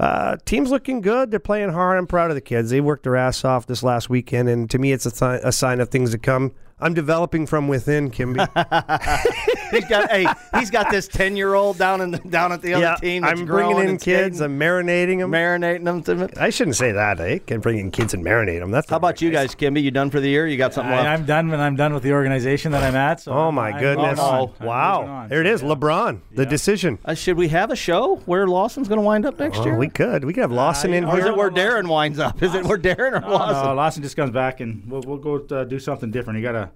Uh, 0.00 0.36
team's 0.46 0.70
looking 0.70 1.02
good. 1.02 1.30
They're 1.30 1.38
playing 1.40 1.72
hard. 1.72 1.98
I'm 1.98 2.06
proud 2.06 2.30
of 2.30 2.34
the 2.34 2.40
kids. 2.40 2.70
They 2.70 2.80
worked 2.80 3.02
their 3.02 3.16
ass 3.16 3.44
off 3.44 3.66
this 3.66 3.82
last 3.82 4.08
weekend, 4.08 4.48
and 4.48 4.70
to 4.70 4.78
me, 4.78 4.92
it's 4.92 5.04
a, 5.04 5.10
si- 5.10 5.40
a 5.44 5.52
sign 5.52 5.80
of 5.80 5.90
things 5.90 6.12
to 6.12 6.18
come. 6.18 6.52
I'm 6.80 6.94
developing 6.94 7.46
from 7.46 7.68
within, 7.68 8.10
Kimby. 8.10 8.38
He's 9.70 9.84
got 9.86 10.10
hey, 10.10 10.26
he's 10.58 10.70
got 10.70 10.90
this 10.90 11.08
ten 11.08 11.36
year 11.36 11.54
old 11.54 11.78
down 11.78 12.00
in 12.00 12.10
the, 12.12 12.18
down 12.18 12.52
at 12.52 12.62
the 12.62 12.74
other 12.74 12.84
yeah, 12.84 12.94
team. 12.96 13.22
that's 13.22 13.38
I'm 13.40 13.46
bringing 13.46 13.78
in 13.78 13.98
kids. 13.98 14.38
skating, 14.38 14.42
I'm 14.42 14.58
marinating 14.58 15.18
them. 15.18 15.30
marinating 15.30 15.84
them. 15.84 16.02
To, 16.28 16.42
I 16.42 16.50
shouldn't 16.50 16.76
say 16.76 16.92
that. 16.92 17.20
I 17.20 17.38
can 17.38 17.60
bring 17.60 17.78
in 17.78 17.90
kids 17.90 18.14
and 18.14 18.24
marinate 18.24 18.60
them. 18.60 18.70
That's 18.70 18.88
how 18.88 18.96
about 18.96 19.20
you 19.20 19.30
guys, 19.30 19.54
Kimby? 19.54 19.82
You 19.82 19.90
done 19.90 20.10
for 20.10 20.20
the 20.20 20.28
year? 20.28 20.46
You 20.46 20.56
got 20.56 20.74
something 20.74 20.92
I, 20.92 20.96
left? 21.02 21.08
I'm 21.20 21.26
done 21.26 21.48
when 21.50 21.60
I'm 21.60 21.76
done 21.76 21.92
with 21.94 22.02
the 22.02 22.12
organization 22.12 22.72
that 22.72 22.82
I'm 22.82 22.96
at. 22.96 23.20
So 23.20 23.32
Oh 23.32 23.46
I'm- 23.46 23.54
my 23.54 23.70
I'm 23.72 23.80
goodness! 23.80 24.18
moving 24.18 24.66
wow, 24.66 25.00
moving 25.06 25.28
there 25.28 25.40
it 25.40 25.46
is. 25.46 25.62
Yeah. 25.62 25.68
LeBron, 25.68 26.20
the 26.34 26.46
decision. 26.46 26.98
Uh, 27.04 27.14
should 27.14 27.36
we 27.36 27.48
have 27.48 27.70
a 27.70 27.76
show 27.76 28.16
where 28.26 28.46
Lawson's 28.46 28.88
going 28.88 28.98
to 29.00 29.04
wind 29.04 29.26
up 29.26 29.38
next 29.38 29.58
Oh, 29.58 29.64
year? 29.64 29.76
we 29.76 29.88
could. 29.88 30.24
We 30.24 30.32
could 30.32 30.42
have 30.42 30.52
Lawson 30.52 30.92
in 30.94 31.04
you 31.04 31.10
or 31.10 31.18
is 31.18 31.24
it 31.26 31.36
where 31.36 31.50
Darin 31.50 31.88
winds 31.88 32.18
up? 32.18 32.42
Is 32.42 32.54
it 32.54 32.64
where 32.64 32.78
Darin 32.78 33.14
or 33.14 33.20
Lawson? 33.28 33.66
no, 33.66 33.74
Lawson 33.74 34.02
just 34.02 34.16
comes 34.16 34.30
back 34.30 34.60
and 34.60 34.82
we'll, 34.90 35.02
we'll 35.02 35.18
go 35.18 35.44
uh, 35.54 35.64
do 35.64 35.78
something 35.78 36.10
different. 36.10 36.38
You 36.38 36.44
gotta. 36.44 36.70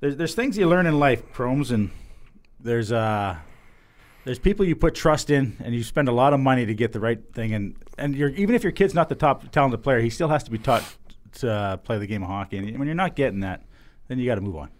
There's 0.00 0.16
there's 0.16 0.34
things 0.34 0.56
you 0.56 0.68
learn 0.68 0.86
in 0.86 0.98
life, 1.00 1.22
Cromes, 1.32 1.70
and 1.72 1.90
there's 2.60 2.92
uh 2.92 3.36
there's 4.24 4.38
people 4.38 4.66
you 4.66 4.76
put 4.76 4.94
trust 4.94 5.30
in, 5.30 5.56
and 5.64 5.74
you 5.74 5.82
spend 5.82 6.08
a 6.08 6.12
lot 6.12 6.32
of 6.34 6.40
money 6.40 6.66
to 6.66 6.74
get 6.74 6.92
the 6.92 7.00
right 7.00 7.18
thing. 7.32 7.54
And 7.54 7.76
and 7.96 8.14
you're 8.14 8.30
even 8.30 8.54
if 8.54 8.62
your 8.62 8.72
kid's 8.72 8.94
not 8.94 9.08
the 9.08 9.14
top 9.14 9.50
talented 9.52 9.82
player, 9.82 10.00
he 10.00 10.10
still 10.10 10.28
has 10.28 10.42
to 10.44 10.50
be 10.50 10.58
taught 10.58 10.84
to 11.34 11.50
uh, 11.50 11.76
play 11.78 11.98
the 11.98 12.06
game 12.06 12.22
of 12.22 12.28
hockey. 12.28 12.58
And 12.58 12.78
when 12.78 12.86
you're 12.86 12.94
not 12.94 13.16
getting 13.16 13.40
that, 13.40 13.62
then 14.08 14.18
you 14.18 14.26
got 14.26 14.34
to 14.36 14.40
move 14.40 14.56
on. 14.56 14.70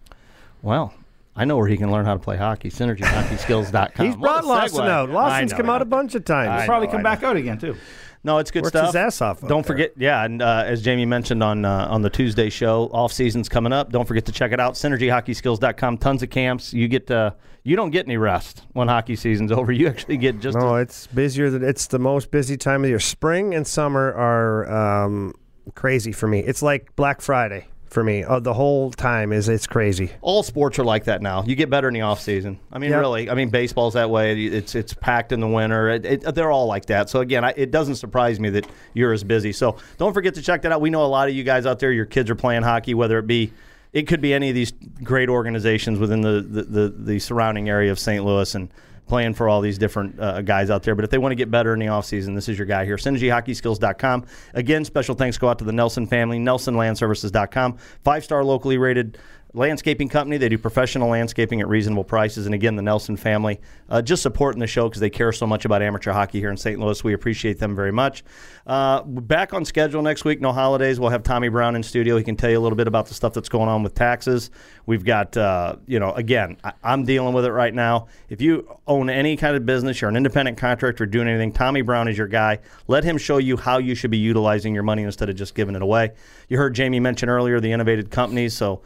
Well, 0.63 0.93
I 1.37 1.45
know 1.45 1.57
where 1.57 1.69
he 1.69 1.77
can 1.77 1.91
learn 1.93 2.05
how 2.05 2.15
to 2.15 2.19
play 2.21 2.37
hockey. 2.37 2.69
SynergyHockeySkills.com. 2.69 4.07
He's 4.07 4.17
brought 4.17 4.45
Lawson 4.45 4.81
segue. 4.81 4.89
out. 4.89 5.11
Lawson's 5.11 5.53
know, 5.53 5.57
come 5.57 5.71
out 5.71 5.83
a 5.83 5.87
bunch 5.87 6.15
of 6.15 6.25
times. 6.25 6.49
I 6.49 6.57
He'll 6.59 6.67
probably 6.67 6.89
know, 6.89 6.93
come 6.95 7.03
back 7.03 7.23
out 7.23 7.37
again 7.37 7.59
too. 7.59 7.77
No, 8.25 8.39
it's 8.39 8.51
good 8.51 8.65
Works 8.65 8.73
stuff. 8.73 8.87
his 8.87 8.97
ass 8.97 9.21
off 9.23 9.41
Don't 9.41 9.49
there. 9.49 9.63
forget, 9.63 9.93
yeah, 9.97 10.25
and 10.25 10.43
uh, 10.43 10.65
as 10.67 10.83
Jamie 10.83 11.07
mentioned 11.07 11.43
on 11.43 11.65
uh, 11.65 11.87
on 11.89 12.03
the 12.03 12.11
Tuesday 12.11 12.51
show, 12.51 12.91
off 12.93 13.13
season's 13.13 13.49
coming 13.49 13.73
up. 13.73 13.93
Don't 13.93 14.07
forget 14.07 14.27
to 14.27 14.33
check 14.33 14.51
it 14.51 14.59
out. 14.59 14.75
SynergyHockeySkills.com. 14.75 15.99
Tons 15.99 16.23
of 16.23 16.31
camps. 16.31 16.75
You 16.75 16.89
get 16.89 17.09
uh, 17.11 17.31
you 17.69 17.77
don't 17.77 17.91
get 17.91 18.07
any 18.07 18.17
rest 18.17 18.63
when 18.73 18.89
hockey 18.89 19.15
season's 19.17 19.53
over. 19.59 19.71
You 19.73 19.89
actually 19.89 20.17
get 20.17 20.41
just 20.41 20.57
No, 20.57 20.77
a, 20.77 20.81
it's 20.81 21.07
busier 21.09 21.51
than 21.51 21.63
it's 21.63 21.87
the 21.87 21.99
most 21.99 22.31
busy 22.31 22.57
time 22.57 22.85
of 22.85 22.89
year. 22.91 22.99
Spring 23.01 23.55
and 23.55 23.67
summer 23.67 24.13
are 24.15 25.05
um, 25.05 25.35
crazy 25.75 26.13
for 26.13 26.27
me. 26.27 26.41
It's 26.41 26.63
like 26.63 26.95
Black 26.97 27.21
Friday 27.21 27.67
for 27.87 28.05
me. 28.05 28.23
Uh, 28.23 28.39
the 28.39 28.53
whole 28.53 28.91
time 28.91 29.33
is 29.33 29.49
it's 29.49 29.67
crazy. 29.67 30.11
all 30.21 30.43
sports 30.43 30.79
are 30.79 30.85
like 30.85 31.05
that 31.05 31.23
now. 31.23 31.43
You 31.45 31.55
get 31.57 31.71
better 31.71 31.89
in 31.89 31.95
the 31.95 32.03
off 32.03 32.21
season. 32.21 32.59
I 32.73 32.79
mean, 32.79 32.91
Yep. 32.91 33.01
really. 33.01 33.31
I 33.31 33.35
mean, 33.35 33.49
baseball's 33.51 33.95
that 33.95 34.11
way. 34.11 34.45
It's 34.47 34.75
it's 34.75 34.93
packed 34.95 35.33
in 35.33 35.41
the 35.41 35.49
winter. 35.49 35.89
It, 35.91 36.05
it, 36.05 36.35
they're 36.35 36.51
all 36.51 36.67
like 36.67 36.87
that. 36.87 37.09
So 37.09 37.21
again, 37.21 37.45
I, 37.45 37.55
it 37.57 37.71
doesn't 37.71 37.97
surprise 37.97 38.39
me 38.41 38.51
that 38.51 38.67
you're 38.95 39.13
as 39.13 39.25
busy. 39.25 39.53
So 39.53 39.77
don't 39.97 40.13
forget 40.13 40.35
to 40.35 40.43
check 40.43 40.63
that 40.63 40.73
out. 40.73 40.81
We 40.81 40.91
know 40.91 41.03
a 41.05 41.07
lot 41.07 41.29
of 41.29 41.35
you 41.35 41.45
guys 41.45 41.65
out 41.65 41.79
there. 41.79 41.93
Your 41.93 42.05
kids 42.07 42.29
are 42.31 42.35
playing 42.35 42.63
hockey, 42.63 42.95
whether 42.95 43.19
it 43.19 43.27
be. 43.27 43.53
It 43.93 44.07
could 44.07 44.21
be 44.21 44.35
any 44.35 44.49
of 44.49 44.55
these 44.55 44.73
great 45.03 45.29
organizations 45.29 45.99
within 45.99 46.21
the, 46.21 46.41
the, 46.41 46.63
the, 46.63 46.89
the 46.97 47.19
surrounding 47.19 47.69
area 47.69 47.91
of 47.91 47.99
St. 47.99 48.25
Louis 48.25 48.55
and 48.55 48.71
playing 49.09 49.35
for 49.35 49.49
all 49.49 49.61
these 49.61 49.79
different 49.79 50.21
uh, 50.21 50.43
guys 50.43 50.71
out 50.71 50.83
there. 50.83 50.95
But 50.95 51.05
if 51.05 51.11
they 51.11 51.19
want 51.19 51.33
to 51.33 51.37
get 51.37 51.51
better 51.51 51.73
in 51.73 51.81
the 51.81 51.87
offseason, 51.87 52.35
this 52.35 52.49
is 52.49 52.59
your 52.59 52.67
guy 52.67 52.85
here. 52.85 52.97
SynergyHockeySkills.com. 52.97 54.27
Again, 54.55 54.85
special 54.85 55.15
thanks 55.15 55.39
go 55.39 55.49
out 55.49 55.59
to 55.59 55.65
the 55.65 55.73
Nelson 55.73 56.07
family, 56.07 56.39
NelsonLandServices.com. 56.39 57.79
Five 58.05 58.23
star 58.23 58.45
locally 58.45 58.79
rated 58.79 59.19
landscaping 59.55 60.09
company. 60.09 60.37
They 60.37 60.49
do 60.49 60.59
professional 60.59 61.09
landscaping 61.09 61.61
at 61.61 61.69
reasonable 61.69 62.05
prices. 62.05 62.47
And 62.47 62.55
again, 62.55 62.77
the 62.77 62.83
Nelson 62.83 63.17
family 63.17 63.61
uh, 63.89 64.03
just 64.03 64.23
supporting 64.23 64.61
the 64.61 64.67
show 64.67 64.89
because 64.89 65.01
they 65.01 65.11
care 65.11 65.33
so 65.33 65.47
much 65.47 65.65
about 65.65 65.83
amateur 65.83 66.13
hockey 66.13 66.39
here 66.41 66.51
in 66.51 66.57
St. 66.57 66.79
Louis. 66.79 67.03
We 67.03 67.15
appreciate 67.15 67.59
them 67.59 67.75
very 67.75 67.93
much. 67.93 68.25
Uh, 68.67 69.03
back 69.03 69.55
on 69.55 69.65
schedule 69.65 70.03
next 70.03 70.25
week. 70.25 70.41
No 70.41 70.53
holidays. 70.53 71.01
We'll 71.01 71.11
have 71.11 71.23
Tommy 71.23 71.49
Brown 71.49 71.75
in 71.77 71.83
studio. 71.83 72.19
He 72.19 72.25
can 72.25 72.37
tell 72.37 72.51
you 72.51 72.59
a 72.59 72.61
little 72.61 72.77
bit 72.77 72.87
about 72.87 73.07
the 73.07 73.15
stuff 73.15 73.33
that's 73.33 73.49
going 73.49 73.69
on 73.69 73.83
with 73.83 73.95
taxes. 73.95 74.51
We've 74.85 75.05
got, 75.05 75.37
uh, 75.37 75.77
you 75.87 75.99
know, 75.99 76.13
again, 76.13 76.59
I- 76.63 76.73
I'm 76.83 77.05
dealing 77.05 77.33
with 77.35 77.47
it 77.47 77.53
right 77.53 77.73
now. 77.75 78.09
If 78.29 78.43
you 78.43 78.69
own 78.87 79.09
any 79.09 79.37
kind 79.37 79.57
of 79.57 79.65
business, 79.65 80.01
you're 80.01 80.11
an 80.11 80.17
independent 80.17 80.59
contractor 80.59 81.07
doing 81.07 81.29
anything, 81.29 81.53
Tommy 81.53 81.81
Brown 81.81 82.09
is 82.09 82.19
your 82.19 82.27
guy. 82.27 82.59
Let 82.87 83.05
him 83.05 83.17
show 83.17 83.39
you 83.39 83.57
how 83.57 83.79
you 83.79 83.95
should 83.95 84.11
be 84.11 84.19
utilizing 84.19 84.75
your 84.75 84.83
money 84.83 85.03
instead 85.03 85.31
of 85.31 85.37
just 85.37 85.55
giving 85.55 85.75
it 85.75 85.83
away. 85.83 86.13
You 86.49 86.59
heard 86.59 86.75
Jamie 86.75 87.01
mention 87.01 87.29
earlier 87.31 87.61
the 87.61 87.73
innovative 87.73 88.11
companies. 88.11 88.55
So 88.55 88.83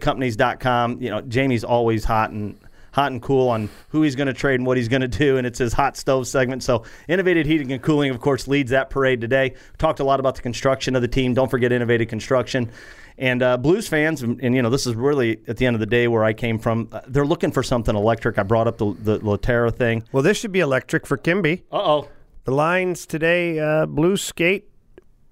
innovativecompanies.com. 0.00 1.00
You 1.02 1.10
know, 1.10 1.20
Jamie's 1.22 1.64
always 1.64 2.04
hot 2.04 2.30
and 2.30 2.58
hot 2.92 3.10
and 3.10 3.20
cool 3.20 3.48
on 3.48 3.68
who 3.88 4.02
he's 4.02 4.14
going 4.14 4.28
to 4.28 4.32
trade 4.32 4.54
and 4.54 4.66
what 4.66 4.76
he's 4.76 4.88
going 4.88 5.02
to 5.02 5.08
do, 5.08 5.36
and 5.36 5.46
it's 5.46 5.58
his 5.58 5.72
hot 5.72 5.96
stove 5.96 6.28
segment. 6.28 6.62
So, 6.62 6.84
Innovative 7.08 7.44
Heating 7.46 7.72
and 7.72 7.82
Cooling, 7.82 8.10
of 8.10 8.20
course, 8.20 8.46
leads 8.46 8.70
that 8.70 8.88
parade 8.88 9.20
today. 9.20 9.54
Talked 9.78 10.00
a 10.00 10.04
lot 10.04 10.20
about 10.20 10.36
the 10.36 10.42
construction 10.42 10.94
of 10.94 11.02
the 11.02 11.08
team. 11.08 11.34
Don't 11.34 11.50
forget 11.50 11.72
Innovative 11.72 12.08
Construction. 12.08 12.70
And 13.16 13.42
uh, 13.42 13.56
Blues 13.56 13.86
fans, 13.86 14.22
and, 14.22 14.40
and, 14.40 14.56
you 14.56 14.62
know, 14.62 14.70
this 14.70 14.86
is 14.86 14.94
really 14.94 15.40
at 15.46 15.56
the 15.56 15.66
end 15.66 15.74
of 15.74 15.80
the 15.80 15.86
day 15.86 16.08
where 16.08 16.24
I 16.24 16.32
came 16.32 16.58
from. 16.58 16.88
Uh, 16.90 17.00
they're 17.06 17.26
looking 17.26 17.52
for 17.52 17.62
something 17.62 17.94
electric. 17.94 18.38
I 18.38 18.42
brought 18.42 18.66
up 18.66 18.78
the 18.78 18.92
the 19.00 19.18
Lehtera 19.20 19.74
thing. 19.74 20.02
Well, 20.12 20.22
this 20.22 20.36
should 20.36 20.52
be 20.52 20.60
electric 20.60 21.06
for 21.06 21.16
Kimby. 21.16 21.62
Uh 21.70 21.76
oh. 21.76 22.08
The 22.44 22.52
lines 22.52 23.06
today: 23.06 23.58
uh, 23.60 23.86
Blue 23.86 24.16
Skate, 24.16 24.68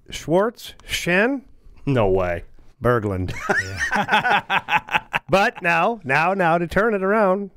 Schwartz, 0.09 0.75
Schenn, 0.87 1.41
No 1.85 2.09
way. 2.09 2.43
Berglund. 2.83 3.33
but 5.29 5.61
now, 5.61 5.99
now, 6.03 6.33
now 6.33 6.57
to 6.57 6.67
turn 6.67 6.93
it 6.93 7.01
around, 7.03 7.51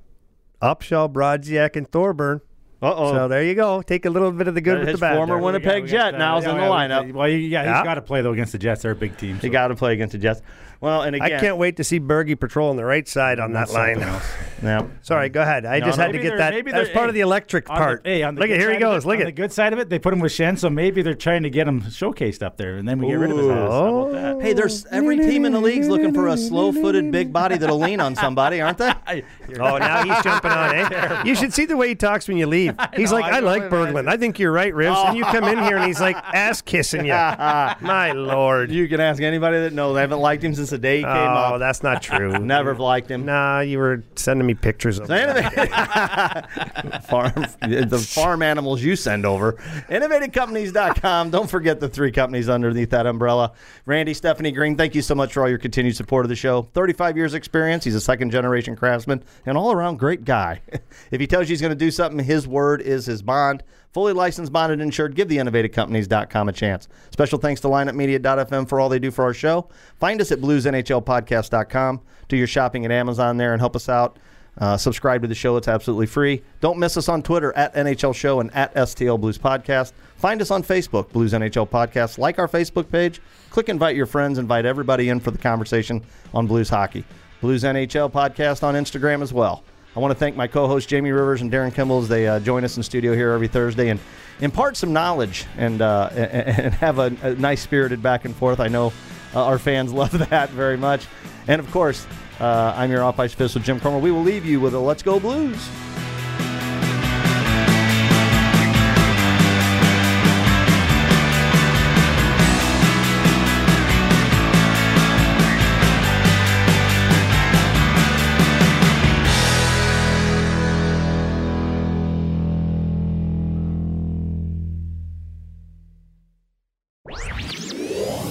Upshaw, 0.62 1.12
Brodziak, 1.12 1.76
and 1.76 1.90
Thorburn. 1.90 2.40
Uh 2.82 2.94
oh. 2.94 3.12
So 3.12 3.28
there 3.28 3.42
you 3.42 3.54
go. 3.54 3.80
Take 3.82 4.04
a 4.04 4.10
little 4.10 4.30
bit 4.30 4.48
of 4.48 4.54
the 4.54 4.60
good 4.60 4.80
with 4.80 4.92
the 4.92 4.98
bad. 4.98 5.16
former 5.16 5.34
there. 5.36 5.42
Winnipeg 5.42 5.84
We 5.84 5.88
got 5.90 5.96
Jet 5.96 6.10
the- 6.12 6.18
now 6.18 6.36
is 6.38 6.44
yeah, 6.44 6.50
in 6.50 6.56
the 6.58 6.62
lineup. 6.62 7.12
Well, 7.14 7.28
yeah, 7.28 7.62
Yeah. 7.62 7.78
he's 7.78 7.84
got 7.84 7.94
to 7.94 8.02
play 8.02 8.20
though 8.22 8.32
against 8.32 8.52
the 8.52 8.58
Jets. 8.58 8.82
They're 8.82 8.92
a 8.92 8.94
big 8.96 9.16
team. 9.16 9.36
You 9.36 9.40
so- 9.42 9.48
got 9.48 9.68
to 9.68 9.74
play 9.74 9.94
against 9.94 10.12
the 10.12 10.18
Jets. 10.18 10.42
Well, 10.80 11.02
and 11.02 11.16
I 11.22 11.30
can't 11.40 11.56
wait 11.56 11.76
to 11.78 11.84
see 11.84 11.98
Bergie 12.00 12.38
patrolling 12.38 12.76
the 12.76 12.84
right 12.84 13.06
side 13.08 13.38
on 13.40 13.52
that 13.52 13.68
That's 13.68 13.72
line. 13.74 14.02
else. 14.02 14.24
Yeah. 14.62 14.86
Sorry, 15.02 15.28
go 15.28 15.42
ahead. 15.42 15.66
I 15.66 15.80
No, 15.80 15.86
just 15.86 15.98
no, 15.98 16.04
had 16.04 16.12
to 16.12 16.18
get 16.18 16.38
that. 16.38 16.54
maybe 16.54 16.72
That's 16.72 16.86
they're- 16.86 16.94
part 16.94 17.04
hey, 17.04 17.08
of 17.10 17.14
the 17.14 17.20
electric 17.20 17.68
on 17.68 17.76
the- 17.76 17.78
part. 17.78 18.00
hey, 18.06 18.22
on 18.22 18.34
the 18.34 18.40
look 18.40 18.48
good 18.48 18.54
at 18.54 18.60
here 18.60 18.72
he 18.72 18.78
goes. 18.78 19.04
it- 19.04 19.06
Look 19.08 19.20
at 19.20 19.26
the 19.26 19.32
good 19.32 19.52
side 19.52 19.74
of 19.74 19.78
it. 19.78 19.90
They 19.90 19.98
put 19.98 20.14
him 20.14 20.18
with 20.20 20.32
Schenn, 20.32 20.58
so 20.58 20.70
maybe 20.70 21.02
they're 21.02 21.12
trying 21.12 21.42
to 21.42 21.50
get 21.50 21.68
him 21.68 21.82
showcased 21.82 22.42
up 22.42 22.56
there, 22.56 22.78
and 22.78 22.88
then 22.88 22.98
we 22.98 23.06
get 23.08 23.14
rid 23.16 23.30
of 23.32 23.36
his 23.36 23.48
ass. 23.48 23.70
How 23.70 23.86
about 24.08 24.12
that? 24.12 24.40
Hey, 24.42 24.54
there's 24.54 24.86
every 24.86 25.18
team 25.18 25.44
in 25.44 25.52
the 25.52 25.60
league's 25.60 25.88
looking 25.88 26.14
for 26.14 26.28
a 26.28 26.38
slow-footed 26.38 27.12
big 27.12 27.34
body 27.34 27.58
that'll 27.58 27.78
lean 27.78 28.00
on 28.00 28.16
somebody, 28.16 28.62
aren't 28.62 28.78
they? 28.78 28.94
Oh, 29.60 29.78
now 29.78 30.02
he's 30.02 30.24
jumping 30.24 30.50
on, 30.50 30.74
eh? 30.74 31.22
You 31.24 31.34
should 31.36 31.52
see 31.54 31.66
the 31.66 31.76
way 31.76 31.88
he 31.88 31.94
talks 31.94 32.26
when 32.26 32.36
you 32.36 32.46
leave. 32.48 32.74
He's 32.96 33.12
know, 33.12 33.18
like, 33.18 33.32
I 33.32 33.36
I, 33.36 33.40
like 33.40 33.62
Berglund. 33.64 34.08
I 34.08 34.16
think 34.16 34.40
you're 34.40 34.50
right, 34.50 34.72
Rivs. 34.74 34.96
And 35.06 35.16
you 35.16 35.22
come 35.24 35.44
in 35.44 35.62
here 35.62 35.76
and 35.76 35.86
he's 35.86 36.00
like 36.00 36.16
ass 36.34 36.62
kissing 36.62 37.04
you. 37.06 37.12
My 37.12 38.10
lord. 38.12 38.70
You 38.72 38.88
can 38.88 38.98
ask 39.00 39.22
anybody 39.22 39.58
that 39.60 39.72
knows. 39.72 39.96
I 39.96 40.00
haven't 40.00 40.18
liked 40.18 40.42
him 40.42 40.54
since 40.54 40.65
the 40.70 40.78
day 40.78 40.98
he 40.98 41.02
came 41.02 41.10
Oh, 41.12 41.54
up. 41.54 41.58
that's 41.58 41.82
not 41.82 42.02
true. 42.02 42.38
Never 42.38 42.74
liked 42.74 43.10
him. 43.10 43.24
Nah, 43.24 43.60
you 43.60 43.78
were 43.78 44.02
sending 44.16 44.46
me 44.46 44.54
pictures 44.54 44.98
of. 44.98 45.06
Farm, 47.06 47.32
the 47.62 48.04
farm 48.08 48.42
animals 48.42 48.82
you 48.82 48.96
send 48.96 49.24
over. 49.24 49.52
InnovativeCompanies.com. 49.88 51.30
Don't 51.30 51.48
forget 51.48 51.80
the 51.80 51.88
three 51.88 52.10
companies 52.10 52.48
underneath 52.48 52.90
that 52.90 53.06
umbrella. 53.06 53.52
Randy, 53.84 54.14
Stephanie 54.14 54.52
Green, 54.52 54.76
thank 54.76 54.94
you 54.94 55.02
so 55.02 55.14
much 55.14 55.32
for 55.32 55.42
all 55.42 55.48
your 55.48 55.58
continued 55.58 55.96
support 55.96 56.24
of 56.24 56.28
the 56.28 56.36
show. 56.36 56.62
35 56.62 57.16
years 57.16 57.34
experience. 57.34 57.84
He's 57.84 57.94
a 57.94 58.00
second 58.00 58.30
generation 58.30 58.76
craftsman 58.76 59.22
and 59.44 59.56
all 59.56 59.72
around 59.72 59.98
great 59.98 60.24
guy. 60.24 60.60
if 61.10 61.20
he 61.20 61.26
tells 61.26 61.48
you 61.48 61.52
he's 61.52 61.60
going 61.60 61.70
to 61.70 61.76
do 61.76 61.90
something, 61.90 62.24
his 62.24 62.46
word 62.48 62.80
is 62.82 63.06
his 63.06 63.22
bond. 63.22 63.62
Fully 63.96 64.12
licensed, 64.12 64.52
bonded, 64.52 64.82
insured. 64.82 65.14
Give 65.14 65.26
the 65.26 65.38
InnovativeCompanies.com 65.38 66.50
a 66.50 66.52
chance. 66.52 66.86
Special 67.12 67.38
thanks 67.38 67.62
to 67.62 67.68
LineUpMedia.fm 67.68 68.68
for 68.68 68.78
all 68.78 68.90
they 68.90 68.98
do 68.98 69.10
for 69.10 69.24
our 69.24 69.32
show. 69.32 69.70
Find 69.98 70.20
us 70.20 70.30
at 70.30 70.38
BluesNHLPodcast.com. 70.38 72.02
Do 72.28 72.36
your 72.36 72.46
shopping 72.46 72.84
at 72.84 72.90
Amazon 72.90 73.38
there 73.38 73.54
and 73.54 73.60
help 73.62 73.74
us 73.74 73.88
out. 73.88 74.18
Uh, 74.58 74.76
subscribe 74.76 75.22
to 75.22 75.28
the 75.28 75.34
show. 75.34 75.56
It's 75.56 75.66
absolutely 75.66 76.04
free. 76.04 76.42
Don't 76.60 76.78
miss 76.78 76.98
us 76.98 77.08
on 77.08 77.22
Twitter 77.22 77.56
at 77.56 77.74
NHL 77.74 78.14
Show 78.14 78.40
and 78.40 78.54
at 78.54 78.74
STL 78.74 79.18
Blues 79.18 79.38
Podcast. 79.38 79.94
Find 80.16 80.42
us 80.42 80.50
on 80.50 80.62
Facebook, 80.62 81.08
Blues 81.08 81.32
NHL 81.32 81.66
Podcast. 81.66 82.18
Like 82.18 82.38
our 82.38 82.48
Facebook 82.48 82.90
page. 82.90 83.22
Click 83.48 83.70
invite 83.70 83.96
your 83.96 84.04
friends. 84.04 84.36
Invite 84.36 84.66
everybody 84.66 85.08
in 85.08 85.20
for 85.20 85.30
the 85.30 85.38
conversation 85.38 86.04
on 86.34 86.46
Blues 86.46 86.68
hockey. 86.68 87.02
Blues 87.40 87.62
NHL 87.62 88.12
Podcast 88.12 88.62
on 88.62 88.74
Instagram 88.74 89.22
as 89.22 89.32
well. 89.32 89.64
I 89.96 89.98
want 89.98 90.12
to 90.12 90.18
thank 90.18 90.36
my 90.36 90.46
co-hosts 90.46 90.86
Jamie 90.86 91.10
Rivers 91.10 91.40
and 91.40 91.50
Darin 91.50 91.70
Kimble 91.70 92.02
they 92.02 92.28
uh, 92.28 92.38
join 92.38 92.64
us 92.64 92.76
in 92.76 92.82
studio 92.82 93.14
here 93.14 93.30
every 93.30 93.48
Thursday 93.48 93.88
and 93.88 93.98
impart 94.40 94.76
some 94.76 94.92
knowledge 94.92 95.46
and 95.56 95.80
uh, 95.80 96.10
and 96.14 96.74
have 96.74 96.98
a, 96.98 97.16
a 97.22 97.34
nice 97.36 97.62
spirited 97.62 98.02
back 98.02 98.26
and 98.26 98.36
forth. 98.36 98.60
I 98.60 98.68
know 98.68 98.92
uh, 99.34 99.42
our 99.42 99.58
fans 99.58 99.92
love 99.94 100.12
that 100.28 100.50
very 100.50 100.76
much. 100.76 101.06
And 101.48 101.60
of 101.60 101.70
course, 101.70 102.06
uh, 102.40 102.74
I'm 102.76 102.90
your 102.90 103.04
off 103.04 103.18
ice 103.18 103.32
official, 103.32 103.62
Jim 103.62 103.80
Cromer. 103.80 103.98
We 103.98 104.10
will 104.10 104.22
leave 104.22 104.44
you 104.44 104.60
with 104.60 104.74
a 104.74 104.78
Let's 104.78 105.02
Go 105.02 105.18
Blues. 105.18 105.66